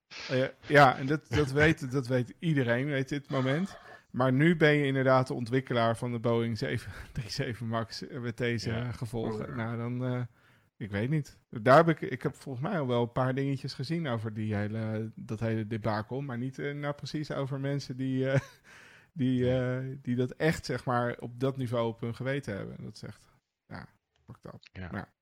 Ja, 0.66 0.96
en 0.98 1.06
dat, 1.06 1.28
dat, 1.28 1.50
weet, 1.50 1.90
dat 1.92 2.06
weet 2.06 2.34
iedereen, 2.38 2.86
weet 2.86 3.08
dit 3.08 3.30
moment. 3.30 3.78
Maar 4.14 4.32
nu 4.32 4.56
ben 4.56 4.72
je 4.72 4.86
inderdaad 4.86 5.26
de 5.26 5.34
ontwikkelaar 5.34 5.96
van 5.96 6.12
de 6.12 6.18
Boeing 6.18 6.58
737 6.58 7.60
MAX 7.68 8.06
eh, 8.06 8.20
met 8.20 8.36
deze 8.36 8.70
Ja. 8.70 8.86
eh, 8.86 8.92
gevolgen. 8.92 9.46
Ja. 9.46 9.54
Nou, 9.54 9.76
dan, 9.76 10.04
eh, 10.04 10.20
ik 10.76 10.90
weet 10.90 11.10
niet. 11.10 11.38
Daar 11.50 11.76
heb 11.76 11.88
ik, 11.88 12.10
ik 12.10 12.22
heb 12.22 12.34
volgens 12.34 12.64
mij 12.64 12.78
al 12.78 12.86
wel 12.86 13.02
een 13.02 13.12
paar 13.12 13.34
dingetjes 13.34 13.74
gezien 13.74 14.06
over 14.06 14.34
die 14.34 14.54
hele, 14.54 15.12
dat 15.14 15.40
hele 15.40 15.66
debakel. 15.66 16.20
Maar 16.20 16.38
niet 16.38 16.56
nou 16.56 16.94
precies 16.94 17.32
over 17.32 17.60
mensen 17.60 17.96
die, 17.96 18.26
die, 19.12 19.50
die 20.00 20.16
dat 20.16 20.30
echt, 20.30 20.64
zeg 20.64 20.84
maar, 20.84 21.16
op 21.18 21.40
dat 21.40 21.56
niveau 21.56 21.88
op 21.88 22.00
hun 22.00 22.14
geweten 22.14 22.56
hebben. 22.56 22.76
Dat 22.82 23.02
echt, 23.06 23.36
ja, 23.66 23.86
fucked 24.24 24.54
up. 24.54 24.60
Ja. 24.72 24.88
Maar 24.92 25.12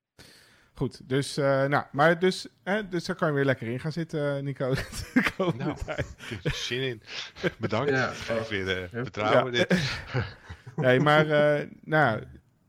Goed, 0.74 1.08
dus, 1.08 1.36
eh, 1.36 1.64
nou, 1.64 1.84
maar 1.92 2.18
dus, 2.18 2.48
eh, 2.62 2.78
dus 2.90 3.04
daar 3.04 3.16
kan 3.16 3.28
je 3.28 3.34
weer 3.34 3.44
lekker 3.44 3.66
in 3.68 3.80
gaan 3.80 3.92
zitten, 3.92 4.44
Nico. 4.44 4.74
de 5.14 5.32
komende 5.36 5.64
Nou. 5.64 5.76
tijd. 5.84 6.14
Ik 6.18 6.28
heb 6.28 6.44
er 6.44 6.50
zin 6.54 6.80
in. 6.88 7.02
Bedankt. 7.58 7.90
Ja. 7.90 8.08
Geef 8.08 8.48
weer 8.48 8.82
eh, 8.82 8.88
vertrouwen. 8.90 9.52
Ja. 9.52 9.64
Dit. 9.64 9.80
Nee, 10.76 11.00
maar 11.00 11.30
eh, 11.30 11.68
nou, 11.80 12.22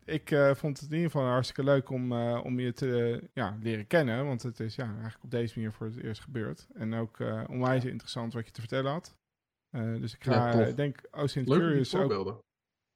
ik 0.05 0.31
eh, 0.31 0.53
vond 0.55 0.79
het 0.79 0.89
in 0.89 0.95
ieder 0.95 1.11
geval 1.11 1.27
hartstikke 1.27 1.63
leuk 1.63 1.89
om, 1.89 2.11
eh, 2.11 2.39
om 2.43 2.59
je 2.59 2.73
te 2.73 3.19
eh, 3.21 3.27
ja, 3.33 3.57
leren 3.61 3.87
kennen. 3.87 4.25
Want 4.25 4.41
het 4.43 4.59
is 4.59 4.75
ja, 4.75 4.85
eigenlijk 4.85 5.23
op 5.23 5.31
deze 5.31 5.53
manier 5.55 5.73
voor 5.73 5.85
het 5.87 5.97
eerst 6.03 6.21
gebeurd. 6.21 6.67
En 6.73 6.93
ook 6.93 7.19
eh 7.19 7.43
onwijs 7.49 7.85
interessant 7.85 8.33
wat 8.33 8.45
je 8.45 8.51
te 8.51 8.59
vertellen 8.59 8.91
had. 8.91 9.15
Eh, 9.69 9.93
dus 9.95 10.13
ik 10.13 10.23
ga, 10.23 10.59
Ja, 10.59 10.71
denk, 10.71 10.99
oh, 11.11 11.25
Sint 11.25 11.47
Leuk 11.47 11.59
Curious 11.59 11.93
ook. 11.95 11.99
voorbeelden. 11.99 12.37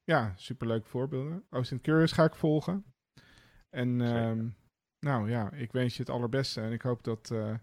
ja, 0.04 0.34
superleuk 0.36 0.86
voorbeelden. 0.86 1.44
Ocean 1.50 1.82
Curious 1.82 2.12
ga 2.12 2.24
ik 2.24 2.36
volgen. 2.36 2.86
En 3.70 4.00
Zeker. 4.00 4.16
ehm, 4.16 4.48
nou 5.00 5.30
ja, 5.30 5.52
ik 5.52 5.72
wens 5.72 5.94
je 5.96 6.00
het 6.00 6.10
allerbeste. 6.12 6.62
En 6.62 6.72
ik 6.72 6.82
hoop 6.82 7.04
dat, 7.04 7.32
eh, 7.32 7.54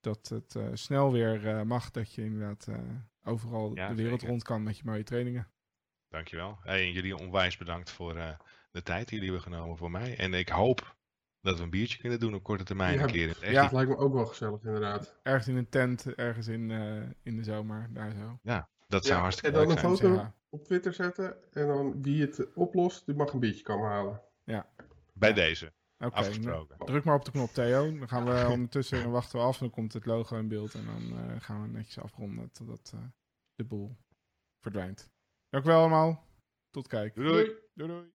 dat 0.00 0.28
het 0.28 0.54
eh, 0.56 0.66
snel 0.72 1.12
weer 1.12 1.46
eh, 1.48 1.62
mag. 1.62 1.90
Dat 1.90 2.14
je 2.14 2.22
inderdaad 2.24 2.66
eh, 2.68 2.78
overal 3.24 3.74
Ja, 3.74 3.88
de 3.88 3.94
wereld 3.94 4.12
zeker. 4.20 4.28
rond 4.28 4.42
kan 4.42 4.62
met 4.62 4.76
je 4.78 4.82
mooie 4.84 5.02
trainingen. 5.02 5.48
Dankjewel. 6.08 6.58
Hey, 6.62 6.80
en 6.82 6.92
jullie 6.92 7.16
onwijs 7.16 7.56
bedankt 7.56 7.90
voor 7.90 8.16
eh, 8.16 8.38
de 8.70 8.82
tijd 8.82 9.08
die 9.08 9.18
jullie 9.18 9.34
hebben 9.34 9.52
genomen 9.52 9.76
voor 9.76 9.90
mij. 9.90 10.16
En 10.18 10.34
ik 10.34 10.48
hoop 10.48 10.96
dat 11.40 11.56
we 11.56 11.62
een 11.62 11.70
biertje 11.70 11.98
kunnen 11.98 12.20
doen 12.20 12.34
op 12.34 12.42
korte 12.42 12.64
termijn 12.64 12.94
Ja. 12.94 13.02
een 13.02 13.10
keer 13.10 13.28
echt. 13.28 13.52
Ja. 13.52 13.62
Dat 13.62 13.72
lijkt 13.72 13.90
me 13.90 13.96
ook 13.96 14.12
wel 14.14 14.26
gezellig, 14.26 14.62
inderdaad. 14.64 15.18
Ergens 15.22 15.48
in 15.48 15.56
een 15.56 15.68
tent, 15.68 16.14
ergens 16.14 16.46
in, 16.46 16.70
eh, 16.70 17.02
in 17.22 17.36
de 17.36 17.42
zomer, 17.44 17.88
daar 17.92 18.10
zo. 18.10 18.38
Dat 18.88 19.04
zou 19.04 19.14
Ja, 19.16 19.20
hartstikke 19.22 19.48
en 19.58 19.62
dan 19.64 19.68
leuk 19.74 19.82
een 19.82 19.96
zijn. 19.96 20.12
foto 20.12 20.14
Ja. 20.22 20.34
op 20.48 20.64
Twitter 20.64 20.92
zetten. 20.92 21.52
En 21.52 21.66
dan 21.66 22.02
wie 22.02 22.20
het 22.20 22.52
oplost, 22.54 23.06
die 23.06 23.14
mag 23.14 23.32
een 23.32 23.40
biertje 23.40 23.62
komen 23.62 23.88
halen. 23.88 24.22
Bij 25.14 25.32
deze, 25.32 25.72
Oké, 26.04 26.38
nou, 26.38 26.66
druk 26.78 27.04
maar 27.04 27.14
op 27.14 27.24
de 27.24 27.30
knop 27.30 27.50
Theo. 27.50 27.98
Dan 27.98 28.08
gaan 28.08 28.24
we 28.24 28.48
ondertussen 28.52 29.02
en 29.02 29.10
wachten 29.10 29.38
we 29.38 29.44
af. 29.44 29.58
Dan 29.58 29.70
komt 29.70 29.92
het 29.92 30.06
logo 30.06 30.36
in 30.36 30.48
beeld 30.48 30.74
en 30.74 30.84
dan 30.86 31.18
eh, 31.18 31.40
gaan 31.40 31.62
we 31.62 31.68
netjes 31.68 31.98
afronden 31.98 32.50
totdat 32.52 32.92
eh, 32.94 33.00
de 33.54 33.64
boel 33.64 33.96
verdwijnt. 34.60 35.10
Dank 35.48 35.64
u 35.64 35.68
wel 35.68 35.80
allemaal. 35.80 36.24
Tot 36.70 36.86
kijk. 36.86 37.14
Doei 37.14 37.28
doei. 37.28 37.52
Doei 37.74 37.90
doei. 37.90 38.12